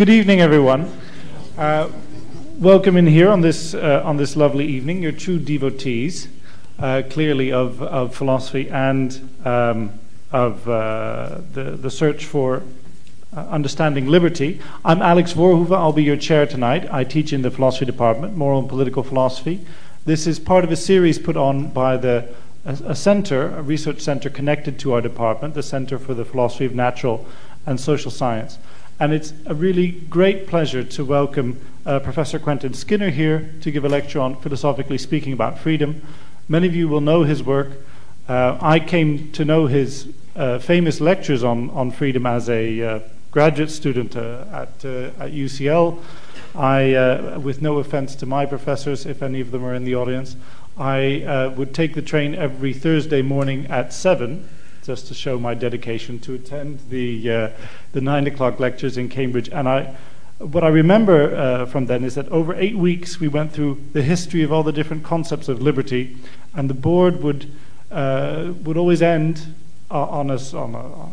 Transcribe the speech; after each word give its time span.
Good 0.00 0.08
evening, 0.08 0.40
everyone. 0.40 0.90
Uh, 1.58 1.90
welcome 2.58 2.96
in 2.96 3.06
here 3.06 3.28
on 3.28 3.42
this 3.42 3.74
uh, 3.74 4.00
on 4.02 4.16
this 4.16 4.34
lovely 4.34 4.66
evening. 4.66 5.02
You're 5.02 5.12
true 5.12 5.38
devotees, 5.38 6.26
uh, 6.78 7.02
clearly 7.10 7.52
of 7.52 7.82
of 7.82 8.14
philosophy 8.14 8.70
and 8.70 9.28
um, 9.44 9.92
of 10.32 10.66
uh, 10.66 11.42
the 11.52 11.76
the 11.76 11.90
search 11.90 12.24
for 12.24 12.62
uh, 13.36 13.40
understanding 13.50 14.06
liberty. 14.06 14.62
I'm 14.86 15.02
Alex 15.02 15.34
Voorhoeve. 15.34 15.76
I'll 15.76 15.92
be 15.92 16.02
your 16.02 16.16
chair 16.16 16.46
tonight. 16.46 16.90
I 16.90 17.04
teach 17.04 17.34
in 17.34 17.42
the 17.42 17.50
philosophy 17.50 17.84
department, 17.84 18.34
moral 18.34 18.60
and 18.60 18.70
political 18.70 19.02
philosophy. 19.02 19.60
This 20.06 20.26
is 20.26 20.40
part 20.40 20.64
of 20.64 20.72
a 20.72 20.76
series 20.76 21.18
put 21.18 21.36
on 21.36 21.68
by 21.72 21.98
the 21.98 22.26
a, 22.64 22.72
a 22.86 22.96
center, 22.96 23.54
a 23.54 23.60
research 23.60 24.00
center 24.00 24.30
connected 24.30 24.78
to 24.78 24.94
our 24.94 25.02
department, 25.02 25.52
the 25.52 25.62
Center 25.62 25.98
for 25.98 26.14
the 26.14 26.24
Philosophy 26.24 26.64
of 26.64 26.74
Natural 26.74 27.26
and 27.66 27.78
Social 27.78 28.10
Science. 28.10 28.56
And 29.00 29.14
it's 29.14 29.32
a 29.46 29.54
really 29.54 29.92
great 29.92 30.46
pleasure 30.46 30.84
to 30.84 31.04
welcome 31.06 31.58
uh, 31.86 32.00
Professor 32.00 32.38
Quentin 32.38 32.74
Skinner 32.74 33.08
here 33.08 33.50
to 33.62 33.70
give 33.70 33.82
a 33.86 33.88
lecture 33.88 34.20
on 34.20 34.36
philosophically 34.36 34.98
speaking 34.98 35.32
about 35.32 35.58
freedom. 35.58 36.02
Many 36.50 36.66
of 36.66 36.76
you 36.76 36.86
will 36.86 37.00
know 37.00 37.22
his 37.22 37.42
work. 37.42 37.78
Uh, 38.28 38.58
I 38.60 38.78
came 38.78 39.32
to 39.32 39.42
know 39.46 39.68
his 39.68 40.12
uh, 40.36 40.58
famous 40.58 41.00
lectures 41.00 41.42
on, 41.42 41.70
on 41.70 41.90
freedom 41.90 42.26
as 42.26 42.50
a 42.50 42.82
uh, 42.82 43.00
graduate 43.30 43.70
student 43.70 44.16
uh, 44.16 44.44
at, 44.52 44.84
uh, 44.84 45.12
at 45.18 45.32
UCL. 45.32 45.98
I, 46.54 47.38
with 47.38 47.62
no 47.62 47.78
offense 47.78 48.14
to 48.16 48.26
my 48.26 48.44
professors, 48.44 49.06
if 49.06 49.22
any 49.22 49.40
of 49.40 49.50
them 49.50 49.64
are 49.64 49.72
in 49.72 49.84
the 49.84 49.94
audience, 49.94 50.36
I 50.76 51.50
would 51.56 51.74
take 51.74 51.94
the 51.94 52.02
train 52.02 52.34
every 52.34 52.74
Thursday 52.74 53.22
morning 53.22 53.64
at 53.68 53.94
7 53.94 54.46
just 54.84 55.06
to 55.08 55.14
show 55.14 55.38
my 55.38 55.54
dedication 55.54 56.18
to 56.20 56.34
attend 56.34 56.80
the 56.88 57.30
uh, 57.30 57.48
the 57.92 58.00
nine 58.00 58.26
o'clock 58.26 58.60
lectures 58.60 58.96
in 58.96 59.08
Cambridge. 59.08 59.48
And 59.48 59.68
I, 59.68 59.94
what 60.38 60.64
I 60.64 60.68
remember 60.68 61.36
uh, 61.36 61.66
from 61.66 61.86
then 61.86 62.04
is 62.04 62.14
that 62.14 62.28
over 62.28 62.54
eight 62.54 62.76
weeks 62.76 63.20
we 63.20 63.28
went 63.28 63.52
through 63.52 63.80
the 63.92 64.02
history 64.02 64.42
of 64.42 64.52
all 64.52 64.62
the 64.62 64.72
different 64.72 65.04
concepts 65.04 65.48
of 65.48 65.60
liberty, 65.60 66.16
and 66.54 66.70
the 66.70 66.74
board 66.74 67.22
would 67.22 67.50
uh, 67.90 68.52
would 68.64 68.76
always 68.76 69.02
end 69.02 69.54
on 69.90 70.30
us 70.30 70.54
on, 70.54 70.74
a, 70.74 70.78
on 70.78 71.10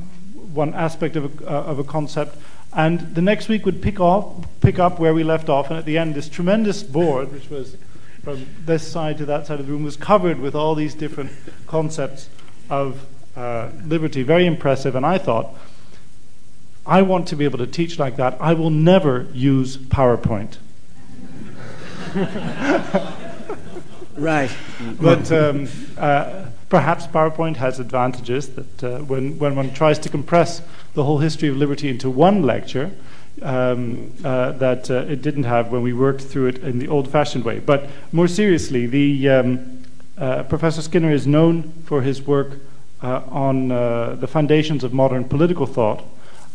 one 0.53 0.73
aspect 0.73 1.15
of 1.15 1.41
a, 1.41 1.49
uh, 1.49 1.63
of 1.63 1.79
a 1.79 1.83
concept. 1.83 2.37
And 2.73 3.15
the 3.15 3.21
next 3.21 3.49
week 3.49 3.65
would 3.65 3.81
pick 3.81 3.99
off, 3.99 4.45
pick 4.61 4.77
up 4.77 4.99
where 4.99 5.13
we 5.13 5.23
left 5.23 5.49
off, 5.49 5.69
and 5.69 5.79
at 5.79 5.85
the 5.85 5.97
end, 5.97 6.15
this 6.15 6.29
tremendous 6.29 6.83
board, 6.83 7.31
which 7.31 7.49
was 7.49 7.75
from 8.23 8.45
this 8.65 8.87
side 8.87 9.17
to 9.17 9.25
that 9.25 9.47
side 9.47 9.59
of 9.59 9.65
the 9.65 9.71
room, 9.71 9.83
was 9.83 9.97
covered 9.97 10.39
with 10.39 10.53
all 10.53 10.75
these 10.75 10.93
different 10.93 11.31
concepts 11.65 12.29
of 12.69 13.05
uh, 13.37 13.69
liberty, 13.85 14.23
very 14.23 14.45
impressive. 14.45 14.95
And 14.95 15.05
I 15.05 15.19
thought, 15.19 15.53
I 16.85 17.03
want 17.03 17.27
to 17.27 17.35
be 17.35 17.45
able 17.45 17.59
to 17.59 17.67
teach 17.67 17.99
like 17.99 18.15
that. 18.15 18.35
I 18.41 18.53
will 18.53 18.71
never 18.71 19.27
use 19.31 19.77
PowerPoint. 19.77 20.57
right. 24.15 24.49
But 24.99 25.31
um, 25.31 25.67
uh, 25.97 26.45
perhaps 26.69 27.05
PowerPoint 27.05 27.57
has 27.57 27.79
advantages 27.79 28.49
that 28.55 28.83
uh, 28.83 28.99
when, 28.99 29.37
when 29.37 29.55
one 29.55 29.73
tries 29.73 29.99
to 29.99 30.09
compress 30.09 30.61
the 30.93 31.03
whole 31.03 31.19
history 31.19 31.49
of 31.49 31.57
liberty 31.57 31.89
into 31.89 32.09
one 32.09 32.41
lecture, 32.41 32.91
um, 33.43 34.13
uh, 34.23 34.53
that 34.53 34.89
uh, 34.89 35.05
it 35.07 35.21
didn't 35.21 35.43
have 35.43 35.71
when 35.71 35.83
we 35.83 35.93
worked 35.93 36.21
through 36.21 36.47
it 36.47 36.57
in 36.59 36.79
the 36.79 36.87
old 36.87 37.11
fashioned 37.11 37.43
way. 37.43 37.59
But 37.59 37.87
more 38.11 38.27
seriously, 38.27 38.87
the, 38.87 39.29
um, 39.29 39.83
uh, 40.17 40.43
Professor 40.43 40.81
Skinner 40.81 41.11
is 41.11 41.27
known 41.27 41.71
for 41.85 42.01
his 42.01 42.21
work 42.21 42.53
on 43.05 43.71
uh, 43.71 44.15
the 44.15 44.27
foundations 44.27 44.83
of 44.83 44.93
modern 44.93 45.23
political 45.23 45.65
thought, 45.65 46.03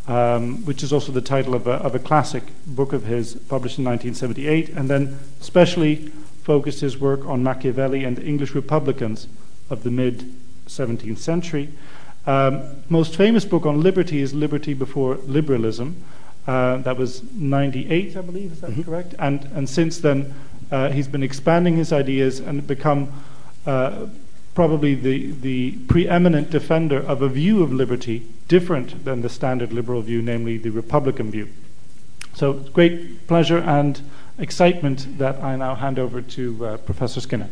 um, 0.08 0.64
which 0.64 0.82
is 0.82 0.92
also 0.92 1.12
the 1.12 1.20
title 1.20 1.54
of 1.54 1.66
a, 1.66 1.74
of 1.74 1.94
a, 1.94 1.98
classic 1.98 2.44
book 2.66 2.92
of 2.92 3.04
his 3.04 3.34
published 3.34 3.78
in 3.78 3.84
1978, 3.84 4.70
and 4.70 4.90
then 4.90 5.18
specially 5.40 5.96
focused 6.42 6.80
his 6.80 6.98
work 6.98 7.24
on 7.26 7.42
Machiavelli 7.42 8.02
and 8.04 8.16
the 8.16 8.24
English 8.24 8.54
Republicans 8.54 9.28
of 9.70 9.84
the 9.84 9.90
mid 9.90 10.34
17th 10.66 11.18
century. 11.18 11.68
Um, 12.26 12.62
most 12.88 13.16
famous 13.16 13.44
book 13.44 13.66
on 13.66 13.80
liberty 13.80 14.20
is 14.20 14.34
Liberty 14.34 14.74
Before 14.74 15.16
Liberalism. 15.26 16.02
Uh, 16.46 16.78
that 16.78 16.96
was 16.96 17.22
98, 17.32 18.16
I 18.16 18.20
believe, 18.20 18.52
is 18.52 18.60
that 18.60 18.70
mm-hmm. 18.70 18.82
correct? 18.82 19.14
And, 19.18 19.44
and 19.54 19.68
since 19.68 19.98
then, 19.98 20.34
uh, 20.70 20.90
he's 20.90 21.06
been 21.06 21.22
expanding 21.22 21.76
his 21.76 21.92
ideas 21.92 22.40
and 22.40 22.66
become 22.66 23.12
uh, 23.66 24.06
probably 24.54 24.94
the, 24.94 25.32
the 25.32 25.72
preeminent 25.88 26.50
defender 26.50 26.98
of 26.98 27.22
a 27.22 27.28
view 27.28 27.62
of 27.62 27.72
liberty 27.72 28.26
different 28.48 29.04
than 29.04 29.22
the 29.22 29.28
standard 29.28 29.72
liberal 29.72 30.02
view, 30.02 30.20
namely 30.20 30.58
the 30.58 30.70
Republican 30.70 31.30
view. 31.30 31.48
So, 32.34 32.54
great 32.54 33.26
pleasure 33.26 33.58
and 33.58 34.00
excitement 34.38 35.18
that 35.18 35.42
I 35.42 35.56
now 35.56 35.74
hand 35.74 35.98
over 35.98 36.20
to 36.22 36.66
uh, 36.66 36.76
Professor 36.78 37.20
Skinner. 37.20 37.48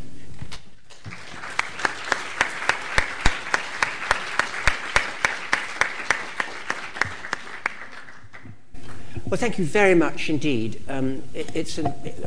Well, 9.31 9.39
thank 9.39 9.59
you 9.59 9.65
very 9.65 9.95
much 9.95 10.29
indeed. 10.29 10.83
Um, 10.89 11.23
it, 11.33 11.55
it's 11.55 11.79
a, 11.79 11.85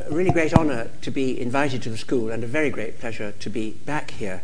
a 0.08 0.10
really 0.10 0.30
great 0.30 0.54
honour 0.54 0.88
to 1.02 1.10
be 1.10 1.38
invited 1.38 1.82
to 1.82 1.90
the 1.90 1.98
school 1.98 2.30
and 2.30 2.42
a 2.42 2.46
very 2.46 2.70
great 2.70 2.98
pleasure 2.98 3.32
to 3.32 3.50
be 3.50 3.72
back 3.84 4.12
here. 4.12 4.40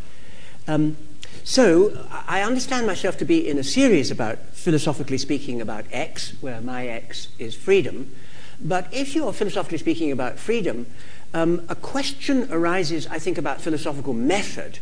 Um, 0.68 0.96
so 1.44 2.06
I 2.28 2.42
understand 2.42 2.86
myself 2.86 3.16
to 3.18 3.24
be 3.24 3.48
in 3.48 3.58
a 3.58 3.64
series 3.64 4.10
about, 4.10 4.38
philosophically 4.52 5.18
speaking, 5.18 5.60
about 5.60 5.84
X, 5.90 6.34
where 6.40 6.60
my 6.60 6.86
X 6.86 7.28
is 7.38 7.54
freedom. 7.54 8.14
But 8.60 8.92
if 8.92 9.14
you're 9.14 9.32
philosophically 9.32 9.78
speaking 9.78 10.12
about 10.12 10.38
freedom, 10.38 10.86
um, 11.32 11.64
a 11.68 11.74
question 11.74 12.48
arises, 12.52 13.06
I 13.06 13.18
think, 13.18 13.38
about 13.38 13.60
philosophical 13.60 14.12
method, 14.12 14.78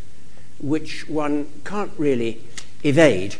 which 0.60 1.08
one 1.08 1.46
can't 1.64 1.92
really 1.96 2.42
evade. 2.84 3.36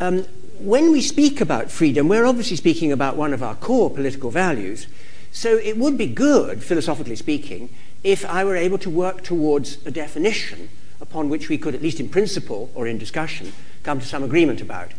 Um, 0.00 0.24
when 0.58 0.90
we 0.90 1.00
speak 1.00 1.40
about 1.40 1.70
freedom, 1.70 2.08
we're 2.08 2.26
obviously 2.26 2.56
speaking 2.56 2.90
about 2.90 3.16
one 3.16 3.32
of 3.32 3.42
our 3.42 3.54
core 3.54 3.90
political 3.90 4.30
values. 4.30 4.86
So 5.30 5.56
it 5.56 5.76
would 5.76 5.96
be 5.96 6.06
good, 6.06 6.62
philosophically 6.62 7.16
speaking, 7.16 7.70
if 8.02 8.24
I 8.26 8.44
were 8.44 8.56
able 8.56 8.78
to 8.78 8.90
work 8.90 9.22
towards 9.22 9.84
a 9.86 9.90
definition 9.90 10.68
upon 11.02 11.28
which 11.28 11.48
we 11.48 11.58
could, 11.58 11.74
at 11.74 11.82
least 11.82 12.00
in 12.00 12.08
principle 12.08 12.70
or 12.74 12.86
in 12.86 12.96
discussion, 12.96 13.52
come 13.82 14.00
to 14.00 14.06
some 14.06 14.22
agreement 14.22 14.60
about. 14.62 14.92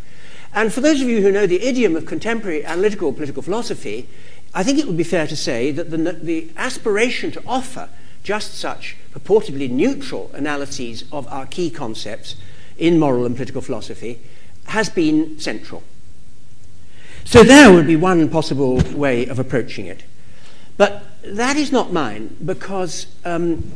And 0.53 0.71
for 0.71 0.81
those 0.81 1.01
of 1.01 1.07
you 1.07 1.21
who 1.21 1.31
know 1.31 1.47
the 1.47 1.63
idiom 1.63 1.95
of 1.95 2.05
contemporary 2.05 2.63
analytical 2.63 3.11
political 3.13 3.41
philosophy, 3.41 4.07
I 4.53 4.61
think 4.61 4.77
it 4.77 4.85
would 4.85 4.97
be 4.97 5.03
fair 5.03 5.25
to 5.25 5.35
say 5.35 5.71
that 5.71 5.89
the, 5.89 5.97
the 5.97 6.49
aspiration 6.57 7.31
to 7.31 7.43
offer 7.47 7.89
just 8.21 8.53
such 8.53 8.95
purportedly 9.11 9.69
neutral 9.69 10.29
analyses 10.33 11.05
of 11.11 11.27
our 11.27 11.47
key 11.47 11.71
concepts 11.71 12.35
in 12.77 12.99
moral 12.99 13.25
and 13.25 13.35
political 13.35 13.61
philosophy 13.61 14.19
has 14.65 14.89
been 14.89 15.39
central. 15.39 15.83
So 17.25 17.43
there 17.43 17.71
would 17.71 17.87
be 17.87 17.95
one 17.95 18.29
possible 18.29 18.81
way 18.93 19.25
of 19.25 19.39
approaching 19.39 19.85
it. 19.87 20.03
But 20.77 21.03
that 21.23 21.55
is 21.55 21.71
not 21.71 21.93
mine 21.93 22.35
because 22.43 23.07
um, 23.25 23.71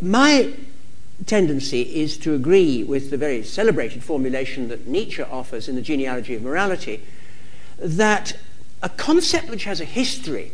my 0.00 0.52
tendency 1.26 1.82
is 1.82 2.18
to 2.18 2.34
agree 2.34 2.82
with 2.82 3.10
the 3.10 3.16
very 3.16 3.42
celebrated 3.42 4.02
formulation 4.02 4.68
that 4.68 4.86
Nietzsche 4.86 5.22
offers 5.22 5.68
in 5.68 5.76
the 5.76 5.82
genealogy 5.82 6.34
of 6.34 6.42
morality 6.42 7.02
that 7.78 8.36
a 8.82 8.88
concept 8.88 9.48
which 9.48 9.64
has 9.64 9.80
a 9.80 9.84
history, 9.84 10.52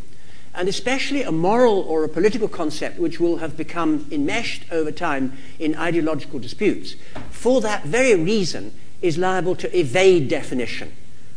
and 0.54 0.68
especially 0.68 1.22
a 1.22 1.32
moral 1.32 1.80
or 1.80 2.04
a 2.04 2.08
political 2.08 2.48
concept 2.48 2.98
which 2.98 3.20
will 3.20 3.38
have 3.38 3.56
become 3.56 4.06
enmeshed 4.10 4.64
over 4.70 4.92
time 4.92 5.36
in 5.58 5.76
ideological 5.76 6.38
disputes, 6.38 6.94
for 7.30 7.60
that 7.60 7.84
very 7.84 8.14
reason 8.14 8.72
is 9.02 9.18
liable 9.18 9.56
to 9.56 9.78
evade 9.78 10.28
definition, 10.28 10.92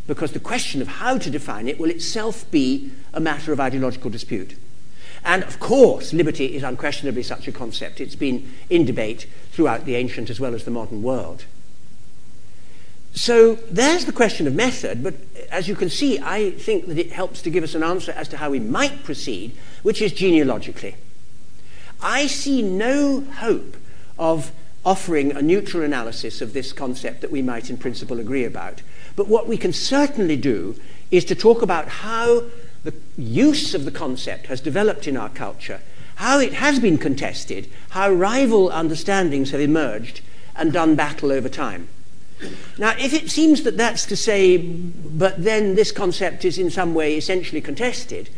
because 0.08 0.34
the 0.34 0.40
question 0.40 0.82
of 0.82 0.88
how 0.88 1.18
to 1.18 1.30
define 1.30 1.68
it 1.68 1.80
will 1.80 1.90
itself 1.90 2.50
be 2.52 2.92
a 3.14 3.20
matter 3.20 3.54
of 3.54 3.60
ideological 3.60 4.10
dispute. 4.10 4.56
And 5.26 5.44
of 5.44 5.60
course, 5.60 6.14
liberty 6.14 6.56
is 6.56 6.64
unquestionably 6.64 7.24
such 7.24 7.48
a 7.48 7.52
concept. 7.52 8.02
It's 8.02 8.16
been 8.16 8.52
in 8.70 8.86
debate 8.86 9.28
throughout 9.52 9.86
the 9.86 9.96
ancient 9.96 10.30
as 10.30 10.40
well 10.40 10.54
as 10.54 10.66
the 10.66 10.72
modern 10.72 11.02
world. 11.02 11.46
So 13.16 13.56
there's 13.70 14.06
the 14.06 14.12
question 14.12 14.48
of 14.48 14.56
method, 14.56 15.04
but 15.04 15.14
as 15.52 15.68
you 15.68 15.76
can 15.76 15.90
see, 15.90 16.20
I 16.20 16.52
think 16.52 16.88
that 16.88 16.98
it 16.98 17.12
helps 17.12 17.42
to 17.44 17.52
give 17.52 17.64
us 17.64 17.76
an 17.76 17.84
answer 17.84 18.12
as 18.12 18.28
to 18.30 18.38
how 18.38 18.50
we 18.50 18.60
might 18.60 19.04
proceed, 19.04 19.56
which 19.84 20.02
is 20.02 20.12
genealogically. 20.12 20.96
I 22.02 22.28
see 22.28 22.62
no 22.62 23.22
hope 23.22 23.78
of 24.18 24.52
offering 24.86 25.32
a 25.32 25.42
neutral 25.42 25.84
analysis 25.84 26.42
of 26.42 26.54
this 26.54 26.74
concept 26.74 27.22
that 27.22 27.32
we 27.32 27.42
might 27.42 27.70
in 27.70 27.78
principle 27.78 28.20
agree 28.20 28.44
about. 28.44 28.82
But 29.16 29.28
what 29.28 29.48
we 29.48 29.58
can 29.58 29.72
certainly 29.72 30.36
do 30.36 30.76
is 31.12 31.24
to 31.26 31.36
talk 31.36 31.62
about 31.62 31.88
how 31.88 32.44
the 32.84 32.94
use 33.18 33.74
of 33.74 33.86
the 33.86 33.92
concept 33.92 34.48
has 34.48 34.62
developed 34.62 35.08
in 35.08 35.18
our 35.18 35.30
culture, 35.30 35.82
how 36.16 36.40
it 36.40 36.54
has 36.54 36.80
been 36.80 36.98
contested, 36.98 37.70
how 37.90 38.12
rival 38.12 38.70
understandings 38.72 39.52
have 39.52 39.62
emerged 39.62 40.22
and 40.56 40.74
done 40.74 40.96
battle 40.96 41.32
over 41.32 41.50
time. 41.50 41.88
Now, 42.78 42.94
if 43.00 43.14
it 43.14 43.32
seems 43.32 43.64
that 43.64 43.78
that's 43.78 44.06
to 44.08 44.16
say, 44.16 44.58
but 44.58 45.44
then 45.44 45.76
this 45.76 45.92
concept 45.92 46.44
is 46.44 46.58
in 46.58 46.70
some 46.70 46.94
way 46.94 47.16
essentially 47.16 47.62
contested, 47.62 48.30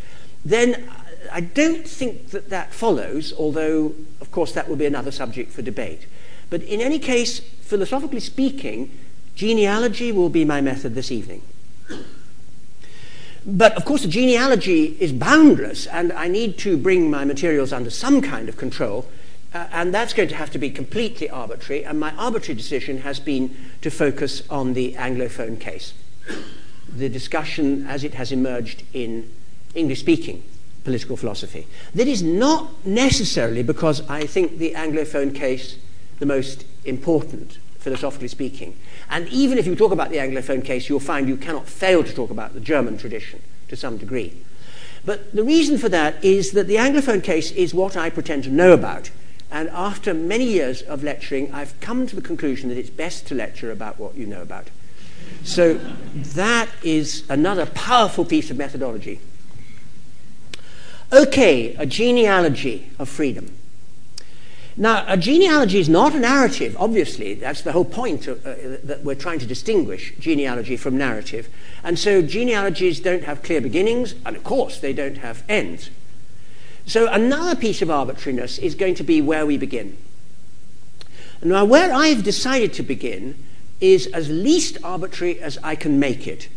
then 0.43 0.89
I 1.31 1.41
don't 1.41 1.87
think 1.87 2.29
that 2.29 2.49
that 2.49 2.73
follows, 2.73 3.33
although, 3.33 3.95
of 4.21 4.31
course, 4.31 4.51
that 4.51 4.69
will 4.69 4.75
be 4.75 4.85
another 4.85 5.11
subject 5.11 5.51
for 5.51 5.63
debate. 5.63 6.05
But 6.49 6.61
in 6.63 6.81
any 6.81 6.99
case, 6.99 7.39
philosophically 7.39 8.19
speaking, 8.19 8.95
genealogy 9.33 10.11
will 10.11 10.29
be 10.29 10.45
my 10.45 10.61
method 10.61 10.93
this 10.93 11.11
evening. 11.11 11.41
But 13.45 13.73
of 13.73 13.85
course, 13.85 14.01
the 14.01 14.07
genealogy 14.07 14.97
is 14.99 15.11
boundless, 15.11 15.85
and 15.87 16.11
I 16.13 16.27
need 16.27 16.57
to 16.59 16.77
bring 16.77 17.11
my 17.11 17.25
materials 17.25 17.71
under 17.71 17.91
some 17.91 18.21
kind 18.21 18.49
of 18.49 18.57
control, 18.57 19.07
uh, 19.53 19.67
and 19.71 19.93
that's 19.93 20.13
going 20.13 20.29
to 20.29 20.35
have 20.35 20.49
to 20.51 20.57
be 20.57 20.71
completely 20.71 21.29
arbitrary. 21.29 21.85
And 21.85 21.99
my 21.99 22.11
arbitrary 22.15 22.57
decision 22.57 22.99
has 22.99 23.19
been 23.19 23.55
to 23.81 23.91
focus 23.91 24.41
on 24.49 24.73
the 24.73 24.93
Anglophone 24.93 25.59
case, 25.59 25.93
the 26.89 27.07
discussion 27.07 27.85
as 27.87 28.03
it 28.03 28.15
has 28.15 28.31
emerged 28.31 28.83
in 28.93 29.31
English 29.75 29.99
speaking 29.99 30.43
political 30.83 31.17
philosophy. 31.17 31.67
That 31.93 32.07
is 32.07 32.23
not 32.23 32.85
necessarily 32.85 33.63
because 33.63 34.07
I 34.09 34.25
think 34.25 34.59
the 34.59 34.73
Anglophone 34.75 35.35
case 35.35 35.77
the 36.19 36.25
most 36.25 36.65
important, 36.85 37.57
philosophically 37.85 38.27
speaking. 38.27 38.75
And 39.11 39.27
even 39.27 39.59
if 39.59 39.67
you 39.67 39.75
talk 39.75 39.91
about 39.91 40.09
the 40.09 40.17
Anglophone 40.17 40.65
case, 40.65 40.89
you'll 40.89 40.99
find 40.99 41.29
you 41.29 41.37
cannot 41.37 41.67
fail 41.67 42.03
to 42.03 42.13
talk 42.13 42.31
about 42.31 42.55
the 42.55 42.59
German 42.59 42.97
tradition 42.97 43.43
to 43.67 43.75
some 43.75 43.97
degree. 43.97 44.33
But 45.05 45.35
the 45.35 45.43
reason 45.43 45.77
for 45.77 45.87
that 45.89 46.25
is 46.25 46.53
that 46.53 46.65
the 46.65 46.77
Anglophone 46.77 47.23
case 47.23 47.51
is 47.51 47.75
what 47.75 47.95
I 47.95 48.09
pretend 48.09 48.43
to 48.45 48.49
know 48.49 48.73
about. 48.73 49.11
And 49.51 49.69
after 49.69 50.15
many 50.15 50.45
years 50.45 50.81
of 50.81 51.03
lecturing, 51.03 51.53
I've 51.53 51.79
come 51.79 52.07
to 52.07 52.15
the 52.15 52.23
conclusion 52.23 52.69
that 52.69 52.77
it's 52.79 52.89
best 52.89 53.27
to 53.27 53.35
lecture 53.35 53.71
about 53.71 53.99
what 53.99 54.15
you 54.15 54.25
know 54.25 54.41
about. 54.41 54.71
So 55.43 55.75
that 56.15 56.69
is 56.81 57.23
another 57.29 57.67
powerful 57.67 58.25
piece 58.25 58.49
of 58.49 58.57
methodology. 58.57 59.19
Okay, 61.13 61.75
a 61.75 61.85
genealogy 61.85 62.89
of 62.97 63.07
freedom. 63.09 63.54
Now, 64.77 65.05
a 65.07 65.15
genealogy 65.15 65.79
is 65.79 65.87
not 65.87 66.13
a 66.13 66.19
narrative, 66.19 66.75
obviously. 66.77 67.33
That's 67.33 67.61
the 67.61 67.71
whole 67.71 67.85
point 67.85 68.27
of, 68.27 68.45
uh, 68.45 68.55
that 68.83 69.03
we're 69.03 69.15
trying 69.15 69.39
to 69.39 69.45
distinguish 69.45 70.13
genealogy 70.19 70.75
from 70.75 70.97
narrative. 70.97 71.47
And 71.81 71.97
so 71.97 72.21
genealogies 72.21 72.99
don't 72.99 73.23
have 73.23 73.41
clear 73.41 73.61
beginnings, 73.61 74.15
and 74.25 74.35
of 74.35 74.43
course, 74.43 74.79
they 74.79 74.91
don't 74.91 75.19
have 75.19 75.43
ends. 75.47 75.89
So 76.85 77.07
another 77.09 77.55
piece 77.55 77.81
of 77.81 77.89
arbitrariness 77.89 78.57
is 78.57 78.75
going 78.75 78.95
to 78.95 79.03
be 79.03 79.21
where 79.21 79.45
we 79.45 79.57
begin. 79.57 79.97
Now, 81.41 81.63
where 81.63 81.93
I've 81.93 82.23
decided 82.23 82.73
to 82.73 82.83
begin 82.83 83.35
is 83.79 84.07
as 84.07 84.29
least 84.29 84.77
arbitrary 84.83 85.39
as 85.39 85.57
I 85.63 85.75
can 85.75 85.99
make 85.99 86.27
it. 86.27 86.49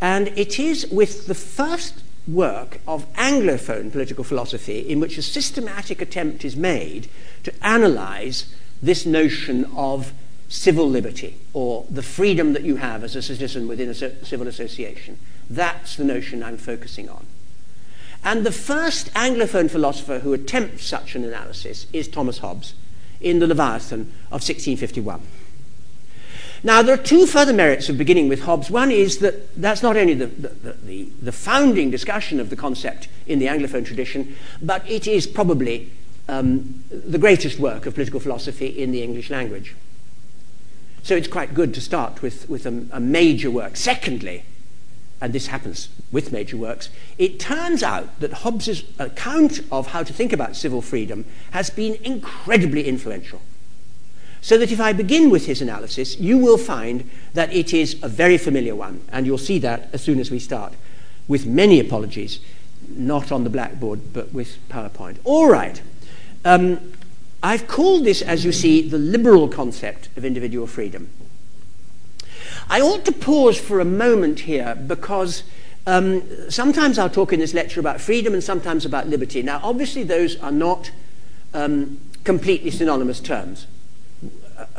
And 0.00 0.28
it 0.28 0.58
is 0.58 0.86
with 0.86 1.26
the 1.26 1.34
first 1.34 2.02
work 2.26 2.80
of 2.86 3.12
Anglophone 3.14 3.90
political 3.90 4.24
philosophy 4.24 4.80
in 4.80 5.00
which 5.00 5.18
a 5.18 5.22
systematic 5.22 6.00
attempt 6.00 6.44
is 6.44 6.56
made 6.56 7.08
to 7.42 7.52
analyze 7.66 8.54
this 8.82 9.06
notion 9.06 9.64
of 9.76 10.12
civil 10.48 10.88
liberty 10.88 11.36
or 11.52 11.86
the 11.88 12.02
freedom 12.02 12.52
that 12.52 12.62
you 12.62 12.76
have 12.76 13.04
as 13.04 13.14
a 13.14 13.22
citizen 13.22 13.68
within 13.68 13.88
a 13.88 13.94
civil 13.94 14.48
association. 14.48 15.18
That's 15.48 15.96
the 15.96 16.04
notion 16.04 16.42
I'm 16.42 16.58
focusing 16.58 17.08
on. 17.08 17.26
And 18.22 18.44
the 18.44 18.52
first 18.52 19.12
Anglophone 19.14 19.70
philosopher 19.70 20.18
who 20.18 20.32
attempts 20.32 20.84
such 20.84 21.14
an 21.14 21.24
analysis 21.24 21.86
is 21.92 22.08
Thomas 22.08 22.38
Hobbes 22.38 22.74
in 23.20 23.38
the 23.38 23.46
Leviathan 23.46 24.00
of 24.26 24.42
1651. 24.42 25.22
Now, 26.62 26.82
there 26.82 26.94
are 26.94 27.02
two 27.02 27.26
further 27.26 27.52
merits 27.54 27.88
of 27.88 27.96
beginning 27.96 28.28
with 28.28 28.42
Hobbes. 28.42 28.70
One 28.70 28.90
is 28.90 29.18
that 29.18 29.54
that's 29.60 29.82
not 29.82 29.96
only 29.96 30.14
the, 30.14 30.26
the, 30.26 30.72
the, 30.72 31.04
the 31.22 31.32
founding 31.32 31.90
discussion 31.90 32.38
of 32.38 32.50
the 32.50 32.56
concept 32.56 33.08
in 33.26 33.38
the 33.38 33.46
Anglophone 33.46 33.84
tradition, 33.84 34.36
but 34.60 34.88
it 34.88 35.06
is 35.06 35.26
probably 35.26 35.90
um, 36.28 36.84
the 36.90 37.18
greatest 37.18 37.58
work 37.58 37.86
of 37.86 37.94
political 37.94 38.20
philosophy 38.20 38.66
in 38.66 38.92
the 38.92 39.02
English 39.02 39.30
language. 39.30 39.74
So 41.02 41.16
it's 41.16 41.28
quite 41.28 41.54
good 41.54 41.72
to 41.74 41.80
start 41.80 42.20
with, 42.20 42.48
with 42.50 42.66
a, 42.66 42.86
a 42.92 43.00
major 43.00 43.50
work. 43.50 43.76
Secondly, 43.76 44.44
and 45.20 45.32
this 45.32 45.48
happens 45.48 45.88
with 46.12 46.32
major 46.32 46.56
works, 46.56 46.88
it 47.18 47.40
turns 47.40 47.82
out 47.82 48.20
that 48.20 48.32
Hobbes's 48.32 48.84
account 48.98 49.60
of 49.72 49.88
how 49.88 50.02
to 50.02 50.12
think 50.12 50.32
about 50.32 50.56
civil 50.56 50.82
freedom 50.82 51.24
has 51.52 51.70
been 51.70 51.96
incredibly 52.04 52.86
influential. 52.86 53.40
So 54.40 54.56
that 54.58 54.72
if 54.72 54.80
I 54.80 54.92
begin 54.92 55.30
with 55.30 55.46
his 55.46 55.60
analysis, 55.60 56.18
you 56.18 56.38
will 56.38 56.56
find 56.58 57.08
that 57.34 57.52
it 57.52 57.74
is 57.74 58.02
a 58.02 58.08
very 58.08 58.38
familiar 58.38 58.74
one, 58.74 59.02
and 59.12 59.26
you'll 59.26 59.38
see 59.38 59.58
that 59.58 59.90
as 59.92 60.02
soon 60.02 60.18
as 60.18 60.30
we 60.30 60.38
start, 60.38 60.72
with 61.28 61.46
many 61.46 61.78
apologies, 61.78 62.40
not 62.88 63.30
on 63.30 63.44
the 63.44 63.50
blackboard, 63.50 64.12
but 64.12 64.32
with 64.32 64.56
PowerPoint. 64.68 65.18
All 65.24 65.48
right. 65.48 65.80
Um, 66.44 66.92
I've 67.42 67.68
called 67.68 68.04
this, 68.04 68.22
as 68.22 68.44
you 68.44 68.52
see, 68.52 68.86
the 68.86 68.98
liberal 68.98 69.48
concept 69.48 70.08
of 70.16 70.24
individual 70.24 70.66
freedom. 70.66 71.10
I 72.68 72.80
ought 72.80 73.04
to 73.06 73.12
pause 73.12 73.58
for 73.58 73.80
a 73.80 73.84
moment 73.84 74.40
here 74.40 74.74
because 74.74 75.42
um, 75.86 76.50
sometimes 76.50 76.98
I'll 76.98 77.10
talk 77.10 77.32
in 77.32 77.40
this 77.40 77.54
lecture 77.54 77.80
about 77.80 78.00
freedom 78.00 78.34
and 78.34 78.44
sometimes 78.44 78.84
about 78.84 79.08
liberty. 79.08 79.42
Now, 79.42 79.60
obviously, 79.62 80.02
those 80.02 80.36
are 80.40 80.52
not 80.52 80.90
um, 81.54 82.00
completely 82.24 82.70
synonymous 82.70 83.20
terms. 83.20 83.66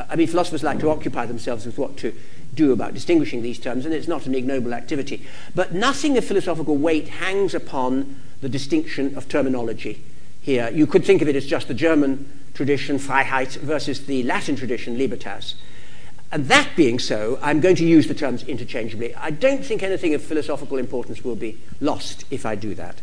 I 0.09 0.15
mean, 0.15 0.27
philosophers 0.27 0.63
like 0.63 0.79
to 0.79 0.89
occupy 0.89 1.25
themselves 1.25 1.65
with 1.65 1.77
what 1.77 1.97
to 1.97 2.13
do 2.53 2.71
about 2.71 2.93
distinguishing 2.93 3.41
these 3.41 3.59
terms, 3.59 3.85
and 3.85 3.93
it's 3.93 4.07
not 4.07 4.25
an 4.25 4.35
ignoble 4.35 4.73
activity. 4.73 5.25
But 5.55 5.73
nothing 5.73 6.17
of 6.17 6.25
philosophical 6.25 6.77
weight 6.77 7.07
hangs 7.07 7.53
upon 7.53 8.21
the 8.41 8.49
distinction 8.49 9.15
of 9.17 9.27
terminology 9.27 10.03
here. 10.41 10.69
You 10.73 10.87
could 10.87 11.05
think 11.05 11.21
of 11.21 11.29
it 11.29 11.35
as 11.35 11.45
just 11.45 11.67
the 11.67 11.73
German 11.73 12.29
tradition, 12.53 12.97
Freiheit, 12.97 13.57
versus 13.57 14.05
the 14.05 14.23
Latin 14.23 14.55
tradition, 14.55 14.97
Libertas. 14.97 15.55
And 16.31 16.45
that 16.47 16.69
being 16.75 16.99
so, 16.99 17.37
I'm 17.41 17.59
going 17.59 17.75
to 17.75 17.85
use 17.85 18.07
the 18.07 18.13
terms 18.13 18.43
interchangeably. 18.43 19.13
I 19.15 19.31
don't 19.31 19.65
think 19.65 19.83
anything 19.83 20.13
of 20.13 20.21
philosophical 20.21 20.77
importance 20.77 21.23
will 21.23 21.35
be 21.35 21.57
lost 21.79 22.25
if 22.31 22.45
I 22.45 22.55
do 22.55 22.73
that. 22.75 23.01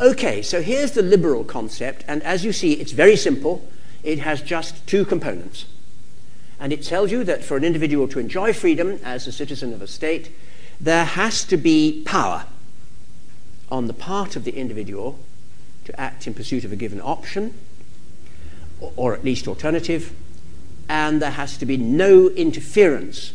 Okay, 0.00 0.40
so 0.40 0.62
here's 0.62 0.92
the 0.92 1.02
liberal 1.02 1.44
concept, 1.44 2.04
and 2.08 2.22
as 2.22 2.42
you 2.42 2.52
see, 2.52 2.72
it's 2.72 2.92
very 2.92 3.16
simple 3.16 3.68
it 4.02 4.20
has 4.20 4.42
just 4.42 4.86
two 4.86 5.04
components. 5.04 5.66
And 6.58 6.72
it 6.72 6.82
tells 6.82 7.10
you 7.10 7.24
that 7.24 7.42
for 7.42 7.56
an 7.56 7.64
individual 7.64 8.06
to 8.08 8.18
enjoy 8.18 8.52
freedom 8.52 9.00
as 9.02 9.26
a 9.26 9.32
citizen 9.32 9.72
of 9.72 9.80
a 9.80 9.86
state, 9.86 10.30
there 10.80 11.04
has 11.04 11.44
to 11.44 11.56
be 11.56 12.02
power 12.04 12.44
on 13.70 13.86
the 13.86 13.94
part 13.94 14.36
of 14.36 14.44
the 14.44 14.52
individual 14.52 15.18
to 15.84 16.00
act 16.00 16.26
in 16.26 16.34
pursuit 16.34 16.64
of 16.64 16.72
a 16.72 16.76
given 16.76 17.00
option, 17.00 17.54
or 18.96 19.14
at 19.14 19.24
least 19.24 19.48
alternative, 19.48 20.12
and 20.88 21.22
there 21.22 21.30
has 21.30 21.56
to 21.58 21.66
be 21.66 21.76
no 21.76 22.28
interference 22.30 23.32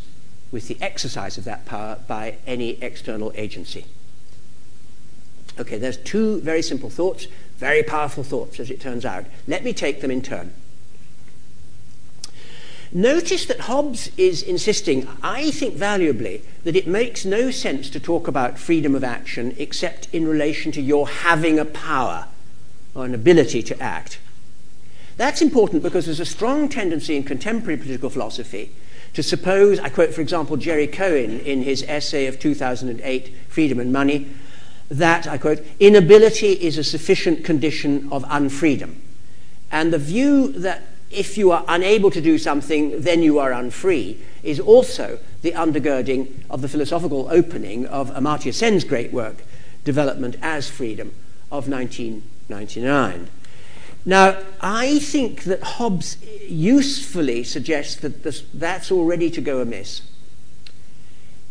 with 0.51 0.68
the 0.68 0.78
exercise 0.82 1.38
of 1.38 1.44
that 1.46 1.66
power 1.66 2.00
by 2.08 2.38
any 2.46 2.82
external 2.82 3.32
agency. 3.36 3.86
Okay, 5.60 5.78
there's 5.78 5.98
two 5.98 6.42
very 6.42 6.62
simple 6.62 6.90
thoughts. 6.90 7.28
Very 7.58 7.84
powerful 7.84 8.24
thoughts, 8.24 8.60
as 8.60 8.70
it 8.70 8.82
turns 8.82 9.06
out. 9.06 9.26
Let 9.48 9.64
me 9.64 9.74
take 9.74 10.02
them 10.02 10.12
in 10.12 10.22
turn. 10.22 10.54
Notice 12.92 13.46
that 13.46 13.62
Hobbes 13.62 14.10
is 14.18 14.42
insisting, 14.42 15.08
I 15.22 15.52
think 15.52 15.76
valuably, 15.76 16.42
that 16.64 16.76
it 16.76 16.88
makes 16.88 17.26
no 17.26 17.52
sense 17.52 17.90
to 17.90 18.00
talk 18.00 18.28
about 18.28 18.60
freedom 18.60 18.96
of 18.96 19.04
action 19.04 19.56
except 19.58 20.08
in 20.14 20.28
relation 20.28 20.72
to 20.74 20.82
your 20.82 21.08
having 21.08 21.60
a 21.60 21.66
power 21.66 22.28
or 22.94 23.06
an 23.06 23.14
ability 23.14 23.64
to 23.64 23.82
act. 23.82 24.20
That's 25.18 25.42
important 25.42 25.84
because 25.84 26.06
there's 26.06 26.20
a 26.20 26.26
strong 26.26 26.70
tendency 26.70 27.16
in 27.16 27.24
contemporary 27.24 27.78
political 27.78 28.10
philosophy 28.10 28.72
to 29.14 29.24
suppose, 29.24 29.80
I 29.80 29.90
quote, 29.90 30.14
for 30.14 30.22
example, 30.22 30.58
Jerry 30.58 30.88
Cohen 30.88 31.40
in 31.40 31.64
his 31.64 31.84
essay 31.84 32.28
of 32.28 32.38
2008, 32.38 33.34
Freedom 33.48 33.80
and 33.80 33.94
Money, 33.94 34.28
that, 34.89 35.27
I 35.27 35.38
quote, 35.38 35.65
inability 35.80 36.54
is 36.54 36.77
a 36.77 36.84
sufficient 36.84 37.44
condition 37.44 38.08
of 38.12 38.24
unfreedom. 38.25 38.96
And 39.72 39.92
the 39.92 39.98
view 39.98 40.51
that 40.54 40.84
if 41.12 41.38
you 41.38 41.51
are 41.51 41.63
unable 41.68 42.12
to 42.12 42.22
do 42.22 42.38
something, 42.38 43.01
then 43.01 43.22
you 43.22 43.39
are 43.39 43.51
unfree, 43.51 44.20
is 44.44 44.60
also 44.60 45.20
the 45.42 45.54
undergirding 45.54 46.44
of 46.50 46.62
the 46.62 46.68
philosophical 46.68 47.27
opening 47.32 47.86
of 47.86 48.10
Amartya 48.12 48.54
Sen's 48.54 48.84
great 48.84 49.12
work, 49.12 49.44
Development 49.84 50.36
as 50.42 50.70
Freedom, 50.70 51.13
of 51.51 51.70
1999. 51.70 53.30
Now, 54.06 54.38
I 54.62 55.00
think 55.00 55.44
that 55.44 55.62
Hobbes 55.63 56.18
usefully 56.48 57.44
suggests 57.44 57.96
that 58.01 58.24
this, 58.24 58.44
that's 58.54 58.92
already 58.92 59.32
to 59.32 59.42
go 59.42 59.62
amiss. 59.62 60.01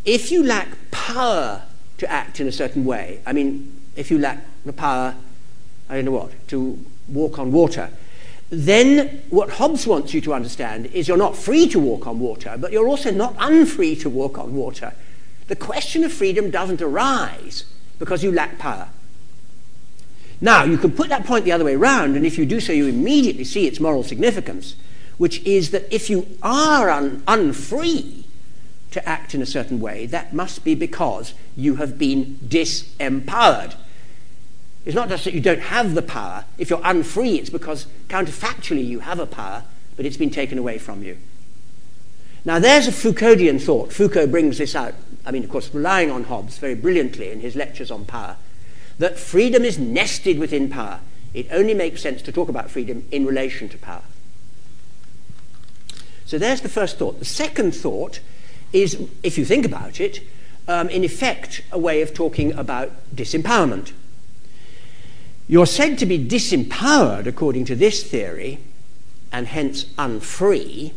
If 0.05 0.31
you 0.31 0.43
lack 0.43 0.69
power 0.91 1.63
to 1.97 2.11
act 2.11 2.39
in 2.39 2.47
a 2.47 2.51
certain 2.51 2.85
way. 2.85 3.21
I 3.25 3.33
mean, 3.33 3.79
if 3.95 4.11
you 4.11 4.17
lack 4.19 4.45
the 4.65 4.73
power, 4.73 5.15
I 5.89 5.95
don't 5.95 6.05
know 6.05 6.11
what, 6.11 6.47
to 6.49 6.83
walk 7.07 7.39
on 7.39 7.51
water, 7.51 7.89
then 8.49 9.23
what 9.29 9.51
Hobbes 9.51 9.87
wants 9.87 10.13
you 10.13 10.21
to 10.21 10.33
understand 10.33 10.87
is 10.87 11.07
you're 11.07 11.17
not 11.17 11.35
free 11.35 11.67
to 11.69 11.79
walk 11.79 12.05
on 12.05 12.19
water, 12.19 12.55
but 12.59 12.71
you're 12.71 12.87
also 12.87 13.11
not 13.11 13.35
unfree 13.37 13.95
to 13.97 14.09
walk 14.09 14.37
on 14.37 14.53
water. 14.53 14.93
The 15.47 15.55
question 15.55 16.03
of 16.03 16.11
freedom 16.11 16.51
doesn't 16.51 16.81
arise 16.81 17.65
because 17.99 18.23
you 18.23 18.31
lack 18.31 18.57
power. 18.57 18.89
Now, 20.41 20.63
you 20.63 20.77
can 20.77 20.91
put 20.91 21.09
that 21.09 21.25
point 21.25 21.45
the 21.45 21.51
other 21.51 21.63
way 21.63 21.75
around, 21.75 22.15
and 22.15 22.25
if 22.25 22.37
you 22.37 22.45
do 22.45 22.59
so, 22.59 22.73
you 22.73 22.87
immediately 22.87 23.45
see 23.45 23.67
its 23.67 23.79
moral 23.79 24.03
significance, 24.03 24.75
which 25.17 25.41
is 25.43 25.71
that 25.71 25.91
if 25.93 26.09
you 26.09 26.27
are 26.43 26.89
un- 26.89 27.23
unfree 27.27 28.24
to 28.95 29.07
act 29.07 29.35
in 29.35 29.41
a 29.41 29.45
certain 29.45 29.79
way, 29.79 30.05
that 30.07 30.33
must 30.33 30.63
be 30.63 30.73
because 30.73 31.33
you 31.55 31.75
have 31.75 31.99
been 31.99 32.39
disempowered. 32.47 33.75
It's 34.85 34.95
not 34.95 35.09
just 35.09 35.25
that 35.25 35.33
you 35.33 35.41
don't 35.41 35.59
have 35.59 35.95
the 35.95 36.01
power. 36.01 36.45
If 36.57 36.69
you're 36.69 36.79
unfree, 36.79 37.37
it's 37.37 37.49
because 37.49 37.87
counterfactually 38.07 38.87
you 38.87 39.01
have 39.01 39.19
a 39.19 39.25
power, 39.25 39.63
but 39.97 40.05
it's 40.05 40.15
been 40.15 40.29
taken 40.29 40.57
away 40.57 40.77
from 40.77 41.03
you. 41.03 41.17
Now, 42.45 42.57
there's 42.59 42.87
a 42.87 42.91
Foucauldian 42.91 43.61
thought. 43.61 43.91
Foucault 43.91 44.27
brings 44.27 44.59
this 44.59 44.75
out, 44.75 44.93
I 45.25 45.31
mean, 45.31 45.43
of 45.43 45.49
course, 45.49 45.73
relying 45.73 46.09
on 46.09 46.23
Hobbes 46.23 46.57
very 46.57 46.75
brilliantly 46.75 47.31
in 47.31 47.41
his 47.41 47.55
lectures 47.55 47.91
on 47.91 48.05
power, 48.05 48.37
that 48.97 49.19
freedom 49.19 49.63
is 49.65 49.77
nested 49.77 50.39
within 50.39 50.69
power. 50.69 51.01
It 51.33 51.47
only 51.51 51.73
makes 51.73 52.01
sense 52.01 52.21
to 52.21 52.31
talk 52.31 52.47
about 52.47 52.71
freedom 52.71 53.05
in 53.11 53.25
relation 53.25 53.67
to 53.69 53.77
power. 53.77 54.03
So 56.25 56.37
there's 56.37 56.61
the 56.61 56.69
first 56.69 56.97
thought. 56.97 57.19
The 57.19 57.25
second 57.25 57.75
thought 57.75 58.19
is, 58.73 59.07
if 59.23 59.37
you 59.37 59.45
think 59.45 59.65
about 59.65 59.99
it, 59.99 60.21
um, 60.67 60.89
in 60.89 61.03
effect, 61.03 61.61
a 61.71 61.79
way 61.79 62.01
of 62.01 62.13
talking 62.13 62.53
about 62.53 62.91
disempowerment. 63.15 63.91
You're 65.47 65.67
said 65.67 65.99
to 65.99 66.05
be 66.05 66.17
disempowered, 66.17 67.27
according 67.27 67.65
to 67.65 67.75
this 67.75 68.03
theory, 68.03 68.59
and 69.31 69.47
hence 69.47 69.85
unfree, 69.97 70.93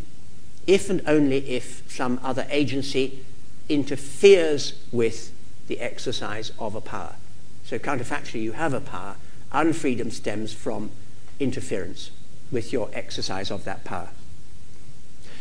if 0.67 0.89
and 0.89 1.03
only 1.07 1.39
if 1.49 1.83
some 1.91 2.19
other 2.23 2.47
agency 2.51 3.25
interferes 3.69 4.75
with 4.91 5.33
the 5.67 5.81
exercise 5.81 6.53
of 6.59 6.75
a 6.75 6.81
power. 6.81 7.17
So, 7.65 7.79
counterfactually, 7.79 8.43
you 8.43 8.53
have 8.53 8.73
a 8.73 8.81
power. 8.81 9.17
Unfreedom 9.53 10.13
stems 10.13 10.53
from 10.53 10.91
interference 11.39 12.11
with 12.51 12.73
your 12.73 12.89
exercise 12.95 13.51
of 13.51 13.65
that 13.65 13.85
power. 13.85 14.09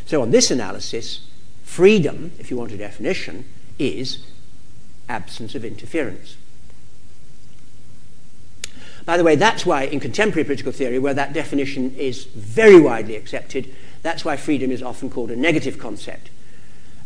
So, 0.06 0.22
on 0.22 0.32
this 0.32 0.52
analysis, 0.52 1.22
freedom, 1.68 2.32
if 2.40 2.50
you 2.50 2.58
want 2.58 2.72
a 2.72 2.78
definition, 2.78 3.46
is 3.78 4.26
absence 5.10 5.54
of 5.54 5.64
interference. 5.64 6.38
By 9.06 9.18
the 9.18 9.24
way, 9.24 9.36
that's 9.36 9.66
why 9.66 9.84
in 9.84 10.00
contemporary 10.00 10.44
political 10.44 10.72
theory, 10.72 10.98
where 10.98 11.14
that 11.14 11.34
definition 11.34 11.96
is 11.96 12.26
very 12.26 12.80
widely 12.80 13.16
accepted, 13.16 13.74
that's 14.02 14.26
why 14.26 14.38
freedom 14.38 14.72
is 14.72 14.82
often 14.82 15.10
called 15.10 15.30
a 15.30 15.36
negative 15.36 15.78
concept. 15.78 16.30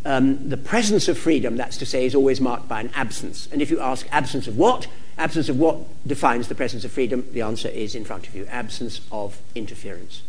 Um, 0.06 0.50
the 0.50 0.58
presence 0.58 1.08
of 1.08 1.18
freedom, 1.18 1.58
that's 1.58 1.78
to 1.78 1.86
say, 1.86 2.06
is 2.06 2.16
always 2.16 2.40
marked 2.40 2.68
by 2.68 2.82
an 2.82 2.92
absence. 2.96 3.48
And 3.52 3.62
if 3.62 3.70
you 3.70 3.80
ask 3.80 4.08
absence 4.12 4.48
of 4.48 4.58
what, 4.58 4.88
absence 5.18 5.50
of 5.50 5.60
what 5.60 5.78
defines 6.08 6.48
the 6.48 6.56
presence 6.56 6.84
of 6.84 6.92
freedom, 6.92 7.26
the 7.34 7.42
answer 7.42 7.68
is 7.68 7.94
in 7.94 8.06
front 8.06 8.28
of 8.28 8.36
you 8.36 8.46
absence 8.46 9.02
of 9.12 9.40
interference. 9.54 10.22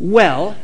Well, 0.00 0.56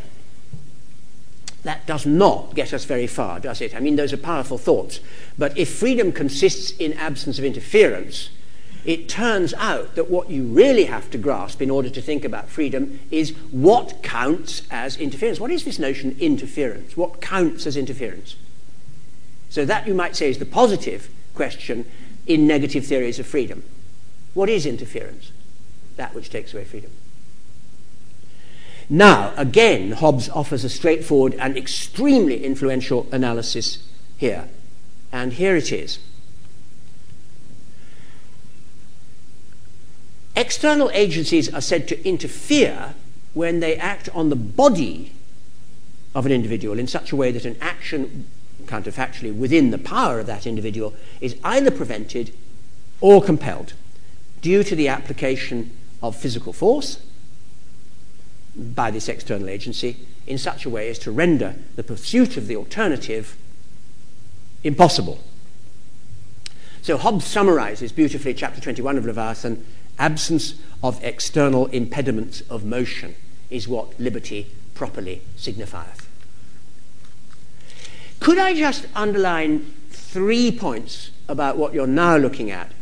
that 1.63 1.87
does 1.87 2.07
not 2.07 2.55
get 2.55 2.73
us 2.73 2.85
very 2.85 3.07
far, 3.07 3.39
does 3.39 3.61
it? 3.61 3.75
I 3.75 3.81
mean, 3.81 3.97
those 3.97 4.13
are 4.13 4.17
powerful 4.17 4.57
thoughts. 4.57 5.01
But 5.37 5.57
if 5.59 5.69
freedom 5.69 6.11
consists 6.11 6.71
in 6.71 6.95
absence 6.95 7.39
of 7.39 7.45
interference, 7.45 8.31
it 8.87 9.09
turns 9.09 9.53
out 9.55 9.95
that 9.97 10.09
what 10.09 10.31
you 10.31 10.45
really 10.45 10.85
have 10.85 11.11
to 11.11 11.19
grasp 11.19 11.61
in 11.61 11.71
order 11.71 11.91
to 11.91 12.01
think 12.01 12.25
about 12.25 12.49
freedom 12.49 13.01
is 13.11 13.31
what 13.51 14.03
counts 14.03 14.63
as 14.71 14.97
interference. 14.97 15.39
What 15.39 15.51
is 15.51 15.65
this 15.65 15.79
notion 15.79 16.17
interference? 16.19 16.97
What 16.97 17.21
counts 17.21 17.67
as 17.67 17.77
interference? 17.77 18.37
So 19.51 19.65
that 19.65 19.87
you 19.87 19.95
might 19.95 20.17
say 20.17 20.31
is 20.31 20.39
the 20.39 20.47
positive 20.47 21.11
question 21.35 21.85
in 22.27 22.47
negative 22.47 22.87
theories 22.87 23.19
of 23.19 23.27
freedom. 23.27 23.65
What 24.35 24.49
is 24.49 24.67
interference? 24.67 25.33
That 25.97 26.15
which 26.15 26.31
takes 26.31 26.55
away 26.55 26.65
freedom. 26.65 26.93
Now, 28.89 29.33
again, 29.37 29.93
Hobbes 29.93 30.29
offers 30.29 30.65
a 30.65 30.69
straightforward 30.69 31.35
and 31.35 31.57
extremely 31.57 32.45
influential 32.45 33.09
analysis 33.11 33.79
here. 34.17 34.49
And 35.13 35.33
here 35.35 35.57
it 35.57 35.73
is. 35.73 35.99
External 40.37 40.91
agencies 40.93 41.53
are 41.53 41.61
said 41.61 41.89
to 41.89 42.07
interfere 42.07 42.95
when 43.35 43.61
they 43.61 43.77
act 43.77 44.09
on 44.15 44.29
the 44.29 44.37
body 44.37 45.13
of 46.15 46.27
an 46.27 46.33
individual 46.33 46.79
in 46.79 46.87
such 46.87 47.11
a 47.11 47.17
way 47.17 47.33
that 47.33 47.45
an 47.45 47.57
action, 47.61 48.27
counterfactually, 48.67 49.35
within 49.35 49.71
the 49.71 49.79
power 49.79 50.21
of 50.21 50.27
that 50.27 50.47
individual 50.47 50.95
is 51.21 51.37
either 51.43 51.71
prevented 51.71 52.33
or 53.01 53.23
compelled 53.23 53.73
due 54.41 54.63
to 54.63 54.77
the 54.77 54.89
application 54.89 55.71
of 56.03 56.15
physical 56.15 56.53
force 56.53 57.01
by 58.57 58.91
this 58.91 59.09
external 59.09 59.49
agency 59.49 59.97
in 60.27 60.39
such 60.39 60.65
a 60.65 60.71
way 60.71 60.89
as 60.89 60.99
to 61.01 61.11
render 61.11 61.55
the 61.77 61.83
pursuit 61.83 62.37
of 62.37 62.47
the 62.47 62.57
alternative 62.57 63.37
impossible. 64.65 65.21
So 66.83 66.97
Hobbes 66.97 67.25
summarizes 67.25 67.93
beautifully 67.93 68.35
chapter 68.35 68.61
21 68.61 68.99
of 68.99 69.05
Leviathan 69.05 69.65
absence 69.99 70.55
of 70.83 71.03
external 71.03 71.67
impediments 71.67 72.43
of 72.43 72.65
motion 72.65 73.15
is 73.51 73.69
what 73.69 73.99
liberty 73.99 74.47
properly 74.75 75.23
signifieth. 75.37 76.09
Could 78.21 78.39
I 78.39 78.55
just 78.55 78.87
underline 78.95 79.73
three 79.91 80.51
points 80.51 81.11
about 81.29 81.57
what 81.57 81.75
you're 81.75 81.87
now 81.87 82.17
looking 82.17 82.51
at? 82.51 82.73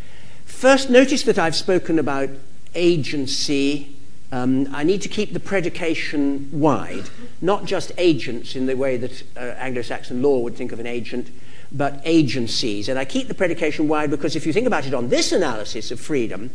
First, 0.45 0.91
notice 0.91 1.23
that 1.25 1.39
I've 1.39 1.57
spoken 1.57 1.99
about 1.99 2.31
agency 2.75 3.94
um, 4.35 4.69
I 4.75 4.83
need 4.83 5.01
to 5.03 5.09
keep 5.09 5.33
the 5.33 5.39
predication 5.39 6.49
wide, 6.51 7.09
not 7.41 7.67
just 7.67 7.93
agents 7.97 8.57
in 8.57 8.67
the 8.67 8.77
way 8.77 8.97
that 8.97 9.23
uh, 9.37 9.55
Anglo 9.59 9.81
Saxon 9.83 10.23
law 10.23 10.41
would 10.41 10.57
think 10.57 10.73
of 10.73 10.81
an 10.81 10.89
agent, 10.89 11.31
but 11.71 12.01
agencies. 12.05 12.89
And 12.89 12.99
I 12.99 13.05
keep 13.05 13.29
the 13.29 13.35
predication 13.35 13.87
wide 13.87 14.11
because 14.11 14.35
if 14.35 14.45
you 14.45 14.53
think 14.53 14.67
about 14.67 14.87
it 14.87 14.93
on 14.93 15.09
this 15.09 15.31
analysis 15.31 15.93
of 15.93 16.01
freedom, 16.01 16.51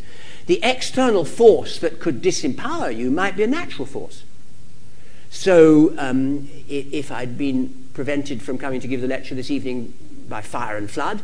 the 0.45 0.59
external 0.61 1.23
force 1.23 1.79
that 1.79 2.01
could 2.01 2.21
disempower 2.21 2.93
you 2.93 3.09
might 3.09 3.37
be 3.37 3.43
a 3.43 3.47
natural 3.47 3.85
force. 3.85 4.23
So 5.29 5.97
um, 5.97 6.49
if 6.67 7.13
I'd 7.13 7.37
been 7.37 7.87
prevented 7.93 8.41
from 8.41 8.57
coming 8.57 8.81
to 8.81 8.89
give 8.89 8.99
the 8.99 9.07
lecture 9.07 9.35
this 9.35 9.49
evening 9.49 9.93
by 10.27 10.41
fire 10.41 10.75
and 10.75 10.91
flood, 10.91 11.21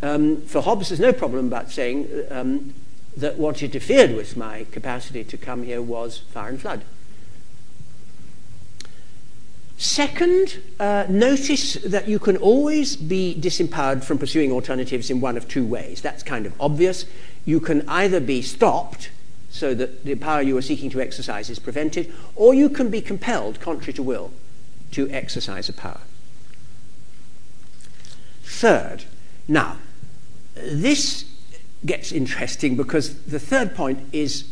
um, 0.00 0.42
for 0.42 0.62
Hobbes, 0.62 0.90
there's 0.90 1.00
no 1.00 1.12
problem 1.12 1.48
about 1.48 1.72
saying 1.72 2.08
um, 2.30 2.72
that 3.20 3.38
what 3.38 3.62
interfered 3.62 4.14
with 4.14 4.36
my 4.36 4.64
capacity 4.70 5.24
to 5.24 5.36
come 5.36 5.64
here 5.64 5.82
was 5.82 6.18
fire 6.18 6.50
and 6.50 6.60
flood. 6.60 6.84
Second, 9.76 10.60
uh, 10.80 11.06
notice 11.08 11.74
that 11.74 12.08
you 12.08 12.18
can 12.18 12.36
always 12.36 12.96
be 12.96 13.36
disempowered 13.38 14.02
from 14.02 14.18
pursuing 14.18 14.50
alternatives 14.50 15.08
in 15.08 15.20
one 15.20 15.36
of 15.36 15.46
two 15.46 15.64
ways. 15.64 16.00
That's 16.00 16.24
kind 16.24 16.46
of 16.46 16.52
obvious. 16.60 17.04
You 17.44 17.60
can 17.60 17.88
either 17.88 18.18
be 18.18 18.42
stopped 18.42 19.10
so 19.50 19.74
that 19.74 20.04
the 20.04 20.16
power 20.16 20.42
you 20.42 20.56
are 20.56 20.62
seeking 20.62 20.90
to 20.90 21.00
exercise 21.00 21.48
is 21.48 21.58
prevented, 21.58 22.12
or 22.34 22.54
you 22.54 22.68
can 22.68 22.90
be 22.90 23.00
compelled, 23.00 23.60
contrary 23.60 23.92
to 23.94 24.02
will, 24.02 24.32
to 24.90 25.08
exercise 25.10 25.68
a 25.68 25.72
power. 25.72 26.00
Third, 28.42 29.04
now, 29.46 29.76
this 30.54 31.24
gets 31.86 32.12
interesting 32.12 32.76
because 32.76 33.22
the 33.24 33.38
third 33.38 33.74
point 33.74 34.00
is 34.12 34.50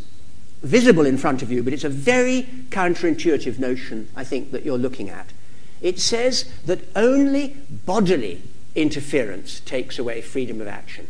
visible 0.63 1.07
in 1.07 1.19
front 1.19 1.43
of 1.43 1.51
you, 1.51 1.63
but 1.63 1.73
it's 1.73 1.85
a 1.85 1.89
very 1.89 2.43
counterintuitive 2.71 3.59
notion, 3.59 4.09
I 4.17 4.25
think, 4.25 4.53
that 4.53 4.65
you're 4.65 4.79
looking 4.79 5.11
at. 5.11 5.33
It 5.81 5.99
says 5.99 6.45
that 6.65 6.81
only 6.97 7.57
bodily 7.85 8.43
interference 8.75 9.61
takes 9.61 9.99
away 9.99 10.21
freedom 10.21 10.61
of 10.61 10.69
action. 10.69 11.07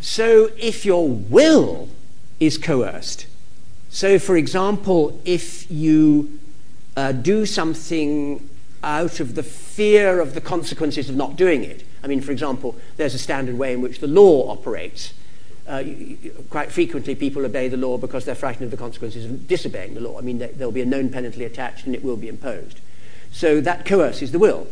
So 0.00 0.50
if 0.58 0.84
your 0.84 1.08
will 1.08 1.88
is 2.40 2.58
coerced, 2.58 3.26
so 3.90 4.18
for 4.18 4.36
example, 4.36 5.20
if 5.24 5.70
you 5.70 6.38
uh, 6.96 7.12
do 7.12 7.46
something 7.46 8.48
out 8.82 9.20
of 9.20 9.34
the 9.34 9.42
fear 9.42 10.20
of 10.20 10.34
the 10.34 10.40
consequences 10.40 11.08
of 11.08 11.16
not 11.16 11.36
doing 11.36 11.62
it, 11.62 11.84
I 12.02 12.06
mean, 12.06 12.20
for 12.20 12.32
example, 12.32 12.76
there's 12.96 13.14
a 13.14 13.18
standard 13.18 13.56
way 13.56 13.72
in 13.72 13.80
which 13.80 14.00
the 14.00 14.06
law 14.06 14.50
operates. 14.50 15.14
Uh, 15.66 15.84
quite 16.50 16.72
frequently, 16.72 17.14
people 17.14 17.44
obey 17.44 17.68
the 17.68 17.76
law 17.76 17.96
because 17.96 18.24
they're 18.24 18.34
frightened 18.34 18.64
of 18.64 18.70
the 18.70 18.76
consequences 18.76 19.24
of 19.24 19.46
disobeying 19.46 19.94
the 19.94 20.00
law. 20.00 20.18
I 20.18 20.22
mean, 20.22 20.38
there, 20.38 20.50
will 20.58 20.72
be 20.72 20.82
a 20.82 20.86
known 20.86 21.08
penalty 21.08 21.44
attached 21.44 21.86
and 21.86 21.94
it 21.94 22.02
will 22.02 22.16
be 22.16 22.28
imposed. 22.28 22.80
So 23.30 23.60
that 23.60 23.86
coerces 23.86 24.32
the 24.32 24.38
will. 24.38 24.66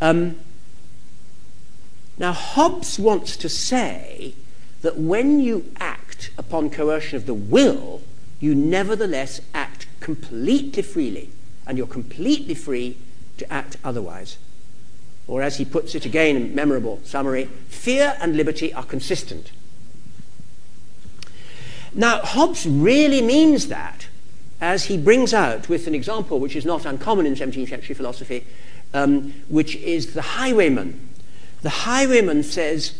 Um, 0.00 0.36
Now, 2.18 2.32
Hobbes 2.32 2.98
wants 2.98 3.36
to 3.38 3.48
say 3.48 4.34
that 4.82 4.98
when 4.98 5.40
you 5.40 5.72
act 5.78 6.30
upon 6.38 6.70
coercion 6.70 7.16
of 7.16 7.26
the 7.26 7.34
will, 7.34 8.02
you 8.40 8.54
nevertheless 8.54 9.40
act 9.52 9.86
completely 10.00 10.82
freely, 10.82 11.30
and 11.66 11.78
you're 11.78 11.86
completely 11.86 12.54
free 12.54 12.98
to 13.38 13.52
act 13.52 13.78
otherwise. 13.82 14.38
Or, 15.26 15.42
as 15.42 15.56
he 15.56 15.64
puts 15.64 15.94
it 15.94 16.04
again 16.04 16.36
in 16.36 16.54
memorable 16.54 17.00
summary, 17.04 17.46
fear 17.68 18.16
and 18.20 18.36
liberty 18.36 18.72
are 18.74 18.84
consistent. 18.84 19.52
Now, 21.94 22.18
Hobbes 22.20 22.66
really 22.66 23.22
means 23.22 23.68
that, 23.68 24.08
as 24.60 24.86
he 24.86 24.98
brings 24.98 25.32
out 25.32 25.68
with 25.68 25.86
an 25.86 25.94
example 25.94 26.40
which 26.40 26.56
is 26.56 26.64
not 26.64 26.84
uncommon 26.84 27.24
in 27.24 27.34
17th 27.34 27.68
century 27.68 27.94
philosophy, 27.94 28.46
um, 28.92 29.32
which 29.48 29.76
is 29.76 30.14
the 30.14 30.22
highwayman. 30.22 31.08
The 31.62 31.70
highwayman 31.70 32.42
says, 32.42 32.98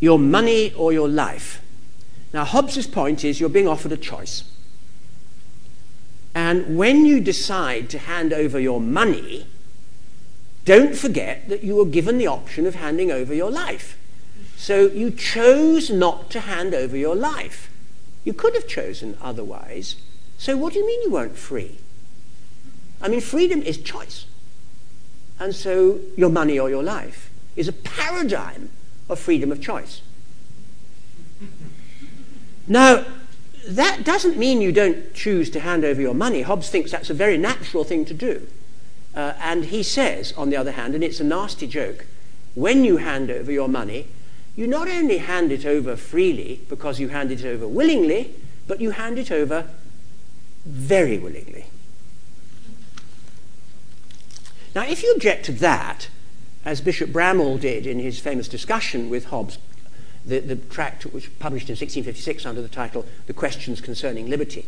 your 0.00 0.18
money 0.18 0.72
or 0.74 0.92
your 0.92 1.08
life. 1.08 1.62
Now, 2.32 2.44
Hobbes's 2.44 2.86
point 2.86 3.24
is 3.24 3.40
you're 3.40 3.48
being 3.48 3.68
offered 3.68 3.92
a 3.92 3.96
choice. 3.96 4.44
And 6.34 6.76
when 6.76 7.06
you 7.06 7.20
decide 7.20 7.88
to 7.90 7.98
hand 7.98 8.32
over 8.32 8.58
your 8.58 8.80
money, 8.80 9.46
don't 10.64 10.96
forget 10.96 11.48
that 11.48 11.62
you 11.62 11.76
were 11.76 11.84
given 11.84 12.18
the 12.18 12.26
option 12.26 12.66
of 12.66 12.76
handing 12.76 13.10
over 13.10 13.34
your 13.34 13.50
life. 13.50 13.98
So 14.56 14.86
you 14.86 15.10
chose 15.10 15.90
not 15.90 16.30
to 16.30 16.40
hand 16.40 16.74
over 16.74 16.96
your 16.96 17.14
life. 17.14 17.70
You 18.24 18.32
could 18.32 18.54
have 18.54 18.66
chosen 18.66 19.16
otherwise. 19.20 19.96
So 20.38 20.56
what 20.56 20.72
do 20.72 20.78
you 20.78 20.86
mean 20.86 21.02
you 21.02 21.10
weren't 21.10 21.36
free? 21.36 21.78
I 23.00 23.08
mean, 23.08 23.20
freedom 23.20 23.62
is 23.62 23.76
choice. 23.76 24.24
And 25.38 25.54
so 25.54 26.00
your 26.16 26.30
money 26.30 26.58
or 26.58 26.70
your 26.70 26.82
life 26.82 27.30
is 27.56 27.68
a 27.68 27.72
paradigm 27.72 28.70
of 29.08 29.18
freedom 29.18 29.52
of 29.52 29.60
choice. 29.60 30.00
Now, 32.66 33.04
that 33.68 34.04
doesn't 34.04 34.38
mean 34.38 34.60
you 34.60 34.72
don't 34.72 35.12
choose 35.14 35.50
to 35.50 35.60
hand 35.60 35.84
over 35.84 36.00
your 36.00 36.14
money. 36.14 36.42
Hobbes 36.42 36.70
thinks 36.70 36.90
that's 36.90 37.10
a 37.10 37.14
very 37.14 37.36
natural 37.36 37.84
thing 37.84 38.04
to 38.06 38.14
do. 38.14 38.46
Uh, 39.14 39.34
and 39.40 39.66
he 39.66 39.82
says, 39.82 40.32
on 40.36 40.50
the 40.50 40.56
other 40.56 40.72
hand, 40.72 40.94
and 40.94 41.04
it's 41.04 41.20
a 41.20 41.24
nasty 41.24 41.66
joke, 41.66 42.06
when 42.54 42.84
you 42.84 42.96
hand 42.98 43.30
over 43.30 43.52
your 43.52 43.68
money, 43.68 44.08
you 44.56 44.66
not 44.66 44.88
only 44.88 45.18
hand 45.18 45.52
it 45.52 45.64
over 45.64 45.96
freely 45.96 46.60
because 46.68 47.00
you 47.00 47.08
hand 47.08 47.30
it 47.30 47.44
over 47.44 47.66
willingly, 47.66 48.34
but 48.66 48.80
you 48.80 48.90
hand 48.90 49.18
it 49.18 49.30
over 49.30 49.68
very 50.64 51.18
willingly. 51.18 51.66
Now, 54.74 54.84
if 54.84 55.02
you 55.02 55.12
object 55.14 55.44
to 55.46 55.52
that, 55.52 56.08
as 56.64 56.80
Bishop 56.80 57.10
Bramhall 57.10 57.60
did 57.60 57.86
in 57.86 57.98
his 57.98 58.18
famous 58.18 58.48
discussion 58.48 59.10
with 59.10 59.26
Hobbes, 59.26 59.58
the, 60.24 60.40
the 60.40 60.56
tract 60.56 61.04
which 61.04 61.12
was 61.12 61.26
published 61.26 61.68
in 61.68 61.74
1656 61.74 62.46
under 62.46 62.62
the 62.62 62.68
title 62.68 63.06
The 63.26 63.32
Questions 63.32 63.80
Concerning 63.80 64.28
Liberty, 64.28 64.66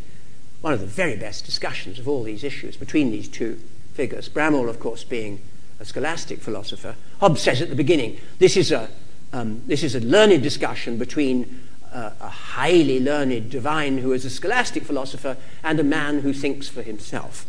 one 0.60 0.72
of 0.72 0.80
the 0.80 0.86
very 0.86 1.16
best 1.16 1.44
discussions 1.44 1.98
of 1.98 2.06
all 2.06 2.22
these 2.22 2.44
issues 2.44 2.76
between 2.76 3.10
these 3.10 3.28
two 3.28 3.58
figures. 3.96 4.28
Bramhall, 4.28 4.68
of 4.68 4.78
course, 4.78 5.02
being 5.02 5.40
a 5.80 5.84
scholastic 5.84 6.40
philosopher. 6.40 6.94
Hobbes 7.20 7.42
says 7.42 7.60
at 7.60 7.70
the 7.70 7.74
beginning, 7.74 8.20
this 8.38 8.56
is 8.56 8.70
a, 8.70 8.88
um, 9.32 9.62
this 9.66 9.82
is 9.82 9.94
a 9.94 10.00
learned 10.00 10.42
discussion 10.42 10.98
between 10.98 11.62
uh, 11.92 12.10
a 12.20 12.28
highly 12.28 13.00
learned 13.00 13.50
divine 13.50 13.98
who 13.98 14.12
is 14.12 14.24
a 14.24 14.30
scholastic 14.30 14.84
philosopher 14.84 15.36
and 15.64 15.80
a 15.80 15.84
man 15.84 16.20
who 16.20 16.32
thinks 16.32 16.68
for 16.68 16.82
himself. 16.82 17.46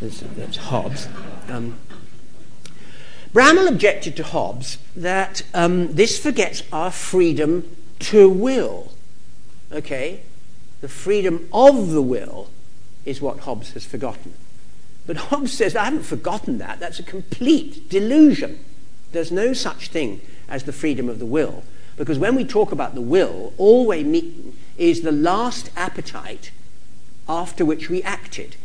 That's, 0.00 0.20
that's 0.20 0.56
Hobbes. 0.58 1.08
Um, 1.48 1.78
Bramhall 3.32 3.68
objected 3.68 4.16
to 4.16 4.22
Hobbes 4.22 4.78
that 4.96 5.42
um, 5.54 5.94
this 5.94 6.18
forgets 6.18 6.62
our 6.72 6.90
freedom 6.90 7.76
to 8.00 8.28
will. 8.28 8.92
Okay? 9.72 10.20
The 10.80 10.88
freedom 10.88 11.48
of 11.52 11.90
the 11.90 12.02
will 12.02 12.48
is 13.04 13.20
what 13.20 13.40
Hobbes 13.40 13.72
has 13.72 13.84
forgotten. 13.84 14.34
But 15.08 15.16
Hobbes 15.16 15.54
says, 15.54 15.74
I 15.74 15.86
haven't 15.86 16.02
forgotten 16.02 16.58
that. 16.58 16.80
That's 16.80 16.98
a 16.98 17.02
complete 17.02 17.88
delusion. 17.88 18.62
There's 19.12 19.32
no 19.32 19.54
such 19.54 19.88
thing 19.88 20.20
as 20.50 20.64
the 20.64 20.72
freedom 20.72 21.08
of 21.08 21.18
the 21.18 21.24
will. 21.24 21.64
Because 21.96 22.18
when 22.18 22.34
we 22.34 22.44
talk 22.44 22.72
about 22.72 22.94
the 22.94 23.00
will, 23.00 23.54
all 23.56 23.86
we 23.86 24.04
mean 24.04 24.54
is 24.76 25.00
the 25.00 25.10
last 25.10 25.70
appetite 25.74 26.50
after 27.26 27.64
which 27.64 27.88
we 27.88 28.02
acted. 28.02 28.56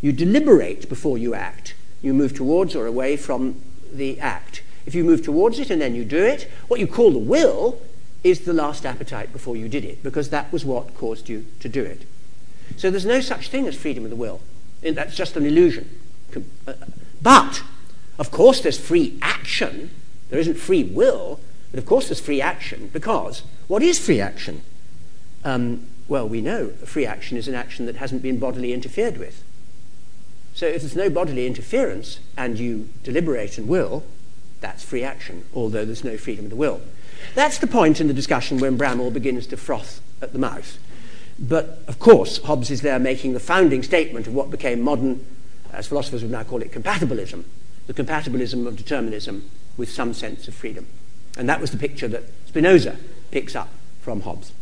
You 0.00 0.10
deliberate 0.10 0.88
before 0.88 1.16
you 1.16 1.32
act. 1.32 1.76
You 2.02 2.12
move 2.12 2.34
towards 2.34 2.74
or 2.74 2.86
away 2.86 3.16
from 3.16 3.62
the 3.92 4.18
act. 4.18 4.62
If 4.84 4.96
you 4.96 5.04
move 5.04 5.22
towards 5.22 5.60
it 5.60 5.70
and 5.70 5.80
then 5.80 5.94
you 5.94 6.04
do 6.04 6.24
it, 6.24 6.50
what 6.66 6.80
you 6.80 6.88
call 6.88 7.12
the 7.12 7.18
will 7.18 7.80
is 8.24 8.40
the 8.40 8.52
last 8.52 8.84
appetite 8.84 9.32
before 9.32 9.56
you 9.56 9.68
did 9.68 9.84
it, 9.84 10.02
because 10.02 10.30
that 10.30 10.52
was 10.52 10.64
what 10.64 10.96
caused 10.96 11.28
you 11.28 11.46
to 11.60 11.68
do 11.68 11.84
it. 11.84 12.02
So 12.76 12.90
there's 12.90 13.06
no 13.06 13.20
such 13.20 13.48
thing 13.48 13.68
as 13.68 13.76
freedom 13.76 14.02
of 14.02 14.10
the 14.10 14.16
will. 14.16 14.40
And 14.82 14.96
that's 14.96 15.16
just 15.16 15.36
an 15.36 15.44
illusion. 15.44 15.88
Uh, 16.66 16.72
but, 17.20 17.62
of 18.18 18.30
course, 18.30 18.60
there's 18.60 18.78
free 18.78 19.18
action. 19.22 19.90
There 20.30 20.38
isn't 20.38 20.56
free 20.56 20.84
will, 20.84 21.40
but 21.70 21.78
of 21.78 21.86
course 21.86 22.08
there's 22.08 22.20
free 22.20 22.40
action, 22.40 22.90
because 22.92 23.42
what 23.66 23.82
is 23.82 23.98
free 23.98 24.20
action? 24.20 24.62
Um, 25.44 25.86
well, 26.06 26.28
we 26.28 26.40
know 26.40 26.68
free 26.68 27.06
action 27.06 27.36
is 27.36 27.48
an 27.48 27.54
action 27.54 27.86
that 27.86 27.96
hasn't 27.96 28.22
been 28.22 28.38
bodily 28.38 28.72
interfered 28.72 29.18
with. 29.18 29.42
So 30.54 30.66
if 30.66 30.82
there's 30.82 30.96
no 30.96 31.10
bodily 31.10 31.46
interference 31.46 32.20
and 32.36 32.58
you 32.58 32.88
deliberate 33.04 33.58
and 33.58 33.68
will, 33.68 34.04
that's 34.60 34.82
free 34.82 35.04
action, 35.04 35.44
although 35.54 35.84
there's 35.84 36.04
no 36.04 36.16
freedom 36.16 36.46
of 36.46 36.50
the 36.50 36.56
will. 36.56 36.80
That's 37.34 37.58
the 37.58 37.66
point 37.66 38.00
in 38.00 38.08
the 38.08 38.14
discussion 38.14 38.58
when 38.58 38.76
Bramhall 38.76 39.12
begins 39.12 39.46
to 39.48 39.56
froth 39.56 40.00
at 40.20 40.32
the 40.32 40.38
mouth. 40.38 40.78
But 41.38 41.82
of 41.86 41.98
course, 41.98 42.42
Hobbes 42.42 42.70
is 42.70 42.82
there 42.82 42.98
making 42.98 43.32
the 43.32 43.40
founding 43.40 43.82
statement 43.82 44.26
of 44.26 44.34
what 44.34 44.50
became 44.50 44.80
modern, 44.80 45.24
as 45.72 45.86
philosophers 45.86 46.22
would 46.22 46.32
now 46.32 46.42
call 46.44 46.62
it, 46.62 46.72
compatibilism 46.72 47.44
the 47.88 47.94
compatibilism 47.94 48.66
of 48.66 48.76
determinism 48.76 49.50
with 49.76 49.90
some 49.90 50.14
sense 50.14 50.46
of 50.46 50.54
freedom. 50.54 50.86
And 51.36 51.48
that 51.48 51.60
was 51.60 51.70
the 51.72 51.78
picture 51.78 52.06
that 52.08 52.22
Spinoza 52.46 52.96
picks 53.30 53.56
up 53.56 53.70
from 54.00 54.20
Hobbes. 54.20 54.52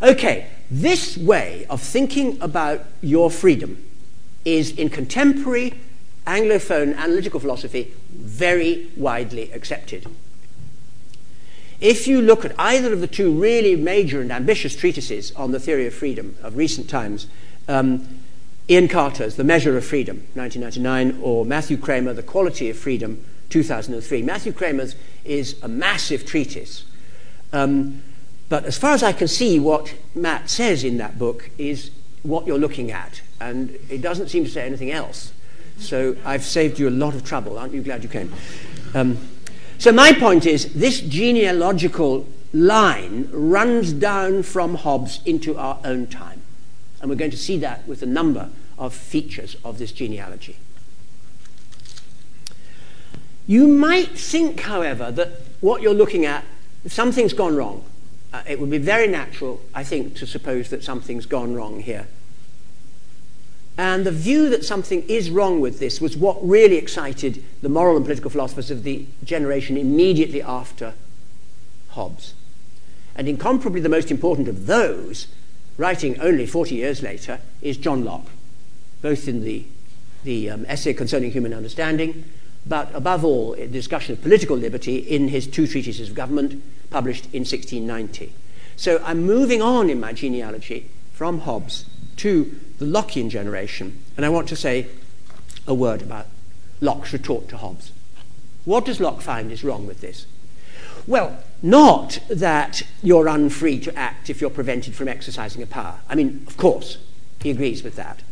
Okay, 0.00 0.46
this 0.70 1.18
way 1.18 1.66
of 1.68 1.82
thinking 1.82 2.40
about 2.40 2.86
your 3.02 3.30
freedom 3.30 3.84
is 4.44 4.70
in 4.70 4.88
contemporary 4.88 5.74
Anglophone 6.26 6.96
analytical 6.96 7.40
philosophy 7.40 7.92
very 8.12 8.88
widely 8.96 9.50
accepted. 9.52 10.06
If 11.80 12.06
you 12.06 12.20
look 12.20 12.44
at 12.44 12.54
either 12.58 12.92
of 12.92 13.00
the 13.00 13.06
two 13.06 13.32
really 13.32 13.74
major 13.74 14.20
and 14.20 14.30
ambitious 14.30 14.76
treatises 14.76 15.32
on 15.32 15.52
the 15.52 15.60
theory 15.60 15.86
of 15.86 15.94
freedom 15.94 16.36
of 16.42 16.56
recent 16.56 16.90
times, 16.90 17.26
um, 17.68 18.20
Ian 18.68 18.86
Carter's 18.86 19.36
The 19.36 19.44
Measure 19.44 19.76
of 19.76 19.84
Freedom, 19.84 20.18
1999, 20.34 21.20
or 21.22 21.44
Matthew 21.44 21.76
Kramer, 21.76 22.12
The 22.12 22.22
Quality 22.22 22.68
of 22.68 22.78
Freedom, 22.78 23.24
2003. 23.48 24.22
Matthew 24.22 24.52
Kramer's 24.52 24.94
is 25.24 25.60
a 25.62 25.68
massive 25.68 26.26
treatise. 26.26 26.84
Um, 27.52 28.02
but 28.48 28.64
as 28.64 28.76
far 28.76 28.92
as 28.92 29.02
I 29.02 29.12
can 29.12 29.28
see, 29.28 29.58
what 29.58 29.94
Matt 30.14 30.50
says 30.50 30.84
in 30.84 30.98
that 30.98 31.18
book 31.18 31.50
is 31.56 31.90
what 32.22 32.46
you're 32.46 32.58
looking 32.58 32.90
at, 32.90 33.22
and 33.40 33.70
it 33.88 34.02
doesn't 34.02 34.28
seem 34.28 34.44
to 34.44 34.50
say 34.50 34.66
anything 34.66 34.90
else. 34.90 35.32
So 35.78 36.16
I've 36.24 36.44
saved 36.44 36.78
you 36.78 36.88
a 36.88 36.90
lot 36.90 37.14
of 37.14 37.24
trouble. 37.24 37.58
Aren't 37.58 37.72
you 37.72 37.82
glad 37.82 38.02
you 38.02 38.08
came? 38.08 38.32
Um, 38.94 39.18
so 39.80 39.90
my 39.90 40.12
point 40.12 40.46
is 40.46 40.72
this 40.74 41.00
genealogical 41.00 42.28
line 42.52 43.28
runs 43.32 43.92
down 43.92 44.44
from 44.44 44.76
Hobbes 44.76 45.20
into 45.24 45.56
our 45.56 45.80
own 45.84 46.06
time. 46.06 46.42
And 47.00 47.10
we're 47.10 47.16
going 47.16 47.30
to 47.32 47.36
see 47.36 47.58
that 47.58 47.86
with 47.88 48.02
a 48.02 48.06
number 48.06 48.50
of 48.78 48.94
features 48.94 49.56
of 49.64 49.78
this 49.78 49.90
genealogy. 49.90 50.56
You 53.46 53.66
might 53.66 54.16
think, 54.16 54.60
however, 54.60 55.10
that 55.10 55.40
what 55.60 55.82
you're 55.82 55.94
looking 55.94 56.24
at, 56.24 56.44
something's 56.86 57.32
gone 57.32 57.56
wrong 57.56 57.84
uh, 58.32 58.42
it 58.46 58.60
would 58.60 58.70
be 58.70 58.78
very 58.78 59.08
natural, 59.08 59.60
I 59.74 59.84
think, 59.84 60.14
to 60.16 60.26
suppose 60.26 60.70
that 60.70 60.84
something's 60.84 61.26
gone 61.26 61.54
wrong 61.54 61.80
here. 61.80 62.06
And 63.80 64.04
the 64.04 64.12
view 64.12 64.50
that 64.50 64.62
something 64.62 65.08
is 65.08 65.30
wrong 65.30 65.58
with 65.58 65.78
this 65.78 66.02
was 66.02 66.14
what 66.14 66.46
really 66.46 66.76
excited 66.76 67.42
the 67.62 67.70
moral 67.70 67.96
and 67.96 68.04
political 68.04 68.30
philosophers 68.30 68.70
of 68.70 68.82
the 68.82 69.06
generation 69.24 69.78
immediately 69.78 70.42
after 70.42 70.92
Hobbes. 71.92 72.34
And 73.16 73.26
incomparably 73.26 73.80
the 73.80 73.88
most 73.88 74.10
important 74.10 74.48
of 74.48 74.66
those, 74.66 75.28
writing 75.78 76.20
only 76.20 76.44
40 76.44 76.74
years 76.74 77.02
later, 77.02 77.40
is 77.62 77.78
John 77.78 78.04
Locke, 78.04 78.26
both 79.00 79.26
in 79.26 79.44
the, 79.44 79.64
the 80.24 80.50
um, 80.50 80.66
essay 80.68 80.92
concerning 80.92 81.30
human 81.30 81.54
understanding, 81.54 82.26
but 82.66 82.94
above 82.94 83.24
all, 83.24 83.54
a 83.54 83.66
discussion 83.66 84.12
of 84.12 84.20
political 84.20 84.58
liberty 84.58 84.98
in 84.98 85.28
his 85.28 85.46
two 85.46 85.66
treatises 85.66 86.10
of 86.10 86.14
government 86.14 86.62
published 86.90 87.24
in 87.32 87.46
1690. 87.46 88.30
So 88.76 89.02
I'm 89.06 89.22
moving 89.22 89.62
on 89.62 89.88
in 89.88 89.98
my 89.98 90.12
genealogy 90.12 90.90
from 91.14 91.40
Hobbes 91.40 91.86
to 92.20 92.54
the 92.78 92.84
Lockean 92.84 93.30
generation, 93.30 93.98
and 94.14 94.26
I 94.26 94.28
want 94.28 94.46
to 94.50 94.56
say 94.56 94.88
a 95.66 95.72
word 95.72 96.02
about 96.02 96.26
Locke's 96.82 97.14
retort 97.14 97.48
to 97.48 97.56
Hobbes. 97.56 97.92
What 98.66 98.84
does 98.84 99.00
Locke 99.00 99.22
find 99.22 99.50
is 99.50 99.64
wrong 99.64 99.86
with 99.86 100.02
this? 100.02 100.26
Well, 101.06 101.42
not 101.62 102.18
that 102.28 102.82
you're 103.02 103.26
unfree 103.26 103.80
to 103.80 103.98
act 103.98 104.28
if 104.28 104.42
you're 104.42 104.50
prevented 104.50 104.94
from 104.94 105.08
exercising 105.08 105.62
a 105.62 105.66
power. 105.66 106.00
I 106.10 106.14
mean, 106.14 106.44
of 106.46 106.58
course, 106.58 106.98
he 107.40 107.50
agrees 107.50 107.82
with 107.82 107.96
that. 107.96 108.22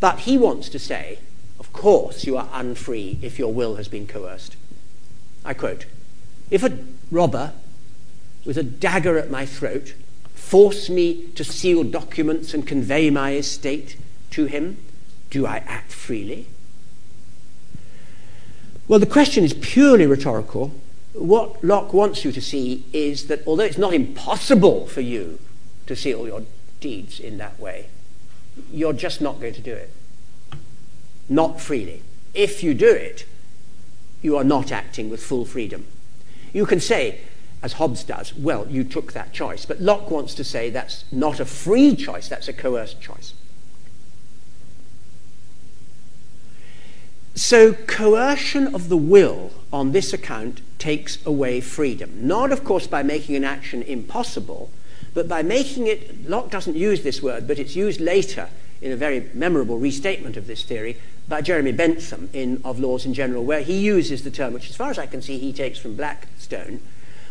But 0.00 0.20
he 0.20 0.38
wants 0.38 0.70
to 0.70 0.78
say, 0.78 1.18
of 1.60 1.74
course, 1.74 2.24
you 2.24 2.38
are 2.38 2.48
unfree 2.50 3.18
if 3.20 3.38
your 3.38 3.52
will 3.52 3.76
has 3.76 3.88
been 3.88 4.06
coerced. 4.06 4.56
I 5.44 5.52
quote 5.52 5.84
If 6.50 6.62
a 6.62 6.78
robber 7.10 7.52
with 8.46 8.56
a 8.56 8.62
dagger 8.62 9.18
at 9.18 9.30
my 9.30 9.44
throat 9.44 9.92
force 10.46 10.88
me 10.88 11.26
to 11.34 11.42
seal 11.42 11.82
documents 11.82 12.54
and 12.54 12.64
convey 12.64 13.10
my 13.10 13.34
estate 13.34 13.96
to 14.30 14.44
him, 14.44 14.76
do 15.28 15.44
I 15.44 15.56
act 15.66 15.90
freely? 15.90 16.46
Well, 18.86 19.00
the 19.00 19.06
question 19.06 19.42
is 19.42 19.54
purely 19.54 20.06
rhetorical. 20.06 20.72
What 21.14 21.64
Locke 21.64 21.92
wants 21.92 22.24
you 22.24 22.30
to 22.30 22.40
see 22.40 22.84
is 22.92 23.26
that 23.26 23.42
although 23.44 23.64
it's 23.64 23.76
not 23.76 23.92
impossible 23.92 24.86
for 24.86 25.00
you 25.00 25.40
to 25.86 25.96
seal 25.96 26.28
your 26.28 26.42
deeds 26.78 27.18
in 27.18 27.38
that 27.38 27.58
way, 27.58 27.88
you're 28.70 28.92
just 28.92 29.20
not 29.20 29.40
going 29.40 29.54
to 29.54 29.60
do 29.60 29.74
it. 29.74 29.90
Not 31.28 31.60
freely. 31.60 32.02
If 32.34 32.62
you 32.62 32.72
do 32.72 32.88
it, 32.88 33.26
you 34.22 34.36
are 34.36 34.44
not 34.44 34.70
acting 34.70 35.10
with 35.10 35.24
full 35.24 35.44
freedom. 35.44 35.86
You 36.52 36.66
can 36.66 36.78
say, 36.78 37.22
as 37.66 37.72
Hobbes 37.74 38.04
does, 38.04 38.32
well, 38.32 38.64
you 38.70 38.84
took 38.84 39.12
that 39.12 39.32
choice. 39.32 39.66
But 39.66 39.80
Locke 39.80 40.08
wants 40.08 40.36
to 40.36 40.44
say 40.44 40.70
that's 40.70 41.04
not 41.10 41.40
a 41.40 41.44
free 41.44 41.96
choice, 41.96 42.28
that's 42.28 42.46
a 42.46 42.52
coerced 42.52 43.00
choice. 43.00 43.34
So, 47.34 47.74
coercion 47.74 48.72
of 48.72 48.88
the 48.88 48.96
will 48.96 49.50
on 49.72 49.90
this 49.90 50.12
account 50.12 50.60
takes 50.78 51.18
away 51.26 51.60
freedom. 51.60 52.26
Not, 52.26 52.52
of 52.52 52.62
course, 52.62 52.86
by 52.86 53.02
making 53.02 53.34
an 53.34 53.42
action 53.42 53.82
impossible, 53.82 54.70
but 55.12 55.28
by 55.28 55.42
making 55.42 55.88
it, 55.88 56.30
Locke 56.30 56.50
doesn't 56.50 56.76
use 56.76 57.02
this 57.02 57.20
word, 57.20 57.48
but 57.48 57.58
it's 57.58 57.74
used 57.74 58.00
later 58.00 58.48
in 58.80 58.92
a 58.92 58.96
very 58.96 59.28
memorable 59.34 59.78
restatement 59.78 60.36
of 60.36 60.46
this 60.46 60.62
theory 60.62 60.98
by 61.26 61.42
Jeremy 61.42 61.72
Bentham 61.72 62.30
in 62.32 62.60
Of 62.64 62.78
Laws 62.78 63.04
in 63.04 63.12
General, 63.12 63.44
where 63.44 63.62
he 63.62 63.76
uses 63.76 64.22
the 64.22 64.30
term, 64.30 64.54
which, 64.54 64.70
as 64.70 64.76
far 64.76 64.90
as 64.90 64.98
I 64.98 65.06
can 65.06 65.20
see, 65.20 65.36
he 65.38 65.52
takes 65.52 65.80
from 65.80 65.96
Blackstone, 65.96 66.80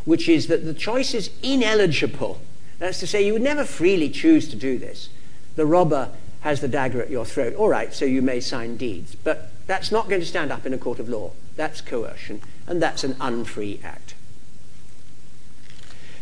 which 0.05 0.29
is 0.29 0.47
that 0.47 0.65
the 0.65 0.73
choice 0.73 1.13
is 1.13 1.31
ineligible. 1.43 2.39
That's 2.79 2.99
to 2.99 3.07
say, 3.07 3.25
you 3.25 3.33
would 3.33 3.41
never 3.41 3.65
freely 3.65 4.09
choose 4.09 4.47
to 4.49 4.55
do 4.55 4.77
this. 4.77 5.09
The 5.55 5.65
robber 5.65 6.09
has 6.41 6.61
the 6.61 6.67
dagger 6.67 7.01
at 7.01 7.09
your 7.09 7.25
throat. 7.25 7.55
All 7.55 7.69
right, 7.69 7.93
so 7.93 8.05
you 8.05 8.21
may 8.21 8.39
sign 8.39 8.77
deeds. 8.77 9.15
But 9.15 9.49
that's 9.67 9.91
not 9.91 10.07
going 10.09 10.21
to 10.21 10.27
stand 10.27 10.51
up 10.51 10.65
in 10.65 10.73
a 10.73 10.77
court 10.77 10.99
of 10.99 11.09
law. 11.09 11.31
That's 11.55 11.81
coercion, 11.81 12.41
and 12.67 12.81
that's 12.81 13.03
an 13.03 13.15
unfree 13.19 13.79
act. 13.83 14.13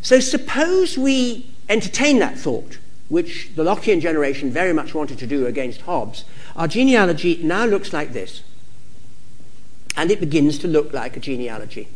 So 0.02 0.20
suppose 0.20 0.98
we 0.98 1.54
entertain 1.68 2.20
that 2.20 2.38
thought, 2.38 2.78
which 3.10 3.52
the 3.56 3.64
Lockean 3.64 4.02
generation 4.02 4.52
very 4.52 4.74
much 4.74 4.94
wanted 4.94 5.18
to 5.20 5.28
do 5.28 5.46
against 5.46 5.82
Hobbes. 5.82 6.24
Our 6.56 6.68
genealogy 6.68 7.42
now 7.44 7.66
looks 7.66 7.94
like 7.94 8.14
this. 8.14 8.44
And 9.96 10.10
it 10.10 10.20
begins 10.20 10.58
to 10.60 10.68
look 10.68 10.94
like 10.94 11.16
a 11.18 11.20
genealogy. 11.20 11.88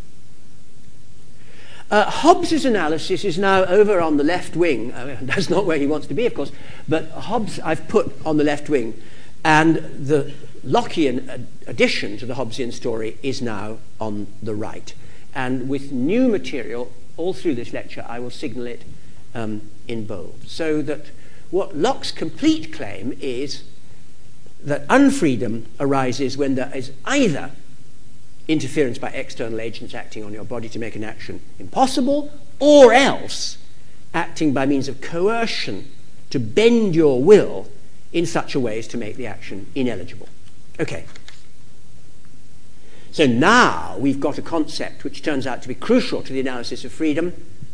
Uh, 1.90 2.10
Hobbes's 2.10 2.66
analysis 2.66 3.24
is 3.24 3.38
now 3.38 3.64
over 3.64 4.02
on 4.02 4.18
the 4.18 4.24
left 4.24 4.56
wing. 4.56 4.90
That's 5.22 5.50
not 5.50 5.66
where 5.66 5.78
he 5.78 5.88
wants 5.88 6.08
to 6.08 6.14
be, 6.14 6.26
of 6.26 6.34
course, 6.34 6.52
but 6.88 7.10
Hobbes 7.12 7.60
I've 7.60 7.88
put 7.88 8.14
on 8.26 8.38
the 8.38 8.44
left 8.44 8.70
wing, 8.70 9.02
and 9.44 9.78
the 9.78 10.34
Lockean 10.66 11.46
addition 11.66 12.18
to 12.18 12.26
the 12.26 12.34
Hobbesian 12.34 12.74
story 12.74 13.18
is 13.24 13.42
now 13.42 13.78
on 14.02 14.28
the 14.44 14.54
right. 14.54 14.94
And 15.34 15.70
with 15.70 15.92
new 15.92 16.28
material, 16.28 16.92
all 17.16 17.34
through 17.34 17.56
this 17.56 17.72
lecture, 17.72 18.06
I 18.08 18.20
will 18.20 18.32
signal 18.32 18.68
it 18.68 18.84
um, 19.34 19.62
in 19.88 20.06
bold. 20.06 20.44
So 20.46 20.82
that 20.82 21.06
what 21.52 21.78
Locke's 21.78 22.12
complete 22.12 22.74
claim 22.74 23.18
is 23.22 23.64
that 24.62 24.86
unfreedom 24.88 25.66
arises 25.80 26.38
when 26.38 26.56
there 26.56 26.72
is 26.76 26.92
either 27.06 27.52
interference 28.48 28.98
by 28.98 29.10
external 29.10 29.60
agents 29.60 29.94
acting 29.94 30.24
on 30.24 30.34
your 30.34 30.44
body 30.44 30.70
to 30.70 30.80
make 30.80 30.96
an 30.96 31.04
action 31.04 31.42
impossible, 31.60 32.32
or 32.60 32.94
else 32.94 33.58
acting 34.14 34.54
by 34.54 34.66
means 34.66 34.88
of 34.88 35.02
coercion 35.02 35.92
to 36.30 36.40
bend 36.40 36.96
your 36.96 37.22
will 37.22 37.68
in 38.14 38.26
such 38.26 38.56
a 38.56 38.60
way 38.60 38.80
as 38.80 38.88
to 38.88 38.98
make 38.98 39.16
the 39.16 39.28
action 39.28 39.68
ineligible. 39.76 40.30
Okay. 40.80 41.06
So 43.12 43.26
now 43.26 43.98
we've 43.98 44.20
got 44.20 44.38
a 44.38 44.42
concept 44.42 45.04
which 45.04 45.24
turns 45.24 45.48
out 45.48 45.62
to 45.64 45.68
be 45.68 45.76
crucial 45.76 46.22
to 46.24 46.34
the 46.34 46.40
analysis 46.40 46.86
of 46.86 46.92
freedom, 46.92 47.34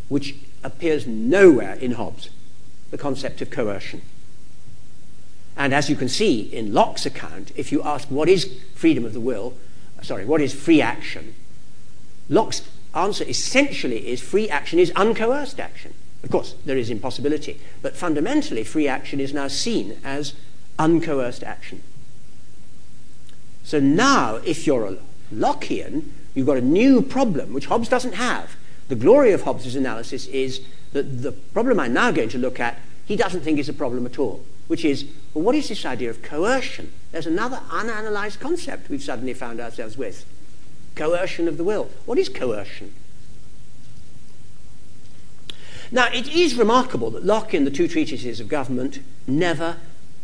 which 0.10 0.36
appears 0.64 1.06
nowhere 1.06 1.74
in 1.76 1.94
Hobbes 1.94 2.30
the 2.92 2.98
concept 2.98 3.42
of 3.42 3.50
coercion. 3.50 4.02
And 5.58 5.74
as 5.74 5.90
you 5.90 5.96
can 5.96 6.10
see 6.10 6.42
in 6.42 6.74
Locke's 6.74 7.06
account, 7.06 7.52
if 7.56 7.72
you 7.72 7.84
ask 7.84 8.08
what 8.10 8.30
is 8.30 8.50
freedom 8.76 9.04
of 9.06 9.14
the 9.14 9.20
will, 9.20 9.54
sorry, 10.04 10.26
what 10.26 10.42
is 10.42 10.54
free 10.54 10.82
action? 10.82 11.34
Locke's 12.30 12.68
answer 12.94 13.24
essentially 13.28 14.08
is 14.08 14.22
free 14.22 14.50
action 14.50 14.80
is 14.80 14.92
uncoerced 14.92 15.60
action. 15.60 15.94
Of 16.24 16.30
course, 16.32 16.56
there 16.66 16.78
is 16.78 16.90
impossibility, 16.90 17.60
but 17.82 17.96
fundamentally, 17.96 18.64
free 18.64 18.88
action 18.88 19.20
is 19.20 19.34
now 19.34 19.50
seen 19.50 19.98
as 20.04 20.34
uncoerced 20.80 21.44
action. 21.44 21.84
So 23.64 23.80
now, 23.80 24.36
if 24.38 24.66
you're 24.66 24.86
a 24.86 24.98
Lockean, 25.34 26.10
you've 26.34 26.48
got 26.48 26.58
a 26.58 26.62
new 26.62 27.02
problem, 27.02 27.54
which 27.54 27.66
Hobbes 27.66 27.90
doesn't 27.90 28.14
have. 28.14 28.56
The 28.88 28.96
glory 28.96 29.32
of 29.32 29.44
Hobbes' 29.44 29.76
analysis 29.76 30.28
is 30.28 30.62
that 30.94 31.24
the 31.24 31.32
problem 31.32 31.80
I'm 31.80 31.94
now 31.94 32.12
going 32.12 32.30
to 32.30 32.38
look 32.38 32.60
at, 32.60 32.80
he 33.06 33.16
doesn't 33.16 33.42
think 33.42 33.60
is 33.60 33.70
a 33.70 33.74
problem 33.74 34.06
at 34.06 34.20
all, 34.20 34.46
which 34.68 34.86
is, 34.86 35.06
well, 35.34 35.44
what 35.44 35.56
is 35.56 35.70
this 35.70 35.86
idea 35.86 36.10
of 36.10 36.22
coercion? 36.22 36.92
There's 37.14 37.28
another 37.28 37.62
unanalyzed 37.70 38.40
concept 38.40 38.90
we've 38.90 39.04
suddenly 39.04 39.36
found 39.36 39.62
ourselves 39.62 39.98
with. 39.98 40.26
Coercion 40.96 41.48
of 41.48 41.58
the 41.58 41.64
will. 41.64 41.92
What 42.08 42.18
is 42.18 42.28
coercion? 42.28 42.92
Now, 45.92 46.08
it 46.12 46.28
is 46.28 46.56
remarkable 46.56 47.12
that 47.12 47.24
Locke, 47.24 47.54
in 47.54 47.66
the 47.66 47.72
two 47.72 47.88
treatises 47.88 48.40
of 48.40 48.48
government, 48.48 49.00
never 49.28 49.78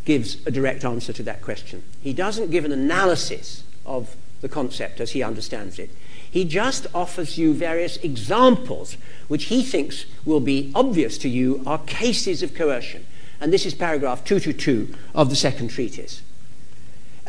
gives 0.04 0.44
a 0.48 0.52
direct 0.52 0.84
answer 0.84 1.14
to 1.14 1.22
that 1.22 1.44
question. 1.44 1.84
He 2.02 2.12
doesn't 2.12 2.50
give 2.50 2.66
an 2.66 2.72
analysis 2.72 3.64
of 3.86 4.16
the 4.42 4.50
concept 4.50 5.00
as 5.00 5.12
he 5.12 5.22
understands 5.22 5.78
it. 5.78 5.92
He 6.32 6.44
just 6.44 6.88
offers 6.96 7.38
you 7.38 7.54
various 7.54 7.98
examples 7.98 8.98
which 9.28 9.46
he 9.46 9.62
thinks 9.62 10.06
will 10.26 10.40
be 10.40 10.72
obvious 10.74 11.20
to 11.20 11.30
you 11.30 11.62
are 11.68 11.78
cases 11.78 12.42
of 12.42 12.56
coercion. 12.56 13.06
And 13.40 13.54
this 13.54 13.68
is 13.68 13.76
paragraph 13.76 14.24
222 14.24 14.96
of 15.14 15.30
the 15.30 15.36
second 15.36 15.68
treatise. 15.68 16.24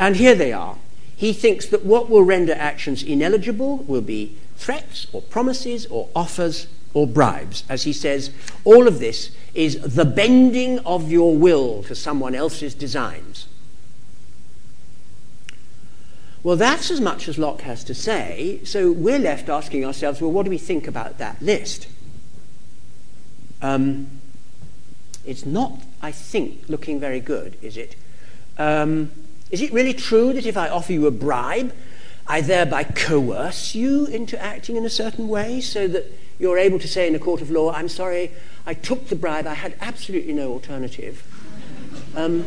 And 0.00 0.16
here 0.16 0.34
they 0.34 0.52
are. 0.52 0.78
He 1.14 1.34
thinks 1.34 1.66
that 1.66 1.84
what 1.84 2.08
will 2.08 2.22
render 2.22 2.54
actions 2.54 3.02
ineligible 3.02 3.76
will 3.76 4.00
be 4.00 4.38
threats 4.56 5.06
or 5.12 5.20
promises 5.20 5.84
or 5.86 6.08
offers 6.16 6.66
or 6.94 7.06
bribes. 7.06 7.62
As 7.68 7.82
he 7.82 7.92
says, 7.92 8.30
all 8.64 8.88
of 8.88 8.98
this 8.98 9.30
is 9.52 9.78
the 9.80 10.06
bending 10.06 10.78
of 10.80 11.12
your 11.12 11.36
will 11.36 11.82
to 11.84 11.94
someone 11.94 12.34
else's 12.34 12.74
designs. 12.74 13.46
Well, 16.42 16.56
that's 16.56 16.90
as 16.90 17.02
much 17.02 17.28
as 17.28 17.36
Locke 17.36 17.60
has 17.60 17.84
to 17.84 17.94
say, 17.94 18.60
so 18.64 18.90
we're 18.90 19.18
left 19.18 19.50
asking 19.50 19.84
ourselves, 19.84 20.22
well, 20.22 20.32
what 20.32 20.44
do 20.44 20.50
we 20.50 20.56
think 20.56 20.88
about 20.88 21.18
that 21.18 21.42
list? 21.42 21.86
Um, 23.60 24.08
it's 25.26 25.44
not, 25.44 25.82
I 26.00 26.12
think, 26.12 26.66
looking 26.66 26.98
very 26.98 27.20
good, 27.20 27.58
is 27.60 27.76
it? 27.76 27.94
Um, 28.56 29.10
is 29.50 29.60
it 29.60 29.72
really 29.72 29.94
true 29.94 30.32
that 30.32 30.46
if 30.46 30.56
I 30.56 30.68
offer 30.68 30.92
you 30.92 31.06
a 31.06 31.10
bribe, 31.10 31.74
I 32.26 32.40
thereby 32.40 32.84
coerce 32.84 33.74
you 33.74 34.06
into 34.06 34.40
acting 34.40 34.76
in 34.76 34.84
a 34.84 34.90
certain 34.90 35.26
way 35.26 35.60
so 35.60 35.88
that 35.88 36.06
you're 36.38 36.58
able 36.58 36.78
to 36.78 36.88
say 36.88 37.08
in 37.08 37.14
a 37.14 37.18
court 37.18 37.42
of 37.42 37.50
law, 37.50 37.72
I'm 37.72 37.88
sorry, 37.88 38.30
I 38.64 38.74
took 38.74 39.08
the 39.08 39.16
bribe, 39.16 39.46
I 39.46 39.54
had 39.54 39.74
absolutely 39.80 40.32
no 40.32 40.52
alternative. 40.52 41.24
Um, 42.14 42.46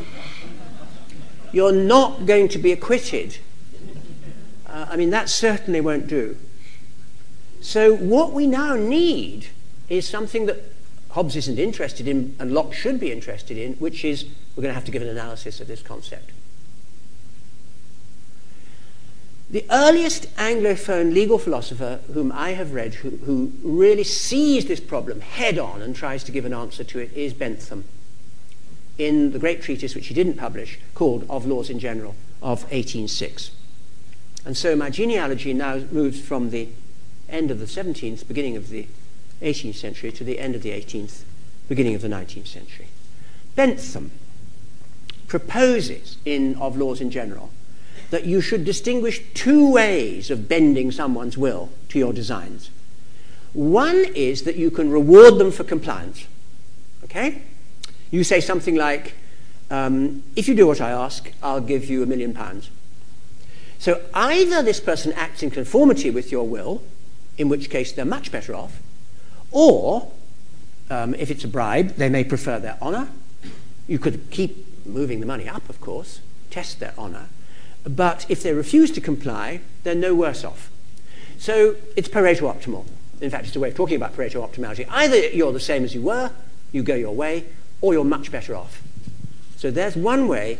you're 1.52 1.74
not 1.74 2.26
going 2.26 2.48
to 2.50 2.58
be 2.58 2.72
acquitted. 2.72 3.38
Uh, 4.66 4.88
I 4.90 4.96
mean, 4.96 5.10
that 5.12 5.30
certainly 5.30 5.82
won't 5.82 6.08
do. 6.08 6.38
So, 7.62 7.96
what 7.96 8.34
we 8.34 8.48
now 8.48 8.76
need 8.76 9.48
is 9.90 10.08
something 10.08 10.48
that 10.48 10.58
Hobbes 11.12 11.36
isn't 11.36 11.60
interested 11.60 12.08
in 12.08 12.36
and 12.40 12.54
Locke 12.54 12.74
should 12.74 13.00
be 13.00 13.12
interested 13.12 13.58
in, 13.58 13.74
which 13.74 14.04
is 14.04 14.26
we're 14.56 14.64
going 14.64 14.72
to 14.72 14.76
have 14.76 14.86
to 14.86 14.92
give 14.92 15.02
an 15.02 15.10
analysis 15.10 15.60
of 15.60 15.68
this 15.68 15.82
concept. 15.82 16.32
The 19.54 19.66
earliest 19.70 20.36
Anglophone 20.36 21.14
legal 21.14 21.38
philosopher 21.38 22.00
whom 22.12 22.32
I 22.32 22.54
have 22.54 22.74
read 22.74 22.96
who, 22.96 23.12
who, 23.18 23.54
really 23.62 24.04
sees 24.04 24.66
this 24.66 24.80
problem 24.80 25.22
head 25.22 25.60
on 25.60 25.80
and 25.84 25.96
tries 25.96 26.24
to 26.24 26.32
give 26.32 26.46
an 26.46 26.56
answer 26.56 26.84
to 26.84 26.98
it 26.98 27.14
is 27.14 27.36
Bentham 27.36 27.84
in 28.98 29.32
the 29.32 29.38
great 29.38 29.62
treatise 29.62 29.94
which 29.94 30.08
he 30.08 30.16
didn't 30.16 30.38
publish 30.38 30.80
called 30.96 31.28
Of 31.30 31.46
Laws 31.46 31.70
in 31.70 31.78
General 31.78 32.16
of 32.42 32.64
1806. 32.64 33.52
And 34.44 34.58
so 34.58 34.76
my 34.76 34.90
genealogy 34.90 35.54
now 35.54 35.78
moves 35.92 36.20
from 36.20 36.50
the 36.50 36.70
end 37.30 37.52
of 37.52 37.60
the 37.60 37.66
17th, 37.66 38.28
beginning 38.28 38.58
of 38.58 38.70
the 38.70 38.88
18th 39.44 39.76
century, 39.76 40.12
to 40.14 40.24
the 40.24 40.40
end 40.40 40.56
of 40.56 40.64
the 40.64 40.72
18th, 40.72 41.26
beginning 41.70 41.94
of 41.94 42.02
the 42.02 42.08
19th 42.08 42.48
century. 42.48 42.88
Bentham 43.56 44.10
proposes 45.28 46.18
in 46.26 46.56
Of 46.56 46.76
Laws 46.76 47.00
in 47.00 47.12
General 47.12 47.52
that 48.14 48.28
you 48.28 48.42
should 48.42 48.64
distinguish 48.64 49.24
two 49.34 49.68
ways 49.72 50.30
of 50.30 50.48
bending 50.48 50.92
someone's 50.92 51.36
will 51.36 51.72
to 51.90 51.98
your 51.98 52.14
designs. 52.14 52.70
One 53.54 54.06
is 54.14 54.44
that 54.44 54.56
you 54.56 54.70
can 54.70 54.92
reward 54.92 55.40
them 55.40 55.50
for 55.50 55.64
compliance. 55.64 56.28
Okay? 57.06 57.42
You 58.12 58.24
say 58.24 58.40
something 58.40 58.76
like, 58.76 59.16
um, 59.72 60.22
if 60.36 60.48
you 60.48 60.54
do 60.54 60.68
what 60.68 60.80
I 60.80 60.92
ask, 60.92 61.32
I'll 61.42 61.60
give 61.60 61.86
you 61.86 62.04
a 62.04 62.06
million 62.06 62.36
pounds. 62.36 62.70
So 63.80 64.00
either 64.14 64.62
this 64.62 64.80
person 64.80 65.12
acts 65.14 65.42
in 65.42 65.50
conformity 65.50 66.12
with 66.12 66.32
your 66.32 66.48
will, 66.48 66.84
in 67.40 67.50
which 67.50 67.72
case 67.72 67.92
they're 67.94 68.06
much 68.06 68.32
better 68.32 68.54
off, 68.54 68.80
or 69.50 70.12
um, 70.92 71.16
if 71.16 71.32
it's 71.32 71.46
a 71.46 71.48
bribe, 71.48 71.96
they 71.96 72.10
may 72.10 72.24
prefer 72.24 72.60
their 72.60 72.78
honor. 72.80 73.10
You 73.88 73.98
could 73.98 74.30
keep 74.30 74.86
moving 74.86 75.20
the 75.20 75.26
money 75.26 75.50
up, 75.50 75.68
of 75.68 75.82
course, 75.82 76.20
test 76.52 76.80
their 76.80 76.94
honor. 76.96 77.26
But 77.84 78.26
if 78.30 78.44
they 78.44 78.54
refuse 78.54 78.92
to 78.92 79.02
comply, 79.02 79.62
they're 79.84 79.96
no 79.96 80.16
worse 80.16 80.44
off. 80.44 80.70
So 81.38 81.76
it's 81.96 82.08
Pareto 82.08 82.42
optimal. 82.42 82.86
In 83.22 83.30
fact, 83.30 83.48
it's 83.48 83.56
a 83.56 83.60
way 83.60 83.70
of 83.70 83.76
talking 83.76 83.96
about 83.96 84.16
Pareto 84.16 84.48
optimality. 84.48 84.88
Either 84.90 85.18
you're 85.18 85.52
the 85.52 85.60
same 85.60 85.84
as 85.84 85.94
you 85.94 86.02
were, 86.02 86.32
you 86.72 86.84
go 86.84 86.96
your 86.96 87.14
way, 87.14 87.46
or 87.82 87.94
you're 87.94 88.06
much 88.06 88.32
better 88.32 88.56
off. 88.56 88.82
So 89.58 89.72
there's 89.72 89.96
one 89.96 90.28
way 90.28 90.60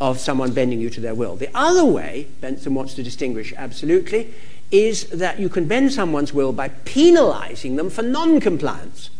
of 0.00 0.18
someone 0.18 0.52
bending 0.52 0.80
you 0.80 0.90
to 0.90 1.00
their 1.00 1.14
will. 1.14 1.36
The 1.36 1.50
other 1.54 1.84
way, 1.84 2.28
Bentham 2.40 2.74
wants 2.74 2.94
to 2.94 3.02
distinguish 3.02 3.52
absolutely, 3.56 4.34
is 4.70 5.04
that 5.10 5.38
you 5.38 5.48
can 5.48 5.66
bend 5.66 5.92
someone's 5.92 6.32
will 6.32 6.52
by 6.52 6.68
penalizing 6.68 7.76
them 7.76 7.90
for 7.90 8.02
non 8.02 8.40
compliance. 8.40 9.10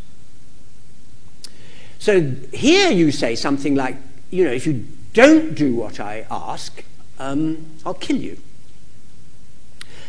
So 1.99 2.33
here 2.53 2.91
you 2.91 3.13
say 3.13 3.37
something 3.37 3.77
like, 3.77 3.97
you 4.31 4.45
know, 4.45 4.51
if 4.51 4.67
you 4.67 4.87
don't 5.13 5.55
do 5.55 5.75
what 5.77 6.01
I 6.01 6.27
ask, 6.31 6.83
um, 7.23 7.67
I'll 7.87 7.95
kill 7.95 8.17
you. 8.17 8.37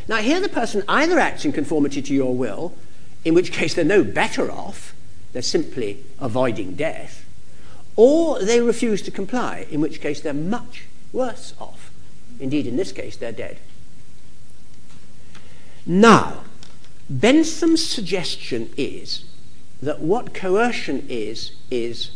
Now, 0.07 0.17
here 0.17 0.41
the 0.41 0.49
person 0.49 0.83
either 0.87 1.19
acts 1.19 1.45
in 1.45 1.51
conformity 1.51 2.01
to 2.01 2.13
your 2.13 2.35
will, 2.35 2.75
in 3.23 3.33
which 3.33 3.51
case 3.51 3.73
they're 3.73 3.85
no 3.85 4.03
better 4.03 4.51
off, 4.51 4.93
they're 5.31 5.41
simply 5.41 6.03
avoiding 6.19 6.75
death, 6.75 7.25
or 7.95 8.39
they 8.39 8.59
refuse 8.59 9.01
to 9.03 9.11
comply, 9.11 9.67
in 9.69 9.79
which 9.79 10.01
case 10.01 10.21
they're 10.21 10.33
much 10.33 10.85
worse 11.13 11.53
off. 11.59 11.91
Indeed, 12.39 12.65
in 12.65 12.75
this 12.75 12.91
case, 12.91 13.15
they're 13.15 13.31
dead. 13.31 13.59
Now, 15.85 16.43
Bentham's 17.09 17.85
suggestion 17.85 18.71
is 18.75 19.25
that 19.81 19.99
what 19.99 20.33
coercion 20.33 21.05
is, 21.09 21.51
is 21.69 22.11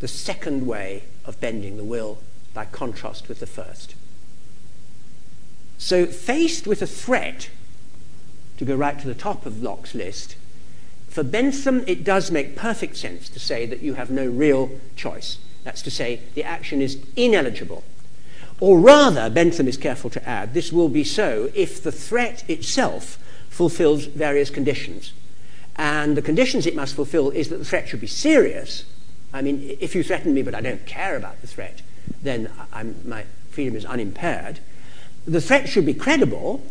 the 0.00 0.08
second 0.08 0.66
way 0.66 1.04
of 1.24 1.40
bending 1.40 1.76
the 1.76 1.84
will 1.84 2.18
by 2.52 2.64
contrast 2.64 3.28
with 3.28 3.40
the 3.40 3.46
first. 3.46 3.94
So, 5.78 6.06
faced 6.06 6.66
with 6.66 6.82
a 6.82 6.86
threat, 6.86 7.50
to 8.58 8.64
go 8.64 8.76
right 8.76 8.98
to 8.98 9.06
the 9.06 9.14
top 9.14 9.46
of 9.46 9.62
Locke's 9.62 9.94
list, 9.94 10.36
for 11.08 11.22
Bentham 11.22 11.84
it 11.86 12.04
does 12.04 12.30
make 12.30 12.56
perfect 12.56 12.96
sense 12.96 13.28
to 13.28 13.38
say 13.38 13.66
that 13.66 13.82
you 13.82 13.94
have 13.94 14.10
no 14.10 14.26
real 14.26 14.70
choice. 14.96 15.38
That's 15.62 15.82
to 15.82 15.90
say, 15.90 16.20
the 16.34 16.44
action 16.44 16.82
is 16.82 16.98
ineligible. 17.16 17.84
Or 18.60 18.78
rather, 18.78 19.30
Bentham 19.30 19.66
is 19.66 19.76
careful 19.76 20.10
to 20.10 20.28
add, 20.28 20.54
this 20.54 20.72
will 20.72 20.88
be 20.88 21.04
so 21.04 21.50
if 21.54 21.82
the 21.82 21.92
threat 21.92 22.48
itself 22.48 23.18
fulfills 23.48 24.06
various 24.06 24.50
conditions. 24.50 25.12
And 25.76 26.16
the 26.16 26.22
conditions 26.22 26.66
it 26.66 26.74
must 26.74 26.94
fulfill 26.94 27.30
is 27.30 27.48
that 27.48 27.58
the 27.58 27.64
threat 27.64 27.88
should 27.88 28.00
be 28.00 28.06
serious. 28.06 28.84
I 29.32 29.42
mean, 29.42 29.76
if 29.80 29.94
you 29.94 30.02
threaten 30.02 30.34
me 30.34 30.42
but 30.42 30.54
I 30.54 30.60
don't 30.60 30.86
care 30.86 31.16
about 31.16 31.40
the 31.40 31.46
threat, 31.46 31.82
then 32.22 32.50
I'm, 32.72 32.96
my 33.04 33.24
freedom 33.50 33.76
is 33.76 33.84
unimpaired. 33.84 34.60
The 35.26 35.40
threat 35.40 35.68
should 35.68 35.86
be 35.86 35.94
credible. 35.94 36.62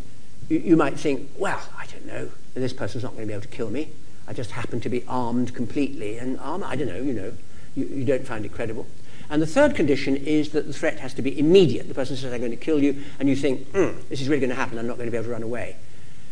You, 0.50 0.60
you 0.60 0.78
might 0.78 1.00
think, 1.00 1.30
well, 1.38 1.62
I 1.78 1.86
don't 1.88 2.06
know, 2.06 2.30
this 2.54 2.74
person's 2.74 3.04
not 3.04 3.14
going 3.14 3.24
to 3.24 3.28
be 3.28 3.34
able 3.34 3.44
to 3.44 3.48
kill 3.48 3.70
me. 3.70 3.90
I 4.28 4.34
just 4.34 4.52
happen 4.52 4.80
to 4.82 4.90
be 4.90 5.04
armed 5.08 5.54
completely. 5.54 6.18
And 6.18 6.40
arm, 6.40 6.64
I 6.64 6.76
don't 6.76 6.88
know, 6.88 7.02
you 7.02 7.14
know, 7.14 7.34
you, 7.76 7.86
you 7.86 8.06
don't 8.06 8.26
find 8.26 8.46
it 8.46 8.54
credible. 8.54 8.88
And 9.30 9.42
the 9.42 9.48
third 9.48 9.76
condition 9.76 10.16
is 10.16 10.50
that 10.52 10.68
the 10.68 10.74
threat 10.74 11.00
has 11.00 11.14
to 11.16 11.22
be 11.22 11.38
immediate. 11.38 11.88
The 11.88 11.94
person 11.94 12.16
says, 12.16 12.32
I'm 12.34 12.40
going 12.40 12.52
to 12.52 12.58
kill 12.58 12.82
you, 12.82 13.04
and 13.20 13.28
you 13.28 13.36
think, 13.36 13.72
mm, 13.72 14.08
this 14.10 14.22
is 14.22 14.30
really 14.30 14.42
going 14.42 14.50
to 14.50 14.56
happen, 14.56 14.78
I'm 14.78 14.88
not 14.88 14.98
going 14.98 15.08
to 15.08 15.12
be 15.12 15.18
able 15.18 15.26
to 15.26 15.32
run 15.32 15.44
away. 15.44 15.78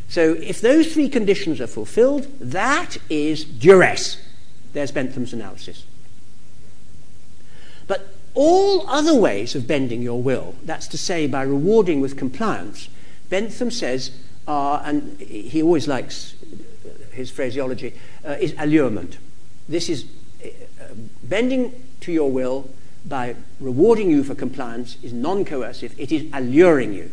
So 0.08 0.34
if 0.34 0.62
those 0.62 0.94
three 0.94 1.10
conditions 1.10 1.62
are 1.62 1.68
fulfilled, 1.68 2.28
that 2.40 2.98
is 3.10 3.46
duress. 3.46 4.22
There's 4.74 4.92
Bentham's 4.92 5.34
analysis. 5.34 5.86
All 8.34 8.88
other 8.88 9.16
ways 9.16 9.56
of 9.56 9.68
bending 9.68 10.02
your 10.02 10.22
will, 10.22 10.56
that's 10.64 10.88
to 10.90 10.98
say 10.98 11.28
by 11.28 11.44
rewarding 11.44 12.00
with 12.00 12.18
compliance, 12.18 12.88
Bentham 13.30 13.72
says 13.72 14.12
are, 14.48 14.82
and 14.86 15.20
he 15.20 15.62
always 15.62 15.88
likes 15.88 16.36
his 17.12 17.30
phraseology, 17.30 17.94
uh, 18.26 18.32
is 18.40 18.54
allurement. 18.58 19.18
This 19.68 19.90
is 19.90 20.06
uh, 20.44 20.48
bending 21.24 21.74
to 22.02 22.12
your 22.12 22.32
will 22.32 22.70
by 23.06 23.36
rewarding 23.60 24.10
you 24.10 24.24
for 24.24 24.36
compliance 24.36 24.98
is 25.02 25.14
non 25.14 25.44
coercive, 25.44 25.94
it 25.98 26.12
is 26.12 26.26
alluring 26.34 26.94
you. 26.94 27.12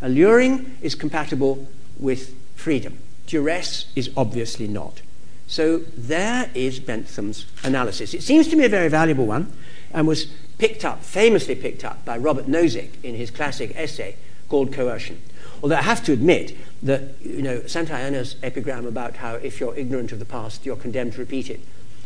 Alluring 0.00 0.76
is 0.82 0.94
compatible 0.94 1.68
with 1.98 2.34
freedom. 2.56 2.98
Duress 3.26 3.86
is 3.96 4.10
obviously 4.16 4.68
not. 4.68 5.00
So 5.46 5.78
there 5.96 6.50
is 6.54 6.80
Bentham's 6.80 7.46
analysis. 7.62 8.14
It 8.14 8.22
seems 8.22 8.48
to 8.48 8.56
me 8.56 8.64
a 8.64 8.68
very 8.68 8.88
valuable 8.88 9.26
one 9.26 9.52
and 9.92 10.06
was 10.06 10.26
picked 10.58 10.84
up, 10.84 11.02
famously 11.02 11.54
picked 11.54 11.84
up, 11.84 12.04
by 12.04 12.16
Robert 12.16 12.46
Nozick 12.46 13.02
in 13.02 13.14
his 13.14 13.30
classic 13.30 13.72
essay 13.74 14.16
called 14.48 14.72
Coercion. 14.72 15.20
Although 15.62 15.76
I 15.76 15.82
have 15.82 16.04
to 16.04 16.12
admit 16.12 16.56
that, 16.82 17.14
you 17.20 17.42
know, 17.42 17.60
Santayana's 17.60 18.36
epigram 18.42 18.86
about 18.86 19.16
how 19.16 19.36
if 19.36 19.60
you're 19.60 19.74
ignorant 19.76 20.12
of 20.12 20.18
the 20.18 20.24
past, 20.24 20.66
you're 20.66 20.76
condemned 20.76 21.14
to 21.14 21.20
repeat 21.20 21.48
it 21.50 21.60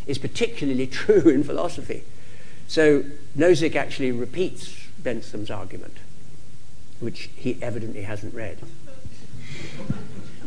is 0.06 0.18
particularly 0.18 0.86
true 1.02 1.28
in 1.28 1.42
philosophy. 1.44 2.04
So 2.68 3.04
Nozick 3.36 3.76
actually 3.76 4.12
repeats 4.12 4.74
Bentham's 5.02 5.50
argument, 5.50 5.98
which 7.00 7.30
he 7.36 7.58
evidently 7.62 8.02
hasn't 8.02 8.34
read. 8.34 8.58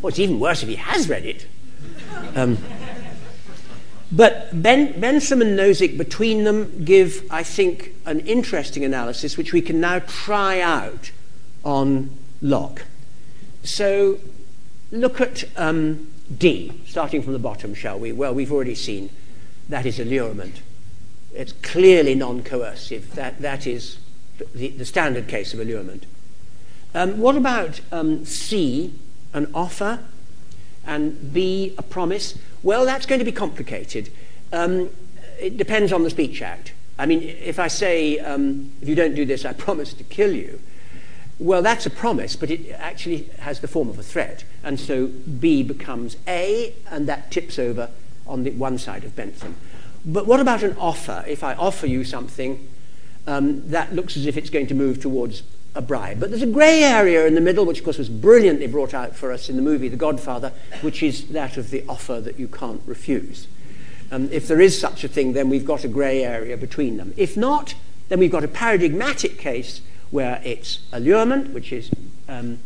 Well, 0.01 0.09
it's 0.09 0.19
even 0.19 0.39
worse 0.39 0.63
if 0.63 0.69
he 0.69 0.75
has 0.75 1.09
read 1.09 1.25
it. 1.25 1.45
Um, 2.35 2.57
but 4.11 4.49
ben, 4.61 4.99
Bentham 4.99 5.41
and 5.41 5.57
Nozick, 5.57 5.97
between 5.97 6.43
them, 6.43 6.83
give, 6.83 7.25
I 7.29 7.43
think, 7.43 7.93
an 8.05 8.21
interesting 8.21 8.83
analysis 8.83 9.37
which 9.37 9.53
we 9.53 9.61
can 9.61 9.79
now 9.79 9.99
try 9.99 10.59
out 10.59 11.11
on 11.63 12.17
Locke. 12.41 12.85
So 13.63 14.19
look 14.91 15.21
at 15.21 15.43
um, 15.57 16.07
D, 16.35 16.81
starting 16.87 17.21
from 17.21 17.33
the 17.33 17.39
bottom, 17.39 17.73
shall 17.73 17.99
we? 17.99 18.11
Well, 18.11 18.33
we've 18.33 18.51
already 18.51 18.75
seen 18.75 19.09
that 19.69 19.85
is 19.85 19.99
allurement. 19.99 20.61
It's 21.33 21.51
clearly 21.51 22.15
non 22.15 22.43
coercive. 22.43 23.13
That, 23.13 23.39
that 23.41 23.67
is 23.67 23.99
the, 24.55 24.69
the 24.69 24.85
standard 24.85 25.27
case 25.27 25.53
of 25.53 25.59
allurement. 25.59 26.05
Um, 26.95 27.19
what 27.19 27.35
about 27.35 27.81
um, 27.91 28.25
C, 28.25 28.93
an 29.33 29.51
offer, 29.53 29.99
and 30.89 31.31
B, 31.31 31.75
a 31.77 31.83
promise? 31.83 32.37
Well, 32.63 32.83
that's 32.83 33.05
going 33.05 33.19
to 33.19 33.25
be 33.25 33.31
complicated. 33.31 34.09
Um, 34.51 34.89
it 35.39 35.55
depends 35.55 35.93
on 35.93 36.03
the 36.03 36.09
Speech 36.09 36.41
Act. 36.41 36.73
I 36.97 37.05
mean, 37.05 37.21
if 37.21 37.59
I 37.59 37.67
say, 37.67 38.17
um, 38.17 38.71
if 38.81 38.89
you 38.89 38.95
don't 38.95 39.13
do 39.13 39.23
this, 39.23 39.45
I 39.45 39.53
promise 39.67 39.93
to 39.93 40.03
kill 40.03 40.33
you, 40.35 40.59
well, 41.37 41.61
that's 41.61 41.85
a 41.85 41.89
promise, 41.89 42.35
but 42.35 42.49
it 42.49 42.71
actually 42.71 43.29
has 43.39 43.61
the 43.61 43.67
form 43.67 43.87
of 43.87 43.97
a 43.99 44.03
threat. 44.03 44.43
And 44.63 44.79
so 44.79 45.07
B 45.07 45.63
becomes 45.63 46.17
A, 46.27 46.73
and 46.89 47.07
that 47.07 47.31
tips 47.31 47.59
over 47.59 47.91
on 48.27 48.43
the 48.43 48.51
one 48.51 48.77
side 48.77 49.03
of 49.03 49.15
Bentham. 49.15 49.55
But 50.03 50.25
what 50.25 50.39
about 50.39 50.63
an 50.63 50.75
offer? 50.77 51.23
If 51.27 51.43
I 51.43 51.53
offer 51.53 51.85
you 51.85 52.03
something, 52.03 52.67
um, 53.27 53.69
that 53.69 53.93
looks 53.93 54.17
as 54.17 54.25
if 54.25 54.37
it's 54.37 54.49
going 54.49 54.67
to 54.67 54.73
move 54.73 54.99
towards 54.99 55.43
a 55.75 55.81
bribe. 55.81 56.19
But 56.19 56.29
there's 56.29 56.41
a 56.41 56.47
grey 56.47 56.83
area 56.83 57.25
in 57.27 57.35
the 57.35 57.41
middle, 57.41 57.65
which 57.65 57.79
of 57.79 57.83
course 57.83 57.97
was 57.97 58.09
brilliantly 58.09 58.67
brought 58.67 58.93
out 58.93 59.15
for 59.15 59.31
us 59.31 59.49
in 59.49 59.55
the 59.55 59.61
movie 59.61 59.87
The 59.87 59.97
Godfather, 59.97 60.51
which 60.81 61.03
is 61.03 61.27
that 61.29 61.57
of 61.57 61.69
the 61.69 61.83
offer 61.87 62.19
that 62.21 62.39
you 62.39 62.47
can't 62.47 62.81
refuse. 62.85 63.47
Um, 64.11 64.29
if 64.31 64.47
there 64.47 64.59
is 64.59 64.79
such 64.79 65.03
a 65.03 65.07
thing, 65.07 65.33
then 65.33 65.49
we've 65.49 65.65
got 65.65 65.83
a 65.83 65.87
grey 65.87 66.23
area 66.23 66.57
between 66.57 66.97
them. 66.97 67.13
If 67.15 67.37
not, 67.37 67.75
then 68.09 68.19
we've 68.19 68.31
got 68.31 68.43
a 68.43 68.47
paradigmatic 68.47 69.37
case 69.37 69.81
where 70.09 70.41
it's 70.43 70.79
allurement, 70.91 71.53
which 71.53 71.71
is 71.71 71.91
um, 72.27 72.57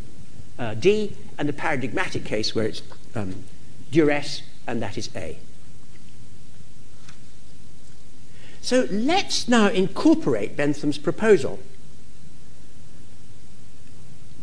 uh, 0.58 0.72
D, 0.74 1.14
and 1.36 1.48
the 1.48 1.52
paradigmatic 1.52 2.24
case 2.24 2.54
where 2.54 2.66
it's 2.66 2.82
um, 3.14 3.44
duress, 3.90 4.42
and 4.66 4.80
that 4.80 4.96
is 4.96 5.10
A. 5.14 5.38
So 8.62 8.88
let's 8.90 9.46
now 9.46 9.68
incorporate 9.68 10.56
Bentham's 10.56 10.96
proposal. 10.96 11.58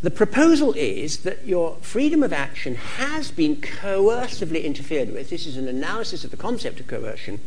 The 0.01 0.11
proposal 0.11 0.73
is 0.73 1.19
that 1.19 1.45
your 1.45 1.75
freedom 1.81 2.23
of 2.23 2.33
action 2.33 2.75
has 2.75 3.29
been 3.29 3.57
coercively 3.57 4.63
interfered 4.63 5.13
with. 5.13 5.29
This 5.29 5.45
is 5.45 5.57
an 5.57 5.67
analysis 5.67 6.23
of 6.23 6.31
the 6.31 6.37
concept 6.37 6.79
of 6.79 6.87
coercion. 6.87 7.39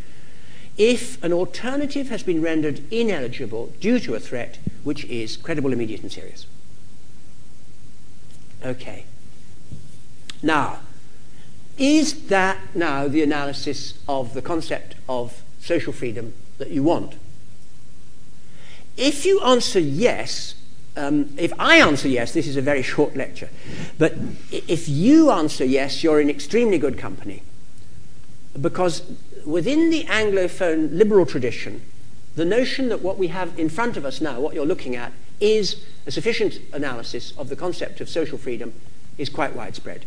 If 0.76 1.22
an 1.22 1.32
alternative 1.32 2.08
has 2.10 2.22
been 2.22 2.42
rendered 2.42 2.80
ineligible 2.92 3.72
due 3.80 3.98
to 4.00 4.14
a 4.14 4.20
threat 4.20 4.58
which 4.84 5.04
is 5.06 5.36
credible, 5.36 5.72
immediate, 5.72 6.02
and 6.02 6.12
serious. 6.12 6.46
Okay. 8.64 9.04
Now, 10.42 10.80
is 11.76 12.28
that 12.28 12.58
now 12.74 13.08
the 13.08 13.22
analysis 13.22 13.98
of 14.08 14.34
the 14.34 14.42
concept 14.42 14.94
of 15.08 15.42
social 15.60 15.92
freedom 15.92 16.34
that 16.58 16.70
you 16.70 16.84
want? 16.84 17.14
If 18.96 19.26
you 19.26 19.40
answer 19.40 19.80
yes, 19.80 20.54
um, 20.96 21.34
if 21.36 21.52
I 21.58 21.76
answer 21.76 22.08
yes, 22.08 22.32
this 22.32 22.46
is 22.46 22.56
a 22.56 22.62
very 22.62 22.82
short 22.82 23.16
lecture, 23.16 23.48
but 23.98 24.14
if 24.50 24.88
you 24.88 25.30
answer 25.30 25.64
yes, 25.64 26.04
you're 26.04 26.20
in 26.20 26.30
extremely 26.30 26.78
good 26.78 26.98
company. 26.98 27.42
Because 28.60 29.02
within 29.44 29.90
the 29.90 30.04
Anglophone 30.04 30.96
liberal 30.96 31.26
tradition, 31.26 31.82
the 32.36 32.44
notion 32.44 32.88
that 32.88 33.02
what 33.02 33.18
we 33.18 33.28
have 33.28 33.58
in 33.58 33.68
front 33.68 33.96
of 33.96 34.04
us 34.04 34.20
now, 34.20 34.40
what 34.40 34.54
you're 34.54 34.66
looking 34.66 34.94
at, 34.94 35.12
is 35.40 35.84
a 36.06 36.10
sufficient 36.10 36.60
analysis 36.72 37.32
of 37.36 37.48
the 37.48 37.56
concept 37.56 38.00
of 38.00 38.08
social 38.08 38.38
freedom 38.38 38.72
is 39.18 39.28
quite 39.28 39.54
widespread. 39.54 40.04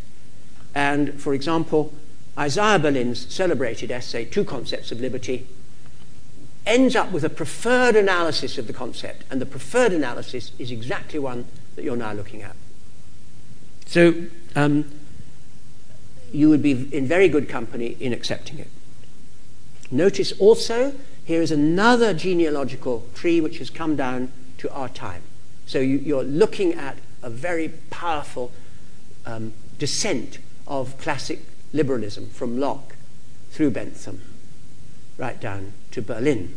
And, 0.73 1.19
for 1.19 1.34
example, 1.34 1.93
Isaiah 2.38 2.80
Berlin's 2.80 3.34
celebrated 3.34 3.91
essay, 3.91 4.26
Two 4.26 4.45
Concepts 4.45 4.91
of 4.91 5.02
Liberty, 5.02 5.47
ends 6.67 6.95
up 6.95 7.12
with 7.12 7.23
a 7.23 7.30
preferred 7.30 7.95
analysis 7.95 8.58
of 8.58 8.67
the 8.67 8.73
concept, 8.73 9.23
and 9.32 9.41
the 9.41 9.45
preferred 9.45 9.93
analysis 9.93 10.51
is 10.60 10.69
exactly 10.71 11.17
one 11.17 11.45
that 11.75 11.84
you're 11.84 11.95
now 11.95 12.13
looking 12.13 12.41
at. 12.41 12.56
So 13.86 14.25
um, 14.56 14.86
you 16.32 16.49
would 16.49 16.62
be 16.62 16.93
in 16.93 17.08
very 17.08 17.30
good 17.30 17.47
company 17.47 17.95
in 17.99 18.13
accepting 18.13 18.60
it. 18.60 18.67
Notice 19.89 20.34
also, 20.34 20.93
here 21.23 21.41
is 21.41 21.51
another 21.51 22.13
genealogical 22.13 23.08
tree 23.13 23.39
which 23.39 23.60
has 23.60 23.69
come 23.69 23.95
down 23.95 24.32
to 24.58 24.71
our 24.71 24.89
time. 24.89 25.21
So 25.65 25.80
you, 25.80 26.19
are 26.19 26.23
looking 26.23 26.73
at 26.73 26.97
a 27.21 27.30
very 27.30 27.69
powerful 27.89 28.51
um, 29.25 29.53
descent 29.80 30.39
of 30.67 30.97
classic 30.97 31.39
liberalism 31.73 32.30
from 32.30 32.60
Locke 32.60 32.95
through 33.51 33.71
Bentham 33.71 34.21
right 35.17 35.39
down 35.39 35.73
to 35.97 36.01
Berlin. 36.03 36.53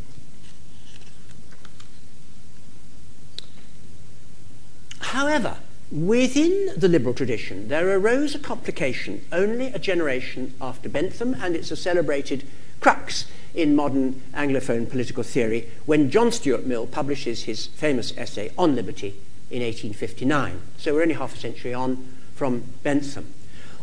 However, 5.00 5.56
within 5.90 6.72
the 6.76 6.88
liberal 6.88 7.14
tradition, 7.14 7.68
there 7.68 7.88
arose 7.98 8.34
a 8.34 8.38
complication 8.38 9.24
only 9.32 9.68
a 9.68 9.78
generation 9.78 10.54
after 10.60 10.88
Bentham, 10.88 11.34
and 11.40 11.56
it's 11.56 11.70
a 11.70 11.76
celebrated 11.76 12.46
crux 12.80 13.24
in 13.54 13.74
modern 13.74 14.22
Anglophone 14.34 14.88
political 14.88 15.22
theory 15.22 15.68
when 15.86 16.10
John 16.10 16.30
Stuart 16.30 16.66
Mill 16.66 16.86
publishes 16.86 17.44
his 17.44 17.66
famous 17.66 18.16
essay 18.16 18.52
on 18.58 18.76
liberty 18.76 19.16
in 19.50 19.62
1859. 19.62 20.60
So 20.76 20.94
we're 20.94 21.02
only 21.02 21.14
half 21.14 21.34
a 21.34 21.38
century 21.38 21.72
on 21.72 22.06
from 22.34 22.64
Bentham. 22.82 23.32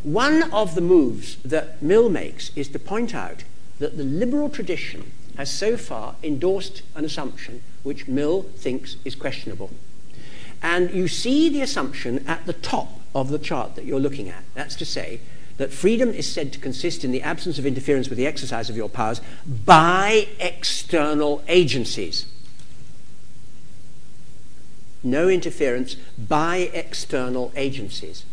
One 0.04 0.43
of 0.54 0.76
the 0.76 0.82
moves 0.82 1.38
that 1.38 1.82
Mill 1.82 2.10
makes 2.10 2.52
is 2.56 2.70
to 2.70 2.80
point 2.80 3.15
out 3.15 3.43
that 3.80 3.98
the 3.98 4.04
liberal 4.04 4.50
tradition 4.50 5.12
has 5.38 5.50
so 5.52 5.78
far 5.78 6.15
endorsed 6.23 6.82
an 6.95 7.06
assumption 7.06 7.62
which 7.84 8.08
Mill 8.08 8.43
thinks 8.58 8.97
is 9.06 9.15
questionable. 9.15 9.71
And 10.62 10.91
you 10.91 11.08
see 11.08 11.47
the 11.50 11.62
assumption 11.62 12.28
at 12.28 12.45
the 12.45 12.54
top 12.54 13.00
of 13.13 13.30
the 13.30 13.39
chart 13.39 13.76
that 13.76 13.86
you're 13.86 14.00
looking 14.00 14.30
at. 14.30 14.43
That's 14.56 14.76
to 14.78 14.86
say 14.86 15.19
that 15.58 15.71
freedom 15.71 16.10
is 16.10 16.32
said 16.32 16.52
to 16.54 16.60
consist 16.60 17.04
in 17.04 17.12
the 17.12 17.21
absence 17.21 17.58
of 17.60 17.65
interference 17.65 18.10
with 18.10 18.17
the 18.17 18.28
exercise 18.28 18.69
of 18.69 18.76
your 18.76 18.89
powers 18.89 19.21
by 19.45 20.28
external 20.39 21.43
agencies. 21.47 22.26
No 25.04 25.30
interference 25.30 25.95
by 26.17 26.69
external 26.73 27.52
agencies. 27.56 28.26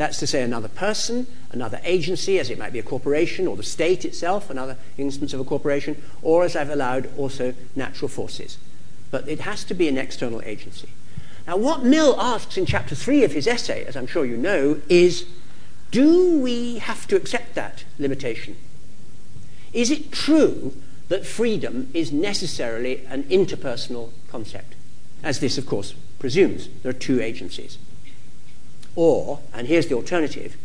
That's 0.00 0.16
to 0.20 0.26
say, 0.26 0.42
another 0.42 0.68
person, 0.68 1.26
another 1.50 1.78
agency, 1.84 2.38
as 2.38 2.48
it 2.48 2.58
might 2.58 2.72
be 2.72 2.78
a 2.78 2.82
corporation 2.82 3.46
or 3.46 3.54
the 3.54 3.62
state 3.62 4.06
itself, 4.06 4.48
another 4.48 4.78
instance 4.96 5.34
of 5.34 5.40
a 5.40 5.44
corporation, 5.44 6.02
or 6.22 6.42
as 6.42 6.56
I've 6.56 6.70
allowed, 6.70 7.10
also 7.18 7.52
natural 7.76 8.08
forces. 8.08 8.56
But 9.10 9.28
it 9.28 9.40
has 9.40 9.62
to 9.64 9.74
be 9.74 9.88
an 9.88 9.98
external 9.98 10.40
agency. 10.40 10.88
Now, 11.46 11.58
what 11.58 11.84
Mill 11.84 12.18
asks 12.18 12.56
in 12.56 12.64
chapter 12.64 12.94
3 12.94 13.24
of 13.24 13.32
his 13.32 13.46
essay, 13.46 13.84
as 13.84 13.94
I'm 13.94 14.06
sure 14.06 14.24
you 14.24 14.38
know, 14.38 14.80
is 14.88 15.26
do 15.90 16.40
we 16.40 16.78
have 16.78 17.06
to 17.08 17.16
accept 17.16 17.54
that 17.56 17.84
limitation? 17.98 18.56
Is 19.74 19.90
it 19.90 20.10
true 20.10 20.74
that 21.08 21.26
freedom 21.26 21.90
is 21.92 22.10
necessarily 22.10 23.04
an 23.04 23.24
interpersonal 23.24 24.12
concept? 24.30 24.76
As 25.22 25.40
this, 25.40 25.58
of 25.58 25.66
course, 25.66 25.92
presumes. 26.18 26.70
There 26.82 26.88
are 26.88 26.94
two 26.94 27.20
agencies. 27.20 27.76
Or, 28.96 29.40
and 29.54 29.66
here's 29.66 29.86
the 29.86 29.94
alternative, 29.94 30.56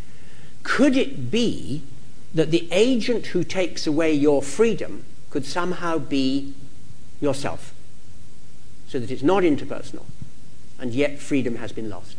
could 0.63 0.97
it 0.97 1.29
be 1.29 1.83
that 2.33 2.51
the 2.51 2.67
agent 2.71 3.27
who 3.27 3.43
takes 3.43 3.87
away 3.87 4.11
your 4.13 4.41
freedom 4.41 5.05
could 5.29 5.45
somehow 5.45 5.97
be 5.97 6.53
yourself? 7.21 7.73
So 8.87 8.99
that 8.99 9.11
it's 9.11 9.23
not 9.23 9.43
interpersonal, 9.43 10.05
and 10.79 10.93
yet 10.93 11.19
freedom 11.19 11.57
has 11.57 11.71
been 11.71 11.89
lost. 11.89 12.17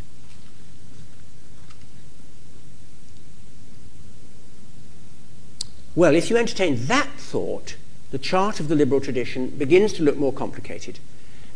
Well, 5.94 6.14
if 6.14 6.28
you 6.28 6.36
entertain 6.36 6.86
that 6.86 7.08
thought, 7.16 7.76
the 8.10 8.18
chart 8.18 8.60
of 8.60 8.68
the 8.68 8.74
liberal 8.74 9.00
tradition 9.00 9.48
begins 9.48 9.94
to 9.94 10.02
look 10.02 10.18
more 10.18 10.32
complicated. 10.32 10.98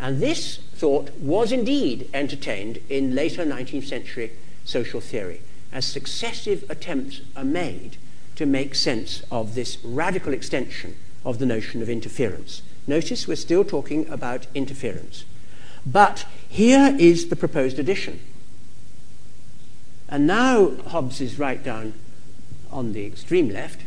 And 0.01 0.21
this 0.21 0.57
thought 0.57 1.11
was 1.19 1.53
indeed 1.53 2.09
entertained 2.15 2.79
in 2.89 3.15
later 3.15 3.45
19th 3.45 3.87
century 3.87 4.33
social 4.65 5.01
theory, 5.01 5.43
as 5.73 5.85
successive 5.85 6.65
attempts 6.71 7.21
are 7.37 7.45
made 7.45 7.99
to 8.37 8.47
make 8.47 8.75
sense 8.75 9.23
of 9.31 9.55
this 9.55 9.79
radical 9.85 10.33
extension 10.33 10.97
of 11.25 11.39
the 11.39 11.47
notion 11.47 11.83
of 11.83 11.91
interference. 11.91 12.63
Notice 12.87 13.29
we're 13.29 13.37
still 13.37 13.65
talking 13.65 14.09
about 14.09 14.47
interference. 14.55 15.25
But 15.85 16.25
here 16.49 16.97
is 16.99 17.29
the 17.29 17.37
proposed 17.37 17.79
addition. 17.79 18.21
And 20.09 20.27
now 20.27 20.77
Hobbes 20.89 21.21
is 21.21 21.39
right 21.39 21.63
down 21.63 21.93
on 22.73 22.93
the 22.95 23.05
extreme 23.05 23.51
left, 23.51 23.83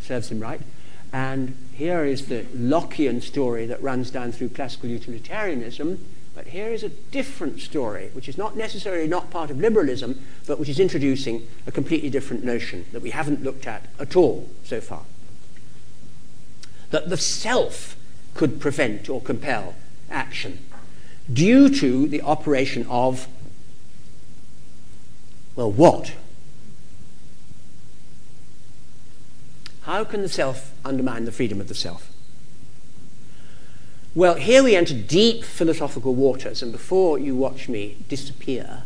serves 0.00 0.30
him 0.30 0.40
right, 0.40 0.60
and 1.16 1.56
here 1.72 2.04
is 2.04 2.26
the 2.26 2.42
Lockean 2.54 3.22
story 3.22 3.64
that 3.64 3.82
runs 3.82 4.10
down 4.10 4.32
through 4.32 4.50
classical 4.50 4.90
utilitarianism. 4.90 6.04
But 6.34 6.48
here 6.48 6.68
is 6.68 6.82
a 6.82 6.90
different 6.90 7.60
story, 7.60 8.10
which 8.12 8.28
is 8.28 8.36
not 8.36 8.54
necessarily 8.54 9.08
not 9.08 9.30
part 9.30 9.50
of 9.50 9.58
liberalism, 9.58 10.20
but 10.46 10.58
which 10.58 10.68
is 10.68 10.78
introducing 10.78 11.48
a 11.66 11.72
completely 11.72 12.10
different 12.10 12.44
notion 12.44 12.84
that 12.92 13.00
we 13.00 13.12
haven't 13.12 13.42
looked 13.42 13.66
at 13.66 13.86
at 13.98 14.14
all 14.14 14.50
so 14.62 14.78
far. 14.78 15.04
That 16.90 17.08
the 17.08 17.16
self 17.16 17.96
could 18.34 18.60
prevent 18.60 19.08
or 19.08 19.22
compel 19.22 19.74
action 20.10 20.58
due 21.32 21.70
to 21.70 22.08
the 22.08 22.20
operation 22.20 22.86
of, 22.90 23.26
well, 25.54 25.72
what? 25.72 26.12
How 29.86 30.02
can 30.02 30.22
the 30.22 30.28
self 30.28 30.72
undermine 30.84 31.26
the 31.26 31.32
freedom 31.32 31.60
of 31.60 31.68
the 31.68 31.74
self? 31.74 32.10
Well, 34.16 34.34
here 34.34 34.64
we 34.64 34.74
enter 34.74 34.94
deep 34.94 35.44
philosophical 35.44 36.12
waters, 36.12 36.60
and 36.60 36.72
before 36.72 37.20
you 37.20 37.36
watch 37.36 37.68
me 37.68 37.96
disappear, 38.08 38.82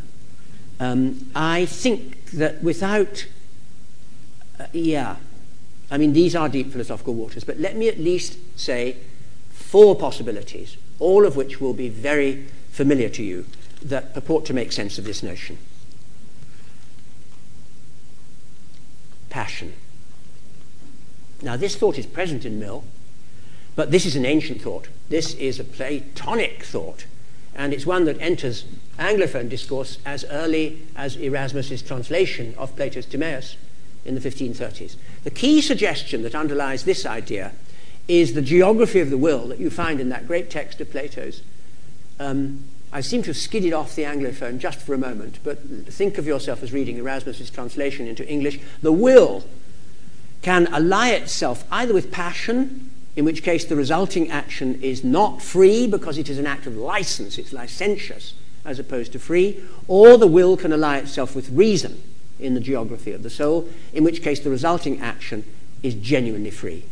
um, 0.78 1.30
I 1.34 1.64
think 1.64 2.26
that 2.32 2.62
without, 2.62 3.26
uh, 4.58 4.66
yeah, 4.74 5.16
I 5.90 5.96
mean, 5.96 6.12
these 6.12 6.36
are 6.36 6.50
deep 6.50 6.70
philosophical 6.70 7.14
waters, 7.14 7.44
but 7.44 7.58
let 7.58 7.76
me 7.76 7.88
at 7.88 7.98
least 7.98 8.36
say 8.58 8.98
four 9.48 9.96
possibilities, 9.96 10.76
all 10.98 11.24
of 11.24 11.34
which 11.34 11.62
will 11.62 11.74
be 11.74 11.88
very 11.88 12.44
familiar 12.72 13.08
to 13.08 13.22
you, 13.22 13.46
that 13.82 14.12
purport 14.12 14.44
to 14.44 14.52
make 14.52 14.70
sense 14.70 14.98
of 14.98 15.04
this 15.04 15.22
notion. 15.22 15.56
Passion. 19.30 19.72
Now, 21.42 21.56
this 21.56 21.76
thought 21.76 21.98
is 21.98 22.06
present 22.06 22.44
in 22.44 22.58
Mill, 22.58 22.84
but 23.76 23.90
this 23.90 24.04
is 24.04 24.16
an 24.16 24.26
ancient 24.26 24.60
thought. 24.60 24.88
This 25.08 25.34
is 25.34 25.58
a 25.58 25.64
Platonic 25.64 26.64
thought, 26.64 27.06
and 27.54 27.72
it's 27.72 27.86
one 27.86 28.04
that 28.04 28.20
enters 28.20 28.64
Anglophone 28.98 29.48
discourse 29.48 29.98
as 30.04 30.24
early 30.30 30.82
as 30.94 31.16
Erasmus's 31.16 31.82
translation 31.82 32.54
of 32.58 32.76
Plato's 32.76 33.06
Timaeus 33.06 33.56
in 34.04 34.14
the 34.14 34.20
1530s. 34.20 34.96
The 35.24 35.30
key 35.30 35.60
suggestion 35.60 36.22
that 36.22 36.34
underlies 36.34 36.84
this 36.84 37.06
idea 37.06 37.52
is 38.08 38.34
the 38.34 38.42
geography 38.42 39.00
of 39.00 39.10
the 39.10 39.18
will 39.18 39.46
that 39.48 39.60
you 39.60 39.70
find 39.70 40.00
in 40.00 40.08
that 40.08 40.26
great 40.26 40.50
text 40.50 40.80
of 40.80 40.90
Plato's, 40.90 41.42
um, 42.18 42.64
I 42.92 43.02
seem 43.02 43.22
to 43.22 43.28
have 43.28 43.36
skidded 43.36 43.72
off 43.72 43.94
the 43.94 44.02
Anglophone 44.02 44.58
just 44.58 44.80
for 44.80 44.94
a 44.94 44.98
moment, 44.98 45.38
but 45.44 45.60
think 45.86 46.18
of 46.18 46.26
yourself 46.26 46.62
as 46.62 46.72
reading 46.72 46.96
Erasmus's 46.98 47.50
translation 47.50 48.08
into 48.08 48.26
English. 48.28 48.58
The 48.82 48.92
will 48.92 49.44
can 50.42 50.66
ally 50.68 51.10
itself 51.10 51.64
either 51.70 51.92
with 51.92 52.10
passion, 52.10 52.90
in 53.16 53.24
which 53.24 53.42
case 53.42 53.64
the 53.64 53.76
resulting 53.76 54.30
action 54.30 54.80
is 54.82 55.04
not 55.04 55.42
free 55.42 55.86
because 55.86 56.16
it 56.16 56.28
is 56.28 56.38
an 56.38 56.46
act 56.46 56.66
of 56.66 56.76
license, 56.76 57.38
it's 57.38 57.52
licentious 57.52 58.34
as 58.64 58.78
opposed 58.78 59.12
to 59.12 59.18
free, 59.18 59.60
or 59.88 60.16
the 60.16 60.26
will 60.26 60.56
can 60.56 60.72
ally 60.72 60.98
itself 60.98 61.34
with 61.34 61.50
reason 61.50 62.02
in 62.38 62.54
the 62.54 62.60
geography 62.60 63.12
of 63.12 63.22
the 63.22 63.30
soul, 63.30 63.68
in 63.92 64.04
which 64.04 64.22
case 64.22 64.40
the 64.40 64.50
resulting 64.50 65.00
action 65.00 65.44
is 65.82 65.94
genuinely 65.94 66.50
free. 66.50 66.84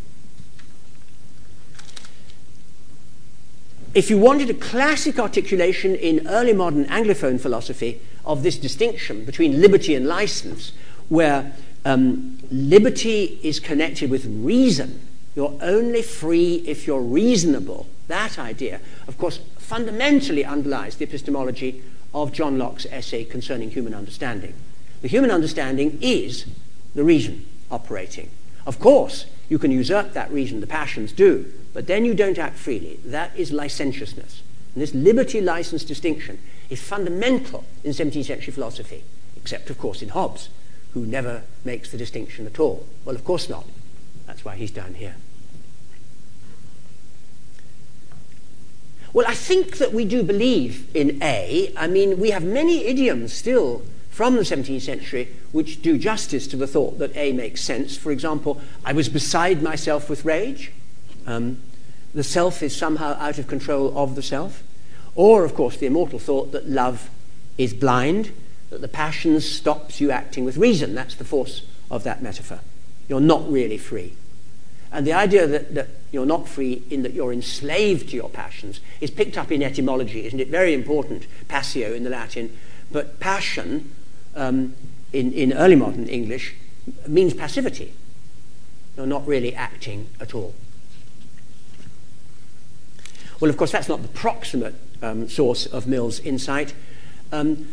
If 3.94 4.10
you 4.10 4.18
wanted 4.18 4.50
a 4.50 4.54
classic 4.54 5.18
articulation 5.18 5.94
in 5.94 6.28
early 6.28 6.52
modern 6.52 6.84
Anglophone 6.86 7.40
philosophy 7.40 8.00
of 8.24 8.42
this 8.42 8.58
distinction 8.58 9.24
between 9.24 9.60
liberty 9.60 9.94
and 9.94 10.06
license, 10.06 10.72
where 11.08 11.54
um, 11.84 12.38
liberty 12.50 13.38
is 13.42 13.60
connected 13.60 14.10
with 14.10 14.26
reason, 14.26 15.00
you're 15.34 15.56
only 15.60 16.02
free 16.02 16.56
if 16.66 16.86
you're 16.86 17.00
reasonable. 17.00 17.86
That 18.08 18.38
idea, 18.38 18.80
of 19.06 19.18
course, 19.18 19.38
fundamentally 19.58 20.44
underlies 20.44 20.96
the 20.96 21.04
epistemology 21.04 21.82
of 22.14 22.32
John 22.32 22.58
Locke's 22.58 22.86
essay 22.86 23.24
concerning 23.24 23.70
human 23.70 23.94
understanding. 23.94 24.54
The 25.02 25.08
human 25.08 25.30
understanding 25.30 25.98
is 26.00 26.46
the 26.94 27.04
reason 27.04 27.46
operating. 27.70 28.30
Of 28.66 28.80
course, 28.80 29.26
you 29.48 29.58
can 29.58 29.70
usurp 29.70 30.12
that 30.12 30.30
reason, 30.32 30.60
the 30.60 30.66
passions 30.66 31.12
do, 31.12 31.52
but 31.72 31.86
then 31.86 32.04
you 32.04 32.14
don't 32.14 32.38
act 32.38 32.56
freely. 32.56 32.98
That 33.04 33.36
is 33.36 33.52
licentiousness. 33.52 34.42
And 34.74 34.82
this 34.82 34.94
liberty 34.94 35.40
license 35.40 35.84
distinction 35.84 36.38
is 36.68 36.82
fundamental 36.82 37.64
in 37.84 37.92
17th 37.92 38.24
century 38.24 38.52
philosophy, 38.52 39.04
except, 39.36 39.70
of 39.70 39.78
course, 39.78 40.02
in 40.02 40.10
Hobbes, 40.10 40.48
who 40.98 41.06
never 41.06 41.42
makes 41.64 41.90
the 41.90 41.96
distinction 41.96 42.46
at 42.46 42.58
all. 42.58 42.84
Well, 43.04 43.14
of 43.14 43.24
course 43.24 43.48
not. 43.48 43.64
That's 44.26 44.44
why 44.44 44.56
he's 44.56 44.72
down 44.72 44.94
here. 44.94 45.14
Well, 49.12 49.26
I 49.28 49.34
think 49.34 49.78
that 49.78 49.94
we 49.94 50.04
do 50.04 50.22
believe 50.22 50.88
in 50.94 51.22
A. 51.22 51.72
I 51.76 51.86
mean, 51.86 52.18
we 52.18 52.30
have 52.30 52.44
many 52.44 52.84
idioms 52.84 53.32
still 53.32 53.82
from 54.10 54.34
the 54.34 54.42
17th 54.42 54.82
century 54.82 55.28
which 55.52 55.80
do 55.80 55.96
justice 55.96 56.46
to 56.48 56.56
the 56.56 56.66
thought 56.66 56.98
that 56.98 57.16
A 57.16 57.32
makes 57.32 57.62
sense. 57.62 57.96
For 57.96 58.10
example, 58.10 58.60
I 58.84 58.92
was 58.92 59.08
beside 59.08 59.62
myself 59.62 60.10
with 60.10 60.24
rage. 60.24 60.72
Um, 61.26 61.62
the 62.12 62.24
self 62.24 62.62
is 62.62 62.74
somehow 62.74 63.16
out 63.20 63.38
of 63.38 63.46
control 63.46 63.96
of 63.96 64.14
the 64.14 64.22
self. 64.22 64.62
Or, 65.14 65.44
of 65.44 65.54
course, 65.54 65.76
the 65.76 65.86
immortal 65.86 66.18
thought 66.18 66.52
that 66.52 66.68
love 66.68 67.08
is 67.56 67.72
blind, 67.72 68.32
that 68.70 68.80
the 68.80 68.88
passion 68.88 69.40
stops 69.40 70.00
you 70.00 70.10
acting 70.10 70.44
with 70.44 70.56
reason. 70.56 70.94
That's 70.94 71.14
the 71.14 71.24
force 71.24 71.62
of 71.90 72.04
that 72.04 72.22
metaphor. 72.22 72.60
You're 73.08 73.20
not 73.20 73.50
really 73.50 73.78
free. 73.78 74.14
And 74.92 75.06
the 75.06 75.12
idea 75.12 75.46
that, 75.46 75.74
that 75.74 75.88
you're 76.12 76.26
not 76.26 76.48
free 76.48 76.82
in 76.90 77.02
that 77.02 77.12
you're 77.12 77.32
enslaved 77.32 78.10
to 78.10 78.16
your 78.16 78.28
passions 78.28 78.80
is 79.00 79.10
picked 79.10 79.36
up 79.36 79.52
in 79.52 79.62
etymology, 79.62 80.26
isn't 80.26 80.40
it? 80.40 80.48
Very 80.48 80.72
important, 80.72 81.26
passio 81.46 81.92
in 81.92 82.04
the 82.04 82.10
Latin. 82.10 82.56
But 82.90 83.20
passion, 83.20 83.94
um, 84.34 84.74
in, 85.12 85.32
in 85.32 85.52
early 85.52 85.76
modern 85.76 86.06
English, 86.06 86.54
means 87.06 87.34
passivity. 87.34 87.92
You're 88.96 89.06
not 89.06 89.26
really 89.26 89.54
acting 89.54 90.08
at 90.20 90.34
all. 90.34 90.54
Well, 93.40 93.50
of 93.50 93.56
course, 93.56 93.70
that's 93.70 93.88
not 93.88 94.02
the 94.02 94.08
proximate 94.08 94.74
um, 95.02 95.28
source 95.28 95.66
of 95.66 95.86
Mill's 95.86 96.18
insight. 96.20 96.74
Um, 97.30 97.68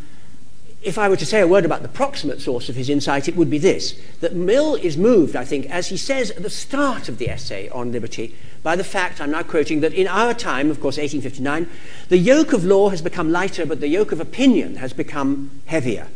if 0.86 1.00
I 1.00 1.10
were 1.10 1.18
to 1.18 1.26
say 1.26 1.42
a 1.42 1.48
word 1.48 1.66
about 1.66 1.82
the 1.82 1.88
proximate 1.88 2.40
source 2.40 2.70
of 2.70 2.76
his 2.76 2.90
insight, 2.90 3.28
it 3.28 3.36
would 3.36 3.50
be 3.50 3.58
this 3.58 4.00
that 4.22 4.36
Mill 4.36 4.76
is 4.76 4.98
moved, 4.98 5.36
I 5.36 5.44
think, 5.44 5.66
as 5.70 5.88
he 5.88 5.98
says 5.98 6.32
at 6.32 6.44
the 6.44 6.50
start 6.50 7.10
of 7.10 7.18
the 7.18 7.30
essay 7.30 7.68
on 7.70 7.92
liberty, 7.92 8.36
by 8.62 8.76
the 8.76 8.84
fact, 8.84 9.20
I'm 9.20 9.32
now 9.32 9.44
quoting, 9.44 9.82
that 9.82 9.94
in 9.94 10.08
our 10.08 10.34
time, 10.34 10.70
of 10.70 10.80
course, 10.80 10.98
1859, 10.98 11.68
the 12.10 12.18
yoke 12.18 12.54
of 12.54 12.64
law 12.64 12.90
has 12.90 13.02
become 13.02 13.32
lighter, 13.32 13.66
but 13.66 13.80
the 13.80 13.88
yoke 13.88 14.12
of 14.12 14.22
opinion 14.22 14.78
has 14.78 14.94
become 14.94 15.62
heavier. 15.66 16.08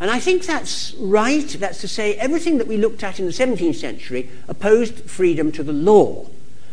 And 0.00 0.10
I 0.10 0.20
think 0.20 0.46
that's 0.46 0.94
right. 0.94 1.48
That's 1.48 1.80
to 1.80 1.88
say, 1.88 2.14
everything 2.14 2.58
that 2.58 2.68
we 2.68 2.76
looked 2.76 3.02
at 3.02 3.18
in 3.18 3.26
the 3.26 3.32
17th 3.32 3.74
century 3.74 4.30
opposed 4.46 5.10
freedom 5.10 5.52
to 5.52 5.62
the 5.62 5.72
law. 5.72 6.26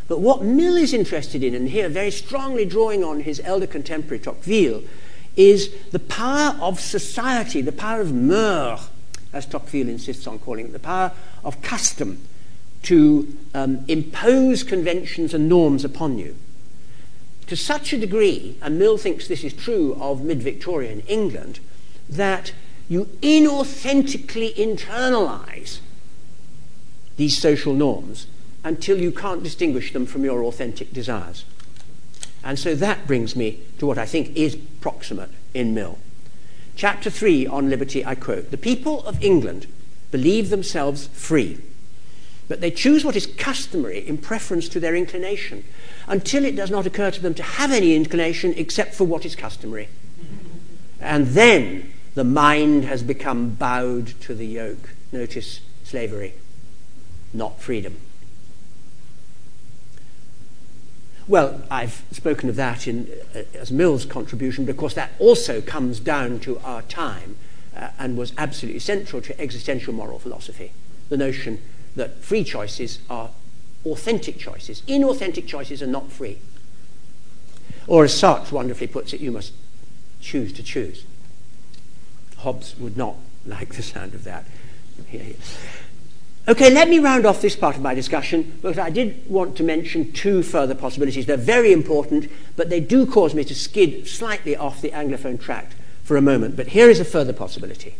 But 0.07 0.21
what 0.21 0.43
Mill 0.43 0.75
is 0.75 0.93
interested 0.93 1.43
in, 1.43 1.55
and 1.55 1.69
here 1.69 1.89
very 1.89 2.11
strongly 2.11 2.65
drawing 2.65 3.03
on 3.03 3.21
his 3.21 3.41
elder 3.43 3.67
contemporary 3.67 4.19
Tocqueville, 4.19 4.83
is 5.35 5.73
the 5.91 5.99
power 5.99 6.57
of 6.61 6.79
society, 6.79 7.61
the 7.61 7.71
power 7.71 8.01
of 8.01 8.09
mœurs, 8.09 8.87
as 9.33 9.45
Tocqueville 9.45 9.89
insists 9.89 10.27
on 10.27 10.39
calling 10.39 10.67
it, 10.67 10.73
the 10.73 10.79
power 10.79 11.11
of 11.43 11.61
custom 11.61 12.25
to 12.83 13.35
um, 13.53 13.83
impose 13.87 14.63
conventions 14.63 15.33
and 15.33 15.49
norms 15.49 15.83
upon 15.83 16.17
you. 16.17 16.35
To 17.47 17.55
such 17.55 17.93
a 17.93 17.97
degree, 17.97 18.57
and 18.61 18.79
Mill 18.79 18.97
thinks 18.97 19.27
this 19.27 19.43
is 19.43 19.53
true 19.53 19.97
of 19.99 20.23
mid 20.23 20.41
Victorian 20.41 21.01
England, 21.01 21.59
that 22.09 22.53
you 22.87 23.05
inauthentically 23.21 24.55
internalize 24.55 25.79
these 27.17 27.37
social 27.37 27.73
norms 27.73 28.27
until 28.63 28.99
you 28.99 29.11
can't 29.11 29.43
distinguish 29.43 29.93
them 29.93 30.05
from 30.05 30.23
your 30.23 30.43
authentic 30.43 30.91
desires. 30.93 31.45
And 32.45 32.59
so 32.59 32.75
that 32.75 33.07
brings 33.07 33.35
me 33.35 33.59
to 33.79 33.87
what 33.87 33.97
I 33.97 34.05
think 34.05 34.37
is 34.37 34.55
proximate 34.55 35.31
in 35.55 35.73
Mill. 35.73 35.97
Chapter 36.75 37.09
3 37.09 37.47
on 37.47 37.71
liberty, 37.71 38.05
I 38.05 38.13
quote 38.13 38.51
The 38.51 38.57
people 38.57 39.03
of 39.05 39.21
England 39.23 39.65
believe 40.11 40.49
themselves 40.49 41.07
free, 41.07 41.57
but 42.47 42.61
they 42.61 42.69
choose 42.69 43.03
what 43.03 43.15
is 43.15 43.25
customary 43.25 44.07
in 44.07 44.19
preference 44.19 44.69
to 44.69 44.79
their 44.79 44.95
inclination 44.95 45.63
until 46.07 46.45
it 46.45 46.55
does 46.55 46.69
not 46.69 46.85
occur 46.85 47.09
to 47.09 47.21
them 47.21 47.33
to 47.33 47.43
have 47.43 47.71
any 47.71 47.95
inclination 47.95 48.53
except 48.55 48.93
for 48.93 49.05
what 49.05 49.25
is 49.25 49.35
customary. 49.35 49.89
And 51.01 51.27
then 51.27 51.91
the 52.13 52.23
mind 52.23 52.83
has 52.83 53.01
become 53.01 53.55
bowed 53.55 54.07
to 54.21 54.35
the 54.35 54.45
yoke. 54.45 54.91
Notice 55.11 55.61
slavery, 55.83 56.35
not 57.33 57.59
freedom. 57.59 57.97
Well, 61.27 61.63
I've 61.71 62.03
spoken 62.11 62.49
of 62.49 62.55
that 62.55 62.87
in, 62.87 63.11
uh, 63.35 63.41
as 63.55 63.71
Mill's 63.71 64.05
contribution 64.05 64.63
because 64.65 64.93
that 64.93 65.11
also 65.17 65.59
comes 65.59 65.99
down 65.99 66.39
to 66.41 66.59
our 66.59 66.83
time 66.83 67.37
uh, 67.75 67.89
and 67.97 68.15
was 68.15 68.33
absolutely 68.37 68.79
central 68.79 69.21
to 69.23 69.39
existential 69.41 69.93
moral 69.93 70.19
philosophy. 70.19 70.71
The 71.09 71.17
notion 71.17 71.61
that 71.95 72.23
free 72.23 72.43
choices 72.43 72.99
are 73.09 73.31
authentic 73.85 74.37
choices. 74.37 74.81
Inauthentic 74.83 75.47
choices 75.47 75.81
are 75.81 75.87
not 75.87 76.11
free. 76.11 76.37
Or 77.87 78.03
as 78.03 78.13
Sartre 78.13 78.51
wonderfully 78.51 78.87
puts 78.87 79.13
it, 79.13 79.21
you 79.21 79.31
must 79.31 79.53
choose 80.21 80.53
to 80.53 80.63
choose. 80.63 81.05
Hobbes 82.37 82.77
would 82.77 82.97
not 82.97 83.15
like 83.45 83.75
the 83.75 83.83
sound 83.83 84.13
of 84.13 84.23
that. 84.25 84.45
Okay, 86.47 86.69
let 86.69 86.89
me 86.89 86.99
round 86.99 87.25
off 87.25 87.41
this 87.41 87.55
part 87.55 87.75
of 87.75 87.81
my 87.81 87.95
discussion 87.95 88.43
because 88.61 88.77
I 88.77 88.91
did 88.91 89.27
want 89.27 89.57
to 89.57 89.63
mention 89.63 90.11
two 90.11 90.43
further 90.43 90.75
possibilities. 90.75 91.25
They're 91.25 91.37
very 91.37 91.73
important, 91.73 92.31
but 92.55 92.69
they 92.69 92.79
do 92.79 93.07
cause 93.07 93.33
me 93.33 93.43
to 93.45 93.55
skid 93.55 94.07
slightly 94.07 94.55
off 94.55 94.79
the 94.79 94.91
Anglophone 94.91 95.41
tract 95.41 95.73
for 96.03 96.17
a 96.17 96.21
moment. 96.21 96.55
But 96.55 96.67
here 96.67 96.87
is 96.87 96.99
a 96.99 97.05
further 97.05 97.33
possibility. 97.33 97.95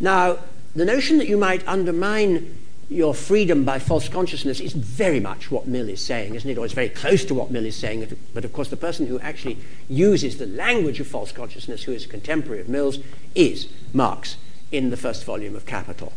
Now, 0.00 0.38
the 0.74 0.84
notion 0.84 1.18
that 1.18 1.28
you 1.28 1.36
might 1.36 1.66
undermine 1.68 2.58
your 2.88 3.14
freedom 3.14 3.64
by 3.64 3.78
false 3.78 4.08
consciousness 4.08 4.58
is 4.58 4.72
very 4.72 5.20
much 5.20 5.52
what 5.52 5.68
Mill 5.68 5.88
is 5.88 6.04
saying, 6.04 6.34
isn't 6.34 6.50
it? 6.50 6.58
Or 6.58 6.64
it's 6.64 6.74
very 6.74 6.88
close 6.88 7.24
to 7.26 7.34
what 7.34 7.52
Mill 7.52 7.64
is 7.64 7.76
saying. 7.76 8.16
But 8.34 8.44
of 8.44 8.52
course, 8.52 8.70
the 8.70 8.76
person 8.76 9.06
who 9.06 9.20
actually 9.20 9.58
uses 9.88 10.38
the 10.38 10.46
language 10.46 10.98
of 10.98 11.06
false 11.06 11.30
consciousness, 11.30 11.84
who 11.84 11.92
is 11.92 12.04
a 12.04 12.08
contemporary 12.08 12.60
of 12.60 12.68
Mill's, 12.68 12.98
is 13.36 13.68
Marx 13.92 14.36
in 14.72 14.90
the 14.90 14.96
first 14.96 15.24
volume 15.24 15.54
of 15.54 15.66
Capital. 15.66 16.12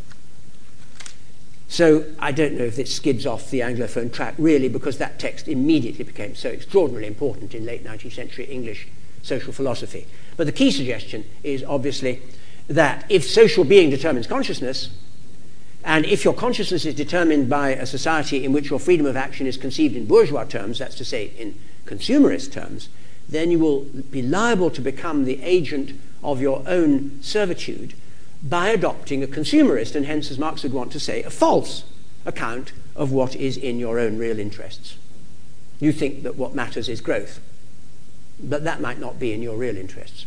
So 1.67 2.05
I 2.17 2.31
don't 2.31 2.53
know 2.53 2.63
if 2.63 2.75
this 2.75 2.95
skids 2.95 3.25
off 3.27 3.51
the 3.51 3.59
Anglophone 3.59 4.11
track 4.11 4.33
really 4.37 4.69
because 4.69 4.97
that 4.97 5.19
text 5.19 5.47
immediately 5.47 6.03
became 6.03 6.35
so 6.35 6.49
extraordinarily 6.49 7.07
important 7.07 7.53
in 7.53 7.63
late 7.65 7.85
19th 7.85 8.13
century 8.13 8.45
English 8.45 8.87
social 9.21 9.53
philosophy. 9.53 10.07
But 10.35 10.47
the 10.47 10.51
key 10.51 10.71
suggestion 10.71 11.25
is 11.43 11.63
obviously 11.63 12.21
that 12.67 13.05
if 13.09 13.23
social 13.23 13.63
being 13.63 13.91
determines 13.91 14.25
consciousness, 14.25 14.89
and 15.83 16.05
if 16.05 16.25
your 16.25 16.33
consciousness 16.33 16.85
is 16.85 16.95
determined 16.95 17.49
by 17.49 17.69
a 17.69 17.85
society 17.85 18.43
in 18.43 18.51
which 18.51 18.69
your 18.69 18.79
freedom 18.79 19.05
of 19.05 19.15
action 19.15 19.47
is 19.47 19.55
conceived 19.55 19.95
in 19.95 20.05
bourgeois 20.05 20.43
terms, 20.43 20.79
that's 20.79 20.95
to 20.95 21.05
say 21.05 21.31
in 21.37 21.55
consumerist 21.85 22.51
terms, 22.51 22.89
then 23.27 23.51
you 23.51 23.59
will 23.59 23.81
be 24.11 24.21
liable 24.21 24.69
to 24.71 24.81
become 24.81 25.25
the 25.25 25.41
agent 25.43 25.99
of 26.23 26.41
your 26.41 26.63
own 26.67 27.21
servitude 27.21 27.93
by 28.41 28.69
adopting 28.69 29.23
a 29.23 29.27
consumerist, 29.27 29.95
and 29.95 30.05
hence, 30.05 30.31
as 30.31 30.39
Marx 30.39 30.63
would 30.63 30.73
want 30.73 30.91
to 30.93 30.99
say, 30.99 31.23
a 31.23 31.29
false 31.29 31.83
account 32.25 32.71
of 32.95 33.11
what 33.11 33.35
is 33.35 33.57
in 33.57 33.79
your 33.79 33.99
own 33.99 34.17
real 34.17 34.39
interests. 34.39 34.97
You 35.79 35.91
think 35.91 36.23
that 36.23 36.35
what 36.35 36.55
matters 36.55 36.89
is 36.89 37.01
growth, 37.01 37.39
but 38.41 38.63
that 38.63 38.81
might 38.81 38.99
not 38.99 39.19
be 39.19 39.33
in 39.33 39.41
your 39.41 39.57
real 39.57 39.77
interests. 39.77 40.25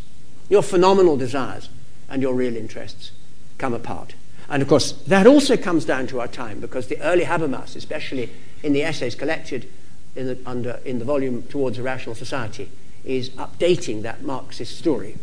Your 0.49 0.63
phenomenal 0.63 1.17
desires 1.17 1.69
and 2.09 2.21
your 2.21 2.33
real 2.33 2.55
interests 2.55 3.11
come 3.57 3.73
apart. 3.73 4.15
And 4.49 4.61
of 4.61 4.67
course, 4.67 4.91
that 4.91 5.25
also 5.25 5.57
comes 5.57 5.85
down 5.85 6.07
to 6.07 6.19
our 6.19 6.27
time 6.27 6.59
because 6.59 6.87
the 6.87 7.01
early 7.01 7.23
Habermas, 7.23 7.75
especially 7.75 8.29
in 8.61 8.73
the 8.73 8.83
essays 8.83 9.15
collected 9.15 9.69
in 10.15 10.27
the, 10.27 10.37
under, 10.45 10.79
in 10.85 10.99
the 10.99 11.05
volume 11.05 11.43
Towards 11.43 11.79
a 11.79 11.83
Rational 11.83 12.15
Society, 12.15 12.69
is 13.03 13.29
updating 13.31 14.01
that 14.03 14.23
Marxist 14.23 14.77
story 14.77 15.17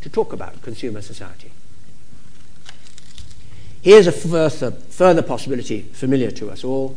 to 0.00 0.08
talk 0.08 0.32
about 0.32 0.62
consumer 0.62 1.00
society. 1.00 1.52
Here's 3.82 4.06
a 4.06 4.12
further, 4.12 4.70
further 4.70 5.22
possibility 5.22 5.82
familiar 5.82 6.30
to 6.30 6.50
us 6.50 6.62
all. 6.62 6.96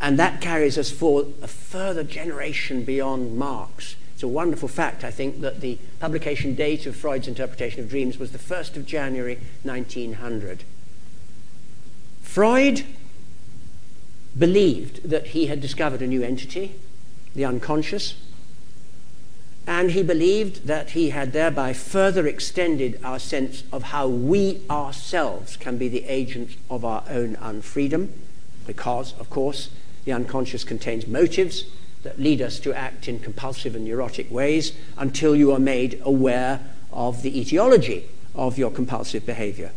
And 0.00 0.18
that 0.18 0.40
carries 0.40 0.78
us 0.78 0.90
for 0.90 1.26
a 1.42 1.48
further 1.48 2.04
generation 2.04 2.84
beyond 2.84 3.36
Marx. 3.36 3.96
It's 4.14 4.22
a 4.22 4.28
wonderful 4.28 4.68
fact, 4.68 5.02
I 5.02 5.10
think, 5.10 5.40
that 5.40 5.60
the 5.60 5.78
publication 5.98 6.54
date 6.54 6.86
of 6.86 6.94
Freud's 6.94 7.26
interpretation 7.26 7.80
of 7.80 7.88
dreams 7.88 8.16
was 8.16 8.30
the 8.30 8.38
1st 8.38 8.76
of 8.76 8.86
January 8.86 9.40
1900. 9.64 10.62
Freud 12.22 12.84
believed 14.38 15.08
that 15.08 15.28
he 15.28 15.46
had 15.46 15.60
discovered 15.60 16.02
a 16.02 16.06
new 16.06 16.22
entity, 16.22 16.74
the 17.34 17.44
unconscious, 17.44 18.14
and 19.66 19.92
he 19.92 20.02
believed 20.02 20.66
that 20.66 20.90
he 20.90 21.10
had 21.10 21.32
thereby 21.32 21.72
further 21.72 22.26
extended 22.26 23.00
our 23.02 23.18
sense 23.18 23.64
of 23.72 23.84
how 23.84 24.06
we 24.06 24.60
ourselves 24.68 25.56
can 25.56 25.78
be 25.78 25.88
the 25.88 26.04
agents 26.04 26.56
of 26.68 26.84
our 26.84 27.02
own 27.08 27.36
unfreedom, 27.36 28.08
because, 28.66 29.18
of 29.18 29.30
course, 29.30 29.70
the 30.04 30.12
unconscious 30.12 30.64
contains 30.64 31.06
motives 31.06 31.64
that 32.02 32.20
lead 32.20 32.42
us 32.42 32.60
to 32.60 32.74
act 32.74 33.08
in 33.08 33.18
compulsive 33.18 33.74
and 33.74 33.86
neurotic 33.86 34.30
ways 34.30 34.72
until 34.98 35.34
you 35.34 35.50
are 35.52 35.58
made 35.58 36.00
aware 36.04 36.60
of 36.92 37.22
the 37.22 37.40
etiology 37.40 38.04
of 38.34 38.58
your 38.58 38.70
compulsive 38.70 39.24
behavior. 39.24 39.72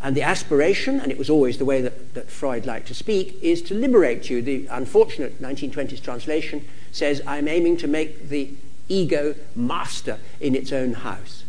And 0.00 0.16
the 0.16 0.22
aspiration, 0.22 1.00
and 1.00 1.12
it 1.12 1.18
was 1.18 1.28
always 1.28 1.58
the 1.58 1.64
way 1.64 1.82
that, 1.82 2.14
that 2.14 2.30
Freud 2.30 2.64
liked 2.64 2.88
to 2.88 2.94
speak, 2.94 3.36
is 3.42 3.60
to 3.62 3.74
liberate 3.74 4.30
you. 4.30 4.40
The 4.40 4.66
unfortunate 4.68 5.42
1920s 5.42 6.02
translation 6.02 6.64
says, 6.92 7.20
I'm 7.26 7.48
aiming 7.48 7.76
to 7.78 7.88
make 7.88 8.28
the 8.28 8.50
ego 8.88 9.34
master 9.54 10.18
in 10.40 10.54
its 10.54 10.72
own 10.72 10.94
house. 10.94 11.44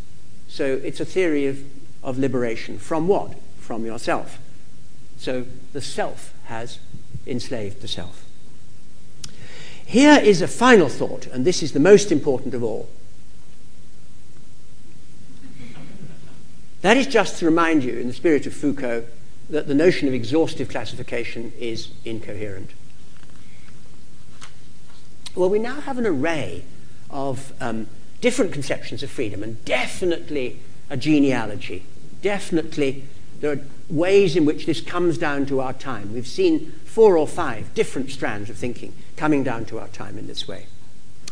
So 0.48 0.66
it's 0.84 1.00
a 1.00 1.06
theory 1.06 1.48
of, 1.48 1.64
of 2.04 2.18
liberation. 2.18 2.78
From 2.78 3.08
what? 3.08 3.38
From 3.60 3.86
yourself. 3.86 4.40
So 5.18 5.46
the 5.74 5.82
self 5.82 6.34
has 6.46 6.80
enslaved 7.28 7.82
the 7.82 7.88
self. 7.88 8.26
Here 9.86 10.20
is 10.20 10.42
a 10.42 10.48
final 10.48 10.90
thought, 10.90 11.28
and 11.28 11.46
this 11.46 11.64
is 11.64 11.72
the 11.72 11.80
most 11.80 12.12
important 12.12 12.54
of 12.54 12.64
all. 12.64 12.90
That 16.82 16.96
is 16.96 17.08
just 17.08 17.40
to 17.40 17.46
remind 17.46 17.84
you, 17.84 17.98
in 17.98 18.08
the 18.08 18.14
spirit 18.14 18.46
of 18.46 18.54
Foucault, 18.54 19.06
that 19.50 19.68
the 19.68 19.74
notion 19.74 20.08
of 20.08 20.14
exhaustive 20.14 20.70
classification 20.70 21.52
is 21.60 21.90
incoherent. 22.06 22.72
Well, 25.36 25.50
we 25.50 25.60
now 25.60 25.82
have 25.82 25.98
an 25.98 26.06
array 26.06 26.64
of 27.10 27.54
um, 27.62 27.88
different 28.22 28.52
conceptions 28.52 29.04
of 29.04 29.10
freedom, 29.10 29.44
and 29.44 29.64
definitely 29.66 30.60
a 30.90 30.98
genealogy. 30.98 31.86
Definitely, 32.22 33.06
there 33.40 33.52
are 33.52 33.60
ways 33.90 34.36
in 34.36 34.46
which 34.46 34.66
this 34.66 34.82
comes 34.82 35.18
down 35.18 35.46
to 35.48 35.62
our 35.62 35.74
time. 35.74 36.14
We've 36.14 36.28
seen 36.28 36.72
four 36.86 37.18
or 37.18 37.28
five 37.28 37.74
different 37.74 38.12
strands 38.12 38.50
of 38.50 38.58
thinking 38.58 38.94
coming 39.16 39.44
down 39.44 39.66
to 39.66 39.80
our 39.80 39.88
time 39.88 40.18
in 40.18 40.28
this 40.28 40.48
way. 40.48 40.68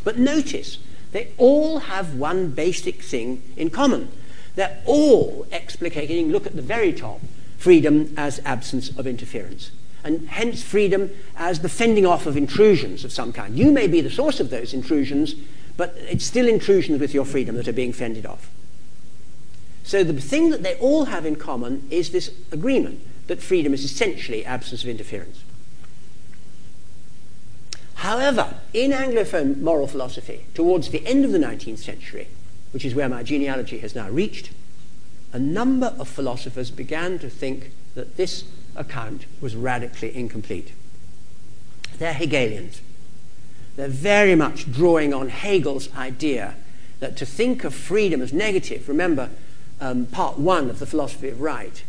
But 0.04 0.18
notice, 0.18 0.78
they 1.12 1.30
all 1.38 1.80
have 1.80 2.16
one 2.16 2.52
basic 2.52 3.02
thing 3.02 3.42
in 3.56 3.70
common. 3.70 4.12
They're 4.56 4.82
all 4.86 5.46
explicating, 5.52 6.32
look 6.32 6.48
at 6.48 6.56
the 6.56 6.62
very 6.62 6.94
top, 6.94 7.22
freedom 7.58 8.14
as 8.18 8.40
absence 8.46 8.96
of 8.98 9.06
interference. 9.06 9.72
And 10.04 10.30
hence 10.30 10.64
freedom 10.64 11.12
as 11.36 11.60
the 11.60 11.70
fending 11.70 12.06
off 12.06 12.26
of 12.26 12.38
intrusions 12.38 13.04
of 13.04 13.12
some 13.12 13.34
kind. 13.34 13.58
You 13.58 13.72
may 13.72 13.88
be 13.88 14.00
the 14.00 14.10
source 14.10 14.40
of 14.40 14.50
those 14.50 14.74
intrusions, 14.74 15.36
but 15.78 15.96
it's 16.10 16.26
still 16.26 16.48
intrusions 16.48 17.00
with 17.00 17.14
your 17.14 17.26
freedom 17.26 17.56
that 17.56 17.68
are 17.68 17.74
being 17.74 17.94
fended 17.94 18.26
off. 18.26 18.50
So 19.84 20.04
the 20.04 20.20
thing 20.20 20.50
that 20.50 20.64
they 20.64 20.76
all 20.76 21.06
have 21.06 21.26
in 21.26 21.38
common 21.38 21.88
is 21.90 22.10
this 22.10 22.32
agreement 22.52 23.00
that 23.28 23.42
freedom 23.42 23.74
is 23.74 23.86
essentially 23.86 24.44
absence 24.46 24.84
of 24.84 24.90
interference. 24.90 25.44
However, 27.96 28.56
in 28.74 28.92
Anglophone 28.92 29.62
moral 29.62 29.88
philosophy, 29.88 30.46
towards 30.54 30.90
the 30.90 31.06
end 31.06 31.26
of 31.26 31.32
the 31.32 31.40
19th 31.40 31.80
century, 31.80 32.28
which 32.72 32.86
is 32.86 32.94
where 32.94 33.10
my 33.10 33.24
genealogy 33.24 33.80
has 33.80 33.96
now 33.96 34.10
reached, 34.10 34.52
a 35.34 35.40
number 35.40 35.96
of 36.00 36.08
philosophers 36.08 36.70
began 36.72 37.20
to 37.20 37.30
think 37.30 37.72
that 37.96 38.18
this 38.18 38.44
account 38.76 39.26
was 39.42 39.56
radically 39.56 40.16
incomplete. 40.16 40.74
They're 41.98 42.14
Hegelians. 42.14 42.82
They're 43.78 43.88
very 43.88 44.36
much 44.36 44.70
drawing 44.72 45.14
on 45.14 45.30
Hegel's 45.30 45.94
idea 45.96 46.56
that 47.00 47.16
to 47.18 47.26
think 47.26 47.64
of 47.64 47.76
freedom 47.76 48.22
as 48.24 48.34
negative, 48.34 48.90
remember 48.90 49.30
um, 49.80 50.08
part 50.08 50.40
one 50.40 50.70
of 50.70 50.80
the 50.80 50.88
philosophy 50.88 51.30
of 51.30 51.40
right, 51.40 51.84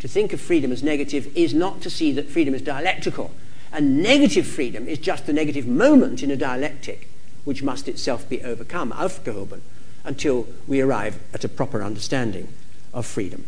to 0.00 0.08
think 0.08 0.32
of 0.32 0.40
freedom 0.40 0.72
as 0.72 0.82
negative 0.82 1.30
is 1.36 1.52
not 1.52 1.82
to 1.82 1.90
see 1.90 2.10
that 2.12 2.28
freedom 2.28 2.54
is 2.54 2.62
dialectical. 2.62 3.32
And 3.70 4.02
negative 4.02 4.46
freedom 4.46 4.88
is 4.88 4.98
just 4.98 5.26
the 5.26 5.32
negative 5.34 5.66
moment 5.66 6.22
in 6.22 6.30
a 6.30 6.36
dialectic 6.36 7.10
which 7.44 7.62
must 7.62 7.86
itself 7.86 8.28
be 8.28 8.42
overcome, 8.42 8.90
aufgehoben, 8.92 9.60
until 10.04 10.46
we 10.66 10.80
arrive 10.80 11.18
at 11.34 11.44
a 11.44 11.48
proper 11.48 11.82
understanding 11.82 12.48
of 12.94 13.04
freedom. 13.04 13.44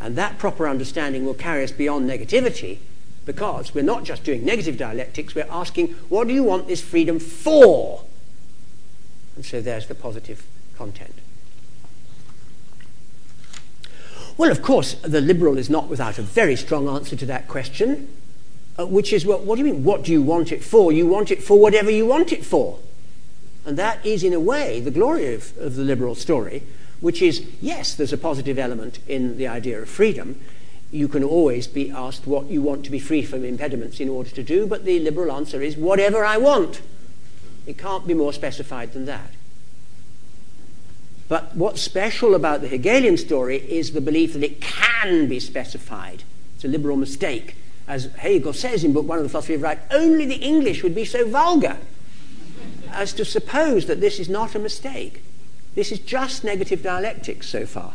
And 0.00 0.16
that 0.16 0.38
proper 0.38 0.66
understanding 0.66 1.26
will 1.26 1.34
carry 1.34 1.62
us 1.64 1.70
beyond 1.70 2.08
negativity 2.08 2.78
because 3.26 3.74
we're 3.74 3.82
not 3.82 4.04
just 4.04 4.24
doing 4.24 4.44
negative 4.44 4.78
dialectics, 4.78 5.34
we're 5.34 5.46
asking, 5.50 5.88
what 6.08 6.26
do 6.26 6.32
you 6.32 6.44
want 6.44 6.68
this 6.68 6.80
freedom 6.80 7.18
for? 7.18 8.04
And 9.34 9.44
so 9.44 9.60
there's 9.60 9.88
the 9.88 9.94
positive 9.94 10.46
content. 10.76 11.12
Well, 14.38 14.50
of 14.50 14.62
course, 14.62 14.94
the 14.94 15.20
liberal 15.20 15.58
is 15.58 15.68
not 15.68 15.88
without 15.88 16.18
a 16.18 16.22
very 16.22 16.56
strong 16.56 16.88
answer 16.88 17.16
to 17.16 17.26
that 17.26 17.48
question, 17.48 18.08
uh, 18.78 18.86
which 18.86 19.12
is, 19.12 19.26
well, 19.26 19.38
what 19.38 19.56
do 19.56 19.66
you 19.66 19.72
mean, 19.72 19.82
what 19.82 20.04
do 20.04 20.12
you 20.12 20.22
want 20.22 20.52
it 20.52 20.62
for? 20.62 20.92
You 20.92 21.06
want 21.06 21.30
it 21.30 21.42
for 21.42 21.58
whatever 21.58 21.90
you 21.90 22.06
want 22.06 22.32
it 22.32 22.44
for. 22.44 22.78
And 23.64 23.76
that 23.76 24.04
is, 24.06 24.22
in 24.22 24.32
a 24.32 24.40
way, 24.40 24.78
the 24.80 24.90
glory 24.90 25.34
of, 25.34 25.56
of 25.58 25.74
the 25.74 25.82
liberal 25.82 26.14
story, 26.14 26.62
which 27.00 27.20
is, 27.22 27.44
yes, 27.60 27.94
there's 27.94 28.12
a 28.12 28.18
positive 28.18 28.58
element 28.58 29.00
in 29.08 29.38
the 29.38 29.48
idea 29.48 29.80
of 29.80 29.88
freedom, 29.88 30.40
you 30.90 31.08
can 31.08 31.24
always 31.24 31.66
be 31.66 31.90
asked 31.90 32.26
what 32.26 32.46
you 32.46 32.62
want 32.62 32.84
to 32.84 32.90
be 32.90 32.98
free 32.98 33.22
from 33.22 33.44
impediments 33.44 34.00
in 34.00 34.08
order 34.08 34.30
to 34.30 34.42
do, 34.42 34.66
but 34.66 34.84
the 34.84 35.00
liberal 35.00 35.32
answer 35.32 35.60
is 35.60 35.76
whatever 35.76 36.24
I 36.24 36.36
want. 36.36 36.80
It 37.66 37.76
can't 37.76 38.06
be 38.06 38.14
more 38.14 38.32
specified 38.32 38.92
than 38.92 39.06
that. 39.06 39.30
But 41.28 41.56
what's 41.56 41.82
special 41.82 42.36
about 42.36 42.60
the 42.60 42.68
Hegelian 42.68 43.16
story 43.16 43.56
is 43.56 43.92
the 43.92 44.00
belief 44.00 44.32
that 44.34 44.44
it 44.44 44.60
can 44.60 45.28
be 45.28 45.40
specified. 45.40 46.22
It's 46.54 46.64
a 46.64 46.68
liberal 46.68 46.96
mistake. 46.96 47.56
As 47.88 48.06
Hegel 48.14 48.52
says 48.52 48.84
in 48.84 48.92
Book 48.92 49.06
One 49.06 49.18
of 49.18 49.24
the 49.24 49.28
Philosophy 49.28 49.54
of 49.54 49.62
Right, 49.62 49.80
only 49.90 50.24
the 50.24 50.36
English 50.36 50.84
would 50.84 50.94
be 50.94 51.04
so 51.04 51.28
vulgar 51.28 51.78
as 52.90 53.12
to 53.14 53.24
suppose 53.24 53.86
that 53.86 54.00
this 54.00 54.20
is 54.20 54.28
not 54.28 54.54
a 54.54 54.60
mistake. 54.60 55.22
This 55.74 55.90
is 55.90 55.98
just 55.98 56.44
negative 56.44 56.82
dialectics 56.82 57.48
so 57.48 57.66
far 57.66 57.94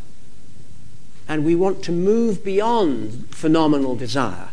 and 1.31 1.45
we 1.45 1.55
want 1.55 1.81
to 1.81 1.93
move 1.93 2.43
beyond 2.43 3.25
phenomenal 3.33 3.95
desire. 3.95 4.49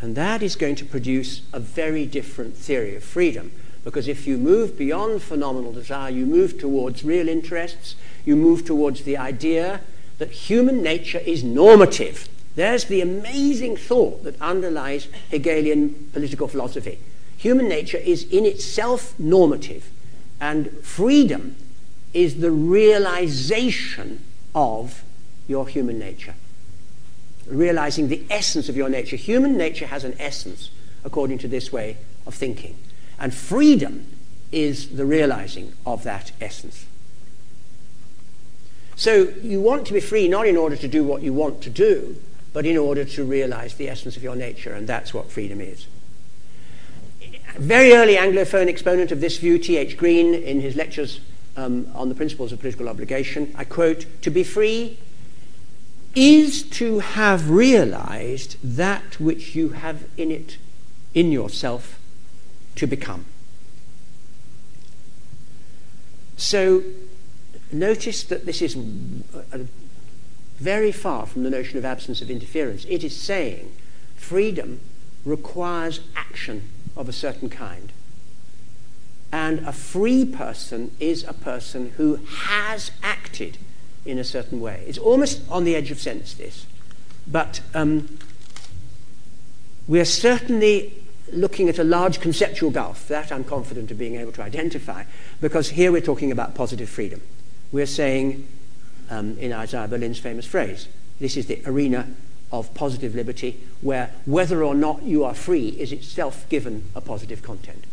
And 0.00 0.16
that 0.16 0.42
is 0.42 0.56
going 0.56 0.76
to 0.76 0.84
produce 0.86 1.42
a 1.52 1.60
very 1.60 2.06
different 2.06 2.56
theory 2.56 2.96
of 2.96 3.04
freedom. 3.04 3.52
Because 3.84 4.08
if 4.08 4.26
you 4.26 4.38
move 4.38 4.78
beyond 4.78 5.20
phenomenal 5.20 5.72
desire, 5.72 6.08
you 6.08 6.24
move 6.24 6.58
towards 6.58 7.04
real 7.04 7.28
interests, 7.28 7.96
you 8.24 8.34
move 8.34 8.64
towards 8.64 9.02
the 9.02 9.18
idea 9.18 9.82
that 10.16 10.30
human 10.30 10.82
nature 10.82 11.18
is 11.18 11.44
normative. 11.44 12.26
There's 12.54 12.86
the 12.86 13.02
amazing 13.02 13.76
thought 13.76 14.24
that 14.24 14.40
underlies 14.40 15.08
Hegelian 15.30 16.08
political 16.14 16.48
philosophy. 16.48 16.98
Human 17.36 17.68
nature 17.68 17.98
is 17.98 18.24
in 18.32 18.46
itself 18.46 19.12
normative, 19.18 19.90
and 20.40 20.70
freedom 20.78 21.56
is 22.14 22.40
the 22.40 22.50
realization 22.50 24.24
of 24.54 25.02
your 25.46 25.68
human 25.68 25.98
nature. 25.98 26.34
Realizing 27.46 28.08
the 28.08 28.22
essence 28.30 28.68
of 28.68 28.76
your 28.76 28.88
nature. 28.88 29.16
Human 29.16 29.56
nature 29.56 29.86
has 29.86 30.04
an 30.04 30.14
essence, 30.18 30.70
according 31.04 31.38
to 31.38 31.48
this 31.48 31.72
way 31.72 31.96
of 32.26 32.34
thinking. 32.34 32.76
And 33.18 33.34
freedom 33.34 34.06
is 34.50 34.96
the 34.96 35.04
realizing 35.04 35.72
of 35.84 36.04
that 36.04 36.32
essence. 36.40 36.86
So 38.96 39.32
you 39.42 39.60
want 39.60 39.86
to 39.88 39.92
be 39.92 40.00
free 40.00 40.28
not 40.28 40.46
in 40.46 40.56
order 40.56 40.76
to 40.76 40.88
do 40.88 41.04
what 41.04 41.22
you 41.22 41.32
want 41.32 41.60
to 41.62 41.70
do, 41.70 42.16
but 42.52 42.64
in 42.64 42.76
order 42.76 43.04
to 43.04 43.24
realize 43.24 43.74
the 43.74 43.88
essence 43.88 44.16
of 44.16 44.22
your 44.22 44.36
nature, 44.36 44.72
and 44.72 44.86
that's 44.86 45.12
what 45.12 45.30
freedom 45.30 45.60
is. 45.60 45.86
Very 47.56 47.92
early 47.92 48.14
Anglophone 48.14 48.68
exponent 48.68 49.10
of 49.12 49.20
this 49.20 49.38
view, 49.38 49.58
T.H. 49.58 49.96
Green, 49.96 50.34
in 50.34 50.60
his 50.60 50.76
lectures 50.76 51.20
um, 51.56 51.88
on 51.94 52.08
the 52.08 52.14
principles 52.14 52.52
of 52.52 52.60
political 52.60 52.88
obligation, 52.88 53.52
I 53.56 53.64
quote, 53.64 54.06
To 54.22 54.30
be 54.30 54.44
free 54.44 54.98
is 56.14 56.62
to 56.62 57.00
have 57.00 57.50
realized 57.50 58.56
that 58.62 59.18
which 59.18 59.54
you 59.54 59.70
have 59.70 60.04
in 60.16 60.30
it, 60.30 60.58
in 61.12 61.32
yourself, 61.32 61.98
to 62.76 62.86
become. 62.86 63.24
So 66.36 66.82
notice 67.72 68.22
that 68.24 68.46
this 68.46 68.62
is 68.62 68.76
very 70.56 70.92
far 70.92 71.26
from 71.26 71.42
the 71.42 71.50
notion 71.50 71.78
of 71.78 71.84
absence 71.84 72.20
of 72.22 72.30
interference. 72.30 72.84
It 72.88 73.02
is 73.02 73.16
saying 73.16 73.72
freedom 74.16 74.80
requires 75.24 76.00
action 76.14 76.68
of 76.96 77.08
a 77.08 77.12
certain 77.12 77.48
kind. 77.48 77.92
And 79.34 79.66
a 79.66 79.72
free 79.72 80.24
person 80.24 80.92
is 81.00 81.24
a 81.24 81.32
person 81.32 81.90
who 81.96 82.20
has 82.24 82.92
acted 83.02 83.58
in 84.06 84.16
a 84.16 84.22
certain 84.22 84.60
way. 84.60 84.84
It's 84.86 84.96
almost 84.96 85.42
on 85.50 85.64
the 85.64 85.74
edge 85.74 85.90
of 85.90 85.98
sense, 85.98 86.34
this. 86.34 86.66
But 87.26 87.60
um, 87.74 88.16
we're 89.88 90.04
certainly 90.04 90.94
looking 91.32 91.68
at 91.68 91.80
a 91.80 91.84
large 91.84 92.20
conceptual 92.20 92.70
gulf. 92.70 93.08
That 93.08 93.32
I'm 93.32 93.42
confident 93.42 93.90
of 93.90 93.98
being 93.98 94.14
able 94.14 94.30
to 94.30 94.42
identify, 94.42 95.02
because 95.40 95.70
here 95.70 95.90
we're 95.90 96.00
talking 96.00 96.30
about 96.30 96.54
positive 96.54 96.88
freedom. 96.88 97.20
We're 97.72 97.86
saying, 97.86 98.46
um, 99.10 99.36
in 99.38 99.52
Isaiah 99.52 99.88
Berlin's 99.88 100.20
famous 100.20 100.46
phrase, 100.46 100.86
this 101.18 101.36
is 101.36 101.46
the 101.46 101.60
arena 101.66 102.06
of 102.52 102.72
positive 102.72 103.16
liberty, 103.16 103.58
where 103.80 104.12
whether 104.26 104.62
or 104.62 104.76
not 104.76 105.02
you 105.02 105.24
are 105.24 105.34
free 105.34 105.70
is 105.70 105.90
itself 105.90 106.48
given 106.48 106.84
a 106.94 107.00
positive 107.00 107.42
content. 107.42 107.84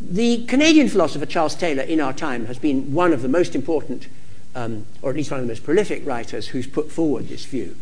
The 0.00 0.44
Canadian 0.46 0.88
philosopher 0.88 1.26
Charles 1.26 1.56
Taylor 1.56 1.82
in 1.82 2.00
our 2.00 2.12
time 2.12 2.46
has 2.46 2.58
been 2.58 2.94
one 2.94 3.12
of 3.12 3.22
the 3.22 3.28
most 3.28 3.54
important, 3.54 4.06
um, 4.54 4.86
or 5.02 5.10
at 5.10 5.16
least 5.16 5.30
one 5.30 5.40
of 5.40 5.46
the 5.46 5.52
most 5.52 5.64
prolific 5.64 6.06
writers 6.06 6.48
who's 6.48 6.66
put 6.66 6.90
forward 6.90 7.28
this 7.28 7.44
view 7.44 7.74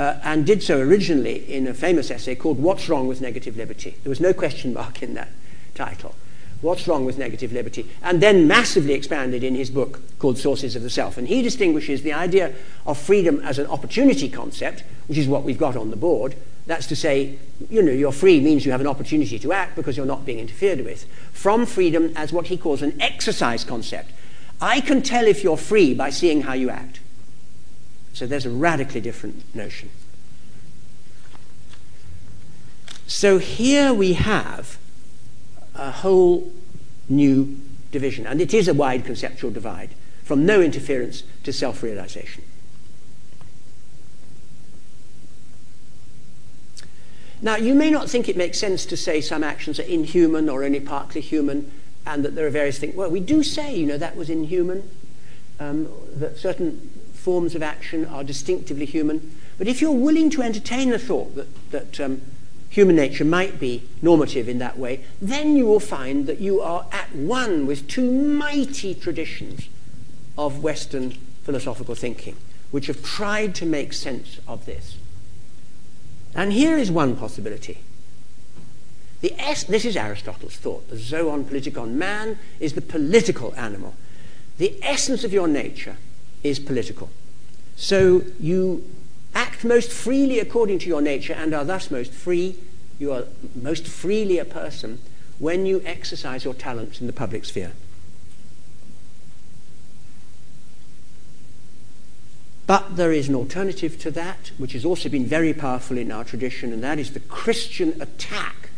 uh, 0.00 0.18
and 0.24 0.46
did 0.46 0.62
so 0.62 0.80
originally 0.80 1.44
in 1.52 1.68
a 1.68 1.74
famous 1.74 2.10
essay 2.10 2.34
called 2.34 2.58
What's 2.58 2.88
Wrong 2.88 3.06
with 3.06 3.20
Negative 3.20 3.56
Liberty? 3.56 3.96
There 4.02 4.08
was 4.10 4.20
no 4.20 4.32
question 4.32 4.72
mark 4.72 5.02
in 5.02 5.14
that 5.14 5.28
title. 5.74 6.14
What's 6.62 6.88
Wrong 6.88 7.04
with 7.04 7.18
Negative 7.18 7.52
Liberty? 7.52 7.88
And 8.02 8.22
then 8.22 8.48
massively 8.48 8.94
expanded 8.94 9.44
in 9.44 9.54
his 9.54 9.70
book 9.70 10.00
called 10.18 10.38
Sources 10.38 10.74
of 10.74 10.82
the 10.82 10.90
Self. 10.90 11.18
And 11.18 11.28
he 11.28 11.42
distinguishes 11.42 12.02
the 12.02 12.14
idea 12.14 12.54
of 12.86 12.98
freedom 12.98 13.40
as 13.44 13.58
an 13.58 13.66
opportunity 13.66 14.28
concept, 14.28 14.84
which 15.06 15.18
is 15.18 15.28
what 15.28 15.44
we've 15.44 15.58
got 15.58 15.76
on 15.76 15.90
the 15.90 15.96
board. 15.96 16.34
That's 16.66 16.86
to 16.86 16.96
say, 16.96 17.38
you 17.68 17.82
know, 17.82 17.92
you're 17.92 18.12
free 18.12 18.40
means 18.40 18.64
you 18.64 18.72
have 18.72 18.80
an 18.80 18.86
opportunity 18.86 19.38
to 19.38 19.52
act 19.52 19.76
because 19.76 19.96
you're 19.96 20.06
not 20.06 20.24
being 20.24 20.38
interfered 20.38 20.84
with, 20.84 21.04
from 21.32 21.66
freedom 21.66 22.12
as 22.16 22.32
what 22.32 22.46
he 22.46 22.56
calls 22.56 22.82
an 22.82 23.00
exercise 23.00 23.64
concept. 23.64 24.12
I 24.60 24.80
can 24.80 25.02
tell 25.02 25.26
if 25.26 25.42
you're 25.42 25.56
free 25.56 25.94
by 25.94 26.10
seeing 26.10 26.42
how 26.42 26.52
you 26.52 26.70
act. 26.70 27.00
So 28.12 28.26
there's 28.26 28.46
a 28.46 28.50
radically 28.50 29.00
different 29.00 29.54
notion. 29.54 29.90
So 33.06 33.38
here 33.38 33.92
we 33.92 34.12
have 34.12 34.78
a 35.74 35.90
whole 35.90 36.52
new 37.08 37.58
division, 37.90 38.26
and 38.26 38.40
it 38.40 38.54
is 38.54 38.68
a 38.68 38.74
wide 38.74 39.04
conceptual 39.04 39.50
divide 39.50 39.90
from 40.22 40.46
no 40.46 40.60
interference 40.62 41.24
to 41.42 41.52
self 41.52 41.82
realization. 41.82 42.44
Now, 47.42 47.56
you 47.56 47.74
may 47.74 47.90
not 47.90 48.10
think 48.10 48.28
it 48.28 48.36
makes 48.36 48.58
sense 48.58 48.84
to 48.86 48.96
say 48.96 49.20
some 49.20 49.42
actions 49.42 49.80
are 49.80 49.84
inhuman 49.84 50.48
or 50.48 50.62
only 50.62 50.80
partly 50.80 51.20
human, 51.20 51.70
and 52.06 52.24
that 52.24 52.34
there 52.34 52.46
are 52.46 52.50
various 52.50 52.78
things. 52.78 52.94
Well, 52.94 53.10
we 53.10 53.20
do 53.20 53.42
say, 53.42 53.74
you 53.74 53.86
know, 53.86 53.98
that 53.98 54.16
was 54.16 54.28
inhuman, 54.28 54.90
um, 55.58 55.88
that 56.14 56.38
certain 56.38 56.90
forms 57.14 57.54
of 57.54 57.62
action 57.62 58.04
are 58.04 58.24
distinctively 58.24 58.86
human. 58.86 59.36
But 59.58 59.68
if 59.68 59.80
you're 59.80 59.92
willing 59.92 60.30
to 60.30 60.42
entertain 60.42 60.90
the 60.90 60.98
thought 60.98 61.34
that, 61.34 61.70
that 61.70 62.00
um, 62.00 62.22
human 62.70 62.96
nature 62.96 63.24
might 63.24 63.58
be 63.58 63.82
normative 64.00 64.48
in 64.48 64.58
that 64.58 64.78
way, 64.78 65.04
then 65.20 65.56
you 65.56 65.66
will 65.66 65.80
find 65.80 66.26
that 66.26 66.40
you 66.40 66.60
are 66.60 66.86
at 66.92 67.14
one 67.14 67.66
with 67.66 67.88
two 67.88 68.10
mighty 68.10 68.94
traditions 68.94 69.68
of 70.38 70.62
Western 70.62 71.10
philosophical 71.42 71.94
thinking, 71.94 72.36
which 72.70 72.86
have 72.86 73.02
tried 73.02 73.54
to 73.56 73.66
make 73.66 73.92
sense 73.92 74.38
of 74.46 74.64
this. 74.66 74.96
And 76.34 76.52
here 76.52 76.78
is 76.78 76.90
one 76.90 77.16
possibility. 77.16 77.78
Es- 79.22 79.64
this 79.64 79.84
is 79.84 79.96
Aristotle's 79.96 80.56
thought. 80.56 80.88
The 80.88 80.96
zoon 80.96 81.44
politikon. 81.44 81.92
Man 81.92 82.38
is 82.58 82.72
the 82.74 82.80
political 82.80 83.54
animal. 83.54 83.94
The 84.58 84.76
essence 84.82 85.24
of 85.24 85.32
your 85.32 85.48
nature 85.48 85.96
is 86.42 86.58
political. 86.58 87.10
So 87.76 88.22
you 88.38 88.88
act 89.34 89.64
most 89.64 89.90
freely 89.90 90.38
according 90.38 90.78
to 90.80 90.88
your 90.88 91.02
nature 91.02 91.32
and 91.32 91.54
are 91.54 91.64
thus 91.64 91.90
most 91.90 92.12
free. 92.12 92.56
You 92.98 93.12
are 93.12 93.24
most 93.54 93.86
freely 93.86 94.38
a 94.38 94.44
person 94.44 95.00
when 95.38 95.66
you 95.66 95.82
exercise 95.84 96.44
your 96.44 96.54
talents 96.54 97.00
in 97.00 97.06
the 97.06 97.12
public 97.12 97.44
sphere. 97.44 97.72
But 102.70 102.94
there 102.94 103.10
is 103.10 103.28
an 103.28 103.34
alternative 103.34 103.98
to 103.98 104.12
that, 104.12 104.52
which 104.56 104.74
has 104.74 104.84
also 104.84 105.08
been 105.08 105.26
very 105.26 105.52
powerful 105.52 105.98
in 105.98 106.12
our 106.12 106.22
tradition, 106.22 106.72
and 106.72 106.84
that 106.84 107.00
is 107.00 107.14
the 107.14 107.18
Christian 107.18 108.00
attack 108.00 108.70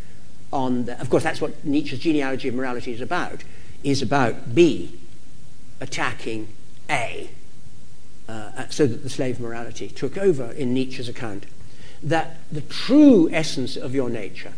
on 0.51 0.87
the, 0.87 0.99
of 0.99 1.11
course, 1.11 1.23
that's 1.23 1.43
what 1.43 1.63
Nietzsche's 1.63 1.99
genealogy 1.99 2.49
of 2.49 2.55
morality 2.55 2.95
is 2.95 3.03
about, 3.03 3.45
is 3.85 4.01
about 4.01 4.55
B 4.55 4.99
attacking 5.79 6.49
A 6.89 7.29
uh, 8.31 8.67
so 8.71 8.87
that 8.87 9.03
the 9.03 9.11
slave 9.11 9.39
morality 9.39 9.89
took 9.89 10.17
over 10.17 10.53
in 10.53 10.73
Nietzsche's 10.73 11.11
account, 11.11 11.45
that 12.03 12.39
the 12.51 12.63
true 12.63 13.29
essence 13.31 13.77
of 13.77 13.95
your 13.95 14.09
nature 14.09 14.55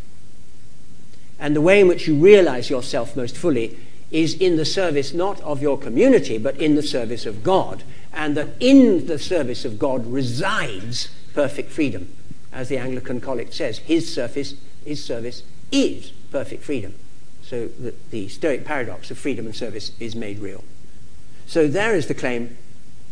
and 1.40 1.56
the 1.56 1.60
way 1.60 1.80
in 1.80 1.88
which 1.88 2.06
you 2.06 2.14
realize 2.14 2.70
yourself 2.70 3.16
most 3.16 3.36
fully 3.36 3.76
is 4.12 4.34
in 4.34 4.54
the 4.54 4.64
service 4.64 5.12
not 5.12 5.40
of 5.40 5.60
your 5.60 5.76
community, 5.76 6.38
but 6.38 6.56
in 6.58 6.76
the 6.76 6.84
service 6.84 7.26
of 7.26 7.42
God, 7.42 7.82
and 8.14 8.36
that 8.36 8.48
in 8.60 9.06
the 9.06 9.18
service 9.18 9.64
of 9.64 9.78
God 9.78 10.06
resides 10.06 11.08
perfect 11.34 11.70
freedom. 11.70 12.14
As 12.52 12.68
the 12.68 12.78
Anglican 12.78 13.20
Collect 13.20 13.52
says, 13.52 13.78
his 13.78 14.12
service, 14.12 14.54
his 14.84 15.04
service 15.04 15.42
is 15.72 16.10
perfect 16.30 16.62
freedom. 16.62 16.94
So 17.42 17.68
that 17.80 18.10
the 18.10 18.28
Stoic 18.28 18.64
paradox 18.64 19.10
of 19.10 19.18
freedom 19.18 19.46
and 19.46 19.54
service 19.54 19.92
is 19.98 20.14
made 20.14 20.38
real. 20.38 20.64
So 21.46 21.68
there 21.68 21.94
is 21.94 22.06
the 22.06 22.14
claim 22.14 22.56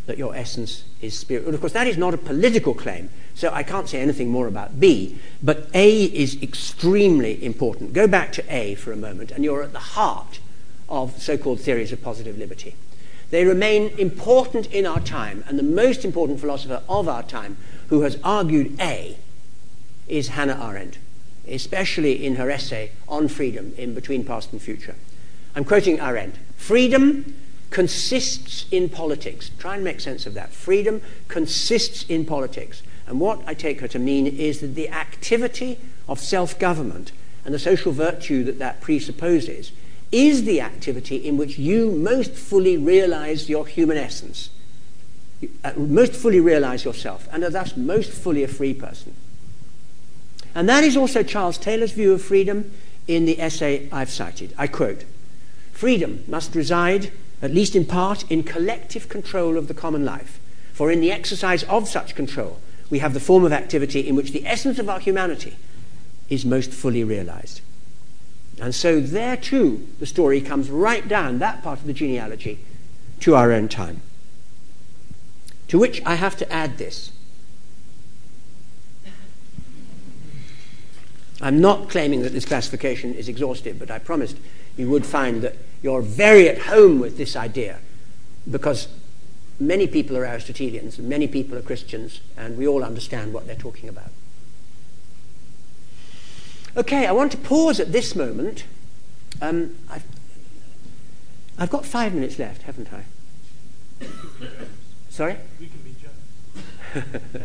that 0.06 0.18
your 0.18 0.34
essence 0.34 0.84
is 1.00 1.18
spirit. 1.18 1.44
And 1.44 1.54
of 1.54 1.60
course, 1.60 1.72
that 1.74 1.86
is 1.86 1.96
not 1.96 2.14
a 2.14 2.18
political 2.18 2.74
claim, 2.74 3.10
so 3.34 3.50
I 3.52 3.62
can't 3.62 3.88
say 3.88 4.00
anything 4.00 4.30
more 4.30 4.46
about 4.46 4.80
B, 4.80 5.18
but 5.42 5.68
A 5.74 6.04
is 6.04 6.42
extremely 6.42 7.44
important. 7.44 7.92
Go 7.92 8.06
back 8.06 8.32
to 8.32 8.44
A 8.54 8.74
for 8.76 8.92
a 8.92 8.96
moment, 8.96 9.30
and 9.30 9.44
you're 9.44 9.62
at 9.62 9.72
the 9.72 9.78
heart 9.78 10.40
of 10.88 11.22
so 11.22 11.36
called 11.36 11.60
theories 11.60 11.92
of 11.92 12.02
positive 12.02 12.36
liberty. 12.36 12.74
They 13.32 13.46
remain 13.46 13.88
important 13.96 14.66
in 14.66 14.84
our 14.84 15.00
time, 15.00 15.42
and 15.48 15.58
the 15.58 15.62
most 15.62 16.04
important 16.04 16.38
philosopher 16.38 16.82
of 16.86 17.08
our 17.08 17.22
time 17.22 17.56
who 17.88 18.02
has 18.02 18.18
argued 18.22 18.78
A 18.78 19.16
is 20.06 20.28
Hannah 20.28 20.62
Arendt, 20.62 20.98
especially 21.48 22.26
in 22.26 22.34
her 22.34 22.50
essay 22.50 22.90
on 23.08 23.28
freedom 23.28 23.72
in 23.78 23.94
Between 23.94 24.22
Past 24.22 24.52
and 24.52 24.60
Future. 24.60 24.96
I'm 25.56 25.64
quoting 25.64 25.98
Arendt 25.98 26.34
Freedom 26.58 27.34
consists 27.70 28.66
in 28.70 28.90
politics. 28.90 29.50
Try 29.58 29.76
and 29.76 29.84
make 29.84 30.00
sense 30.00 30.26
of 30.26 30.34
that. 30.34 30.52
Freedom 30.52 31.00
consists 31.28 32.04
in 32.10 32.26
politics. 32.26 32.82
And 33.06 33.18
what 33.18 33.40
I 33.46 33.54
take 33.54 33.80
her 33.80 33.88
to 33.88 33.98
mean 33.98 34.26
is 34.26 34.60
that 34.60 34.74
the 34.74 34.90
activity 34.90 35.78
of 36.06 36.20
self 36.20 36.58
government 36.58 37.12
and 37.46 37.54
the 37.54 37.58
social 37.58 37.92
virtue 37.92 38.44
that 38.44 38.58
that 38.58 38.82
presupposes 38.82 39.72
is 40.12 40.44
the 40.44 40.60
activity 40.60 41.16
in 41.16 41.36
which 41.36 41.58
you 41.58 41.90
most 41.90 42.32
fully 42.32 42.76
realize 42.76 43.48
your 43.48 43.66
human 43.66 43.96
essence, 43.96 44.50
uh, 45.64 45.72
most 45.76 46.12
fully 46.12 46.38
realize 46.38 46.84
yourself, 46.84 47.26
and 47.32 47.42
are 47.42 47.50
thus 47.50 47.76
most 47.76 48.12
fully 48.12 48.44
a 48.44 48.48
free 48.48 48.74
person. 48.74 49.14
And 50.54 50.68
that 50.68 50.84
is 50.84 50.96
also 50.96 51.22
Charles 51.22 51.58
Taylor's 51.58 51.92
view 51.92 52.12
of 52.12 52.22
freedom 52.22 52.72
in 53.08 53.24
the 53.24 53.40
essay 53.40 53.88
I've 53.90 54.10
cited. 54.10 54.54
I 54.58 54.66
quote 54.66 55.04
Freedom 55.72 56.22
must 56.28 56.54
reside 56.54 57.10
at 57.42 57.52
least 57.52 57.74
in 57.74 57.84
part, 57.84 58.30
in 58.30 58.44
collective 58.44 59.08
control 59.08 59.58
of 59.58 59.66
the 59.66 59.74
common 59.74 60.04
life. 60.04 60.38
For 60.72 60.90
in 60.90 61.00
the 61.00 61.10
exercise 61.10 61.64
of 61.64 61.88
such 61.88 62.14
control, 62.14 62.60
we 62.88 63.00
have 63.00 63.14
the 63.14 63.20
form 63.20 63.44
of 63.44 63.52
activity 63.52 64.06
in 64.06 64.14
which 64.14 64.30
the 64.30 64.46
essence 64.46 64.78
of 64.78 64.88
our 64.88 65.00
humanity 65.00 65.56
is 66.30 66.46
most 66.46 66.70
fully 66.70 67.02
realized. 67.02 67.60
And 68.62 68.72
so, 68.72 69.00
there 69.00 69.36
too, 69.36 69.88
the 69.98 70.06
story 70.06 70.40
comes 70.40 70.70
right 70.70 71.08
down, 71.08 71.40
that 71.40 71.64
part 71.64 71.80
of 71.80 71.86
the 71.88 71.92
genealogy, 71.92 72.60
to 73.18 73.34
our 73.34 73.50
own 73.50 73.66
time. 73.66 74.02
To 75.66 75.80
which 75.80 76.00
I 76.06 76.14
have 76.14 76.36
to 76.36 76.52
add 76.52 76.78
this. 76.78 77.10
I'm 81.40 81.60
not 81.60 81.90
claiming 81.90 82.22
that 82.22 82.30
this 82.30 82.44
classification 82.44 83.14
is 83.14 83.28
exhaustive, 83.28 83.80
but 83.80 83.90
I 83.90 83.98
promised 83.98 84.36
you 84.76 84.88
would 84.88 85.06
find 85.06 85.42
that 85.42 85.56
you're 85.82 86.00
very 86.00 86.48
at 86.48 86.58
home 86.58 87.00
with 87.00 87.16
this 87.16 87.34
idea 87.34 87.80
because 88.48 88.86
many 89.58 89.88
people 89.88 90.16
are 90.16 90.24
Aristotelians, 90.24 91.00
and 91.00 91.08
many 91.08 91.26
people 91.26 91.58
are 91.58 91.62
Christians, 91.62 92.20
and 92.36 92.56
we 92.56 92.68
all 92.68 92.84
understand 92.84 93.34
what 93.34 93.48
they're 93.48 93.56
talking 93.56 93.88
about. 93.88 94.12
Okay, 96.74 97.06
I 97.06 97.12
want 97.12 97.32
to 97.32 97.38
pause 97.38 97.80
at 97.80 97.92
this 97.92 98.16
moment. 98.16 98.64
Um, 99.42 99.76
I've, 99.90 100.04
I've 101.58 101.70
got 101.70 101.84
five 101.84 102.14
minutes 102.14 102.38
left, 102.38 102.62
haven't 102.62 102.88
I? 102.92 103.04
Sorry? 105.10 105.36
We 105.60 105.66
can 105.66 105.80
be 105.80 105.94
judged. 106.00 107.44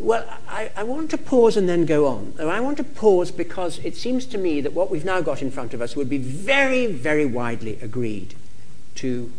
well, 0.00 0.28
I, 0.48 0.72
I, 0.76 0.82
want 0.82 1.10
to 1.12 1.18
pause 1.18 1.56
and 1.56 1.68
then 1.68 1.86
go 1.86 2.08
on. 2.08 2.34
I 2.40 2.60
want 2.60 2.78
to 2.78 2.84
pause 2.84 3.30
because 3.30 3.78
it 3.78 3.96
seems 3.96 4.26
to 4.26 4.38
me 4.38 4.60
that 4.62 4.72
what 4.72 4.90
we've 4.90 5.04
now 5.04 5.20
got 5.20 5.40
in 5.40 5.52
front 5.52 5.72
of 5.72 5.80
us 5.80 5.94
would 5.94 6.10
be 6.10 6.18
very, 6.18 6.86
very 6.86 7.26
widely 7.26 7.78
agreed 7.80 8.34
to, 8.96 9.32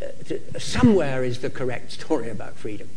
uh, 0.00 0.06
to 0.28 0.40
somewhere 0.58 1.22
is 1.24 1.40
the 1.40 1.50
correct 1.50 1.92
story 1.92 2.30
about 2.30 2.54
freedom. 2.54 2.88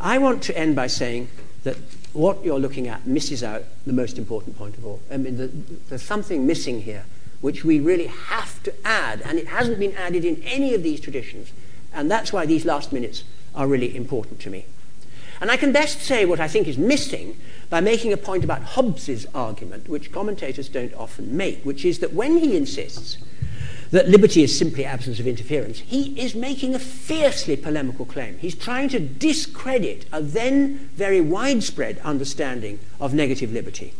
I 0.00 0.18
want 0.18 0.42
to 0.44 0.58
end 0.58 0.74
by 0.74 0.88
saying 0.88 1.28
that 1.62 1.76
what 2.12 2.44
you're 2.44 2.58
looking 2.58 2.88
at 2.88 3.06
misses 3.06 3.42
out 3.42 3.64
the 3.86 3.92
most 3.92 4.18
important 4.18 4.56
point 4.56 4.76
of 4.76 4.84
all. 4.84 5.00
I 5.10 5.16
mean, 5.16 5.36
the, 5.36 5.46
there's 5.88 6.02
something 6.02 6.46
missing 6.46 6.82
here 6.82 7.04
which 7.40 7.64
we 7.64 7.80
really 7.80 8.06
have 8.06 8.62
to 8.62 8.72
add, 8.84 9.20
and 9.22 9.36
it 9.38 9.48
hasn't 9.48 9.78
been 9.78 9.92
added 9.96 10.24
in 10.24 10.40
any 10.44 10.74
of 10.74 10.82
these 10.82 11.00
traditions. 11.00 11.52
And 11.92 12.10
that's 12.10 12.32
why 12.32 12.46
these 12.46 12.64
last 12.64 12.92
minutes 12.92 13.24
are 13.54 13.66
really 13.66 13.94
important 13.94 14.40
to 14.40 14.50
me. 14.50 14.64
And 15.40 15.50
I 15.50 15.56
can 15.56 15.72
best 15.72 16.00
say 16.00 16.24
what 16.24 16.38
I 16.38 16.46
think 16.46 16.68
is 16.68 16.78
missing 16.78 17.36
by 17.68 17.80
making 17.80 18.12
a 18.12 18.16
point 18.16 18.44
about 18.44 18.62
Hobbes's 18.62 19.26
argument, 19.34 19.88
which 19.88 20.12
commentators 20.12 20.68
don't 20.68 20.94
often 20.94 21.36
make, 21.36 21.64
which 21.64 21.84
is 21.84 21.98
that 21.98 22.12
when 22.12 22.38
he 22.38 22.56
insists 22.56 23.18
that 23.92 24.08
liberty 24.08 24.42
is 24.42 24.58
simply 24.58 24.86
absence 24.86 25.20
of 25.20 25.26
interference, 25.26 25.78
he 25.80 26.18
is 26.18 26.34
making 26.34 26.74
a 26.74 26.78
fiercely 26.78 27.56
polemical 27.56 28.06
claim. 28.06 28.38
He's 28.38 28.54
trying 28.54 28.88
to 28.88 28.98
discredit 28.98 30.06
a 30.10 30.20
then 30.20 30.90
very 30.96 31.20
widespread 31.20 31.98
understanding 31.98 32.80
of 32.98 33.12
negative 33.12 33.52
liberty. 33.52 33.92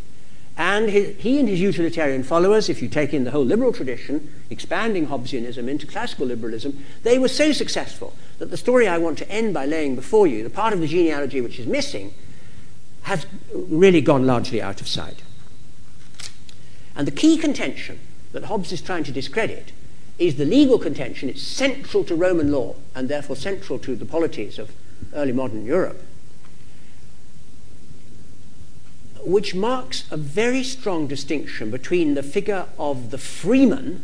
And 0.57 0.91
his, 0.91 1.17
he 1.19 1.39
and 1.39 1.49
his 1.49 1.61
utilitarian 1.61 2.23
followers, 2.23 2.69
if 2.69 2.83
you 2.83 2.89
take 2.89 3.13
in 3.13 3.25
the 3.25 3.31
whole 3.31 3.45
liberal 3.45 3.73
tradition, 3.73 4.33
expanding 4.51 5.07
Hobbesianism 5.07 5.69
into 5.69 5.87
classical 5.87 6.27
liberalism, 6.27 6.85
they 7.03 7.19
were 7.19 7.29
so 7.29 7.53
successful 7.53 8.15
that 8.39 8.51
the 8.51 8.57
story 8.57 8.89
I 8.89 8.99
want 8.99 9.19
to 9.19 9.31
end 9.31 9.53
by 9.53 9.67
laying 9.67 9.95
before 9.95 10.27
you, 10.27 10.43
the 10.43 10.51
part 10.51 10.73
of 10.73 10.81
the 10.81 10.89
genealogy 10.89 11.41
which 11.43 11.59
is 11.59 11.67
missing, 11.67 12.15
has 13.03 13.27
really 13.55 14.01
gone 14.01 14.27
largely 14.27 14.61
out 14.63 14.81
of 14.81 14.89
sight. 14.89 15.23
And 16.97 17.07
the 17.07 17.13
key 17.13 17.37
contention 17.37 17.99
that 18.33 18.45
Hobbes 18.45 18.73
is 18.73 18.81
trying 18.81 19.05
to 19.05 19.13
discredit 19.13 19.73
is 20.19 20.37
the 20.37 20.45
legal 20.45 20.79
contention. 20.79 21.29
It's 21.29 21.43
central 21.43 22.05
to 22.05 22.15
Roman 22.15 22.53
law 22.53 22.77
and 22.95 23.09
therefore 23.09 23.37
central 23.37 23.79
to 23.81 23.97
the 23.97 24.05
polities 24.05 24.59
of 24.59 24.71
early 25.15 25.33
modern 25.33 25.65
Europe, 25.65 26.03
which 29.25 29.55
marks 29.55 30.05
a 30.11 30.17
very 30.17 30.63
strong 30.63 31.07
distinction 31.07 31.71
between 31.71 32.15
the 32.15 32.23
figure 32.23 32.67
of 32.79 33.11
the 33.11 33.19
freeman, 33.19 34.03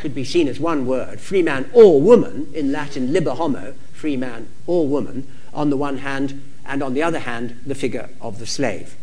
should 0.00 0.14
be 0.14 0.24
seen 0.24 0.46
as 0.46 0.60
one 0.60 0.86
word, 0.86 1.20
free 1.20 1.42
man 1.42 1.70
or 1.72 2.00
woman, 2.00 2.50
in 2.54 2.70
Latin 2.70 3.12
liber 3.12 3.34
homo, 3.34 3.74
free 3.92 4.16
man 4.16 4.46
or 4.66 4.86
woman, 4.86 5.26
on 5.54 5.70
the 5.70 5.76
one 5.76 5.98
hand, 5.98 6.42
and 6.66 6.82
on 6.82 6.92
the 6.92 7.02
other 7.02 7.20
hand, 7.20 7.58
the 7.64 7.74
figure 7.74 8.10
of 8.20 8.38
the 8.38 8.46
slave. 8.46 8.96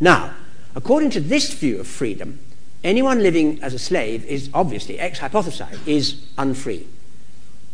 Now, 0.00 0.34
according 0.74 1.10
to 1.10 1.20
this 1.20 1.52
view 1.52 1.80
of 1.80 1.86
freedom, 1.86 2.38
anyone 2.86 3.22
living 3.22 3.62
as 3.62 3.74
a 3.74 3.78
slave 3.78 4.24
is 4.24 4.48
obviously, 4.54 4.98
ex 4.98 5.18
hypothesi, 5.18 5.86
is 5.86 6.24
unfree. 6.38 6.86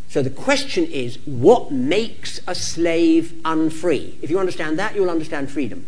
So 0.09 0.23
the 0.23 0.31
question 0.31 0.85
is, 0.87 1.19
what 1.27 1.71
makes 1.71 2.41
a 2.47 2.55
slave 2.55 3.41
unfree? 3.45 4.19
If 4.21 4.31
you 4.31 4.39
understand 4.39 4.79
that, 4.79 4.95
you'll 4.95 5.11
understand 5.11 5.51
freedom. 5.51 5.87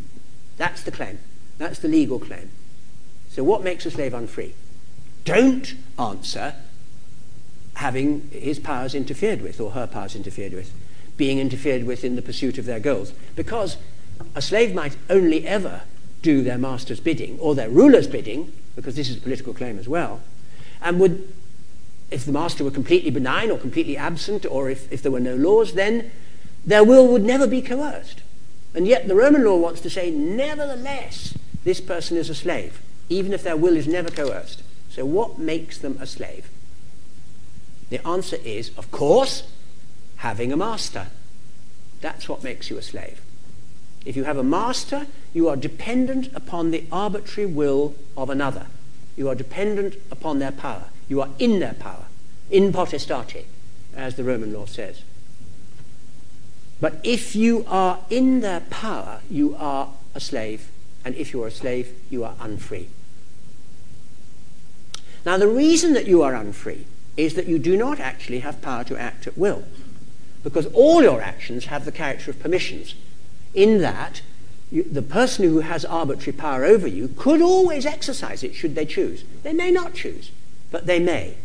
That's 0.56 0.82
the 0.82 0.92
claim. 0.92 1.18
That's 1.58 1.78
the 1.78 1.88
legal 1.88 2.18
claim. 2.18 2.50
So 3.28 3.42
what 3.42 3.64
makes 3.64 3.84
a 3.86 3.90
slave 3.90 4.14
unfree? 4.14 4.54
Don't 5.24 5.74
answer 5.98 6.54
having 7.74 8.28
his 8.30 8.58
powers 8.58 8.94
interfered 8.94 9.42
with 9.42 9.60
or 9.60 9.72
her 9.72 9.86
powers 9.86 10.14
interfered 10.14 10.52
with, 10.52 10.72
being 11.16 11.38
interfered 11.38 11.84
with 11.84 12.04
in 12.04 12.16
the 12.16 12.22
pursuit 12.22 12.58
of 12.58 12.66
their 12.66 12.80
goals. 12.80 13.12
Because 13.34 13.76
a 14.34 14.42
slave 14.42 14.74
might 14.74 14.96
only 15.10 15.46
ever 15.46 15.82
do 16.22 16.42
their 16.42 16.58
master's 16.58 17.00
bidding 17.00 17.38
or 17.40 17.54
their 17.54 17.68
ruler's 17.68 18.06
bidding 18.06 18.52
because 18.76 18.96
this 18.96 19.08
is 19.08 19.16
a 19.16 19.20
political 19.20 19.54
claim 19.54 19.78
as 19.78 19.88
well, 19.88 20.20
and 20.82 21.00
would, 21.00 21.32
if 22.10 22.24
the 22.24 22.32
master 22.32 22.64
were 22.64 22.70
completely 22.70 23.10
benign 23.10 23.50
or 23.50 23.58
completely 23.58 23.96
absent, 23.96 24.44
or 24.46 24.70
if, 24.70 24.90
if 24.92 25.02
there 25.02 25.12
were 25.12 25.20
no 25.20 25.36
laws, 25.36 25.74
then 25.74 26.10
their 26.66 26.84
will 26.84 27.06
would 27.08 27.22
never 27.22 27.46
be 27.46 27.62
coerced. 27.62 28.22
And 28.74 28.86
yet 28.86 29.06
the 29.06 29.14
Roman 29.14 29.44
law 29.44 29.56
wants 29.56 29.80
to 29.82 29.90
say, 29.90 30.10
nevertheless, 30.10 31.36
this 31.62 31.80
person 31.80 32.16
is 32.16 32.28
a 32.28 32.34
slave, 32.34 32.82
even 33.08 33.32
if 33.32 33.42
their 33.42 33.56
will 33.56 33.76
is 33.76 33.86
never 33.86 34.10
coerced. 34.10 34.62
So 34.90 35.04
what 35.04 35.38
makes 35.38 35.78
them 35.78 35.96
a 36.00 36.06
slave? 36.06 36.48
The 37.90 38.06
answer 38.06 38.36
is, 38.44 38.70
of 38.76 38.90
course, 38.90 39.44
having 40.16 40.52
a 40.52 40.56
master. 40.56 41.08
That's 42.00 42.28
what 42.28 42.42
makes 42.42 42.70
you 42.70 42.78
a 42.78 42.82
slave. 42.82 43.20
If 44.04 44.16
you 44.16 44.24
have 44.24 44.36
a 44.36 44.42
master, 44.42 45.06
you 45.32 45.48
are 45.48 45.56
dependent 45.56 46.30
upon 46.34 46.70
the 46.70 46.84
arbitrary 46.92 47.50
will 47.50 47.94
of 48.16 48.30
another. 48.30 48.66
You 49.16 49.28
are 49.28 49.34
dependent 49.34 49.96
upon 50.10 50.38
their 50.38 50.52
power. 50.52 50.84
You 51.08 51.20
are 51.20 51.30
in 51.38 51.60
their 51.60 51.74
power, 51.74 52.06
in 52.50 52.72
potestate, 52.72 53.46
as 53.96 54.16
the 54.16 54.24
Roman 54.24 54.52
law 54.52 54.66
says. 54.66 55.02
But 56.80 57.00
if 57.02 57.34
you 57.34 57.64
are 57.68 58.00
in 58.10 58.40
their 58.40 58.60
power, 58.60 59.20
you 59.30 59.54
are 59.56 59.88
a 60.14 60.20
slave. 60.20 60.68
And 61.04 61.14
if 61.14 61.32
you 61.32 61.42
are 61.42 61.48
a 61.48 61.52
slave, 61.52 61.94
you 62.10 62.24
are 62.24 62.34
unfree. 62.40 62.88
Now, 65.24 65.38
the 65.38 65.48
reason 65.48 65.94
that 65.94 66.06
you 66.06 66.22
are 66.22 66.34
unfree 66.34 66.86
is 67.16 67.34
that 67.34 67.46
you 67.46 67.58
do 67.58 67.76
not 67.76 68.00
actually 68.00 68.40
have 68.40 68.60
power 68.60 68.84
to 68.84 68.96
act 68.96 69.26
at 69.26 69.38
will. 69.38 69.64
Because 70.42 70.66
all 70.74 71.02
your 71.02 71.22
actions 71.22 71.66
have 71.66 71.86
the 71.86 71.92
character 71.92 72.30
of 72.30 72.40
permissions 72.40 72.94
in 73.54 73.80
that 73.80 74.20
you, 74.70 74.82
the 74.82 75.02
person 75.02 75.44
who 75.44 75.60
has 75.60 75.84
arbitrary 75.84 76.36
power 76.36 76.64
over 76.64 76.88
you 76.88 77.08
could 77.08 77.40
always 77.40 77.86
exercise 77.86 78.42
it 78.42 78.54
should 78.54 78.74
they 78.74 78.86
choose. 78.86 79.24
They 79.42 79.52
may 79.52 79.70
not 79.70 79.94
choose, 79.94 80.30
but 80.70 80.86
they 80.86 80.98
may. 80.98 81.36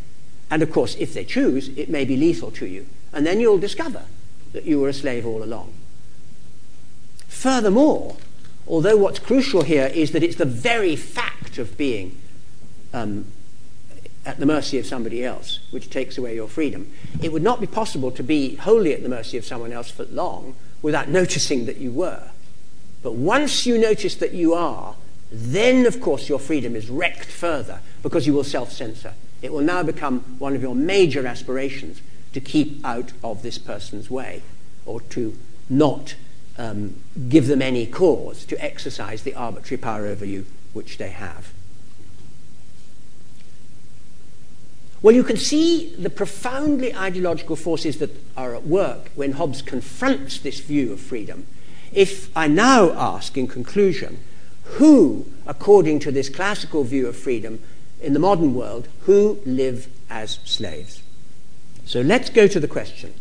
And 0.50 0.64
of 0.64 0.72
course, 0.72 0.96
if 0.96 1.14
they 1.14 1.24
choose, 1.24 1.70
it 1.78 1.90
may 1.90 2.06
be 2.06 2.18
lethal 2.18 2.52
to 2.52 2.66
you. 2.66 2.88
And 3.14 3.26
then 3.26 3.40
you'll 3.40 3.60
discover 3.60 4.04
that 4.54 4.66
you 4.66 4.80
were 4.80 4.90
a 4.90 4.94
slave 4.94 5.26
all 5.26 5.44
along. 5.44 5.74
Furthermore, 7.28 8.18
although 8.68 8.98
what's 8.98 9.20
crucial 9.20 9.62
here 9.62 9.92
is 9.94 10.12
that 10.12 10.24
it's 10.24 10.38
the 10.38 10.46
very 10.46 10.96
fact 10.96 11.60
of 11.60 11.78
being 11.78 12.20
um, 12.94 13.26
at 14.26 14.40
the 14.40 14.46
mercy 14.46 14.80
of 14.80 14.86
somebody 14.86 15.24
else 15.24 15.60
which 15.70 15.90
takes 15.90 16.18
away 16.18 16.34
your 16.34 16.48
freedom, 16.48 16.92
it 17.22 17.32
would 17.32 17.44
not 17.44 17.62
be 17.62 17.68
possible 17.68 18.10
to 18.12 18.24
be 18.24 18.56
wholly 18.56 18.94
at 18.94 19.04
the 19.04 19.10
mercy 19.10 19.38
of 19.38 19.46
someone 19.46 19.72
else 19.72 19.92
for 19.92 20.06
long 20.06 20.56
without 20.82 21.10
noticing 21.10 21.66
that 21.66 21.78
you 21.78 21.92
were. 21.92 22.30
But 23.02 23.16
once 23.16 23.66
you 23.66 23.78
notice 23.78 24.16
that 24.16 24.34
you 24.34 24.54
are, 24.54 24.96
then, 25.32 25.86
of 25.86 26.02
course, 26.02 26.28
your 26.28 26.40
freedom 26.40 26.76
is 26.76 26.90
wrecked 26.90 27.26
further 27.26 27.80
because 28.02 28.26
you 28.26 28.34
will 28.34 28.44
self 28.44 28.72
censor. 28.72 29.14
It 29.42 29.54
will 29.54 29.62
now 29.62 29.84
become 29.84 30.20
one 30.40 30.56
of 30.56 30.62
your 30.62 30.76
major 30.76 31.26
aspirations 31.26 32.02
to 32.34 32.42
keep 32.42 32.84
out 32.86 33.14
of 33.24 33.42
this 33.42 33.58
person's 33.58 34.10
way 34.10 34.42
or 34.86 35.02
to 35.02 35.38
not 35.70 36.16
um, 36.58 36.96
give 37.30 37.48
them 37.48 37.62
any 37.62 37.86
cause 37.86 38.44
to 38.46 38.64
exercise 38.64 39.24
the 39.24 39.34
arbitrary 39.34 39.80
power 39.82 40.06
over 40.06 40.26
you 40.26 40.46
which 40.74 40.98
they 40.98 41.10
have. 41.10 41.54
Well, 45.02 45.16
you 45.16 45.24
can 45.24 45.38
see 45.38 45.96
the 45.98 46.10
profoundly 46.10 46.94
ideological 46.94 47.56
forces 47.56 48.00
that 48.00 48.12
are 48.36 48.54
at 48.54 48.68
work 48.68 49.12
when 49.16 49.34
Hobbes 49.34 49.62
confronts 49.62 50.40
this 50.40 50.60
view 50.60 50.92
of 50.92 51.00
freedom. 51.00 51.48
If 51.94 52.36
I 52.38 52.48
now 52.48 52.92
ask, 52.92 53.38
in 53.38 53.48
conclusion, 53.48 54.20
who, 54.64 55.26
according 55.48 56.00
to 56.00 56.12
this 56.12 56.28
classical 56.28 56.84
view 56.84 57.08
of 57.08 57.16
freedom 57.16 57.62
in 58.02 58.14
the 58.14 58.20
modern 58.20 58.54
world, 58.54 58.90
who 59.02 59.40
live 59.46 59.88
as 60.10 60.40
slaves? 60.44 61.02
So 61.86 62.02
let's 62.02 62.30
go 62.30 62.48
to 62.48 62.60
the 62.60 62.68
question. 62.68 63.14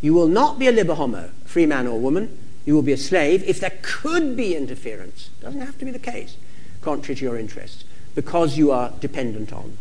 You 0.00 0.12
will 0.12 0.28
not 0.28 0.58
be 0.58 0.66
a 0.66 0.72
liber 0.72 0.94
homo, 0.94 1.30
free 1.44 1.66
man 1.66 1.86
or 1.86 2.00
woman. 2.00 2.36
You 2.66 2.74
will 2.74 2.82
be 2.82 2.92
a 2.92 2.98
slave 2.98 3.44
if 3.44 3.60
there 3.60 3.78
could 3.80 4.36
be 4.36 4.56
interference. 4.56 5.30
Doesn't 5.40 5.60
have 5.60 5.78
to 5.78 5.84
be 5.84 5.92
the 5.92 5.98
case, 6.00 6.36
contrary 6.82 7.14
to 7.16 7.24
your 7.24 7.38
interests, 7.38 7.84
because 8.14 8.58
you 8.58 8.72
are 8.72 8.92
dependent 9.00 9.52
on 9.52 9.78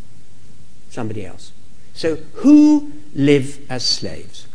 somebody 0.94 1.26
else. 1.26 1.52
So, 1.94 2.16
who 2.36 2.92
live 3.14 3.60
as 3.70 3.86
slaves? 3.86 4.48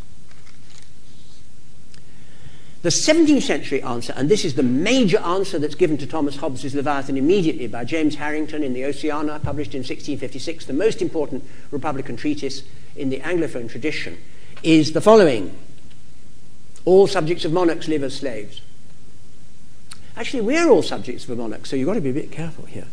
The 2.83 2.91
17th 2.91 3.43
century 3.43 3.83
answer, 3.83 4.15
and 4.17 4.29
this 4.29 4.45
is 4.45 4.55
the 4.55 4.63
major 4.63 5.19
answer 5.19 5.59
that's 5.59 5.75
given 5.75 5.99
to 5.99 6.07
Thomas 6.07 6.37
Hobbes's 6.37 6.77
Leviathan 6.77 7.17
immediately 7.17 7.67
by 7.67 7.85
James 7.85 8.15
Harrington 8.15 8.63
in 8.63 8.73
the 8.73 8.85
Oceana, 8.85 9.41
published 9.41 9.75
in 9.75 9.81
1656, 9.81 10.67
the 10.67 10.73
most 10.73 11.03
important 11.03 11.45
Republican 11.73 12.17
treatise 12.17 12.63
in 12.95 13.11
the 13.11 13.19
Anglophone 13.21 13.69
tradition, 13.69 14.17
is 14.63 14.93
the 14.93 15.01
following 15.01 15.57
All 16.85 17.09
subjects 17.09 17.45
of 17.45 17.53
monarchs 17.53 17.89
live 17.89 18.05
as 18.05 18.17
slaves. 18.17 18.61
Actually, 20.17 20.43
we're 20.43 20.69
all 20.69 20.83
subjects 20.83 21.25
of 21.25 21.31
a 21.31 21.37
monarch, 21.37 21.67
so 21.67 21.75
you've 21.75 21.87
got 21.87 21.95
to 21.95 22.01
be 22.01 22.11
a 22.11 22.15
bit 22.15 22.31
careful 22.31 22.65
here. 22.67 22.87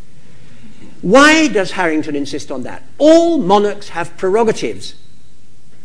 Why 1.06 1.48
does 1.48 1.70
Harrington 1.70 2.16
insist 2.16 2.50
on 2.50 2.64
that? 2.64 2.82
All 2.98 3.38
monarchs 3.38 3.90
have 3.90 4.18
prerogatives 4.18 4.96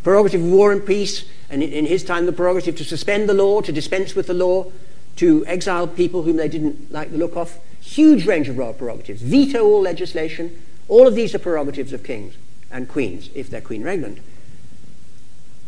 prerogative 0.02 0.40
of 0.40 0.50
war 0.50 0.72
and 0.72 0.84
peace, 0.84 1.26
and 1.50 1.62
in 1.62 1.84
his 1.84 2.02
time 2.02 2.24
the 2.24 2.32
prerogative 2.32 2.74
to 2.76 2.84
suspend 2.84 3.28
the 3.28 3.34
law, 3.34 3.60
to 3.60 3.70
dispense 3.70 4.14
with 4.14 4.28
the 4.28 4.32
law, 4.32 4.64
to 5.16 5.44
exile 5.46 5.86
people 5.86 6.22
whom 6.22 6.36
they 6.36 6.48
didn't 6.48 6.90
like 6.90 7.10
the 7.10 7.18
look 7.18 7.36
of. 7.36 7.58
Huge 7.82 8.26
range 8.26 8.48
of 8.48 8.56
royal 8.56 8.72
prerogatives. 8.72 9.20
Veto 9.20 9.62
all 9.62 9.82
legislation. 9.82 10.58
All 10.88 11.06
of 11.06 11.14
these 11.14 11.34
are 11.34 11.38
prerogatives 11.38 11.92
of 11.92 12.02
kings 12.02 12.34
and 12.70 12.88
queens, 12.88 13.28
if 13.34 13.50
they're 13.50 13.60
queen 13.60 13.82
regnant. 13.82 14.20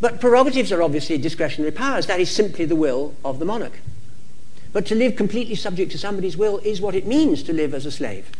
But 0.00 0.18
prerogatives 0.18 0.72
are 0.72 0.82
obviously 0.82 1.18
discretionary 1.18 1.72
powers. 1.72 2.06
That 2.06 2.20
is 2.20 2.30
simply 2.30 2.64
the 2.64 2.74
will 2.74 3.14
of 3.22 3.38
the 3.38 3.44
monarch. 3.44 3.80
But 4.72 4.86
to 4.86 4.94
live 4.94 5.14
completely 5.14 5.56
subject 5.56 5.92
to 5.92 5.98
somebody's 5.98 6.38
will 6.38 6.56
is 6.60 6.80
what 6.80 6.94
it 6.94 7.06
means 7.06 7.42
to 7.42 7.52
live 7.52 7.74
as 7.74 7.84
a 7.84 7.90
slave. 7.92 8.30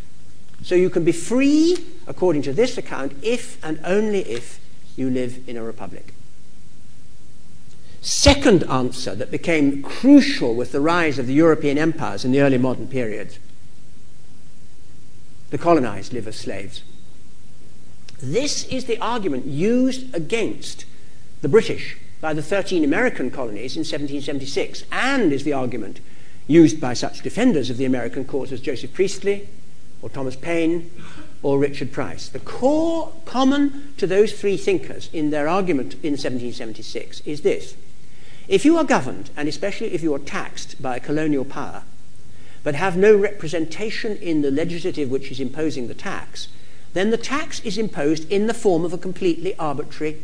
So 0.62 0.74
you 0.74 0.90
can 0.90 1.04
be 1.04 1.12
free, 1.12 1.76
according 2.06 2.42
to 2.42 2.52
this 2.52 2.78
account, 2.78 3.12
if 3.22 3.62
and 3.64 3.80
only 3.84 4.20
if 4.20 4.60
you 4.96 5.10
live 5.10 5.46
in 5.48 5.56
a 5.56 5.62
republic. 5.62 6.14
Second 8.00 8.64
answer 8.64 9.14
that 9.14 9.30
became 9.30 9.82
crucial 9.82 10.54
with 10.54 10.72
the 10.72 10.80
rise 10.80 11.18
of 11.18 11.26
the 11.26 11.34
European 11.34 11.78
empires 11.78 12.24
in 12.24 12.32
the 12.32 12.40
early 12.40 12.58
modern 12.58 12.88
period 12.88 13.38
the 15.50 15.58
colonized 15.58 16.14
live 16.14 16.26
as 16.26 16.34
slaves. 16.34 16.82
This 18.22 18.64
is 18.68 18.86
the 18.86 18.98
argument 18.98 19.44
used 19.44 20.12
against 20.14 20.86
the 21.42 21.48
British 21.48 21.98
by 22.22 22.32
the 22.32 22.42
13 22.42 22.82
American 22.82 23.30
colonies 23.30 23.76
in 23.76 23.80
1776, 23.80 24.84
and 24.90 25.30
is 25.30 25.44
the 25.44 25.52
argument 25.52 26.00
used 26.46 26.80
by 26.80 26.94
such 26.94 27.20
defenders 27.20 27.68
of 27.68 27.76
the 27.76 27.84
American 27.84 28.24
cause 28.24 28.50
as 28.50 28.62
Joseph 28.62 28.94
Priestley 28.94 29.46
or 30.03 30.11
Thomas 30.11 30.36
Paine 30.36 30.90
or 31.42 31.59
Richard 31.59 31.92
Price. 31.92 32.28
The 32.28 32.40
core 32.40 33.12
common 33.24 33.94
to 33.96 34.07
those 34.07 34.32
three 34.32 34.57
thinkers 34.57 35.09
in 35.12 35.30
their 35.30 35.48
argument 35.48 35.94
in 35.94 36.12
1776 36.12 37.20
is 37.20 37.40
this. 37.42 37.76
If 38.48 38.64
you 38.64 38.76
are 38.76 38.84
governed, 38.84 39.30
and 39.36 39.48
especially 39.48 39.94
if 39.94 40.03
you 40.03 40.12
are 40.14 40.18
taxed 40.18 40.82
by 40.82 40.96
a 40.96 41.00
colonial 41.00 41.44
power, 41.44 41.84
but 42.64 42.74
have 42.74 42.96
no 42.96 43.16
representation 43.16 44.16
in 44.16 44.42
the 44.42 44.50
legislative 44.50 45.11
which 45.11 45.30
is 45.30 45.40
imposing 45.40 45.88
the 45.88 45.94
tax, 45.94 46.48
then 46.92 47.11
the 47.11 47.16
tax 47.16 47.61
is 47.61 47.78
imposed 47.78 48.30
in 48.30 48.46
the 48.46 48.55
form 48.55 48.84
of 48.84 48.92
a 48.92 48.98
completely 48.98 49.57
arbitrary 49.57 50.18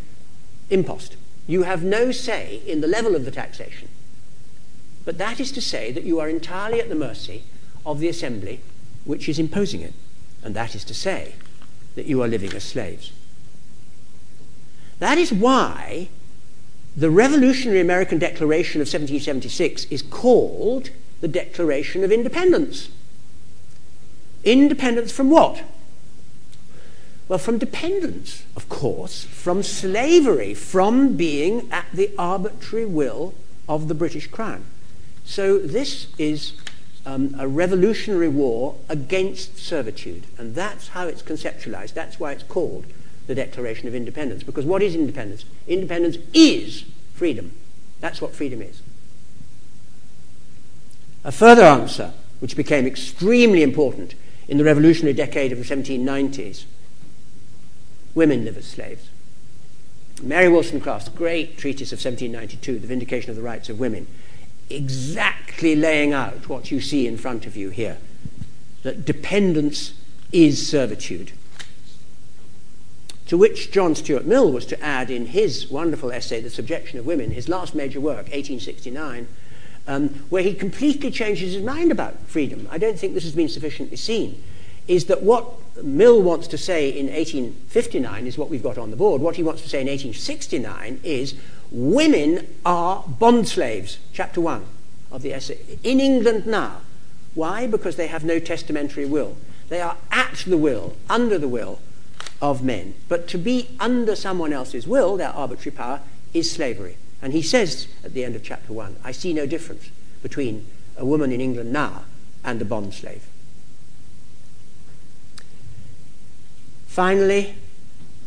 impost. 0.70 1.16
You 1.46 1.62
have 1.62 1.82
no 1.82 2.12
say 2.12 2.60
in 2.66 2.80
the 2.80 2.86
level 2.86 3.16
of 3.16 3.24
the 3.24 3.30
taxation. 3.30 3.88
But 5.04 5.18
that 5.18 5.40
is 5.40 5.50
to 5.52 5.62
say 5.62 5.90
that 5.92 6.04
you 6.04 6.20
are 6.20 6.28
entirely 6.28 6.80
at 6.80 6.90
the 6.90 6.94
mercy 6.94 7.44
of 7.86 7.98
the 7.98 8.08
assembly 8.08 8.60
which 9.08 9.26
is 9.28 9.38
imposing 9.38 9.80
it 9.80 9.94
and 10.42 10.54
that 10.54 10.74
is 10.74 10.84
to 10.84 10.94
say 10.94 11.34
that 11.94 12.06
you 12.06 12.22
are 12.22 12.28
living 12.28 12.52
as 12.52 12.62
slaves. 12.62 13.12
That 14.98 15.18
is 15.18 15.32
why 15.32 16.08
the 16.96 17.10
Revolutionary 17.10 17.80
American 17.80 18.18
Declaration 18.18 18.80
of 18.80 18.86
1776 18.86 19.84
is 19.86 20.02
called 20.02 20.90
the 21.20 21.28
Declaration 21.28 22.04
of 22.04 22.12
Independence. 22.12 22.90
Independence 24.44 25.10
from 25.10 25.30
what? 25.30 25.62
Well, 27.28 27.38
from 27.38 27.58
dependence, 27.58 28.44
of 28.56 28.68
course, 28.68 29.24
from 29.24 29.62
slavery, 29.62 30.54
from 30.54 31.16
being 31.16 31.68
at 31.70 31.86
the 31.92 32.10
arbitrary 32.18 32.86
will 32.86 33.34
of 33.68 33.88
the 33.88 33.94
British 33.94 34.26
Crown. 34.28 34.64
So 35.24 35.58
this 35.58 36.08
is 36.16 36.52
um, 37.08 37.34
a 37.38 37.48
revolutionary 37.48 38.28
war 38.28 38.76
against 38.90 39.56
servitude. 39.56 40.24
And 40.36 40.54
that's 40.54 40.88
how 40.88 41.06
it's 41.06 41.22
conceptualized. 41.22 41.94
That's 41.94 42.20
why 42.20 42.32
it's 42.32 42.42
called 42.42 42.84
the 43.26 43.34
Declaration 43.34 43.88
of 43.88 43.94
Independence. 43.94 44.42
Because 44.42 44.66
what 44.66 44.82
is 44.82 44.94
independence? 44.94 45.46
Independence 45.66 46.18
is 46.34 46.84
freedom. 47.14 47.52
That's 48.00 48.20
what 48.20 48.34
freedom 48.34 48.60
is. 48.60 48.82
A 51.24 51.32
further 51.32 51.64
answer, 51.64 52.12
which 52.40 52.56
became 52.56 52.86
extremely 52.86 53.62
important 53.62 54.14
in 54.46 54.58
the 54.58 54.64
revolutionary 54.64 55.14
decade 55.14 55.50
of 55.50 55.58
the 55.58 55.64
1790s 55.64 56.64
women 58.14 58.44
live 58.44 58.58
as 58.58 58.66
slaves. 58.66 59.08
Mary 60.22 60.48
Wollstonecraft's 60.48 61.08
great 61.08 61.56
treatise 61.56 61.92
of 61.92 61.98
1792, 62.04 62.80
The 62.80 62.86
Vindication 62.86 63.30
of 63.30 63.36
the 63.36 63.42
Rights 63.42 63.68
of 63.68 63.78
Women, 63.78 64.06
exactly 64.70 65.74
laying 65.74 66.12
out 66.12 66.48
what 66.48 66.70
you 66.70 66.80
see 66.80 67.06
in 67.06 67.16
front 67.16 67.46
of 67.46 67.56
you 67.56 67.70
here 67.70 67.98
that 68.82 69.04
dependence 69.04 69.94
is 70.32 70.68
servitude. 70.68 71.32
To 73.26 73.36
which 73.36 73.70
John 73.70 73.94
Stuart 73.94 74.24
Mill 74.24 74.50
was 74.50 74.64
to 74.66 74.82
add 74.82 75.10
in 75.10 75.26
his 75.26 75.70
wonderful 75.70 76.10
essay, 76.10 76.40
The 76.40 76.48
Subjection 76.48 76.98
of 76.98 77.04
Women, 77.04 77.32
his 77.32 77.48
last 77.48 77.74
major 77.74 78.00
work, 78.00 78.28
1869, 78.28 79.28
um, 79.86 80.08
where 80.30 80.42
he 80.42 80.54
completely 80.54 81.10
changes 81.10 81.52
his 81.52 81.62
mind 81.62 81.92
about 81.92 82.18
freedom. 82.20 82.66
I 82.70 82.78
don't 82.78 82.98
think 82.98 83.14
this 83.14 83.24
has 83.24 83.34
been 83.34 83.48
sufficiently 83.48 83.96
seen. 83.96 84.42
Is 84.86 85.06
that 85.06 85.22
what 85.22 85.46
Mill 85.82 86.22
wants 86.22 86.46
to 86.48 86.58
say 86.58 86.88
in 86.88 87.06
1859 87.06 88.26
is 88.26 88.38
what 88.38 88.48
we've 88.48 88.62
got 88.62 88.78
on 88.78 88.90
the 88.90 88.96
board. 88.96 89.20
What 89.20 89.36
he 89.36 89.42
wants 89.42 89.62
to 89.62 89.68
say 89.68 89.80
in 89.80 89.86
1869 89.88 91.00
is 91.04 91.34
Women 91.70 92.46
are 92.64 93.04
bond 93.06 93.48
slaves, 93.48 93.98
chapter 94.12 94.40
1 94.40 94.64
of 95.10 95.22
the 95.22 95.32
essay, 95.32 95.58
in 95.82 96.00
England 96.00 96.46
now. 96.46 96.80
Why? 97.34 97.66
Because 97.66 97.96
they 97.96 98.06
have 98.06 98.24
no 98.24 98.38
testamentary 98.38 99.06
will. 99.06 99.36
They 99.68 99.80
are 99.80 99.96
at 100.10 100.44
the 100.46 100.56
will, 100.56 100.96
under 101.10 101.38
the 101.38 101.48
will 101.48 101.80
of 102.40 102.62
men. 102.62 102.94
But 103.08 103.28
to 103.28 103.38
be 103.38 103.68
under 103.78 104.16
someone 104.16 104.52
else's 104.52 104.86
will, 104.86 105.16
their 105.16 105.28
arbitrary 105.28 105.76
power, 105.76 106.00
is 106.32 106.50
slavery. 106.50 106.96
And 107.20 107.32
he 107.32 107.42
says 107.42 107.88
at 108.04 108.14
the 108.14 108.24
end 108.24 108.36
of 108.36 108.42
chapter 108.42 108.72
1, 108.72 108.96
I 109.04 109.12
see 109.12 109.32
no 109.32 109.46
difference 109.46 109.90
between 110.22 110.66
a 110.96 111.04
woman 111.04 111.32
in 111.32 111.40
England 111.40 111.72
now 111.72 112.04
and 112.44 112.60
a 112.62 112.64
bond 112.64 112.94
slave. 112.94 113.26
Finally, 116.86 117.54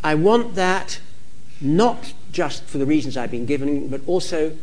I 0.04 0.16
want 0.16 0.56
that 0.56 1.00
not 1.62 2.14
just 2.32 2.64
for 2.66 2.78
the 2.78 2.86
reasons 2.86 3.16
I've 3.16 3.32
been 3.32 3.46
given, 3.46 3.88
but 3.88 4.02
also 4.08 4.58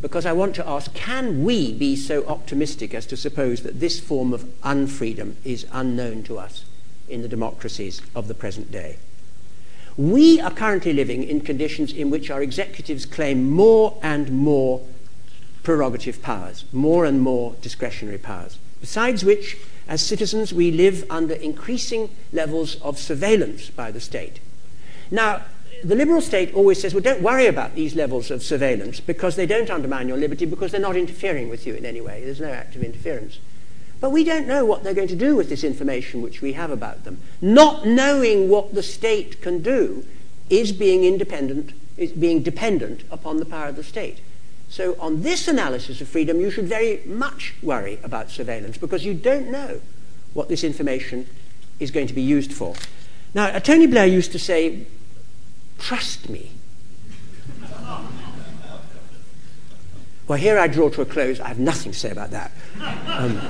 because 0.00 0.24
I 0.24 0.32
want 0.32 0.54
to 0.54 0.68
ask 0.68 0.94
can 0.94 1.42
we 1.44 1.72
be 1.72 1.96
so 1.96 2.24
optimistic 2.26 2.94
as 2.94 3.06
to 3.06 3.16
suppose 3.16 3.62
that 3.62 3.80
this 3.80 3.98
form 3.98 4.32
of 4.32 4.44
unfreedom 4.62 5.34
is 5.44 5.66
unknown 5.72 6.22
to 6.24 6.38
us 6.38 6.64
in 7.08 7.22
the 7.22 7.28
democracies 7.28 8.00
of 8.14 8.28
the 8.28 8.34
present 8.34 8.70
day? 8.70 8.96
We 9.96 10.40
are 10.40 10.52
currently 10.52 10.92
living 10.92 11.24
in 11.24 11.40
conditions 11.40 11.92
in 11.92 12.10
which 12.10 12.30
our 12.30 12.42
executives 12.42 13.04
claim 13.04 13.50
more 13.50 13.98
and 14.02 14.30
more 14.30 14.80
prerogative 15.62 16.22
powers, 16.22 16.64
more 16.72 17.04
and 17.04 17.20
more 17.20 17.56
discretionary 17.60 18.18
powers. 18.18 18.58
Besides 18.80 19.24
which, 19.24 19.58
as 19.88 20.00
citizens, 20.00 20.54
we 20.54 20.70
live 20.70 21.04
under 21.10 21.34
increasing 21.34 22.08
levels 22.32 22.76
of 22.76 22.98
surveillance 22.98 23.68
by 23.68 23.90
the 23.90 24.00
state. 24.00 24.40
Now, 25.10 25.42
the 25.84 25.94
liberal 25.94 26.20
state 26.20 26.54
always 26.54 26.80
says, 26.80 26.94
well, 26.94 27.02
don't 27.02 27.22
worry 27.22 27.46
about 27.46 27.74
these 27.74 27.94
levels 27.94 28.30
of 28.30 28.42
surveillance 28.42 29.00
because 29.00 29.36
they 29.36 29.46
don't 29.46 29.70
undermine 29.70 30.08
your 30.08 30.16
liberty 30.16 30.46
because 30.46 30.72
they're 30.72 30.80
not 30.80 30.96
interfering 30.96 31.48
with 31.48 31.66
you 31.66 31.74
in 31.74 31.86
any 31.86 32.00
way. 32.00 32.24
There's 32.24 32.40
no 32.40 32.50
active 32.50 32.82
interference. 32.82 33.38
But 34.00 34.10
we 34.10 34.24
don't 34.24 34.46
know 34.46 34.64
what 34.64 34.82
they're 34.82 34.94
going 34.94 35.08
to 35.08 35.16
do 35.16 35.36
with 35.36 35.48
this 35.48 35.62
information 35.62 36.22
which 36.22 36.40
we 36.40 36.54
have 36.54 36.70
about 36.70 37.04
them. 37.04 37.20
Not 37.40 37.86
knowing 37.86 38.48
what 38.48 38.74
the 38.74 38.82
state 38.82 39.42
can 39.42 39.62
do 39.62 40.06
is 40.48 40.72
being 40.72 41.04
independent, 41.04 41.72
is 41.96 42.12
being 42.12 42.42
dependent 42.42 43.04
upon 43.10 43.36
the 43.36 43.44
power 43.44 43.68
of 43.68 43.76
the 43.76 43.84
state. 43.84 44.20
So 44.68 44.96
on 45.00 45.22
this 45.22 45.48
analysis 45.48 46.00
of 46.00 46.08
freedom, 46.08 46.40
you 46.40 46.50
should 46.50 46.66
very 46.66 47.02
much 47.04 47.54
worry 47.62 47.98
about 48.02 48.30
surveillance 48.30 48.78
because 48.78 49.04
you 49.04 49.14
don't 49.14 49.50
know 49.50 49.80
what 50.32 50.48
this 50.48 50.64
information 50.64 51.26
is 51.78 51.90
going 51.90 52.06
to 52.06 52.14
be 52.14 52.22
used 52.22 52.52
for. 52.52 52.74
Now, 53.34 53.58
Tony 53.58 53.86
Blair 53.86 54.06
used 54.06 54.32
to 54.32 54.38
say, 54.38 54.86
Trust 55.80 56.28
me. 56.28 56.52
Well, 60.28 60.38
here 60.38 60.60
I 60.60 60.68
draw 60.68 60.90
to 60.90 61.02
a 61.02 61.04
close. 61.04 61.40
I 61.40 61.48
have 61.48 61.58
nothing 61.58 61.90
to 61.90 61.98
say 61.98 62.10
about 62.10 62.30
that. 62.30 62.52
Um, 63.08 63.40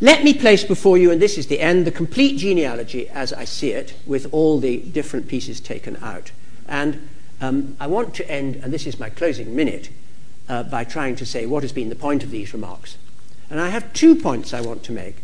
let 0.00 0.24
me 0.24 0.32
place 0.32 0.64
before 0.64 0.96
you, 0.96 1.10
and 1.10 1.20
this 1.20 1.36
is 1.36 1.48
the 1.48 1.60
end, 1.60 1.86
the 1.86 1.90
complete 1.90 2.38
genealogy 2.38 3.06
as 3.10 3.34
I 3.34 3.44
see 3.44 3.72
it, 3.72 3.94
with 4.06 4.32
all 4.32 4.58
the 4.58 4.78
different 4.78 5.28
pieces 5.28 5.60
taken 5.60 5.96
out. 5.96 6.32
And 6.66 7.06
um, 7.42 7.76
I 7.78 7.86
want 7.86 8.14
to 8.14 8.30
end, 8.30 8.56
and 8.56 8.72
this 8.72 8.86
is 8.86 8.98
my 8.98 9.10
closing 9.10 9.54
minute, 9.54 9.90
uh, 10.48 10.62
by 10.62 10.84
trying 10.84 11.16
to 11.16 11.26
say 11.26 11.44
what 11.44 11.62
has 11.62 11.72
been 11.72 11.90
the 11.90 11.96
point 11.96 12.22
of 12.22 12.30
these 12.30 12.54
remarks. 12.54 12.96
And 13.50 13.60
I 13.60 13.68
have 13.68 13.92
two 13.92 14.16
points 14.16 14.54
I 14.54 14.62
want 14.62 14.82
to 14.84 14.92
make. 14.92 15.16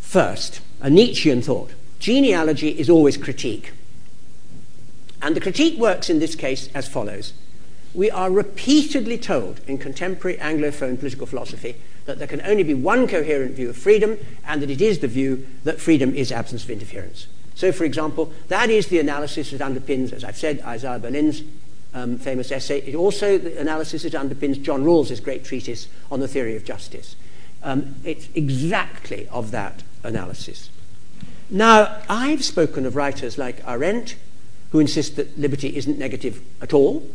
First, 0.00 0.60
a 0.80 0.90
Nietzschean 0.90 1.40
thought. 1.40 1.70
Genealogy 2.00 2.70
is 2.70 2.90
always 2.90 3.16
critique. 3.16 3.72
And 5.20 5.34
the 5.34 5.40
critique 5.40 5.78
works 5.78 6.08
in 6.08 6.18
this 6.18 6.34
case 6.34 6.68
as 6.74 6.88
follows. 6.88 7.32
We 7.94 8.10
are 8.10 8.30
repeatedly 8.30 9.18
told 9.18 9.60
in 9.66 9.78
contemporary 9.78 10.36
Anglophone 10.38 10.98
political 10.98 11.26
philosophy 11.26 11.76
that 12.04 12.18
there 12.18 12.28
can 12.28 12.42
only 12.42 12.62
be 12.62 12.74
one 12.74 13.08
coherent 13.08 13.54
view 13.54 13.70
of 13.70 13.76
freedom, 13.76 14.16
and 14.46 14.62
that 14.62 14.70
it 14.70 14.80
is 14.80 15.00
the 15.00 15.08
view 15.08 15.46
that 15.64 15.80
freedom 15.80 16.14
is 16.14 16.32
absence 16.32 16.64
of 16.64 16.70
interference. 16.70 17.26
So, 17.54 17.72
for 17.72 17.84
example, 17.84 18.32
that 18.48 18.70
is 18.70 18.86
the 18.86 19.00
analysis 19.00 19.50
that 19.50 19.60
underpins, 19.60 20.12
as 20.12 20.24
I've 20.24 20.36
said, 20.36 20.60
Isaiah 20.62 20.98
Berlin's 20.98 21.42
um, 21.92 22.18
famous 22.18 22.52
essay. 22.52 22.78
It 22.80 22.94
also 22.94 23.36
the 23.36 23.60
analysis 23.60 24.04
that 24.04 24.12
underpins 24.12 24.62
John 24.62 24.84
Rawls's 24.84 25.20
great 25.20 25.44
treatise 25.44 25.88
on 26.10 26.20
the 26.20 26.28
theory 26.28 26.56
of 26.56 26.64
justice. 26.64 27.16
Um, 27.62 27.96
it's 28.04 28.28
exactly 28.34 29.26
of 29.28 29.50
that 29.50 29.82
analysis. 30.04 30.70
Now, 31.50 32.00
I've 32.08 32.44
spoken 32.44 32.86
of 32.86 32.94
writers 32.94 33.38
like 33.38 33.62
Arendt, 33.66 34.16
who 34.70 34.80
insist 34.80 35.16
that 35.16 35.38
liberty 35.38 35.76
isn't 35.76 35.98
negative 35.98 36.42
at 36.60 36.72
all. 36.72 37.08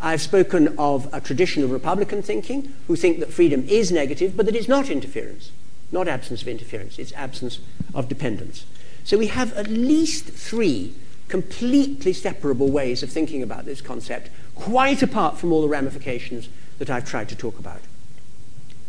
I've 0.00 0.20
spoken 0.20 0.74
of 0.78 1.08
a 1.12 1.20
tradition 1.20 1.62
of 1.62 1.70
Republican 1.70 2.22
thinking, 2.22 2.72
who 2.86 2.96
think 2.96 3.20
that 3.20 3.32
freedom 3.32 3.66
is 3.68 3.92
negative, 3.92 4.36
but 4.36 4.46
that 4.46 4.56
it's 4.56 4.68
not 4.68 4.90
interference, 4.90 5.52
not 5.92 6.08
absence 6.08 6.42
of 6.42 6.48
interference, 6.48 6.98
it's 6.98 7.12
absence 7.12 7.60
of 7.94 8.08
dependence. 8.08 8.66
So 9.04 9.16
we 9.16 9.28
have 9.28 9.52
at 9.54 9.68
least 9.68 10.26
three 10.26 10.94
completely 11.28 12.12
separable 12.12 12.70
ways 12.70 13.02
of 13.02 13.10
thinking 13.10 13.42
about 13.42 13.64
this 13.64 13.80
concept, 13.80 14.28
quite 14.54 15.02
apart 15.02 15.38
from 15.38 15.52
all 15.52 15.62
the 15.62 15.68
ramifications 15.68 16.48
that 16.78 16.90
I've 16.90 17.08
tried 17.08 17.28
to 17.30 17.36
talk 17.36 17.58
about. 17.58 17.80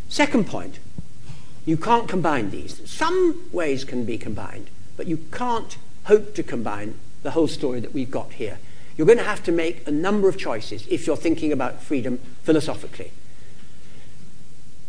Second 0.08 0.46
point, 0.46 0.78
you 1.64 1.76
can't 1.76 2.08
combine 2.08 2.50
these. 2.50 2.88
Some 2.90 3.48
ways 3.52 3.84
can 3.84 4.04
be 4.04 4.18
combined, 4.18 4.68
but 4.96 5.06
you 5.06 5.16
can't 5.32 5.78
hope 6.04 6.34
to 6.34 6.42
combine 6.42 6.96
the 7.24 7.32
whole 7.32 7.48
story 7.48 7.80
that 7.80 7.92
we've 7.92 8.10
got 8.10 8.34
here. 8.34 8.58
You're 8.96 9.06
going 9.08 9.18
to 9.18 9.24
have 9.24 9.42
to 9.44 9.52
make 9.52 9.88
a 9.88 9.90
number 9.90 10.28
of 10.28 10.38
choices 10.38 10.86
if 10.86 11.06
you're 11.06 11.16
thinking 11.16 11.50
about 11.50 11.82
freedom 11.82 12.18
philosophically. 12.44 13.10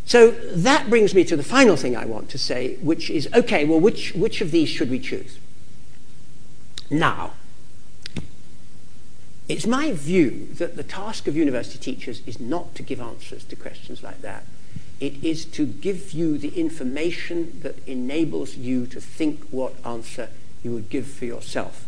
So 0.05 0.29
that 0.31 0.87
brings 0.89 1.15
me 1.15 1.23
to 1.23 1.35
the 1.35 1.43
final 1.43 1.75
thing 1.75 1.97
I 1.97 2.05
want 2.05 2.29
to 2.29 2.37
say, 2.37 2.75
which 2.75 3.09
is 3.09 3.27
okay, 3.33 3.65
well, 3.65 3.79
which, 3.79 4.13
which 4.13 4.41
of 4.41 4.51
these 4.51 4.69
should 4.69 4.91
we 4.91 4.99
choose? 4.99 5.39
Now, 6.91 7.33
it's 9.47 9.65
my 9.65 9.91
view 9.91 10.49
that 10.53 10.75
the 10.75 10.83
task 10.83 11.27
of 11.27 11.35
university 11.35 11.79
teachers 11.79 12.21
is 12.27 12.39
not 12.39 12.75
to 12.75 12.83
give 12.83 13.01
answers 13.01 13.43
to 13.45 13.55
questions 13.55 14.03
like 14.03 14.21
that. 14.21 14.43
It 14.99 15.23
is 15.23 15.45
to 15.45 15.65
give 15.65 16.11
you 16.11 16.37
the 16.37 16.49
information 16.49 17.59
that 17.63 17.75
enables 17.87 18.55
you 18.55 18.85
to 18.87 19.01
think 19.01 19.43
what 19.49 19.73
answer 19.83 20.29
you 20.63 20.71
would 20.71 20.89
give 20.89 21.07
for 21.07 21.25
yourself. 21.25 21.85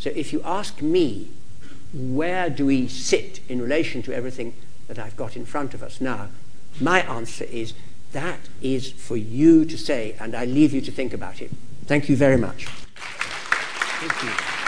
So 0.00 0.10
if 0.14 0.32
you 0.32 0.40
ask 0.44 0.80
me, 0.80 1.28
where 1.92 2.48
do 2.48 2.64
we 2.64 2.88
sit 2.88 3.40
in 3.50 3.60
relation 3.60 4.02
to 4.04 4.14
everything 4.14 4.54
that 4.88 4.98
I've 4.98 5.14
got 5.14 5.36
in 5.36 5.44
front 5.44 5.74
of 5.74 5.82
us 5.82 6.00
now, 6.00 6.28
my 6.80 7.02
answer 7.02 7.44
is 7.44 7.74
that 8.12 8.40
is 8.62 8.90
for 8.90 9.18
you 9.18 9.66
to 9.66 9.76
say, 9.76 10.16
and 10.18 10.34
I 10.34 10.46
leave 10.46 10.72
you 10.72 10.80
to 10.80 10.90
think 10.90 11.12
about 11.12 11.42
it. 11.42 11.50
Thank 11.84 12.08
you 12.08 12.16
very 12.16 12.38
much. 12.38 12.64
Thank 12.64 14.22
you. 14.22 14.59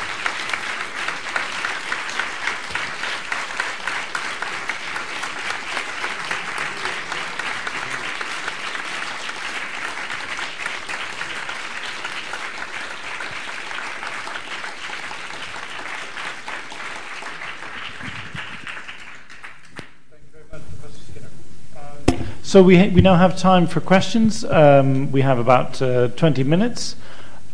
So 22.52 22.62
we, 22.62 22.76
we 22.90 23.00
now 23.00 23.16
have 23.16 23.38
time 23.38 23.66
for 23.66 23.80
questions. 23.80 24.44
Um, 24.44 25.10
we 25.10 25.22
have 25.22 25.38
about 25.38 25.80
uh, 25.80 26.08
20 26.08 26.44
minutes. 26.44 26.96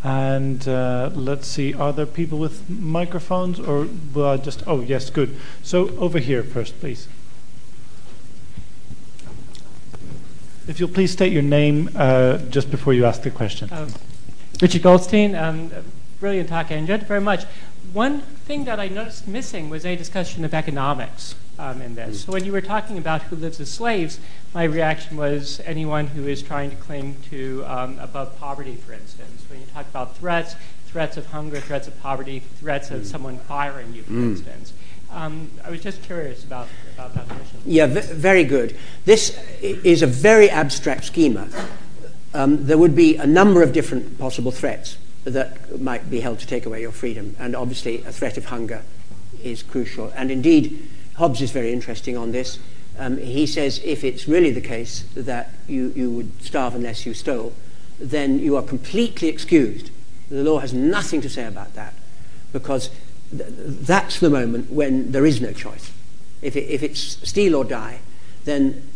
And 0.02 0.66
uh, 0.66 1.10
let's 1.14 1.46
see, 1.46 1.72
are 1.72 1.92
there 1.92 2.04
people 2.04 2.40
with 2.40 2.68
microphones 2.68 3.60
or 3.60 3.86
will 4.12 4.26
I 4.26 4.38
just, 4.38 4.64
oh, 4.66 4.80
yes, 4.80 5.08
good. 5.08 5.36
So 5.62 5.90
over 5.98 6.18
here 6.18 6.42
first, 6.42 6.80
please. 6.80 7.06
If 10.66 10.80
you'll 10.80 10.88
please 10.88 11.12
state 11.12 11.32
your 11.32 11.42
name 11.42 11.90
uh, 11.94 12.38
just 12.50 12.68
before 12.68 12.92
you 12.92 13.04
ask 13.04 13.22
the 13.22 13.30
question. 13.30 13.68
Um, 13.72 13.94
Richard 14.60 14.82
Goldstein, 14.82 15.36
um, 15.36 15.70
brilliant 16.18 16.48
talk, 16.48 16.72
I 16.72 16.74
enjoyed 16.74 17.02
it 17.02 17.06
very 17.06 17.20
much. 17.20 17.44
One 17.92 18.20
thing 18.20 18.64
that 18.64 18.78
I 18.78 18.88
noticed 18.88 19.26
missing 19.26 19.70
was 19.70 19.86
a 19.86 19.96
discussion 19.96 20.44
of 20.44 20.52
economics 20.52 21.34
um, 21.58 21.80
in 21.80 21.94
this. 21.94 22.24
So 22.24 22.32
when 22.32 22.44
you 22.44 22.52
were 22.52 22.60
talking 22.60 22.98
about 22.98 23.22
who 23.22 23.36
lives 23.36 23.60
as 23.60 23.70
slaves, 23.70 24.20
my 24.52 24.64
reaction 24.64 25.16
was 25.16 25.60
anyone 25.64 26.08
who 26.08 26.26
is 26.26 26.42
trying 26.42 26.70
to 26.70 26.76
cling 26.76 27.16
to 27.30 27.64
um, 27.66 27.98
above 27.98 28.38
poverty, 28.38 28.74
for 28.76 28.92
instance. 28.92 29.44
When 29.48 29.60
you 29.60 29.66
talk 29.66 29.88
about 29.88 30.16
threats, 30.16 30.54
threats 30.86 31.16
of 31.16 31.26
hunger, 31.26 31.60
threats 31.60 31.88
of 31.88 31.98
poverty, 32.02 32.40
threats 32.60 32.90
of 32.90 33.02
mm. 33.02 33.06
someone 33.06 33.38
firing 33.38 33.94
you, 33.94 34.02
for 34.02 34.12
mm. 34.12 34.30
instance. 34.30 34.72
Um, 35.10 35.50
I 35.64 35.70
was 35.70 35.80
just 35.80 36.02
curious 36.02 36.44
about, 36.44 36.68
about 36.94 37.14
that 37.14 37.26
question. 37.26 37.60
Yeah, 37.64 37.86
v- 37.86 38.00
very 38.00 38.44
good. 38.44 38.76
This 39.06 39.38
is 39.62 40.02
a 40.02 40.06
very 40.06 40.50
abstract 40.50 41.04
schema. 41.04 41.48
Um, 42.34 42.66
there 42.66 42.76
would 42.76 42.94
be 42.94 43.16
a 43.16 43.26
number 43.26 43.62
of 43.62 43.72
different 43.72 44.18
possible 44.18 44.50
threats 44.50 44.98
that 45.30 45.80
might 45.80 46.10
be 46.10 46.20
held 46.20 46.38
to 46.40 46.46
take 46.46 46.66
away 46.66 46.80
your 46.80 46.92
freedom, 46.92 47.36
and 47.38 47.54
obviously 47.54 48.02
a 48.04 48.12
threat 48.12 48.36
of 48.36 48.46
hunger 48.46 48.82
is 49.42 49.62
crucial. 49.62 50.12
And 50.16 50.30
indeed, 50.30 50.88
Hobbes 51.14 51.40
is 51.40 51.50
very 51.50 51.72
interesting 51.72 52.16
on 52.16 52.32
this. 52.32 52.58
Um, 52.98 53.18
he 53.18 53.46
says 53.46 53.80
if 53.84 54.02
it's 54.02 54.26
really 54.26 54.50
the 54.50 54.60
case 54.60 55.04
that 55.14 55.50
you, 55.68 55.92
you 55.94 56.10
would 56.10 56.42
starve 56.42 56.74
unless 56.74 57.06
you 57.06 57.14
stole, 57.14 57.52
then 58.00 58.38
you 58.38 58.56
are 58.56 58.62
completely 58.62 59.28
excused. 59.28 59.90
The 60.30 60.42
law 60.42 60.58
has 60.58 60.72
nothing 60.72 61.20
to 61.22 61.28
say 61.28 61.46
about 61.46 61.74
that 61.74 61.94
because 62.52 62.90
th- 63.30 63.48
that's 63.48 64.20
the 64.20 64.30
moment 64.30 64.70
when 64.70 65.12
there 65.12 65.26
is 65.26 65.40
no 65.40 65.52
choice. 65.52 65.92
If, 66.42 66.56
it, 66.56 66.64
if 66.64 66.82
it's 66.82 67.00
steal 67.28 67.54
or 67.54 67.64
die, 67.64 68.00
then 68.44 68.88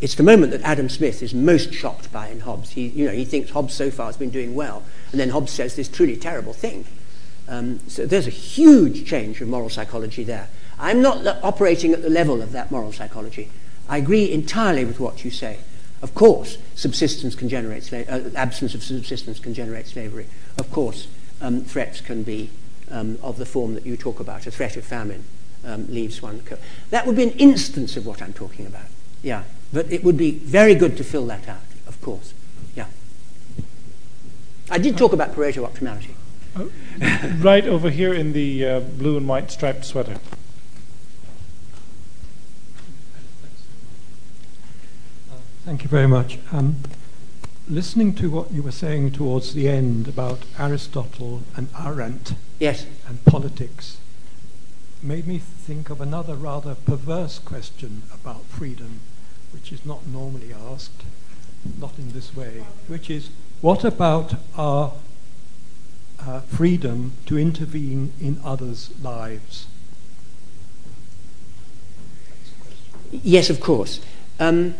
it's 0.00 0.14
the 0.14 0.22
moment 0.22 0.52
that 0.52 0.62
Adam 0.62 0.88
Smith 0.88 1.22
is 1.22 1.34
most 1.34 1.72
shocked 1.72 2.12
by 2.12 2.28
in 2.28 2.40
Hobbes. 2.40 2.70
He, 2.70 2.88
you 2.88 3.06
know, 3.06 3.12
he 3.12 3.24
thinks 3.24 3.50
Hobbes 3.50 3.74
so 3.74 3.90
far 3.90 4.06
has 4.06 4.16
been 4.16 4.30
doing 4.30 4.54
well, 4.54 4.82
and 5.12 5.20
then 5.20 5.30
Hobbes 5.30 5.52
says 5.52 5.76
this 5.76 5.88
truly 5.88 6.16
terrible 6.16 6.52
thing. 6.52 6.84
Um, 7.48 7.80
so 7.88 8.04
there's 8.04 8.26
a 8.26 8.30
huge 8.30 9.06
change 9.06 9.40
of 9.40 9.48
moral 9.48 9.70
psychology 9.70 10.22
there. 10.22 10.48
I'm 10.78 11.00
not 11.00 11.26
operating 11.42 11.92
at 11.92 12.02
the 12.02 12.10
level 12.10 12.42
of 12.42 12.52
that 12.52 12.70
moral 12.70 12.92
psychology. 12.92 13.50
I 13.88 13.96
agree 13.98 14.30
entirely 14.30 14.84
with 14.84 15.00
what 15.00 15.24
you 15.24 15.30
say. 15.30 15.58
Of 16.02 16.14
course, 16.14 16.58
subsistence 16.74 17.34
can 17.34 17.48
generate 17.48 17.82
sla- 17.82 18.08
uh, 18.08 18.36
absence 18.36 18.74
of 18.74 18.82
subsistence 18.84 19.40
can 19.40 19.54
generate 19.54 19.86
slavery. 19.86 20.26
Of 20.58 20.70
course, 20.70 21.08
um, 21.40 21.62
threats 21.62 22.00
can 22.00 22.22
be 22.22 22.50
um, 22.90 23.18
of 23.22 23.38
the 23.38 23.46
form 23.46 23.74
that 23.74 23.86
you 23.86 23.96
talk 23.96 24.20
about. 24.20 24.46
A 24.46 24.50
threat 24.50 24.76
of 24.76 24.84
famine 24.84 25.24
um, 25.64 25.86
leaves 25.88 26.22
one. 26.22 26.40
Co- 26.42 26.58
that 26.90 27.06
would 27.06 27.16
be 27.16 27.24
an 27.24 27.32
instance 27.32 27.96
of 27.96 28.06
what 28.06 28.22
I'm 28.22 28.32
talking 28.32 28.66
about. 28.66 28.86
Yeah, 29.22 29.44
but 29.72 29.90
it 29.90 30.04
would 30.04 30.16
be 30.16 30.32
very 30.32 30.74
good 30.74 30.96
to 30.98 31.04
fill 31.04 31.26
that 31.26 31.48
out. 31.48 31.62
Of 31.86 32.00
course. 32.00 32.32
Yeah. 34.68 34.74
I 34.74 34.78
did 34.78 34.98
talk 34.98 35.12
about 35.12 35.34
Pareto 35.34 35.68
optimality. 35.68 36.14
Uh, 36.56 36.66
right 37.38 37.66
over 37.66 37.90
here 37.90 38.12
in 38.12 38.32
the 38.32 38.66
uh, 38.66 38.80
blue 38.80 39.16
and 39.16 39.28
white 39.28 39.50
striped 39.50 39.84
sweater. 39.84 40.16
Thank 45.64 45.82
you 45.82 45.88
very 45.88 46.06
much. 46.06 46.38
Um, 46.50 46.76
listening 47.68 48.14
to 48.14 48.30
what 48.30 48.52
you 48.52 48.62
were 48.62 48.72
saying 48.72 49.12
towards 49.12 49.52
the 49.52 49.68
end 49.68 50.08
about 50.08 50.40
Aristotle 50.58 51.42
and 51.54 51.68
Arendt 51.78 52.32
yes. 52.58 52.86
and 53.06 53.22
politics 53.26 53.98
made 55.02 55.26
me 55.26 55.38
think 55.38 55.90
of 55.90 56.00
another 56.00 56.34
rather 56.34 56.74
perverse 56.74 57.38
question 57.38 58.02
about 58.12 58.44
freedom, 58.44 59.00
which 59.52 59.70
is 59.70 59.84
not 59.84 60.06
normally 60.06 60.52
asked, 60.52 61.04
not 61.78 61.98
in 61.98 62.12
this 62.12 62.34
way, 62.34 62.64
which 62.86 63.10
is 63.10 63.28
what 63.60 63.84
about 63.84 64.34
our 64.56 64.92
uh, 66.20 66.40
freedom 66.40 67.12
to 67.26 67.38
intervene 67.38 68.12
in 68.20 68.40
others' 68.44 68.90
lives? 69.02 69.66
Yes, 73.10 73.48
of 73.50 73.60
course. 73.60 74.00
Um, 74.38 74.74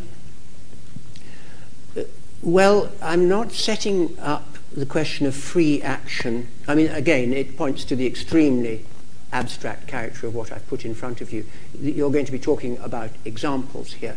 well, 2.43 2.91
I'm 3.03 3.29
not 3.29 3.53
setting 3.53 4.17
up 4.19 4.59
the 4.73 4.87
question 4.87 5.27
of 5.27 5.35
free 5.35 5.83
action. 5.83 6.49
I 6.69 6.75
mean, 6.75 6.89
again, 6.89 7.33
it 7.33 7.57
points 7.57 7.85
to 7.87 7.97
the 7.97 8.07
extremely 8.07 8.85
abstract 9.33 9.87
character 9.87 10.27
of 10.27 10.35
what 10.35 10.53
I've 10.53 10.67
put 10.69 10.85
in 10.85 10.95
front 10.95 11.21
of 11.21 11.33
you. 11.33 11.47
You're 11.81 12.11
going 12.11 12.27
to 12.27 12.33
be 12.33 12.39
talking 12.39 12.79
about 12.79 13.11
examples 13.25 13.95
here. 13.95 14.17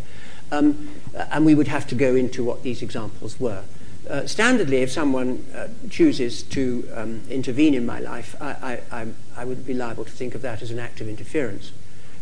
Um, 0.52 0.90
and 1.14 1.46
we 1.46 1.56
would 1.56 1.70
have 1.70 1.88
to 1.88 1.96
go 1.96 2.16
into 2.16 2.44
what 2.44 2.64
these 2.64 2.82
examples 2.82 3.40
were. 3.40 3.64
Uh, 4.12 4.24
standardly, 4.24 4.82
if 4.82 4.92
someone 4.92 5.46
uh, 5.56 5.70
chooses 5.90 6.44
to 6.44 6.86
um, 6.96 7.22
intervene 7.30 7.74
in 7.74 7.86
my 7.86 7.98
life, 8.02 8.36
I, 8.42 8.82
I, 8.92 9.02
I, 9.02 9.08
I, 9.38 9.46
would 9.46 9.66
be 9.66 9.74
liable 9.74 10.04
to 10.04 10.12
think 10.12 10.36
of 10.36 10.42
that 10.42 10.62
as 10.62 10.70
an 10.70 10.80
act 10.80 11.00
of 11.00 11.08
interference. 11.08 11.72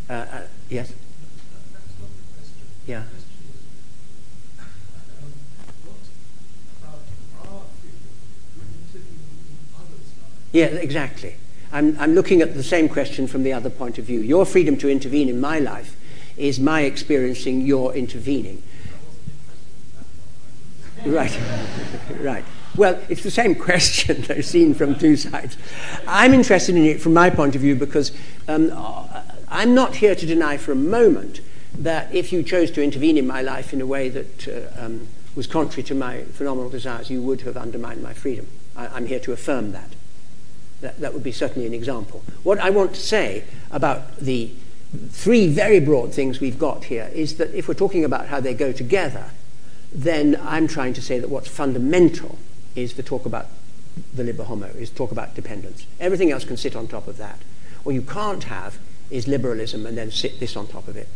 Uh, 0.07 0.13
uh 0.13 0.41
yes? 0.69 0.93
Yeah. 2.85 3.05
Yeah, 10.51 10.65
exactly. 10.65 11.37
I'm, 11.71 11.97
I'm 11.99 12.13
looking 12.13 12.43
at 12.43 12.53
the 12.53 12.61
same 12.61 12.87
question 12.87 13.25
from 13.25 13.41
the 13.41 13.53
other 13.53 13.71
point 13.71 13.97
of 13.97 14.05
view. 14.05 14.19
Your 14.19 14.45
freedom 14.45 14.77
to 14.77 14.89
intervene 14.91 15.27
in 15.27 15.41
my 15.41 15.57
life 15.57 15.95
is 16.37 16.59
my 16.59 16.81
experiencing 16.81 17.61
your 17.61 17.95
intervening. 17.95 18.61
Right, 21.05 21.39
right. 22.19 22.45
Well, 22.75 22.99
it's 23.09 23.23
the 23.23 23.31
same 23.31 23.55
question, 23.69 24.21
though, 24.21 24.41
seen 24.41 24.73
from 24.73 24.95
two 24.95 25.15
sides. 25.15 25.57
I'm 26.07 26.33
interested 26.33 26.75
in 26.75 26.85
it 26.85 27.01
from 27.01 27.13
my 27.13 27.29
point 27.29 27.55
of 27.55 27.61
view 27.61 27.75
because 27.75 28.11
um, 28.47 28.71
I'm 29.47 29.73
not 29.73 29.95
here 29.95 30.15
to 30.15 30.25
deny 30.25 30.57
for 30.57 30.71
a 30.71 30.75
moment 30.75 31.41
that 31.77 32.13
if 32.13 32.31
you 32.31 32.43
chose 32.43 32.71
to 32.71 32.83
intervene 32.83 33.17
in 33.17 33.25
my 33.25 33.41
life 33.41 33.73
in 33.73 33.81
a 33.81 33.85
way 33.85 34.09
that 34.09 34.47
uh, 34.47 34.85
um, 34.85 35.07
was 35.35 35.47
contrary 35.47 35.83
to 35.83 35.95
my 35.95 36.23
phenomenal 36.23 36.69
desires, 36.69 37.09
you 37.09 37.21
would 37.21 37.41
have 37.41 37.57
undermined 37.57 38.03
my 38.03 38.13
freedom. 38.13 38.47
I, 38.75 38.87
I'm 38.87 39.07
here 39.07 39.19
to 39.19 39.31
affirm 39.31 39.71
that. 39.71 39.91
that. 40.81 40.99
That 40.99 41.13
would 41.13 41.23
be 41.23 41.31
certainly 41.31 41.67
an 41.67 41.73
example. 41.73 42.23
What 42.43 42.59
I 42.59 42.69
want 42.69 42.93
to 42.95 43.01
say 43.01 43.43
about 43.71 44.17
the 44.17 44.51
three 45.09 45.47
very 45.47 45.79
broad 45.79 46.13
things 46.13 46.39
we've 46.39 46.59
got 46.59 46.85
here 46.85 47.09
is 47.13 47.37
that 47.37 47.53
if 47.53 47.67
we're 47.67 47.73
talking 47.75 48.03
about 48.03 48.27
how 48.27 48.39
they 48.39 48.53
go 48.53 48.71
together, 48.71 49.31
then 49.91 50.39
I'm 50.41 50.67
trying 50.67 50.93
to 50.93 51.01
say 51.01 51.19
that 51.19 51.29
what's 51.29 51.47
fundamental 51.47 52.37
is 52.75 52.93
the 52.93 53.03
talk 53.03 53.25
about 53.25 53.47
the 54.13 54.23
liber 54.23 54.43
homo, 54.43 54.67
is 54.67 54.89
talk 54.89 55.11
about 55.11 55.35
dependence. 55.35 55.85
Everything 55.99 56.31
else 56.31 56.45
can 56.45 56.57
sit 56.57 56.75
on 56.75 56.87
top 56.87 57.07
of 57.07 57.17
that. 57.17 57.39
What 57.83 57.95
you 57.95 58.01
can't 58.01 58.43
have 58.45 58.77
is 59.09 59.27
liberalism 59.27 59.85
and 59.85 59.97
then 59.97 60.11
sit 60.11 60.39
this 60.39 60.55
on 60.55 60.67
top 60.67 60.87
of 60.87 60.95
it. 60.95 61.07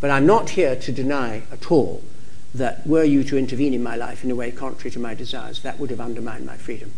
But 0.00 0.10
I'm 0.10 0.26
not 0.26 0.50
here 0.50 0.74
to 0.76 0.92
deny 0.92 1.42
at 1.52 1.70
all 1.70 2.02
that 2.54 2.86
were 2.86 3.04
you 3.04 3.22
to 3.24 3.38
intervene 3.38 3.74
in 3.74 3.82
my 3.82 3.96
life 3.96 4.24
in 4.24 4.30
a 4.30 4.34
way 4.34 4.50
contrary 4.50 4.90
to 4.90 4.98
my 4.98 5.14
desires, 5.14 5.62
that 5.62 5.78
would 5.78 5.90
have 5.90 6.00
undermined 6.00 6.46
my 6.46 6.56
freedom. 6.56 6.92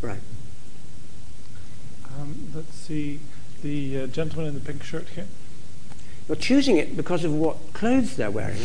Right. 0.00 0.20
Um, 2.18 2.50
let's 2.54 2.74
see 2.74 3.20
the 3.62 4.02
uh, 4.02 4.06
gentleman 4.06 4.48
in 4.48 4.54
the 4.54 4.60
pink 4.60 4.82
shirt 4.82 5.08
here. 5.10 5.26
You're 6.28 6.36
choosing 6.36 6.76
it 6.76 6.94
because 6.96 7.24
of 7.24 7.32
what 7.34 7.72
clothes 7.72 8.16
they're 8.16 8.30
wearing. 8.30 8.58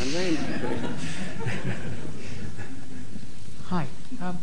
Hi. 3.67 3.87
Um, 4.21 4.39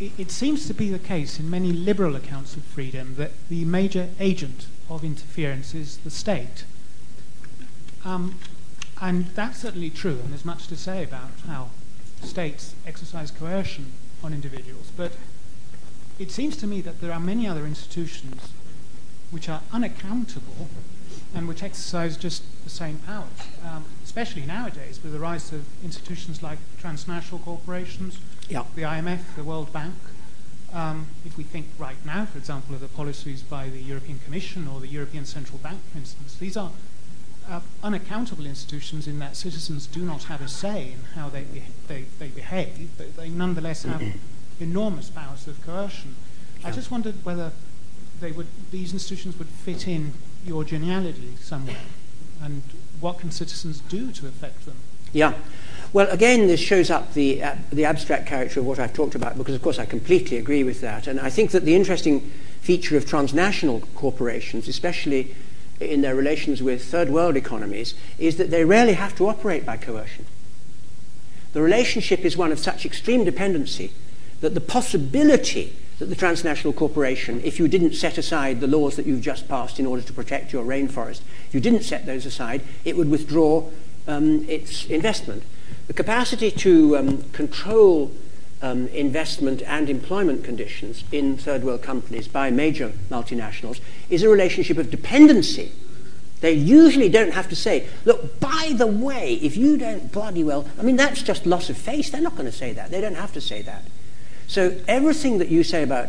it, 0.00 0.10
it, 0.18 0.30
seems 0.32 0.66
to 0.66 0.74
be 0.74 0.90
the 0.90 0.98
case 0.98 1.38
in 1.38 1.48
many 1.48 1.72
liberal 1.72 2.16
accounts 2.16 2.56
of 2.56 2.64
freedom 2.64 3.14
that 3.14 3.30
the 3.48 3.64
major 3.64 4.08
agent 4.18 4.66
of 4.90 5.04
interference 5.04 5.72
is 5.72 5.98
the 5.98 6.10
state. 6.10 6.64
Um, 8.04 8.40
and 9.00 9.26
that's 9.28 9.60
certainly 9.60 9.90
true, 9.90 10.18
and 10.22 10.30
there's 10.30 10.44
much 10.44 10.66
to 10.66 10.76
say 10.76 11.04
about 11.04 11.30
how 11.46 11.70
states 12.22 12.74
exercise 12.86 13.30
coercion 13.30 13.92
on 14.22 14.34
individuals. 14.34 14.90
But 14.96 15.12
it 16.18 16.32
seems 16.32 16.56
to 16.56 16.66
me 16.66 16.80
that 16.80 17.00
there 17.00 17.12
are 17.12 17.20
many 17.20 17.46
other 17.46 17.66
institutions 17.66 18.48
which 19.30 19.48
are 19.48 19.62
unaccountable 19.72 20.68
and 21.34 21.48
which 21.48 21.62
exercise 21.62 22.16
just 22.16 22.42
the 22.64 22.70
same 22.70 22.98
powers, 22.98 23.26
um, 23.64 23.84
especially 24.04 24.46
nowadays 24.46 25.00
with 25.02 25.12
the 25.12 25.18
rise 25.18 25.52
of 25.52 25.66
institutions 25.82 26.42
like 26.42 26.58
transnational 26.78 27.40
corporations, 27.40 28.18
yeah. 28.48 28.64
the 28.74 28.82
IMF, 28.82 29.20
the 29.36 29.44
World 29.44 29.72
Bank. 29.72 29.94
Um, 30.72 31.06
if 31.24 31.36
we 31.36 31.44
think 31.44 31.66
right 31.78 31.96
now, 32.04 32.26
for 32.26 32.38
example, 32.38 32.74
of 32.74 32.80
the 32.80 32.88
policies 32.88 33.42
by 33.42 33.68
the 33.68 33.80
European 33.80 34.18
Commission 34.24 34.66
or 34.66 34.80
the 34.80 34.88
European 34.88 35.24
Central 35.24 35.58
Bank, 35.58 35.80
for 35.92 35.98
instance, 35.98 36.36
these 36.36 36.56
are 36.56 36.70
uh, 37.48 37.60
unaccountable 37.82 38.46
institutions 38.46 39.06
in 39.06 39.18
that 39.18 39.36
citizens 39.36 39.86
do 39.86 40.00
not 40.00 40.24
have 40.24 40.40
a 40.40 40.48
say 40.48 40.92
in 40.92 41.00
how 41.14 41.28
they, 41.28 41.42
be- 41.42 41.62
they, 41.88 42.04
they 42.18 42.28
behave, 42.28 42.90
but 42.96 43.16
they 43.16 43.28
nonetheless 43.28 43.82
have 43.82 44.02
enormous 44.60 45.10
powers 45.10 45.46
of 45.46 45.60
coercion. 45.64 46.16
Yeah. 46.60 46.68
I 46.68 46.70
just 46.70 46.90
wondered 46.90 47.24
whether 47.24 47.52
they 48.20 48.32
would, 48.32 48.46
these 48.70 48.92
institutions 48.92 49.38
would 49.38 49.48
fit 49.48 49.86
in 49.86 50.12
your 50.44 50.64
genealogy 50.64 51.34
somewhere, 51.40 51.76
and 52.42 52.62
what 53.00 53.18
can 53.18 53.30
citizens 53.30 53.80
do 53.88 54.12
to 54.12 54.26
affect 54.26 54.66
them? 54.66 54.76
Yeah. 55.12 55.34
Well, 55.92 56.08
again, 56.10 56.48
this 56.48 56.60
shows 56.60 56.90
up 56.90 57.14
the, 57.14 57.42
uh, 57.42 57.54
the 57.72 57.84
abstract 57.84 58.26
character 58.26 58.60
of 58.60 58.66
what 58.66 58.78
I've 58.78 58.92
talked 58.92 59.14
about, 59.14 59.38
because, 59.38 59.54
of 59.54 59.62
course, 59.62 59.78
I 59.78 59.86
completely 59.86 60.38
agree 60.38 60.64
with 60.64 60.80
that. 60.80 61.06
And 61.06 61.20
I 61.20 61.30
think 61.30 61.52
that 61.52 61.64
the 61.64 61.76
interesting 61.76 62.32
feature 62.60 62.96
of 62.96 63.06
transnational 63.06 63.80
corporations, 63.94 64.66
especially 64.66 65.34
in 65.80 66.00
their 66.00 66.14
relations 66.14 66.62
with 66.62 66.84
third 66.84 67.10
world 67.10 67.36
economies, 67.36 67.94
is 68.18 68.36
that 68.38 68.50
they 68.50 68.64
rarely 68.64 68.94
have 68.94 69.14
to 69.16 69.28
operate 69.28 69.64
by 69.64 69.76
coercion. 69.76 70.26
The 71.52 71.62
relationship 71.62 72.20
is 72.20 72.36
one 72.36 72.50
of 72.50 72.58
such 72.58 72.84
extreme 72.84 73.24
dependency 73.24 73.92
that 74.40 74.54
the 74.54 74.60
possibility 74.60 75.76
that 75.98 76.06
the 76.06 76.16
transnational 76.16 76.72
corporation, 76.72 77.40
if 77.44 77.58
you 77.58 77.68
didn't 77.68 77.94
set 77.94 78.18
aside 78.18 78.60
the 78.60 78.66
laws 78.66 78.96
that 78.96 79.06
you've 79.06 79.20
just 79.20 79.48
passed 79.48 79.78
in 79.78 79.86
order 79.86 80.02
to 80.02 80.12
protect 80.12 80.52
your 80.52 80.64
rainforest, 80.64 81.20
if 81.46 81.54
you 81.54 81.60
didn't 81.60 81.82
set 81.82 82.06
those 82.06 82.26
aside, 82.26 82.62
it 82.84 82.96
would 82.96 83.10
withdraw 83.10 83.70
um, 84.08 84.44
its 84.48 84.86
investment. 84.86 85.42
The 85.86 85.92
capacity 85.92 86.50
to 86.50 86.96
um, 86.96 87.22
control 87.30 88.10
um, 88.62 88.88
investment 88.88 89.62
and 89.62 89.90
employment 89.90 90.42
conditions 90.42 91.04
in 91.12 91.36
third 91.36 91.62
world 91.62 91.82
companies 91.82 92.26
by 92.28 92.50
major 92.50 92.92
multinationals 93.10 93.80
is 94.08 94.22
a 94.22 94.28
relationship 94.28 94.78
of 94.78 94.90
dependency. 94.90 95.70
They 96.40 96.52
usually 96.52 97.08
don't 97.08 97.32
have 97.32 97.48
to 97.50 97.56
say, 97.56 97.88
look, 98.04 98.40
by 98.40 98.72
the 98.74 98.86
way, 98.86 99.34
if 99.34 99.56
you 99.56 99.76
don't 99.76 100.10
bloody 100.10 100.44
well, 100.44 100.66
I 100.78 100.82
mean, 100.82 100.96
that's 100.96 101.22
just 101.22 101.46
loss 101.46 101.70
of 101.70 101.76
face. 101.76 102.10
They're 102.10 102.20
not 102.20 102.36
going 102.36 102.46
to 102.46 102.52
say 102.52 102.72
that. 102.72 102.90
They 102.90 103.00
don't 103.00 103.16
have 103.16 103.32
to 103.34 103.40
say 103.40 103.62
that. 103.62 103.82
So 104.46 104.80
everything 104.86 105.38
that 105.38 105.48
you 105.48 105.64
say 105.64 105.82
about 105.82 106.08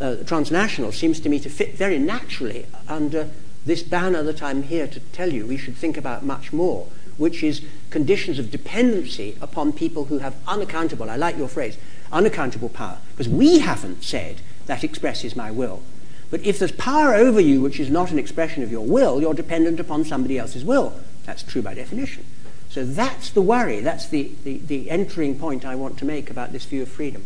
uh, 0.00 0.16
transnational 0.26 0.92
seems 0.92 1.20
to 1.20 1.28
me 1.28 1.38
to 1.40 1.48
fit 1.48 1.74
very 1.74 1.98
naturally 1.98 2.66
under 2.88 3.30
this 3.64 3.82
banner 3.82 4.22
that 4.24 4.42
I'm 4.42 4.64
here 4.64 4.86
to 4.86 5.00
tell 5.00 5.32
you 5.32 5.46
we 5.46 5.56
should 5.56 5.76
think 5.76 5.96
about 5.96 6.24
much 6.24 6.52
more, 6.52 6.88
which 7.16 7.42
is 7.42 7.62
conditions 7.90 8.38
of 8.38 8.50
dependency 8.50 9.36
upon 9.40 9.72
people 9.72 10.06
who 10.06 10.18
have 10.18 10.34
unaccountable, 10.46 11.08
I 11.08 11.16
like 11.16 11.36
your 11.36 11.48
phrase, 11.48 11.76
unaccountable 12.10 12.68
power. 12.68 12.98
Because 13.12 13.28
we 13.28 13.60
haven't 13.60 14.02
said 14.02 14.40
that 14.66 14.82
expresses 14.82 15.36
my 15.36 15.50
will. 15.50 15.82
But 16.30 16.40
if 16.40 16.58
there's 16.58 16.72
power 16.72 17.14
over 17.14 17.40
you 17.40 17.60
which 17.60 17.78
is 17.78 17.90
not 17.90 18.10
an 18.10 18.18
expression 18.18 18.62
of 18.62 18.72
your 18.72 18.86
will, 18.86 19.20
you're 19.20 19.34
dependent 19.34 19.78
upon 19.78 20.04
somebody 20.04 20.38
else's 20.38 20.64
will. 20.64 20.94
That's 21.24 21.42
true 21.42 21.62
by 21.62 21.74
definition. 21.74 22.24
So 22.70 22.86
that's 22.86 23.30
the 23.30 23.42
worry, 23.42 23.80
that's 23.80 24.08
the, 24.08 24.32
the, 24.44 24.56
the 24.58 24.90
entering 24.90 25.38
point 25.38 25.64
I 25.64 25.74
want 25.74 25.98
to 25.98 26.06
make 26.06 26.30
about 26.30 26.52
this 26.52 26.64
view 26.64 26.82
of 26.82 26.88
freedom. 26.88 27.22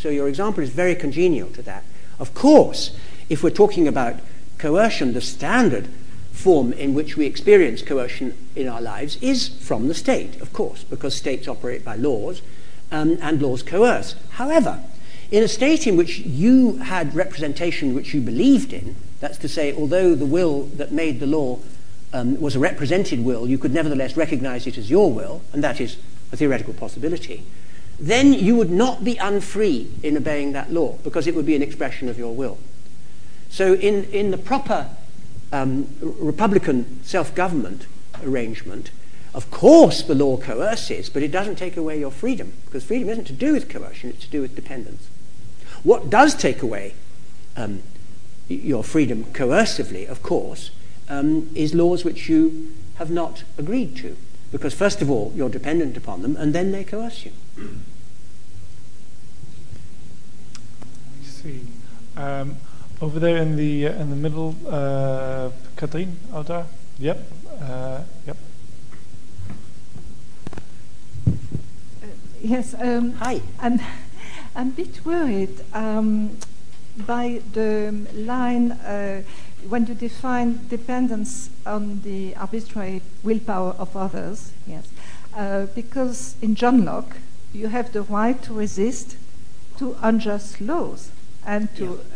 So 0.00 0.08
your 0.08 0.28
example 0.28 0.62
is 0.62 0.70
very 0.70 0.94
congenial 0.94 1.50
to 1.50 1.60
that. 1.62 1.84
Of 2.18 2.32
course, 2.32 2.96
if 3.28 3.42
we're 3.42 3.50
talking 3.50 3.86
about 3.86 4.14
coercion, 4.56 5.12
the 5.12 5.20
standard 5.20 5.88
form 6.32 6.72
in 6.72 6.94
which 6.94 7.18
we 7.18 7.26
experience 7.26 7.82
coercion 7.82 8.34
in 8.56 8.66
our 8.66 8.80
lives 8.80 9.18
is 9.20 9.48
from 9.48 9.88
the 9.88 9.94
state, 9.94 10.40
of 10.40 10.54
course, 10.54 10.84
because 10.84 11.14
states 11.14 11.46
operate 11.46 11.84
by 11.84 11.96
laws 11.96 12.40
um, 12.90 13.18
and 13.20 13.42
laws 13.42 13.62
coerce. 13.62 14.14
However, 14.30 14.82
in 15.30 15.42
a 15.42 15.48
state 15.48 15.86
in 15.86 15.98
which 15.98 16.20
you 16.20 16.76
had 16.78 17.14
representation 17.14 17.94
which 17.94 18.14
you 18.14 18.22
believed 18.22 18.72
in, 18.72 18.96
that's 19.20 19.36
to 19.36 19.48
say, 19.48 19.70
although 19.74 20.14
the 20.14 20.24
will 20.24 20.62
that 20.76 20.92
made 20.92 21.20
the 21.20 21.26
law 21.26 21.58
um, 22.14 22.40
was 22.40 22.56
a 22.56 22.58
represented 22.58 23.22
will, 23.22 23.46
you 23.46 23.58
could 23.58 23.74
nevertheless 23.74 24.16
recognize 24.16 24.66
it 24.66 24.78
as 24.78 24.88
your 24.88 25.12
will, 25.12 25.42
and 25.52 25.62
that 25.62 25.78
is 25.78 25.98
a 26.32 26.38
theoretical 26.38 26.72
possibility 26.72 27.44
then 28.00 28.32
you 28.32 28.56
would 28.56 28.70
not 28.70 29.04
be 29.04 29.16
unfree 29.16 29.90
in 30.02 30.16
obeying 30.16 30.52
that 30.52 30.72
law 30.72 30.96
because 31.04 31.26
it 31.26 31.34
would 31.34 31.46
be 31.46 31.54
an 31.54 31.62
expression 31.62 32.08
of 32.08 32.18
your 32.18 32.34
will. 32.34 32.58
So, 33.50 33.74
in, 33.74 34.04
in 34.04 34.30
the 34.30 34.38
proper 34.38 34.88
um, 35.52 35.88
Republican 36.00 37.02
self 37.04 37.34
government 37.34 37.86
arrangement, 38.24 38.90
of 39.34 39.50
course 39.50 40.02
the 40.02 40.14
law 40.14 40.36
coerces, 40.36 41.10
but 41.10 41.22
it 41.22 41.30
doesn't 41.30 41.56
take 41.56 41.76
away 41.76 41.98
your 41.98 42.10
freedom 42.10 42.52
because 42.64 42.84
freedom 42.84 43.08
isn't 43.08 43.26
to 43.26 43.32
do 43.32 43.52
with 43.52 43.68
coercion, 43.68 44.10
it's 44.10 44.24
to 44.24 44.30
do 44.30 44.40
with 44.40 44.56
dependence. 44.56 45.08
What 45.82 46.10
does 46.10 46.34
take 46.34 46.62
away 46.62 46.94
um, 47.56 47.82
your 48.48 48.82
freedom 48.82 49.24
coercively, 49.24 50.08
of 50.08 50.22
course, 50.22 50.70
um, 51.08 51.50
is 51.54 51.74
laws 51.74 52.04
which 52.04 52.28
you 52.28 52.72
have 52.96 53.10
not 53.10 53.44
agreed 53.58 53.96
to. 53.96 54.16
Because, 54.52 54.74
first 54.74 55.00
of 55.00 55.10
all, 55.10 55.32
you're 55.34 55.48
dependent 55.48 55.96
upon 55.96 56.22
them, 56.22 56.36
and 56.36 56.52
then 56.52 56.72
they 56.72 56.84
coerce 56.84 57.24
you. 57.24 57.32
I 61.20 61.24
see. 61.24 61.60
Um, 62.20 62.56
Over 63.00 63.18
there 63.18 63.38
in 63.38 63.56
the 63.56 63.86
uh, 63.88 64.02
in 64.02 64.10
the 64.10 64.16
middle, 64.16 64.54
uh, 64.68 65.48
Katrien, 65.74 66.18
out 66.34 66.48
there. 66.48 66.66
Yep. 66.98 67.18
Uh, 67.62 68.02
yep. 68.26 68.36
Uh, 72.02 72.06
yes. 72.42 72.74
Um, 72.74 73.12
Hi. 73.12 73.40
I'm, 73.58 73.80
I'm 74.54 74.68
a 74.68 74.72
bit 74.72 75.00
worried 75.06 75.64
um, 75.72 76.36
by 77.06 77.40
the 77.54 77.90
line 78.12 78.72
uh, 78.72 79.22
when 79.66 79.86
you 79.86 79.94
define 79.94 80.60
dependence 80.68 81.48
on 81.64 82.02
the 82.02 82.36
arbitrary 82.36 83.00
willpower 83.22 83.72
of 83.78 83.96
others. 83.96 84.52
Yes, 84.66 84.90
uh, 85.34 85.66
because 85.74 86.36
in 86.42 86.54
John 86.54 86.84
Locke 86.84 87.16
you 87.54 87.68
have 87.68 87.94
the 87.94 88.02
right 88.02 88.42
to 88.42 88.52
resist 88.52 89.16
to 89.78 89.96
unjust 90.02 90.60
laws 90.60 91.12
and 91.46 91.74
to 91.76 91.84
Yeah. 91.84 92.09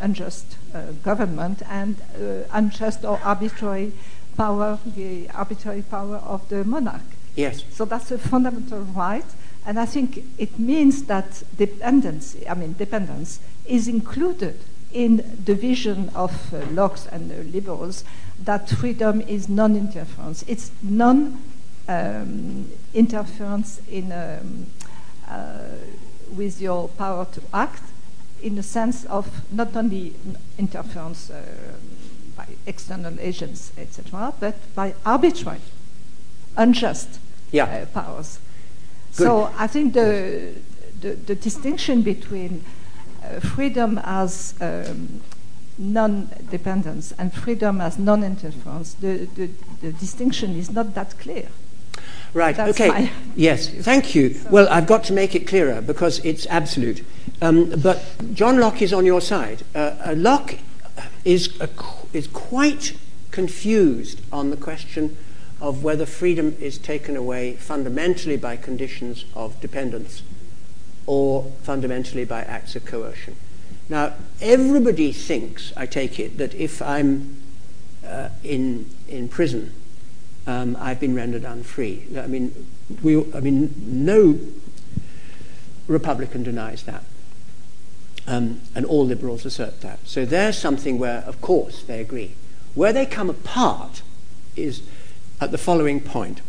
Unjust 0.00 0.56
uh, 0.74 0.92
government 1.02 1.62
and 1.68 1.96
uh, 2.00 2.42
unjust 2.52 3.04
or 3.04 3.20
arbitrary 3.24 3.92
power, 4.36 4.78
the 4.96 5.28
arbitrary 5.30 5.82
power 5.82 6.16
of 6.16 6.48
the 6.48 6.64
monarch. 6.64 7.02
Yes. 7.36 7.64
So 7.70 7.84
that's 7.84 8.10
a 8.10 8.18
fundamental 8.18 8.82
right, 8.82 9.24
and 9.66 9.78
I 9.78 9.86
think 9.86 10.24
it 10.38 10.58
means 10.58 11.04
that 11.04 11.42
dependency, 11.56 12.48
I 12.48 12.54
mean 12.54 12.74
dependence, 12.78 13.40
is 13.66 13.88
included 13.88 14.56
in 14.92 15.38
the 15.44 15.54
vision 15.54 16.10
of 16.14 16.54
uh, 16.54 16.64
Locke 16.72 16.98
and 17.12 17.30
the 17.30 17.44
liberals 17.44 18.04
that 18.42 18.70
freedom 18.70 19.20
is 19.20 19.46
non-interference. 19.48 20.44
It's 20.48 20.72
non-interference 20.82 23.80
in 23.90 24.12
um, 24.12 24.66
uh, 25.28 25.58
with 26.34 26.60
your 26.60 26.88
power 26.88 27.26
to 27.32 27.40
act, 27.52 27.82
in 28.42 28.54
the 28.54 28.62
sense 28.62 29.04
of 29.06 29.28
not 29.52 29.76
only 29.76 30.14
interference 30.58 31.30
uh, 31.30 31.42
by 32.36 32.46
external 32.66 33.18
agents, 33.20 33.72
etc., 33.76 34.32
but 34.40 34.54
by 34.74 34.94
arbitrary, 35.04 35.60
unjust 36.56 37.18
Yeah. 37.50 37.64
uh, 37.64 37.86
powers. 37.86 38.38
Good. 39.16 39.24
So 39.24 39.50
I 39.56 39.66
think 39.66 39.94
the, 39.94 40.54
the, 41.00 41.14
the 41.14 41.34
distinction 41.34 42.02
between 42.02 42.64
uh, 43.24 43.40
freedom 43.40 44.00
as 44.04 44.54
um, 44.60 45.20
non-dependence 45.78 47.12
and 47.18 47.32
freedom 47.32 47.80
as 47.80 47.98
non-interference, 47.98 48.94
the, 48.94 49.28
the, 49.34 49.50
the 49.80 49.92
distinction 49.92 50.56
is 50.56 50.70
not 50.70 50.94
that 50.94 51.18
clear. 51.18 51.48
Right, 52.34 52.54
That's 52.54 52.80
okay. 52.80 53.10
Yes, 53.34 53.68
thank 53.68 54.14
you. 54.14 54.38
Well, 54.50 54.68
I've 54.68 54.86
got 54.86 55.04
to 55.04 55.12
make 55.12 55.34
it 55.34 55.46
clearer 55.46 55.80
because 55.80 56.18
it's 56.24 56.46
absolute. 56.46 57.04
Um, 57.40 57.70
but 57.80 58.04
John 58.34 58.58
Locke 58.58 58.82
is 58.82 58.92
on 58.92 59.06
your 59.06 59.20
side. 59.20 59.62
Uh, 59.74 59.94
uh, 60.04 60.14
Locke 60.16 60.58
is, 61.24 61.60
a, 61.60 61.68
is 62.12 62.26
quite 62.26 62.96
confused 63.30 64.20
on 64.32 64.50
the 64.50 64.56
question 64.56 65.16
of 65.60 65.84
whether 65.84 66.06
freedom 66.06 66.56
is 66.60 66.78
taken 66.78 67.16
away 67.16 67.54
fundamentally 67.54 68.36
by 68.36 68.56
conditions 68.56 69.24
of 69.34 69.60
dependence 69.60 70.22
or 71.06 71.50
fundamentally 71.62 72.24
by 72.24 72.42
acts 72.42 72.76
of 72.76 72.84
coercion. 72.84 73.36
Now, 73.88 74.14
everybody 74.40 75.12
thinks, 75.12 75.72
I 75.76 75.86
take 75.86 76.20
it, 76.20 76.38
that 76.38 76.54
if 76.54 76.82
I'm 76.82 77.40
uh, 78.06 78.28
in, 78.44 78.90
in 79.08 79.28
prison, 79.28 79.72
um, 80.46 80.76
I've 80.78 81.00
been 81.00 81.14
rendered 81.14 81.44
unfree. 81.44 82.06
I 82.16 82.26
mean, 82.26 82.66
we, 83.02 83.18
I 83.32 83.40
mean, 83.40 83.74
no 83.86 84.38
Republican 85.86 86.42
denies 86.42 86.82
that. 86.84 87.04
Um, 88.30 88.60
and 88.74 88.84
all 88.84 89.06
liberals 89.06 89.46
assert 89.46 89.80
that. 89.80 90.00
So 90.04 90.26
there's 90.26 90.58
something 90.58 90.98
where, 90.98 91.20
of 91.20 91.40
course, 91.40 91.82
they 91.82 91.98
agree. 91.98 92.34
Where 92.74 92.92
they 92.92 93.06
come 93.06 93.30
apart 93.30 94.02
is 94.54 94.82
at 95.40 95.50
the 95.50 95.56
following 95.56 96.02
point. 96.02 96.42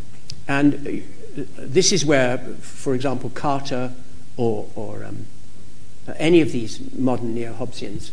And 0.45 1.03
uh, 1.37 1.41
this 1.57 1.93
is 1.93 2.03
where, 2.03 2.37
for 2.37 2.93
example, 2.93 3.29
Carter 3.29 3.93
or, 4.35 4.67
or 4.75 5.05
um, 5.05 5.25
any 6.17 6.41
of 6.41 6.51
these 6.51 6.81
modern 6.93 7.33
neo 7.33 7.53
Hobbesians 7.53 8.11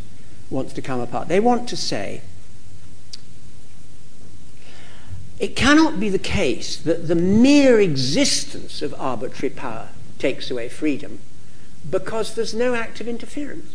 wants 0.49 0.73
to 0.75 0.83
come 0.83 1.01
apart. 1.01 1.27
They 1.27 1.41
want 1.41 1.69
to 1.71 1.77
say 1.77 2.23
it 5.39 5.57
cannot 5.57 6.01
be 6.01 6.09
the 6.09 6.19
case 6.19 6.77
that 6.77 7.09
the 7.09 7.15
mere 7.15 7.81
existence 7.81 8.81
of 8.81 8.95
arbitrary 8.95 9.55
power 9.55 9.89
takes 10.19 10.51
away 10.51 10.69
freedom 10.69 11.19
because 11.91 12.35
there's 12.35 12.55
no 12.55 12.75
act 12.75 13.01
of 13.01 13.09
interference. 13.09 13.75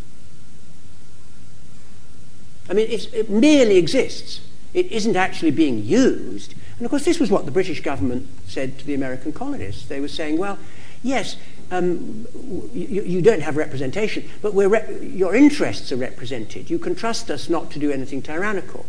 I 2.69 2.73
mean, 2.73 2.87
it 2.89 3.29
merely 3.29 3.77
exists. 3.77 4.41
It 4.73 4.91
isn't 4.91 5.15
actually 5.15 5.51
being 5.51 5.83
used. 5.83 6.55
And 6.77 6.85
of 6.85 6.89
course, 6.89 7.05
this 7.05 7.19
was 7.19 7.29
what 7.29 7.45
the 7.45 7.51
British 7.51 7.81
government 7.81 8.27
said 8.47 8.79
to 8.79 8.85
the 8.85 8.93
American 8.93 9.33
colonists. 9.33 9.85
They 9.85 9.99
were 9.99 10.07
saying, 10.07 10.37
well, 10.37 10.57
yes, 11.03 11.35
um, 11.69 12.27
you, 12.73 13.03
you, 13.03 13.21
don't 13.21 13.41
have 13.41 13.57
representation, 13.57 14.29
but 14.41 14.53
your 14.53 15.35
interests 15.35 15.91
are 15.91 15.97
represented. 15.97 16.69
You 16.69 16.79
can 16.79 16.95
trust 16.95 17.29
us 17.29 17.49
not 17.49 17.71
to 17.71 17.79
do 17.79 17.91
anything 17.91 18.21
tyrannical. 18.21 18.85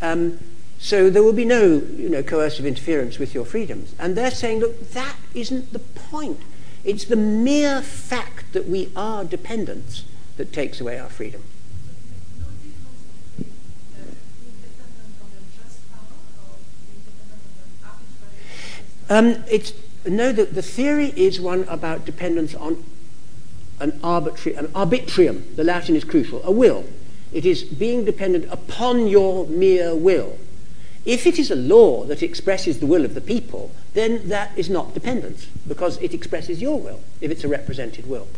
Um, 0.00 0.38
so 0.78 1.10
there 1.10 1.22
will 1.22 1.34
be 1.34 1.44
no 1.44 1.82
you 1.96 2.08
know, 2.08 2.22
coercive 2.22 2.64
interference 2.64 3.18
with 3.18 3.34
your 3.34 3.44
freedoms. 3.44 3.94
And 3.98 4.16
they're 4.16 4.30
saying, 4.30 4.60
look, 4.60 4.92
that 4.92 5.16
isn't 5.34 5.72
the 5.72 5.78
point. 5.78 6.40
It's 6.84 7.04
the 7.04 7.16
mere 7.16 7.82
fact 7.82 8.52
that 8.52 8.68
we 8.68 8.90
are 8.96 9.24
dependents 9.24 10.04
that 10.36 10.52
takes 10.52 10.80
away 10.80 10.98
our 10.98 11.08
freedom. 11.08 11.42
Um, 19.10 19.42
it's, 19.50 19.72
no, 20.06 20.30
the, 20.30 20.44
the 20.44 20.62
theory 20.62 21.12
is 21.16 21.40
one 21.40 21.64
about 21.64 22.06
dependence 22.06 22.54
on 22.54 22.84
an 23.80 23.98
arbitrary, 24.04 24.56
an 24.56 24.68
arbitrium. 24.68 25.56
The 25.56 25.64
Latin 25.64 25.96
is 25.96 26.04
crucial. 26.04 26.40
A 26.44 26.52
will. 26.52 26.84
It 27.32 27.44
is 27.44 27.64
being 27.64 28.04
dependent 28.04 28.46
upon 28.50 29.08
your 29.08 29.46
mere 29.48 29.94
will. 29.94 30.38
If 31.04 31.26
it 31.26 31.38
is 31.38 31.50
a 31.50 31.56
law 31.56 32.04
that 32.04 32.22
expresses 32.22 32.78
the 32.78 32.86
will 32.86 33.04
of 33.04 33.14
the 33.14 33.20
people, 33.20 33.72
then 33.94 34.28
that 34.28 34.52
is 34.56 34.70
not 34.70 34.94
dependence 34.94 35.46
because 35.66 35.98
it 35.98 36.14
expresses 36.14 36.62
your 36.62 36.78
will 36.78 37.00
if 37.20 37.30
it's 37.30 37.44
a 37.44 37.48
represented 37.48 38.06
will. 38.06 38.28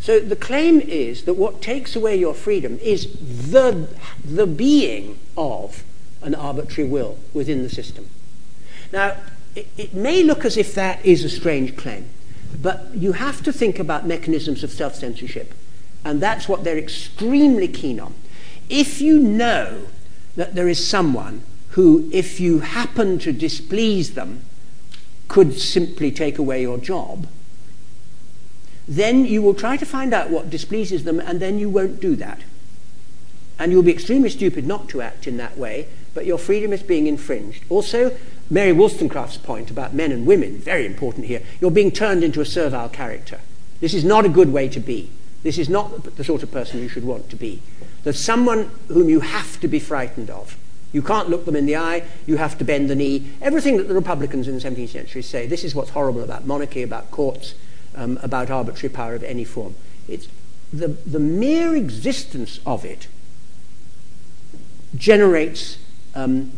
So 0.00 0.20
the 0.20 0.36
claim 0.36 0.80
is 0.80 1.24
that 1.24 1.34
what 1.34 1.60
takes 1.60 1.94
away 1.96 2.16
your 2.16 2.34
freedom 2.34 2.78
is 2.80 3.12
the, 3.50 3.88
the 4.24 4.46
being 4.46 5.18
of 5.36 5.84
an 6.22 6.34
arbitrary 6.34 6.88
will 6.88 7.18
within 7.34 7.62
the 7.62 7.68
system. 7.68 8.08
Now, 8.92 9.16
it, 9.54 9.68
it 9.76 9.94
may 9.94 10.22
look 10.22 10.44
as 10.44 10.56
if 10.56 10.74
that 10.74 11.04
is 11.04 11.24
a 11.24 11.28
strange 11.28 11.76
claim, 11.76 12.08
but 12.60 12.94
you 12.94 13.12
have 13.12 13.42
to 13.42 13.52
think 13.52 13.78
about 13.78 14.06
mechanisms 14.06 14.64
of 14.64 14.70
self 14.70 14.94
censorship, 14.94 15.52
and 16.04 16.20
that's 16.20 16.48
what 16.48 16.64
they're 16.64 16.78
extremely 16.78 17.68
keen 17.68 18.00
on. 18.00 18.14
If 18.68 19.00
you 19.00 19.18
know 19.18 19.88
that 20.36 20.54
there 20.54 20.68
is 20.68 20.86
someone 20.86 21.42
who, 21.78 22.10
if 22.12 22.40
you 22.40 22.58
happen 22.58 23.20
to 23.20 23.32
displease 23.32 24.14
them, 24.14 24.42
could 25.28 25.56
simply 25.56 26.10
take 26.10 26.36
away 26.36 26.60
your 26.60 26.76
job, 26.76 27.28
then 28.88 29.24
you 29.24 29.40
will 29.40 29.54
try 29.54 29.76
to 29.76 29.86
find 29.86 30.12
out 30.12 30.28
what 30.28 30.50
displeases 30.50 31.04
them 31.04 31.20
and 31.20 31.38
then 31.38 31.56
you 31.56 31.70
won't 31.70 32.00
do 32.00 32.16
that. 32.16 32.40
And 33.60 33.70
you'll 33.70 33.84
be 33.84 33.92
extremely 33.92 34.28
stupid 34.28 34.66
not 34.66 34.88
to 34.88 35.00
act 35.00 35.28
in 35.28 35.36
that 35.36 35.56
way, 35.56 35.86
but 36.14 36.26
your 36.26 36.36
freedom 36.36 36.72
is 36.72 36.82
being 36.82 37.06
infringed. 37.06 37.62
Also, 37.68 38.10
Mary 38.50 38.72
Wollstonecraft's 38.72 39.36
point 39.36 39.70
about 39.70 39.94
men 39.94 40.10
and 40.10 40.26
women, 40.26 40.58
very 40.58 40.84
important 40.84 41.26
here, 41.26 41.44
you're 41.60 41.70
being 41.70 41.92
turned 41.92 42.24
into 42.24 42.40
a 42.40 42.44
servile 42.44 42.88
character. 42.88 43.38
This 43.78 43.94
is 43.94 44.04
not 44.04 44.26
a 44.26 44.28
good 44.28 44.52
way 44.52 44.68
to 44.70 44.80
be. 44.80 45.12
This 45.44 45.58
is 45.58 45.68
not 45.68 46.16
the 46.16 46.24
sort 46.24 46.42
of 46.42 46.50
person 46.50 46.80
you 46.80 46.88
should 46.88 47.04
want 47.04 47.30
to 47.30 47.36
be. 47.36 47.62
There's 48.02 48.18
someone 48.18 48.72
whom 48.88 49.08
you 49.08 49.20
have 49.20 49.60
to 49.60 49.68
be 49.68 49.78
frightened 49.78 50.28
of. 50.28 50.56
You 50.92 51.02
can't 51.02 51.28
look 51.28 51.44
them 51.44 51.56
in 51.56 51.66
the 51.66 51.76
eye, 51.76 52.04
you 52.26 52.38
have 52.38 52.56
to 52.58 52.64
bend 52.64 52.88
the 52.88 52.94
knee. 52.94 53.30
Everything 53.42 53.76
that 53.76 53.88
the 53.88 53.94
Republicans 53.94 54.48
in 54.48 54.54
the 54.54 54.60
17th 54.60 54.88
century 54.88 55.22
say, 55.22 55.46
this 55.46 55.64
is 55.64 55.74
what's 55.74 55.90
horrible 55.90 56.22
about 56.22 56.46
monarchy, 56.46 56.82
about 56.82 57.10
courts, 57.10 57.54
um, 57.94 58.18
about 58.22 58.50
arbitrary 58.50 58.92
power 58.92 59.14
of 59.14 59.22
any 59.22 59.44
form. 59.44 59.74
It's 60.08 60.28
the, 60.72 60.88
the 60.88 61.18
mere 61.20 61.74
existence 61.76 62.60
of 62.64 62.84
it 62.84 63.08
generates 64.94 65.78
um, 66.14 66.52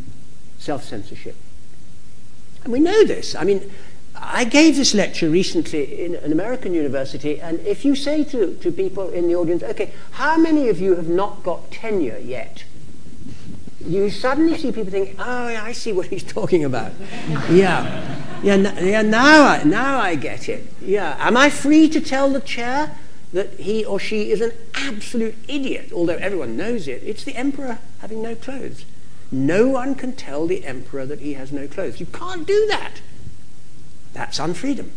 self 0.59 0.85
censorship. 0.85 1.37
And 2.63 2.73
we 2.73 2.81
know 2.81 3.05
this. 3.05 3.35
I 3.35 3.45
mean, 3.45 3.71
I 4.15 4.45
gave 4.45 4.77
this 4.77 4.95
lecture 4.95 5.31
recently 5.31 6.05
in 6.05 6.15
an 6.15 6.31
American 6.31 6.75
university, 6.75 7.41
and 7.41 7.59
if 7.61 7.85
you 7.85 7.97
say 7.97 8.23
to, 8.25 8.55
to 8.55 8.71
people 8.71 9.09
in 9.09 9.29
the 9.29 9.35
audience, 9.35 9.63
okay, 9.63 9.93
how 10.13 10.37
many 10.37 10.69
of 10.69 10.81
you 10.81 10.95
have 10.97 11.09
not 11.09 11.43
got 11.43 11.71
tenure 11.71 12.19
yet? 12.19 12.65
You 13.85 14.11
suddenly 14.11 14.59
see 14.59 14.73
people 14.73 14.91
think, 14.91 15.17
oh, 15.19 15.47
I 15.47 15.73
see 15.73 15.93
what 15.93 16.07
he's 16.07 16.23
talking 16.23 16.65
about. 16.65 16.93
yeah. 17.51 18.17
Yeah, 18.43 18.55
n- 18.55 18.87
yeah 18.87 19.03
now, 19.03 19.47
I, 19.47 19.63
now 19.65 19.99
I 20.01 20.15
get 20.15 20.49
it. 20.49 20.67
Yeah. 20.81 21.17
Am 21.19 21.37
I 21.37 21.51
free 21.51 21.89
to 21.91 22.01
tell 22.01 22.31
the 22.31 22.41
chair 22.41 22.97
that 23.33 23.61
he 23.61 23.85
or 23.85 23.99
she 23.99 24.31
is 24.31 24.41
an 24.41 24.53
absolute 24.75 25.37
idiot, 25.49 25.93
although 25.93 26.17
everyone 26.17 26.57
knows 26.57 26.89
it. 26.89 27.03
It's 27.05 27.25
the 27.25 27.37
emperor 27.37 27.79
having 28.01 28.23
no 28.23 28.35
clothes. 28.35 28.85
No 29.31 29.69
one 29.69 29.95
can 29.95 30.15
tell 30.15 30.47
the 30.47 30.65
emperor 30.65 31.07
that 31.07 31.21
he 31.21 31.35
has 31.35 31.53
no 31.53 31.69
clothes. 31.69 32.01
You 32.01 32.07
can't 32.07 32.47
do 32.47 32.67
that. 32.69 33.01
That's 34.13 34.39
unfreedom. 34.39 34.91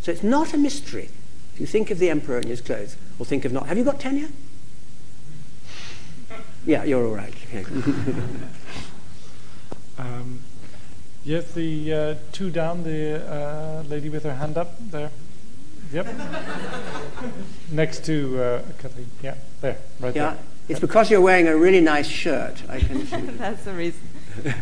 So 0.00 0.12
it's 0.12 0.22
not 0.22 0.54
a 0.54 0.58
mystery. 0.58 1.10
If 1.52 1.60
you 1.60 1.66
think 1.66 1.90
of 1.90 1.98
the 1.98 2.08
emperor 2.08 2.38
in 2.38 2.48
his 2.48 2.60
clothes, 2.60 2.96
or 3.18 3.26
think 3.26 3.44
of 3.44 3.52
not. 3.52 3.66
Have 3.66 3.76
you 3.78 3.84
got 3.84 4.00
tenure? 4.00 4.30
Yeah, 6.66 6.84
you're 6.84 7.06
all 7.06 7.14
right. 7.14 7.34
um, 9.98 10.40
yes, 11.24 11.52
the 11.52 11.92
uh, 11.92 12.14
two 12.32 12.50
down, 12.50 12.84
the 12.84 13.22
uh, 13.30 13.82
lady 13.88 14.08
with 14.08 14.24
her 14.24 14.34
hand 14.34 14.56
up 14.56 14.74
there. 14.90 15.10
Yep. 15.92 16.06
Next 17.70 18.04
to 18.06 18.42
uh, 18.42 18.62
Kathleen. 18.78 19.10
Yeah, 19.22 19.34
there, 19.60 19.76
right 20.00 20.14
there. 20.14 20.22
yeah. 20.22 20.30
there. 20.34 20.42
It's 20.68 20.80
because 20.80 21.10
you're 21.10 21.20
wearing 21.20 21.46
a 21.48 21.56
really 21.56 21.82
nice 21.82 22.06
shirt. 22.06 22.62
I 22.68 22.80
can 22.80 23.06
see. 23.06 23.20
That's 23.20 23.64
the 23.64 23.74
reason. 23.74 24.00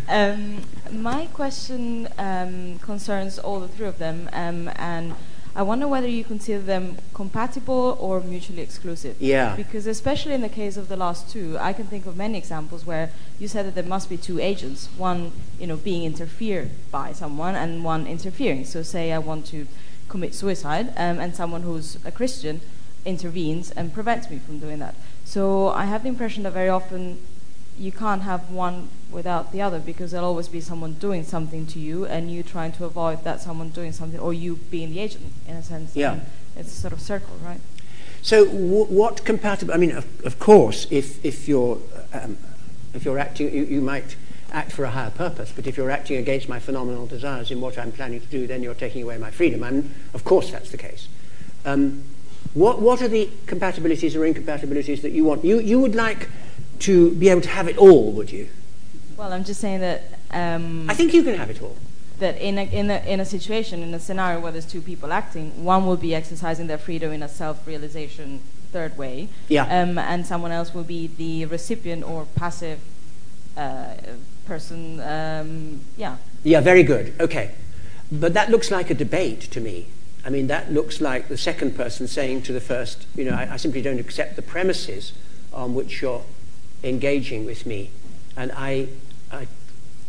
Um, 0.09 0.63
my 0.91 1.27
question 1.27 2.09
um, 2.19 2.81
concerns 2.81 3.39
all 3.39 3.61
the 3.61 3.69
three 3.69 3.87
of 3.87 3.99
them, 3.99 4.29
um, 4.33 4.69
and 4.75 5.15
I 5.55 5.63
wonder 5.63 5.87
whether 5.87 6.09
you 6.09 6.25
consider 6.25 6.61
them 6.61 6.97
compatible 7.13 7.97
or 8.01 8.21
mutually 8.21 8.63
exclusive. 8.63 9.17
Yeah. 9.21 9.55
Because 9.55 9.87
especially 9.87 10.35
in 10.35 10.41
the 10.41 10.49
case 10.49 10.77
of 10.77 10.89
the 10.89 10.97
last 10.97 11.31
two, 11.31 11.59
I 11.61 11.73
can 11.73 11.87
think 11.87 12.07
of 12.07 12.17
many 12.17 12.39
examples 12.39 12.87
where 12.87 13.11
you 13.39 13.49
said 13.49 13.67
that 13.67 13.75
there 13.75 13.85
must 13.85 14.09
be 14.09 14.17
two 14.17 14.39
agents, 14.41 14.89
one, 14.97 15.33
you 15.59 15.67
know, 15.67 15.77
being 15.77 16.05
interfered 16.05 16.71
by 16.91 17.13
someone 17.13 17.55
and 17.55 17.85
one 17.85 18.07
interfering. 18.07 18.65
So 18.65 18.83
say 18.83 19.13
I 19.13 19.19
want 19.19 19.45
to 19.47 19.67
commit 20.09 20.35
suicide 20.35 20.89
um, 20.97 21.19
and 21.19 21.37
someone 21.37 21.63
who's 21.63 21.99
a 22.05 22.11
Christian 22.11 22.61
intervenes 23.05 23.71
and 23.73 23.93
prevents 23.93 24.31
me 24.31 24.39
from 24.39 24.59
doing 24.59 24.79
that. 24.79 24.95
So 25.25 25.69
I 25.69 25.85
have 25.85 26.03
the 26.03 26.09
impression 26.09 26.45
that 26.45 26.53
very 26.53 26.69
often 26.69 27.19
you 27.79 27.93
can't 27.93 28.23
have 28.23 28.51
one 28.51 28.89
without 29.13 29.53
the 29.53 29.61
other 29.61 29.79
because 29.79 30.11
there'll 30.11 30.27
always 30.27 30.49
be 30.49 30.61
someone 30.61 30.95
doing 30.95 31.25
something 31.25 31.67
to 31.67 31.79
you 31.79 32.07
and 32.07 32.31
you 32.31 32.43
trying 32.43 32.73
to 32.73 32.85
avoid 32.85 33.25
that 33.25 33.41
someone 33.41 33.69
doing 33.71 33.93
something 33.93 34.19
or 34.19 34.33
you 34.33 34.57
being 34.71 34.91
the 34.91 35.01
agent 35.01 35.33
in 35.47 35.57
a 35.57 35.63
sense. 35.63 35.95
Yeah. 35.95 36.13
And 36.13 36.27
it's 36.57 36.73
a 36.73 36.81
sort 36.81 36.93
of 36.93 37.01
circle, 37.01 37.37
right? 37.45 37.61
So 38.23 38.45
w- 38.47 38.85
what 38.85 39.25
compatible? 39.25 39.75
I 39.75 39.77
mean, 39.77 39.93
of, 39.93 40.07
of 40.25 40.39
course, 40.39 40.87
if 40.91 41.25
if 41.25 41.49
you're 41.49 41.79
um, 42.13 42.37
if 42.95 43.05
you're 43.05 43.19
acting, 43.19 43.53
you, 43.55 43.65
you 43.65 43.81
might 43.81 44.17
act 44.53 44.73
for 44.73 44.85
a 44.85 44.91
higher 44.91 45.11
purpose. 45.11 45.53
But 45.55 45.67
if 45.67 45.77
you're 45.77 45.91
acting 45.91 46.19
against 46.19 46.49
my 46.49 46.61
phenomenal 46.61 47.07
desires 47.07 47.51
in 47.51 47.61
what 47.61 47.79
I'm 47.79 47.93
planning 47.93 48.21
to 48.21 48.27
do, 48.27 48.47
then 48.47 48.63
you're 48.63 48.75
taking 48.75 49.03
away 49.03 49.19
my 49.19 49.31
freedom. 49.31 49.63
And 49.63 49.93
of 50.15 50.25
course, 50.25 50.51
that's 50.51 50.71
the 50.71 50.77
case. 50.77 51.09
Um, 51.65 52.05
what, 52.55 52.81
what 52.81 53.01
are 53.01 53.09
the 53.09 53.31
compatibilities 53.47 54.15
or 54.15 54.27
incompatibilities 54.27 55.01
that 55.03 55.13
you 55.13 55.25
want? 55.25 55.45
You, 55.45 55.59
you 55.59 55.81
would 55.81 55.95
like 55.95 56.29
to 56.81 57.13
be 57.13 57.29
able 57.31 57.41
to 57.41 57.49
have 57.49 57.67
it 57.67 57.79
all, 57.79 58.13
would 58.13 58.31
you? 58.31 58.49
Well, 59.17 59.33
I'm 59.33 59.45
just 59.45 59.61
saying 59.61 59.81
that. 59.81 60.03
Um, 60.31 60.89
I 60.89 60.95
think 60.95 61.13
you 61.15 61.23
can 61.23 61.35
have 61.35 61.51
it 61.51 61.63
all. 61.63 61.77
That 62.19 62.37
in 62.41 62.59
a, 62.59 62.63
in, 62.63 62.91
a, 62.91 62.99
in 63.05 63.21
a 63.21 63.25
situation, 63.25 63.83
in 63.83 63.93
a 63.95 64.01
scenario 64.01 64.41
where 64.41 64.53
there's 64.53 64.67
two 64.67 64.81
people 64.81 65.13
acting, 65.13 65.65
one 65.65 65.87
will 65.87 65.97
be 65.97 66.15
exercising 66.15 66.67
their 66.67 66.79
freedom 66.79 67.13
in 67.13 67.23
a 67.23 67.29
self 67.29 67.67
realization 67.67 68.41
third 68.73 68.97
way, 68.97 69.29
Yeah. 69.49 69.65
um, 69.65 69.99
and 69.99 70.27
someone 70.27 70.51
else 70.51 70.73
will 70.75 70.85
be 70.85 71.07
the 71.07 71.45
recipient 71.47 72.03
or 72.05 72.27
passive 72.35 72.81
uh, 73.57 73.95
person. 74.47 75.01
Um, 75.01 75.81
yeah. 75.97 76.17
Yeah, 76.43 76.61
very 76.61 76.83
good. 76.83 77.13
Okay. 77.21 77.51
But 78.11 78.35
that 78.35 78.51
looks 78.51 78.71
like 78.71 78.91
a 78.91 78.95
debate 78.95 79.43
to 79.53 79.61
me. 79.61 79.87
I 80.25 80.31
mean, 80.31 80.47
that 80.47 80.73
looks 80.73 81.01
like 81.01 81.29
the 81.29 81.37
second 81.37 81.75
person 81.77 82.07
saying 82.07 82.43
to 82.43 82.53
the 82.53 82.61
first, 82.61 83.07
you 83.15 83.25
know, 83.25 83.35
I, 83.35 83.55
I 83.55 83.57
simply 83.57 83.83
don't 83.83 83.99
accept 83.99 84.37
the 84.37 84.43
premises 84.43 85.13
on 85.53 85.75
which 85.75 86.01
you're 86.01 86.25
engaging 86.85 87.45
with 87.45 87.67
me, 87.67 87.91
and 88.37 88.53
I, 88.53 88.89
I 89.31 89.47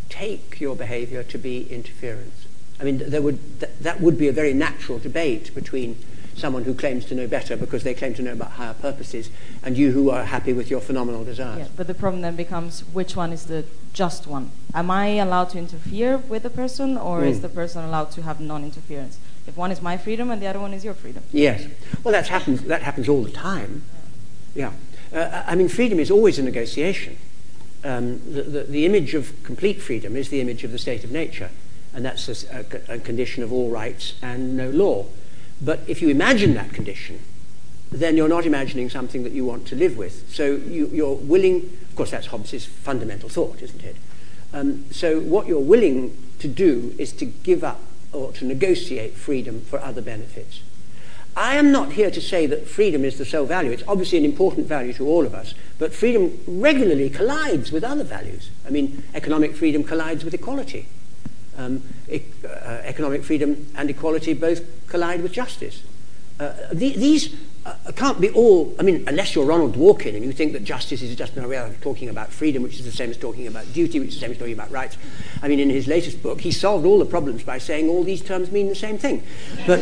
take 0.09 0.59
your 0.59 0.75
behavior 0.75 1.23
to 1.23 1.37
be 1.37 1.67
interference. 1.69 2.45
I 2.79 2.83
mean, 2.83 2.97
there 3.09 3.21
would, 3.21 3.39
th- 3.59 3.71
that 3.81 4.01
would 4.01 4.17
be 4.17 4.27
a 4.27 4.33
very 4.33 4.53
natural 4.53 4.99
debate 4.99 5.53
between 5.55 5.97
someone 6.35 6.63
who 6.63 6.73
claims 6.73 7.05
to 7.05 7.13
know 7.15 7.27
better 7.27 7.55
because 7.55 7.83
they 7.83 7.93
claim 7.93 8.13
to 8.15 8.21
know 8.23 8.33
about 8.33 8.51
higher 8.53 8.73
purposes 8.73 9.29
and 9.63 9.77
you 9.77 9.91
who 9.91 10.09
are 10.09 10.23
happy 10.25 10.51
with 10.51 10.69
your 10.69 10.81
phenomenal 10.81 11.23
desires. 11.23 11.59
Yeah, 11.59 11.67
but 11.77 11.85
the 11.85 11.93
problem 11.93 12.23
then 12.23 12.35
becomes 12.35 12.81
which 12.91 13.15
one 13.15 13.31
is 13.31 13.45
the 13.45 13.65
just 13.93 14.25
one? 14.25 14.49
Am 14.73 14.89
I 14.89 15.07
allowed 15.09 15.51
to 15.51 15.59
interfere 15.59 16.17
with 16.17 16.41
the 16.41 16.49
person, 16.49 16.97
or 16.97 17.23
is 17.23 17.37
Mm. 17.37 17.41
the 17.43 17.49
person 17.49 17.83
allowed 17.85 18.09
to 18.13 18.23
have 18.23 18.39
non-interference? 18.39 19.19
If 19.45 19.55
one 19.55 19.71
is 19.71 19.81
my 19.81 19.97
freedom 19.97 20.31
and 20.31 20.41
the 20.41 20.47
other 20.47 20.59
one 20.59 20.73
is 20.73 20.83
your 20.83 20.95
freedom. 20.95 21.21
Yes. 21.31 21.67
Well, 22.03 22.11
that 22.13 22.27
happens, 22.29 22.61
that 22.63 22.81
happens 22.81 23.07
all 23.07 23.21
the 23.21 23.29
time. 23.29 23.83
Yeah. 24.55 24.71
Uh, 25.13 25.43
I 25.45 25.53
mean, 25.53 25.69
freedom 25.69 25.99
is 25.99 26.09
always 26.09 26.39
a 26.39 26.43
negotiation. 26.43 27.17
Um, 27.83 28.21
the, 28.33 28.43
the, 28.43 28.63
the 28.63 28.85
image 28.85 29.13
of 29.13 29.43
complete 29.43 29.81
freedom 29.81 30.15
is 30.15 30.29
the 30.29 30.39
image 30.39 30.63
of 30.63 30.71
the 30.71 30.77
state 30.77 31.03
of 31.03 31.11
nature, 31.11 31.49
and 31.93 32.05
that's 32.05 32.45
a 32.49 32.99
condition 32.99 33.43
of 33.43 33.51
all 33.51 33.69
rights 33.69 34.15
and 34.21 34.55
no 34.55 34.69
law. 34.69 35.05
But 35.61 35.81
if 35.87 36.01
you 36.01 36.09
imagine 36.09 36.53
that 36.55 36.73
condition, 36.73 37.19
then 37.91 38.17
you're 38.17 38.29
not 38.29 38.45
imagining 38.45 38.89
something 38.89 39.23
that 39.23 39.33
you 39.33 39.45
want 39.45 39.67
to 39.67 39.75
live 39.75 39.97
with. 39.97 40.29
So 40.33 40.55
you, 40.55 40.87
you're 40.87 41.15
willing, 41.15 41.77
of 41.89 41.95
course, 41.95 42.11
that's 42.11 42.27
Hobbes's 42.27 42.65
fundamental 42.65 43.29
thought, 43.29 43.61
isn't 43.61 43.83
it? 43.83 43.95
Um, 44.51 44.85
so 44.91 45.19
what 45.19 45.47
you're 45.47 45.59
willing 45.59 46.17
to 46.39 46.47
do 46.47 46.95
is 46.97 47.11
to 47.13 47.25
give 47.25 47.63
up 47.63 47.81
or 48.11 48.31
to 48.33 48.45
negotiate 48.45 49.13
freedom 49.13 49.61
for 49.61 49.79
other 49.79 50.01
benefits. 50.01 50.61
I 51.35 51.55
am 51.55 51.71
not 51.71 51.93
here 51.93 52.11
to 52.11 52.21
say 52.21 52.45
that 52.47 52.67
freedom 52.67 53.03
is 53.03 53.17
the 53.17 53.25
sole 53.25 53.45
value. 53.45 53.71
It's 53.71 53.83
obviously 53.87 54.19
an 54.19 54.25
important 54.25 54.67
value 54.67 54.93
to 54.93 55.07
all 55.07 55.25
of 55.25 55.33
us, 55.33 55.55
but 55.79 55.93
freedom 55.93 56.39
regularly 56.47 57.09
collides 57.09 57.71
with 57.71 57.83
other 57.83 58.03
values. 58.03 58.51
I 58.67 58.69
mean, 58.69 59.03
economic 59.15 59.55
freedom 59.55 59.83
collides 59.83 60.23
with 60.23 60.33
equality. 60.33 60.87
Um, 61.57 61.83
e- 62.09 62.23
uh, 62.45 62.81
economic 62.83 63.23
freedom 63.23 63.67
and 63.75 63.89
equality 63.89 64.33
both 64.33 64.61
collide 64.87 65.21
with 65.21 65.31
justice. 65.31 65.83
Uh, 66.39 66.53
the, 66.71 66.93
these 66.93 67.35
uh, 67.65 67.75
can't 67.95 68.19
be 68.19 68.29
all, 68.31 68.75
I 68.79 68.83
mean, 68.83 69.03
unless 69.07 69.35
you're 69.35 69.45
Ronald 69.45 69.75
Dworkin 69.75 70.15
and 70.15 70.25
you 70.25 70.33
think 70.33 70.53
that 70.53 70.63
justice 70.63 71.01
is 71.01 71.15
just 71.15 71.33
another 71.33 71.47
way 71.47 71.57
of 71.57 71.79
talking 71.81 72.09
about 72.09 72.29
freedom, 72.29 72.63
which 72.63 72.79
is 72.79 72.85
the 72.85 72.91
same 72.91 73.09
as 73.09 73.17
talking 73.17 73.47
about 73.47 73.71
duty, 73.73 73.99
which 73.99 74.09
is 74.09 74.15
the 74.15 74.21
same 74.21 74.31
as 74.31 74.37
talking 74.37 74.53
about 74.53 74.71
rights. 74.71 74.97
I 75.41 75.47
mean, 75.47 75.59
in 75.59 75.69
his 75.69 75.87
latest 75.87 76.21
book, 76.21 76.41
he 76.41 76.51
solved 76.51 76.85
all 76.85 76.99
the 76.99 77.05
problems 77.05 77.43
by 77.43 77.59
saying 77.59 77.87
all 77.87 78.03
these 78.03 78.21
terms 78.21 78.51
mean 78.51 78.67
the 78.67 78.75
same 78.75 78.97
thing. 78.97 79.23
But 79.65 79.79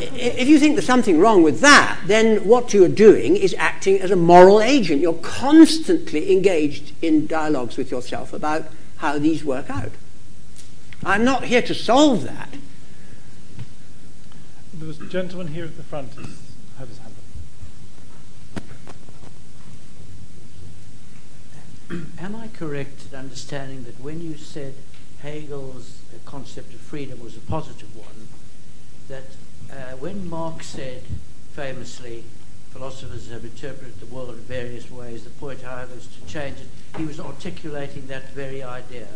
if 0.00 0.48
you 0.48 0.58
think 0.58 0.74
there's 0.74 0.86
something 0.86 1.18
wrong 1.18 1.42
with 1.42 1.60
that, 1.60 2.00
then 2.06 2.46
what 2.46 2.72
you're 2.72 2.88
doing 2.88 3.36
is 3.36 3.54
acting 3.58 4.00
as 4.00 4.10
a 4.10 4.16
moral 4.16 4.60
agent. 4.60 5.00
You're 5.00 5.14
constantly 5.14 6.32
engaged 6.32 6.92
in 7.02 7.26
dialogues 7.26 7.76
with 7.76 7.90
yourself 7.90 8.32
about 8.32 8.66
how 8.98 9.18
these 9.18 9.44
work 9.44 9.70
out. 9.70 9.92
I'm 11.04 11.24
not 11.24 11.44
here 11.44 11.62
to 11.62 11.74
solve 11.74 12.24
that. 12.24 12.54
There 14.74 14.88
was 14.88 15.00
a 15.00 15.06
gentleman 15.06 15.48
here 15.48 15.64
at 15.64 15.76
the 15.76 15.82
front 15.82 16.12
who's 16.14 16.38
had 16.78 16.88
his 16.88 16.98
hand 16.98 17.14
up. 21.90 22.20
Am 22.20 22.36
I 22.36 22.48
correct 22.48 23.06
in 23.10 23.18
understanding 23.18 23.84
that 23.84 24.00
when 24.00 24.20
you 24.20 24.36
said 24.36 24.74
Hegel's 25.22 26.00
concept 26.30 26.72
of 26.72 26.80
freedom 26.80 27.22
was 27.22 27.36
a 27.36 27.40
positive 27.40 27.94
one, 27.96 28.28
that 29.08 29.24
uh, 29.72 29.96
when 29.96 30.28
Marx 30.28 30.66
said 30.66 31.02
famously, 31.54 32.24
philosophers 32.70 33.30
have 33.30 33.44
interpreted 33.44 33.98
the 34.00 34.06
world 34.06 34.30
in 34.30 34.36
various 34.36 34.90
ways, 34.90 35.24
the 35.24 35.30
point, 35.30 35.62
however, 35.62 35.94
is 35.94 36.06
to 36.06 36.32
change 36.32 36.58
it, 36.58 36.98
he 36.98 37.04
was 37.04 37.20
articulating 37.20 38.06
that 38.06 38.30
very 38.30 38.62
idea? 38.62 39.08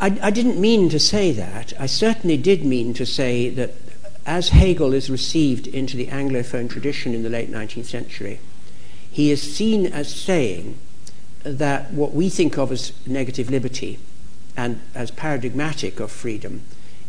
I, 0.00 0.18
I 0.22 0.30
didn't 0.30 0.60
mean 0.60 0.88
to 0.90 0.98
say 0.98 1.32
that. 1.32 1.72
I 1.78 1.86
certainly 1.86 2.36
did 2.36 2.64
mean 2.64 2.94
to 2.94 3.04
say 3.04 3.50
that 3.50 3.74
as 4.24 4.50
Hegel 4.50 4.92
is 4.92 5.10
received 5.10 5.66
into 5.66 5.96
the 5.96 6.06
Anglophone 6.06 6.70
tradition 6.70 7.14
in 7.14 7.22
the 7.22 7.30
late 7.30 7.50
19th 7.50 7.86
century, 7.86 8.40
he 9.10 9.30
is 9.30 9.42
seen 9.42 9.86
as 9.86 10.14
saying 10.14 10.78
that 11.42 11.92
what 11.92 12.12
we 12.12 12.28
think 12.28 12.58
of 12.58 12.70
as 12.70 12.92
negative 13.06 13.50
liberty 13.50 13.98
and 14.56 14.80
as 14.94 15.10
paradigmatic 15.10 15.98
of 15.98 16.12
freedom 16.12 16.62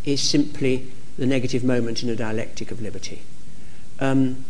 is 0.05 0.21
simply 0.21 0.87
the 1.17 1.25
negative 1.25 1.63
moment 1.63 2.03
in 2.03 2.09
a 2.09 2.15
dialectic 2.15 2.71
of 2.71 2.81
liberty. 2.81 3.21
Um, 3.99 4.45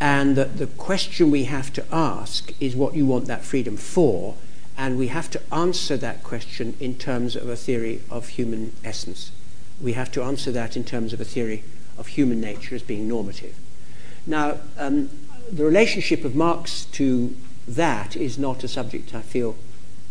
and 0.00 0.36
that 0.36 0.56
the 0.56 0.66
question 0.66 1.30
we 1.30 1.44
have 1.44 1.72
to 1.74 1.84
ask 1.92 2.54
is 2.60 2.74
what 2.74 2.94
you 2.94 3.04
want 3.04 3.26
that 3.26 3.42
freedom 3.42 3.76
for, 3.76 4.36
and 4.78 4.96
we 4.98 5.08
have 5.08 5.30
to 5.30 5.40
answer 5.52 5.96
that 5.98 6.22
question 6.22 6.74
in 6.80 6.94
terms 6.94 7.36
of 7.36 7.48
a 7.48 7.56
theory 7.56 8.00
of 8.10 8.28
human 8.28 8.72
essence. 8.82 9.30
We 9.80 9.92
have 9.92 10.10
to 10.12 10.22
answer 10.22 10.50
that 10.52 10.76
in 10.76 10.84
terms 10.84 11.12
of 11.12 11.20
a 11.20 11.24
theory 11.24 11.64
of 11.98 12.08
human 12.08 12.40
nature 12.40 12.74
as 12.74 12.82
being 12.82 13.08
normative. 13.08 13.56
Now, 14.26 14.58
um, 14.78 15.10
the 15.52 15.64
relationship 15.64 16.24
of 16.24 16.34
Marx 16.34 16.84
to 16.92 17.36
that 17.68 18.16
is 18.16 18.38
not 18.38 18.64
a 18.64 18.68
subject 18.68 19.14
I 19.14 19.20
feel 19.20 19.56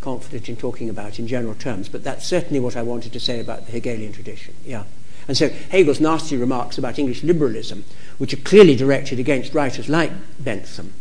confident 0.00 0.48
in 0.48 0.56
talking 0.56 0.88
about 0.88 1.18
in 1.18 1.26
general 1.26 1.54
terms, 1.54 1.88
but 1.88 2.02
that's 2.02 2.26
certainly 2.26 2.60
what 2.60 2.76
I 2.76 2.82
wanted 2.82 3.12
to 3.12 3.20
say 3.20 3.40
about 3.40 3.66
the 3.66 3.72
Hegelian 3.72 4.12
tradition. 4.12 4.54
Yeah. 4.64 4.84
And 5.28 5.36
so 5.36 5.48
Hegel's 5.48 6.00
nasty 6.00 6.36
remarks 6.36 6.78
about 6.78 6.98
English 6.98 7.22
liberalism, 7.22 7.84
which 8.18 8.32
are 8.32 8.38
clearly 8.38 8.74
directed 8.74 9.18
against 9.18 9.54
writers 9.54 9.88
like 9.88 10.10
Bentham, 10.38 10.92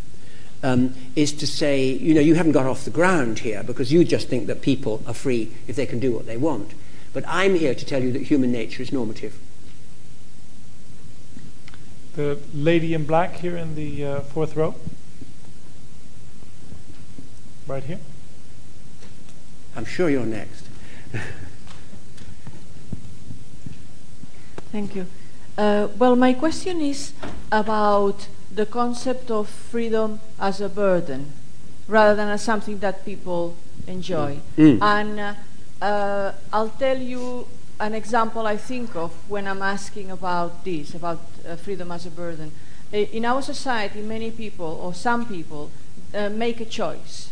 um, 0.61 0.93
is 1.15 1.31
to 1.34 1.47
say, 1.47 1.85
you 1.85 2.13
know, 2.13 2.21
you 2.21 2.35
haven't 2.35 2.51
got 2.51 2.65
off 2.65 2.84
the 2.84 2.91
ground 2.91 3.39
here 3.39 3.63
because 3.63 3.91
you 3.91 4.03
just 4.03 4.27
think 4.27 4.47
that 4.47 4.61
people 4.61 5.01
are 5.07 5.13
free 5.13 5.51
if 5.67 5.76
they 5.76 5.85
can 5.85 5.99
do 5.99 6.11
what 6.11 6.26
they 6.26 6.38
want. 6.38 6.73
But 7.13 7.23
I'm 7.27 7.55
here 7.55 7.73
to 7.73 7.85
tell 7.85 8.03
you 8.03 8.11
that 8.11 8.23
human 8.23 8.51
nature 8.51 8.84
is 8.84 8.91
normative. 8.91 9.39
The 12.15 12.38
lady 12.53 12.93
in 12.93 13.05
black 13.05 13.38
here 13.38 13.55
in 13.55 13.76
the 13.76 14.05
uh, 14.05 14.19
fourth 14.21 14.55
row. 14.55 14.76
Right 17.65 17.84
here. 17.84 17.99
I'm 19.80 19.85
sure 19.85 20.10
you're 20.10 20.26
next. 20.26 20.65
Thank 24.73 24.93
you. 24.93 25.06
Uh, 25.57 25.88
well, 25.97 26.18
my 26.18 26.34
question 26.34 26.81
is 26.81 27.14
about 27.49 28.27
the 28.53 28.65
concept 28.65 29.31
of 29.31 29.47
freedom 29.47 30.19
as 30.38 30.60
a 30.60 30.68
burden 30.68 31.31
rather 31.88 32.14
than 32.14 32.27
as 32.27 32.41
something 32.41 32.80
that 32.80 33.06
people 33.06 33.56
enjoy. 33.88 34.39
Mm. 34.57 34.81
And 34.81 35.18
uh, 35.18 35.34
uh, 35.81 36.34
I'll 36.51 36.76
tell 36.77 36.97
you 36.97 37.47
an 37.80 37.95
example 37.95 38.47
I 38.47 38.57
think 38.57 38.97
of 38.97 39.14
when 39.30 39.47
I'm 39.47 39.61
asking 39.61 40.11
about 40.11 40.65
this, 40.65 40.93
about 40.93 41.22
uh, 41.47 41.56
freedom 41.56 41.89
as 41.93 42.06
a 42.06 42.11
burden. 42.11 42.51
In 42.91 43.23
our 43.23 43.41
society, 43.41 44.01
many 44.01 44.30
people, 44.30 44.77
or 44.84 44.93
some 44.93 45.26
people, 45.26 45.72
uh, 46.14 46.27
make 46.27 46.60
a 46.60 46.65
choice. 46.65 47.31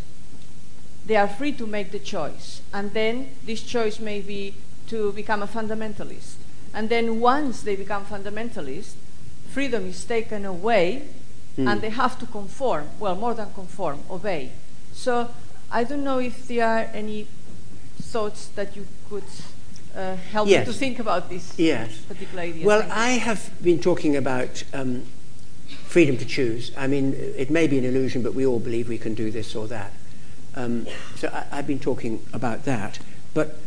They 1.08 1.16
are 1.16 1.28
free 1.28 1.54
to 1.54 1.66
make 1.66 1.92
the 1.92 2.00
choice. 2.00 2.62
And 2.74 2.94
then 2.94 3.30
this 3.46 3.64
choice 3.64 4.00
may 4.00 4.20
be 4.20 4.56
to 4.88 5.14
become 5.14 5.42
a 5.42 5.48
fundamentalist. 5.48 6.36
And 6.74 6.90
then 6.90 7.22
once 7.22 7.62
they 7.62 7.78
become 7.78 8.06
fundamentalist, 8.06 8.94
freedom 9.50 9.88
is 9.88 10.04
taken 10.04 10.46
away 10.46 11.08
mm. 11.58 11.68
and 11.72 11.82
they 11.82 11.90
have 11.90 12.20
to 12.20 12.26
conform, 12.26 12.90
well, 13.00 13.16
more 13.16 13.34
than 13.34 13.54
conform, 13.54 14.02
obey. 14.12 14.52
So 14.92 15.30
I 15.72 15.86
don't 15.86 16.04
know 16.04 16.20
if 16.20 16.48
there 16.48 16.68
are 16.68 16.90
any 16.94 17.28
thoughts 18.02 18.48
that 18.50 18.76
you 18.76 18.86
could 19.10 19.24
uh, 19.96 20.16
help 20.32 20.50
yes. 20.50 20.68
to 20.68 20.74
think 20.74 21.00
about 21.00 21.30
this 21.30 21.58
yes. 21.58 21.98
particular 22.02 22.44
idea. 22.44 22.66
Well, 22.66 22.86
I 22.92 23.12
have 23.12 23.50
been 23.64 23.80
talking 23.80 24.16
about 24.16 24.64
um, 24.74 25.04
freedom 25.86 26.18
to 26.18 26.26
choose. 26.26 26.72
I 26.78 26.88
mean, 26.88 27.14
it 27.14 27.50
may 27.50 27.68
be 27.68 27.78
an 27.78 27.86
illusion, 27.86 28.24
but 28.24 28.34
we 28.34 28.46
all 28.46 28.60
believe 28.60 28.90
we 28.90 28.98
can 28.98 29.16
do 29.16 29.32
this 29.32 29.56
or 29.56 29.68
that. 29.68 29.92
Um, 30.58 30.88
so 31.16 31.30
I, 31.32 31.56
have 31.58 31.68
been 31.68 31.80
talking 31.80 32.26
about 32.34 32.66
that. 32.66 33.00
But 33.36 33.60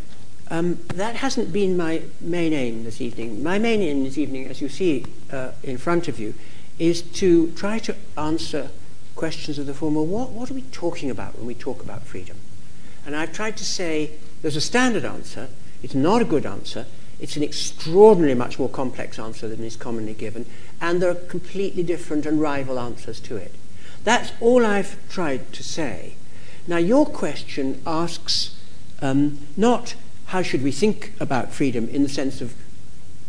um, 0.51 0.81
that 0.95 1.17
hasn't 1.17 1.53
been 1.53 1.77
my 1.77 2.03
main 2.21 2.53
aim 2.53 2.83
this 2.83 3.01
evening. 3.01 3.45
My 3.45 3.59
main 3.61 3.81
aim 3.81 4.03
this 4.03 4.19
evening, 4.19 4.49
as 4.49 4.61
you 4.61 4.69
see 4.69 5.07
uh, 5.33 5.53
in 5.63 5.79
front 5.79 6.09
of 6.09 6.19
you, 6.19 6.35
is 6.81 7.03
to 7.03 7.53
try 7.53 7.79
to 7.79 7.95
answer 8.19 8.71
questions 9.15 9.59
of 9.59 9.67
the 9.67 9.75
form, 9.75 9.95
well, 9.95 10.07
what, 10.07 10.31
what 10.31 10.51
are 10.51 10.55
we 10.55 10.63
talking 10.63 11.11
about 11.11 11.37
when 11.37 11.47
we 11.47 11.55
talk 11.55 11.81
about 11.81 12.03
freedom? 12.03 12.37
And 13.07 13.15
I've 13.15 13.33
tried 13.33 13.57
to 13.59 13.65
say 13.65 14.13
there's 14.43 14.57
a 14.57 14.61
standard 14.61 15.05
answer, 15.05 15.49
it's 15.83 15.95
not 15.95 16.23
a 16.23 16.25
good 16.25 16.45
answer, 16.45 16.87
it's 17.21 17.37
an 17.37 17.43
extraordinarily 17.43 18.35
much 18.35 18.59
more 18.59 18.69
complex 18.69 19.19
answer 19.19 19.47
than 19.47 19.63
is 19.63 19.77
commonly 19.77 20.15
given, 20.15 20.47
and 20.81 21.01
there 21.01 21.11
are 21.11 21.15
completely 21.15 21.83
different 21.83 22.27
and 22.27 22.41
rival 22.41 22.81
answers 22.81 23.21
to 23.21 23.37
it. 23.37 23.55
That's 24.03 24.33
all 24.41 24.65
I've 24.67 24.97
tried 25.09 25.53
to 25.53 25.63
say. 25.63 26.15
Now, 26.71 26.77
your 26.77 27.05
question 27.05 27.83
asks 27.85 28.55
um, 29.03 29.45
not 29.57 29.97
how 30.27 30.41
should 30.41 30.63
we 30.63 30.71
think 30.71 31.13
about 31.19 31.51
freedom 31.51 31.89
in 31.89 32.05
the 32.05 32.09
sense 32.09 32.41
of 32.41 32.55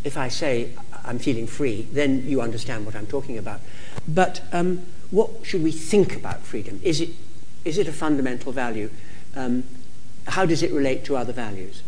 if 0.04 0.16
I 0.16 0.28
say 0.28 0.70
I'm 1.04 1.18
feeling 1.18 1.48
free, 1.48 1.88
then 1.92 2.28
you 2.28 2.40
understand 2.40 2.86
what 2.86 2.96
I'm 2.96 3.08
talking 3.08 3.40
about. 3.40 3.60
But 4.08 4.44
um, 4.52 4.84
what 5.10 5.32
should 5.42 5.64
we 5.64 5.72
think 5.72 6.16
about 6.16 6.42
freedom? 6.42 6.80
Is 6.84 7.02
it, 7.02 7.10
is 7.66 7.80
it 7.80 7.88
a 7.88 7.92
fundamental 7.92 8.52
value? 8.52 8.92
Um, 9.36 9.64
how 10.28 10.46
does 10.46 10.62
it 10.62 10.72
relate 10.72 11.04
to 11.06 11.18
other 11.18 11.34
values? 11.34 11.82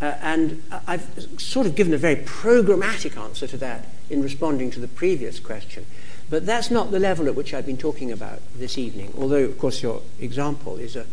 Uh, 0.00 0.14
and 0.22 0.62
I've 0.86 1.26
sort 1.38 1.66
of 1.66 1.74
given 1.74 1.92
a 1.92 1.98
very 1.98 2.16
programmatic 2.16 3.20
answer 3.20 3.48
to 3.48 3.56
that 3.56 3.84
in 4.10 4.22
responding 4.22 4.70
to 4.70 4.78
the 4.78 4.86
previous 4.86 5.40
question. 5.40 5.86
But 6.30 6.46
that's 6.46 6.70
not 6.70 6.92
the 6.92 7.00
level 7.00 7.26
at 7.26 7.34
which 7.34 7.52
I've 7.52 7.66
been 7.66 7.76
talking 7.76 8.12
about 8.12 8.40
this 8.54 8.78
evening, 8.78 9.12
although, 9.18 9.42
of 9.42 9.58
course, 9.58 9.82
your 9.82 10.00
example 10.20 10.76
is 10.76 10.94
a, 10.94 11.04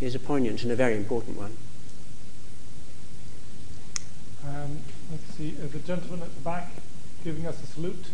is 0.00 0.16
a 0.16 0.18
poignant 0.18 0.64
and 0.64 0.72
a 0.72 0.76
very 0.76 0.96
important 0.96 1.38
one. 1.38 1.56
Um, 4.44 4.78
let's 5.12 5.34
see, 5.36 5.54
uh, 5.62 5.68
the 5.68 5.78
gentleman 5.78 6.22
at 6.22 6.34
the 6.34 6.40
back 6.40 6.70
giving 7.22 7.46
us 7.46 7.62
a 7.62 7.66
salute. 7.66 8.04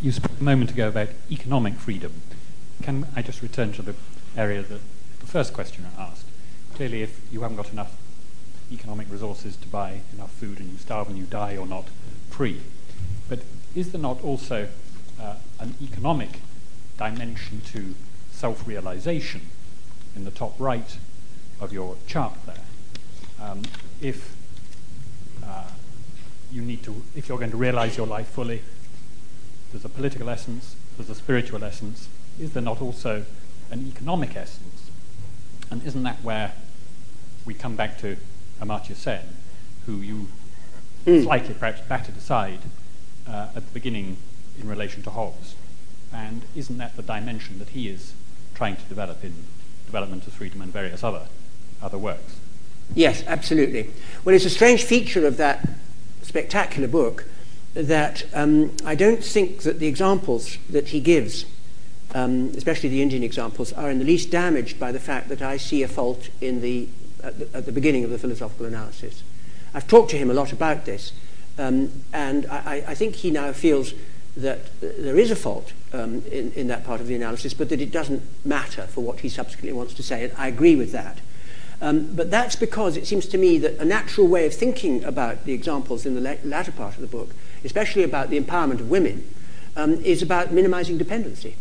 You 0.00 0.12
spoke 0.12 0.40
a 0.40 0.44
moment 0.44 0.70
ago 0.70 0.88
about 0.88 1.08
economic 1.30 1.74
freedom. 1.74 2.22
Can 2.82 3.08
I 3.14 3.20
just 3.20 3.42
return 3.42 3.72
to 3.72 3.82
the 3.82 3.94
area 4.36 4.62
that 4.62 4.80
the 5.18 5.26
first 5.26 5.52
questioner 5.52 5.90
asked? 5.98 6.24
Clearly, 6.74 7.02
if 7.02 7.20
you 7.30 7.42
haven't 7.42 7.58
got 7.58 7.72
enough 7.72 7.96
economic 8.72 9.10
resources 9.10 9.56
to 9.56 9.68
buy 9.68 10.00
enough 10.12 10.32
food 10.32 10.60
and 10.60 10.70
you 10.70 10.78
starve 10.78 11.08
and 11.08 11.18
you 11.18 11.24
die, 11.24 11.52
you're 11.52 11.66
not 11.66 11.88
free. 12.28 12.60
But 13.28 13.40
is 13.74 13.92
there 13.92 14.00
not 14.00 14.22
also 14.22 14.68
uh, 15.20 15.34
an 15.58 15.74
economic 15.82 16.40
dimension 16.96 17.60
to 17.72 17.94
self 18.32 18.66
realization 18.66 19.42
in 20.16 20.24
the 20.24 20.30
top 20.30 20.54
right 20.58 20.96
of 21.60 21.72
your 21.72 21.96
chart 22.06 22.34
there? 22.46 22.64
Um, 23.40 23.62
if 24.00 24.34
uh, 25.44 25.64
you 26.52 26.62
need 26.62 26.82
to, 26.84 27.02
if 27.14 27.28
you're 27.28 27.38
going 27.38 27.50
to 27.50 27.56
realize 27.56 27.96
your 27.96 28.06
life 28.06 28.28
fully, 28.28 28.62
there's 29.72 29.84
a 29.84 29.88
political 29.88 30.28
essence, 30.28 30.76
there's 30.96 31.10
a 31.10 31.14
spiritual 31.14 31.64
essence. 31.64 32.08
Is 32.38 32.52
there 32.52 32.62
not 32.62 32.82
also 32.82 33.24
an 33.70 33.86
economic 33.86 34.36
essence? 34.36 34.90
And 35.70 35.84
isn't 35.86 36.02
that 36.02 36.22
where 36.22 36.52
we 37.46 37.54
come 37.54 37.76
back 37.76 37.98
to 37.98 38.16
Amartya 38.60 38.94
Sen, 38.94 39.24
who 39.86 39.96
you 39.96 40.28
mm. 41.06 41.22
slightly 41.22 41.54
perhaps 41.54 41.80
batted 41.82 42.16
aside 42.16 42.60
uh, 43.26 43.48
at 43.54 43.66
the 43.66 43.72
beginning 43.72 44.16
in 44.60 44.68
relation 44.68 45.02
to 45.02 45.10
Hobbes? 45.10 45.54
And 46.12 46.42
isn't 46.56 46.78
that 46.78 46.96
the 46.96 47.02
dimension 47.02 47.58
that 47.58 47.70
he 47.70 47.88
is 47.88 48.14
trying 48.54 48.76
to 48.76 48.82
develop 48.84 49.24
in 49.24 49.32
Development 49.86 50.26
of 50.26 50.32
Freedom 50.32 50.60
and 50.60 50.72
various 50.72 51.04
other, 51.04 51.26
other 51.82 51.98
works? 51.98 52.36
Yes, 52.94 53.22
absolutely. 53.26 53.90
Well, 54.24 54.34
it's 54.34 54.44
a 54.44 54.50
strange 54.50 54.82
feature 54.82 55.26
of 55.26 55.36
that 55.36 55.68
spectacular 56.22 56.88
book 56.88 57.26
that 57.74 58.24
um, 58.34 58.76
I 58.84 58.94
don't 58.94 59.22
think 59.22 59.60
that 59.60 59.78
the 59.78 59.86
examples 59.86 60.58
that 60.68 60.88
he 60.88 61.00
gives, 61.00 61.46
um, 62.14 62.52
especially 62.56 62.88
the 62.88 63.00
Indian 63.00 63.22
examples, 63.22 63.72
are 63.72 63.90
in 63.90 63.98
the 64.00 64.04
least 64.04 64.30
damaged 64.30 64.80
by 64.80 64.90
the 64.90 64.98
fact 64.98 65.28
that 65.28 65.40
I 65.40 65.56
see 65.56 65.82
a 65.82 65.88
fault 65.88 66.28
in 66.40 66.60
the, 66.60 66.88
at, 67.22 67.38
the, 67.38 67.56
at 67.56 67.66
the 67.66 67.72
beginning 67.72 68.04
of 68.04 68.10
the 68.10 68.18
philosophical 68.18 68.66
analysis. 68.66 69.22
I've 69.74 69.86
talked 69.86 70.10
to 70.10 70.18
him 70.18 70.30
a 70.30 70.34
lot 70.34 70.52
about 70.52 70.84
this, 70.84 71.12
um, 71.58 71.90
and 72.12 72.46
I, 72.46 72.84
I, 72.88 72.94
think 72.94 73.16
he 73.16 73.30
now 73.30 73.52
feels 73.52 73.92
that 74.36 74.70
there 74.80 75.18
is 75.18 75.30
a 75.30 75.36
fault 75.36 75.72
um, 75.92 76.22
in, 76.30 76.52
in 76.52 76.68
that 76.68 76.84
part 76.84 77.00
of 77.00 77.06
the 77.06 77.14
analysis, 77.14 77.54
but 77.54 77.68
that 77.68 77.80
it 77.80 77.92
doesn't 77.92 78.22
matter 78.44 78.82
for 78.86 79.02
what 79.02 79.20
he 79.20 79.28
subsequently 79.28 79.72
wants 79.72 79.94
to 79.94 80.02
say, 80.02 80.24
and 80.24 80.32
I 80.36 80.48
agree 80.48 80.76
with 80.76 80.92
that. 80.92 81.18
Um, 81.82 82.14
but 82.14 82.30
that's 82.30 82.56
because 82.56 82.96
it 82.96 83.06
seems 83.06 83.26
to 83.26 83.38
me 83.38 83.58
that 83.58 83.78
a 83.78 83.84
natural 83.84 84.26
way 84.26 84.46
of 84.46 84.54
thinking 84.54 85.02
about 85.04 85.44
the 85.44 85.52
examples 85.52 86.04
in 86.04 86.14
the 86.14 86.20
la- 86.20 86.36
latter 86.44 86.72
part 86.72 86.94
of 86.94 87.00
the 87.00 87.06
book, 87.06 87.34
especially 87.64 88.02
about 88.02 88.30
the 88.30 88.38
empowerment 88.38 88.80
of 88.80 88.90
women, 88.90 89.26
um, 89.76 89.94
is 90.02 90.22
about 90.22 90.52
minimizing 90.52 90.98
dependency. 90.98 91.56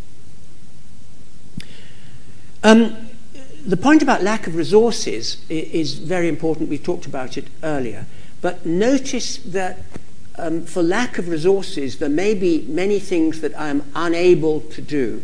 Um, 2.63 3.08
the 3.69 3.77
point 3.77 4.01
about 4.01 4.23
lack 4.23 4.47
of 4.47 4.55
resources 4.55 5.37
is 5.47 5.99
very 5.99 6.27
important. 6.27 6.69
We 6.69 6.79
talked 6.79 7.05
about 7.05 7.37
it 7.37 7.45
earlier. 7.61 8.07
But 8.41 8.65
notice 8.65 9.37
that 9.37 9.83
um, 10.37 10.65
for 10.65 10.81
lack 10.81 11.19
of 11.19 11.27
resources, 11.27 11.99
there 11.99 12.09
may 12.09 12.33
be 12.33 12.65
many 12.67 12.99
things 12.99 13.41
that 13.41 13.57
I 13.59 13.67
am 13.67 13.83
unable 13.93 14.61
to 14.61 14.81
do. 14.81 15.23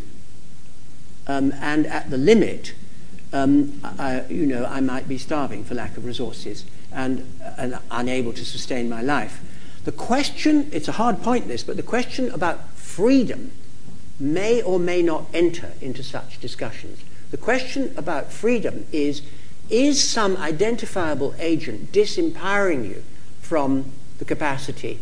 Um, 1.26 1.54
and 1.54 1.88
at 1.88 2.12
the 2.12 2.18
limit, 2.18 2.76
um, 3.34 3.80
I, 3.84 4.26
you 4.30 4.46
know, 4.46 4.66
I 4.66 4.80
might 4.80 5.08
be 5.08 5.18
starving 5.18 5.64
for 5.64 5.74
lack 5.74 5.98
of 5.98 6.06
resources 6.06 6.66
and, 6.92 7.26
and 7.58 7.80
unable 7.90 8.32
to 8.34 8.46
sustain 8.46 8.88
my 8.88 9.02
life. 9.02 9.42
The 9.86 9.92
question, 9.92 10.70
it's 10.72 10.88
a 10.88 10.94
hard 10.94 11.24
point 11.24 11.48
this, 11.48 11.64
but 11.64 11.78
the 11.78 11.84
question 11.84 12.30
about 12.30 12.70
freedom 12.74 13.52
may 14.20 14.62
or 14.62 14.78
may 14.78 15.02
not 15.02 15.26
enter 15.34 15.72
into 15.82 16.04
such 16.04 16.40
discussions. 16.40 17.00
The 17.36 17.42
question 17.42 17.94
about 17.98 18.32
freedom 18.32 18.86
is 18.94 19.22
is 19.70 20.02
some 20.02 20.38
identifiable 20.38 21.36
agent 21.38 21.92
disempowering 21.92 22.88
you 22.88 23.04
from 23.42 23.92
the 24.20 24.24
capacity 24.24 25.02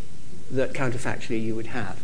that 0.50 0.74
counterfactually 0.74 1.44
you 1.44 1.54
would 1.54 1.68
have? 1.68 2.02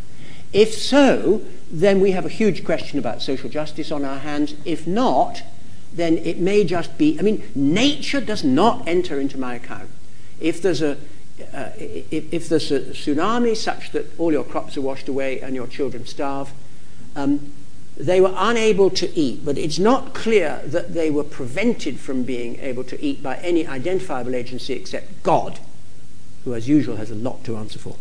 If 0.52 0.72
so, 0.72 1.42
then 1.68 2.00
we 2.00 2.12
have 2.12 2.24
a 2.24 2.28
huge 2.28 2.64
question 2.64 2.96
about 2.96 3.22
social 3.22 3.50
justice 3.50 3.90
on 3.90 4.04
our 4.04 4.20
hands. 4.20 4.54
If 4.64 4.86
not, 4.86 5.42
then 5.92 6.16
it 6.18 6.38
may 6.38 6.62
just 6.62 6.96
be. 6.96 7.18
I 7.18 7.22
mean, 7.22 7.50
nature 7.56 8.20
does 8.20 8.44
not 8.44 8.86
enter 8.86 9.18
into 9.18 9.36
my 9.36 9.56
account. 9.56 9.90
If 10.38 10.62
there's 10.62 10.80
a 10.80 10.96
uh, 11.52 11.70
if, 11.76 12.32
if, 12.32 12.48
there's 12.48 12.70
a 12.70 12.78
tsunami 12.78 13.56
such 13.56 13.90
that 13.90 14.06
all 14.16 14.30
your 14.30 14.44
crops 14.44 14.76
are 14.76 14.80
washed 14.80 15.08
away 15.08 15.40
and 15.40 15.56
your 15.56 15.66
children 15.66 16.06
starve, 16.06 16.52
um, 17.16 17.52
they 18.00 18.20
were 18.20 18.32
unable 18.36 18.90
to 18.90 19.18
eat, 19.18 19.44
but 19.44 19.58
it's 19.58 19.78
not 19.78 20.14
clear 20.14 20.60
that 20.64 20.94
they 20.94 21.10
were 21.10 21.24
prevented 21.24 22.00
from 22.00 22.22
being 22.22 22.58
able 22.60 22.84
to 22.84 23.02
eat 23.04 23.22
by 23.22 23.36
any 23.36 23.66
identifiable 23.66 24.34
agency 24.34 24.72
except 24.72 25.22
God, 25.22 25.58
who, 26.44 26.54
as 26.54 26.68
usual, 26.68 26.96
has 26.96 27.10
a 27.10 27.14
lot 27.14 27.44
to 27.44 27.56
answer 27.56 27.78
for. 27.78 27.96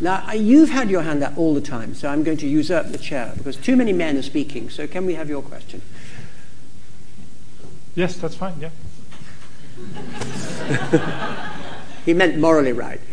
Now, 0.00 0.32
you've 0.32 0.70
had 0.70 0.90
your 0.90 1.02
hand 1.02 1.22
up 1.22 1.38
all 1.38 1.54
the 1.54 1.60
time, 1.60 1.94
so 1.94 2.08
I'm 2.08 2.24
going 2.24 2.38
to 2.38 2.48
usurp 2.48 2.88
the 2.88 2.98
chair 2.98 3.32
because 3.36 3.56
too 3.56 3.76
many 3.76 3.92
men 3.92 4.16
are 4.16 4.22
speaking. 4.22 4.70
So, 4.70 4.86
can 4.86 5.06
we 5.06 5.14
have 5.14 5.28
your 5.28 5.42
question? 5.42 5.82
Yes, 7.94 8.16
that's 8.16 8.34
fine, 8.34 8.60
yeah. 8.60 8.70
he 12.04 12.12
meant 12.14 12.38
morally 12.38 12.72
right. 12.72 13.00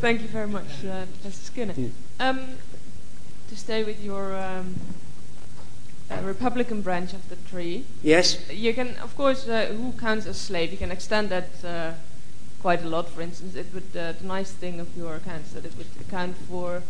Thank 0.00 0.22
you 0.22 0.28
very 0.28 0.48
much, 0.48 0.84
uh, 0.84 1.06
Professor 1.06 1.44
Skinner. 1.44 1.74
Yeah. 1.76 1.88
Um, 2.20 2.56
to 3.54 3.60
stay 3.60 3.84
with 3.84 4.02
your 4.02 4.36
um, 4.36 4.74
uh, 6.10 6.16
Republican 6.24 6.82
branch 6.82 7.12
of 7.12 7.28
the 7.28 7.36
tree. 7.48 7.84
Yes. 8.02 8.50
You 8.50 8.74
can, 8.74 8.96
of 8.96 9.16
course, 9.16 9.48
uh, 9.48 9.66
who 9.66 9.92
counts 9.92 10.26
as 10.26 10.40
slave? 10.40 10.72
You 10.72 10.78
can 10.78 10.90
extend 10.90 11.28
that 11.28 11.64
uh, 11.64 11.92
quite 12.60 12.82
a 12.82 12.88
lot. 12.88 13.08
For 13.08 13.22
instance, 13.22 13.54
it 13.54 13.66
would 13.72 13.96
uh, 13.96 14.12
the 14.12 14.26
nice 14.26 14.50
thing 14.50 14.80
of 14.80 14.88
your 14.96 15.14
account 15.14 15.44
is 15.46 15.52
that 15.52 15.64
it 15.64 15.72
would 15.78 15.86
account 16.00 16.36
for 16.48 16.82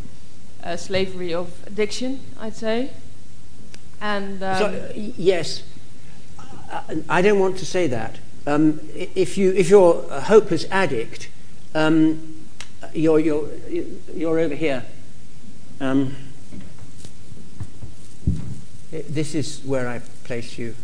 uh, 0.62 0.76
slavery 0.76 1.34
of 1.34 1.52
addiction, 1.66 2.20
I'd 2.40 2.56
say. 2.56 2.90
And 4.00 4.42
um, 4.42 4.58
so, 4.58 4.66
uh, 4.66 4.92
yes, 4.96 5.64
I 7.08 7.20
don't 7.20 7.38
want 7.38 7.58
to 7.58 7.66
say 7.66 7.86
that. 7.88 8.18
Um, 8.46 8.80
if 8.94 9.36
you 9.36 9.52
if 9.52 9.68
you're 9.68 10.04
a 10.10 10.20
hopeless 10.22 10.64
addict, 10.70 11.28
um, 11.74 12.36
you're 12.94 13.20
you're 13.20 13.48
you're 14.14 14.38
over 14.38 14.54
here. 14.54 14.84
Um, 15.80 16.16
this 19.08 19.34
is 19.34 19.60
where 19.64 19.88
I 19.88 20.00
place 20.24 20.58
you. 20.58 20.74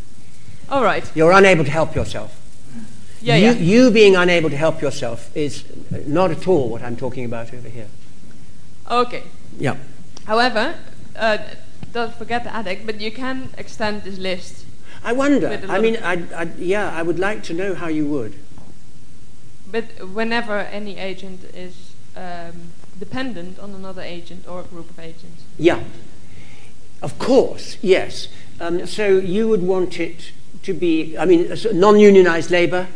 All 0.69 0.83
right. 0.83 1.05
You're 1.15 1.33
unable 1.33 1.65
to 1.65 1.71
help 1.71 1.95
yourself. 1.95 2.37
Yeah, 3.23 3.37
you, 3.37 3.47
yeah. 3.47 3.53
you 3.53 3.91
being 3.91 4.17
unable 4.17 4.49
to 4.51 4.57
help 4.57 4.81
yourself 4.81 5.37
is 5.37 5.65
not 6.07 6.31
at 6.31 6.49
all 6.49 6.69
what 6.71 6.83
I'm 6.83 6.97
talking 6.97 7.25
about 7.25 7.53
over 7.53 7.69
here. 7.69 7.89
Okay. 8.91 9.25
Yeah. 9.59 9.77
However, 10.27 10.77
uh, 11.17 11.39
don't 11.93 12.15
forget 12.15 12.45
the 12.45 12.55
addict, 12.55 12.87
but 12.87 13.01
you 13.01 13.11
can 13.11 13.51
extend 13.59 14.05
this 14.05 14.19
list. 14.19 14.65
I 15.05 15.13
wonder. 15.13 15.61
I 15.69 15.81
mean, 15.81 15.99
I, 16.03 16.25
I, 16.35 16.43
yeah, 16.57 16.91
I 16.91 17.03
would 17.03 17.19
like 17.19 17.43
to 17.45 17.55
know 17.55 17.75
how 17.75 17.89
you 17.89 18.07
would. 18.07 18.35
But 19.71 20.09
whenever 20.09 20.59
any 20.59 20.99
agent 20.99 21.45
is 21.55 21.93
um, 22.17 22.73
dependent 22.99 23.59
on 23.59 23.75
another 23.75 24.03
agent 24.03 24.47
or 24.49 24.61
a 24.61 24.65
group 24.65 24.91
of 24.91 24.99
agents. 24.99 25.45
Yeah. 25.59 25.83
Of 27.03 27.19
course, 27.19 27.79
yes. 27.83 28.29
Um, 28.61 28.87
so 28.87 29.19
you 29.19 29.49
would 29.49 29.63
want 29.63 29.99
it 29.99 30.33
to 30.63 30.75
be, 30.75 31.17
I 31.17 31.25
mean, 31.25 31.53
non-unionized 31.73 32.51
labor. 32.51 32.89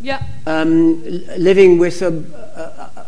Yeah. 0.00 0.22
Um, 0.46 1.02
living 1.36 1.78
with 1.78 2.02
a, 2.02 2.08
uh, 2.08 3.04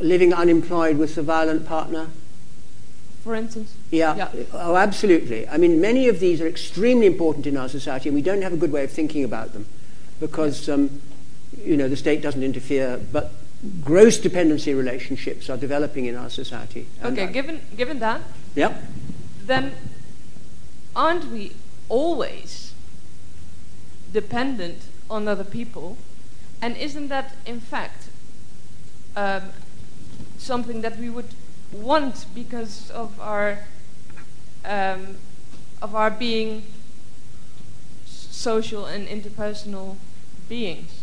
living 0.00 0.32
unemployed 0.32 0.98
with 0.98 1.16
a 1.18 1.22
violent 1.22 1.66
partner. 1.66 2.08
For 3.22 3.34
instance. 3.34 3.74
Yeah. 3.90 4.16
yeah. 4.16 4.44
Oh, 4.54 4.76
absolutely. 4.76 5.46
I 5.48 5.58
mean, 5.58 5.80
many 5.80 6.08
of 6.08 6.20
these 6.20 6.40
are 6.40 6.46
extremely 6.46 7.06
important 7.06 7.46
in 7.46 7.56
our 7.56 7.68
society, 7.68 8.08
and 8.08 8.16
we 8.16 8.22
don't 8.22 8.42
have 8.42 8.52
a 8.52 8.56
good 8.56 8.72
way 8.72 8.84
of 8.84 8.90
thinking 8.90 9.24
about 9.24 9.52
them, 9.52 9.66
because 10.20 10.68
um, 10.70 11.02
you 11.62 11.76
know 11.76 11.88
the 11.88 11.96
state 11.96 12.22
doesn't 12.22 12.42
interfere, 12.42 12.98
but 13.12 13.32
gross 13.84 14.16
dependency 14.16 14.72
relationships 14.72 15.50
are 15.50 15.58
developing 15.58 16.06
in 16.06 16.16
our 16.16 16.30
society. 16.30 16.86
Okay. 17.04 17.26
given 17.30 17.60
given 17.76 17.98
that. 17.98 18.22
Yeah. 18.54 18.78
Then, 19.50 19.72
aren't 20.94 21.24
we 21.32 21.54
always 21.88 22.72
dependent 24.12 24.82
on 25.10 25.26
other 25.26 25.42
people 25.42 25.96
and 26.62 26.76
isn't 26.76 27.08
that, 27.08 27.34
in 27.44 27.58
fact, 27.58 28.10
um, 29.16 29.42
something 30.38 30.82
that 30.82 30.98
we 30.98 31.10
would 31.10 31.34
want 31.72 32.26
because 32.32 32.92
of 32.92 33.20
our 33.20 33.64
um, 34.64 35.16
of 35.82 35.96
our 35.96 36.12
being 36.12 36.62
social 38.06 38.86
and 38.86 39.08
interpersonal 39.08 39.96
beings? 40.48 41.02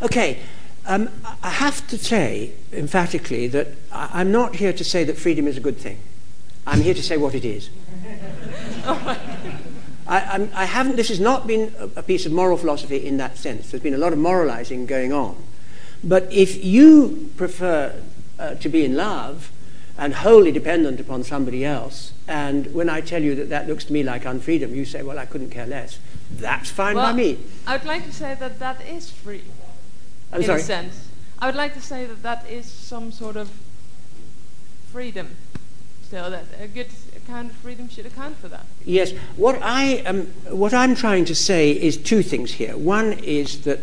Okay. 0.00 0.38
Um, 0.86 1.10
I 1.42 1.50
have 1.50 1.88
to 1.88 1.98
say 1.98 2.52
emphatically 2.72 3.48
that 3.48 3.68
I'm 3.90 4.30
not 4.30 4.56
here 4.56 4.72
to 4.72 4.84
say 4.84 5.02
that 5.02 5.18
freedom 5.18 5.48
is 5.48 5.56
a 5.56 5.60
good 5.60 5.78
thing. 5.78 5.98
I'm 6.66 6.80
here 6.80 6.94
to 6.94 7.02
say 7.02 7.16
what 7.16 7.34
it 7.34 7.44
is. 7.44 7.70
I, 10.06 10.48
I, 10.54 10.64
haven't, 10.64 10.96
this 10.96 11.08
has 11.08 11.20
not 11.20 11.46
been 11.46 11.74
a, 11.96 12.02
piece 12.02 12.26
of 12.26 12.32
moral 12.32 12.56
philosophy 12.56 13.04
in 13.06 13.16
that 13.18 13.38
sense. 13.38 13.70
There's 13.70 13.82
been 13.82 13.94
a 13.94 13.98
lot 13.98 14.12
of 14.12 14.18
moralizing 14.18 14.86
going 14.86 15.12
on. 15.12 15.36
But 16.04 16.30
if 16.32 16.64
you 16.64 17.30
prefer 17.36 18.02
uh, 18.38 18.54
to 18.56 18.68
be 18.68 18.84
in 18.84 18.96
love 18.96 19.50
and 19.96 20.14
wholly 20.14 20.50
dependent 20.50 21.00
upon 21.00 21.22
somebody 21.22 21.64
else, 21.64 22.12
and 22.26 22.74
when 22.74 22.88
I 22.88 23.00
tell 23.00 23.22
you 23.22 23.34
that 23.36 23.48
that 23.50 23.68
looks 23.68 23.84
to 23.84 23.92
me 23.92 24.02
like 24.02 24.24
unfreedom, 24.24 24.74
you 24.74 24.84
say, 24.84 25.02
well, 25.02 25.18
I 25.18 25.26
couldn't 25.26 25.50
care 25.50 25.66
less. 25.66 25.98
That's 26.30 26.70
fine 26.70 26.96
well, 26.96 27.06
by 27.06 27.12
me. 27.12 27.38
I 27.66 27.76
would 27.76 27.86
like 27.86 28.04
to 28.04 28.12
say 28.12 28.34
that 28.34 28.58
that 28.58 28.84
is 28.84 29.10
free. 29.10 29.44
I'm 30.32 30.40
in 30.40 30.46
sorry? 30.46 30.60
a 30.60 30.64
sense. 30.64 31.08
I 31.38 31.46
would 31.46 31.56
like 31.56 31.74
to 31.74 31.80
say 31.80 32.06
that 32.06 32.22
that 32.22 32.48
is 32.48 32.66
some 32.66 33.12
sort 33.12 33.36
of 33.36 33.50
freedom 34.90 35.36
still, 36.12 36.28
that 36.28 36.44
a 36.60 36.68
good 36.68 36.88
kind 37.26 37.48
of 37.48 37.56
freedom 37.56 37.88
should 37.88 38.04
account 38.04 38.36
for 38.36 38.46
that. 38.46 38.66
Yes. 38.84 39.12
What, 39.34 39.58
I 39.62 40.02
am, 40.04 40.26
what 40.50 40.74
I'm 40.74 40.94
trying 40.94 41.24
to 41.24 41.34
say 41.34 41.70
is 41.70 41.96
two 41.96 42.22
things 42.22 42.52
here. 42.52 42.76
One 42.76 43.14
is 43.14 43.62
that 43.62 43.80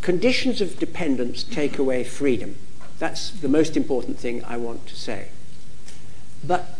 conditions 0.00 0.60
of 0.60 0.76
dependence 0.80 1.44
take 1.44 1.78
away 1.78 2.02
freedom. 2.02 2.56
That's 2.98 3.30
the 3.30 3.48
most 3.48 3.76
important 3.76 4.18
thing 4.18 4.42
I 4.44 4.56
want 4.56 4.88
to 4.88 4.96
say. 4.96 5.28
But 6.44 6.76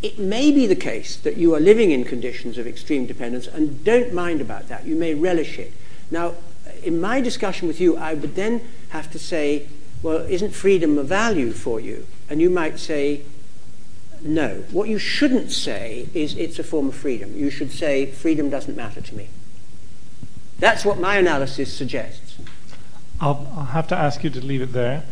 it 0.00 0.18
may 0.18 0.50
be 0.50 0.66
the 0.66 0.74
case 0.74 1.14
that 1.16 1.36
you 1.36 1.54
are 1.54 1.60
living 1.60 1.90
in 1.90 2.04
conditions 2.04 2.56
of 2.56 2.66
extreme 2.66 3.04
dependence 3.04 3.46
and 3.46 3.84
don't 3.84 4.14
mind 4.14 4.40
about 4.40 4.68
that. 4.68 4.86
You 4.86 4.96
may 4.96 5.12
relish 5.12 5.58
it. 5.58 5.74
Now, 6.10 6.32
in 6.82 6.98
my 6.98 7.20
discussion 7.20 7.68
with 7.68 7.78
you, 7.78 7.98
I 7.98 8.14
would 8.14 8.36
then 8.36 8.62
have 8.88 9.10
to 9.12 9.18
say, 9.18 9.66
well, 10.02 10.20
isn't 10.20 10.54
freedom 10.54 10.96
a 10.96 11.02
value 11.02 11.52
for 11.52 11.78
you? 11.78 12.06
And 12.30 12.40
you 12.40 12.48
might 12.48 12.78
say, 12.78 13.20
no. 14.28 14.64
What 14.70 14.88
you 14.88 14.98
shouldn't 14.98 15.52
say 15.52 16.08
is 16.14 16.36
it's 16.36 16.58
a 16.58 16.64
form 16.64 16.88
of 16.88 16.94
freedom. 16.94 17.36
You 17.36 17.50
should 17.50 17.72
say 17.72 18.06
freedom 18.06 18.50
doesn't 18.50 18.76
matter 18.76 19.00
to 19.00 19.14
me. 19.14 19.28
That's 20.58 20.84
what 20.84 20.98
my 20.98 21.16
analysis 21.16 21.72
suggests. 21.72 22.36
I'll, 23.20 23.46
I'll 23.56 23.64
have 23.66 23.88
to 23.88 23.96
ask 23.96 24.24
you 24.24 24.30
to 24.30 24.40
leave 24.40 24.62
it 24.62 24.72
there. 24.72 25.04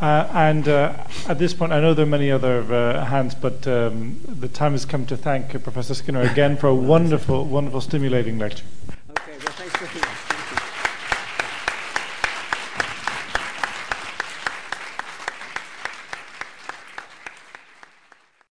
Uh, 0.00 0.28
and 0.32 0.68
uh, 0.68 0.92
at 1.26 1.38
this 1.38 1.54
point, 1.54 1.72
I 1.72 1.80
know 1.80 1.94
there 1.94 2.04
are 2.04 2.08
many 2.08 2.30
other 2.30 2.60
uh, 2.72 3.04
hands, 3.06 3.34
but 3.34 3.66
um, 3.66 4.20
the 4.26 4.48
time 4.48 4.72
has 4.72 4.84
come 4.84 5.06
to 5.06 5.16
thank 5.16 5.50
Professor 5.62 5.94
Skinner 5.94 6.20
again 6.20 6.56
for 6.58 6.66
a 6.66 6.74
wonderful, 6.74 7.46
wonderful, 7.46 7.80
stimulating 7.80 8.38
lecture. 8.38 8.64
Okay, 9.10 9.32
well, 9.38 9.52
thanks 9.52 9.94
much. 9.94 10.15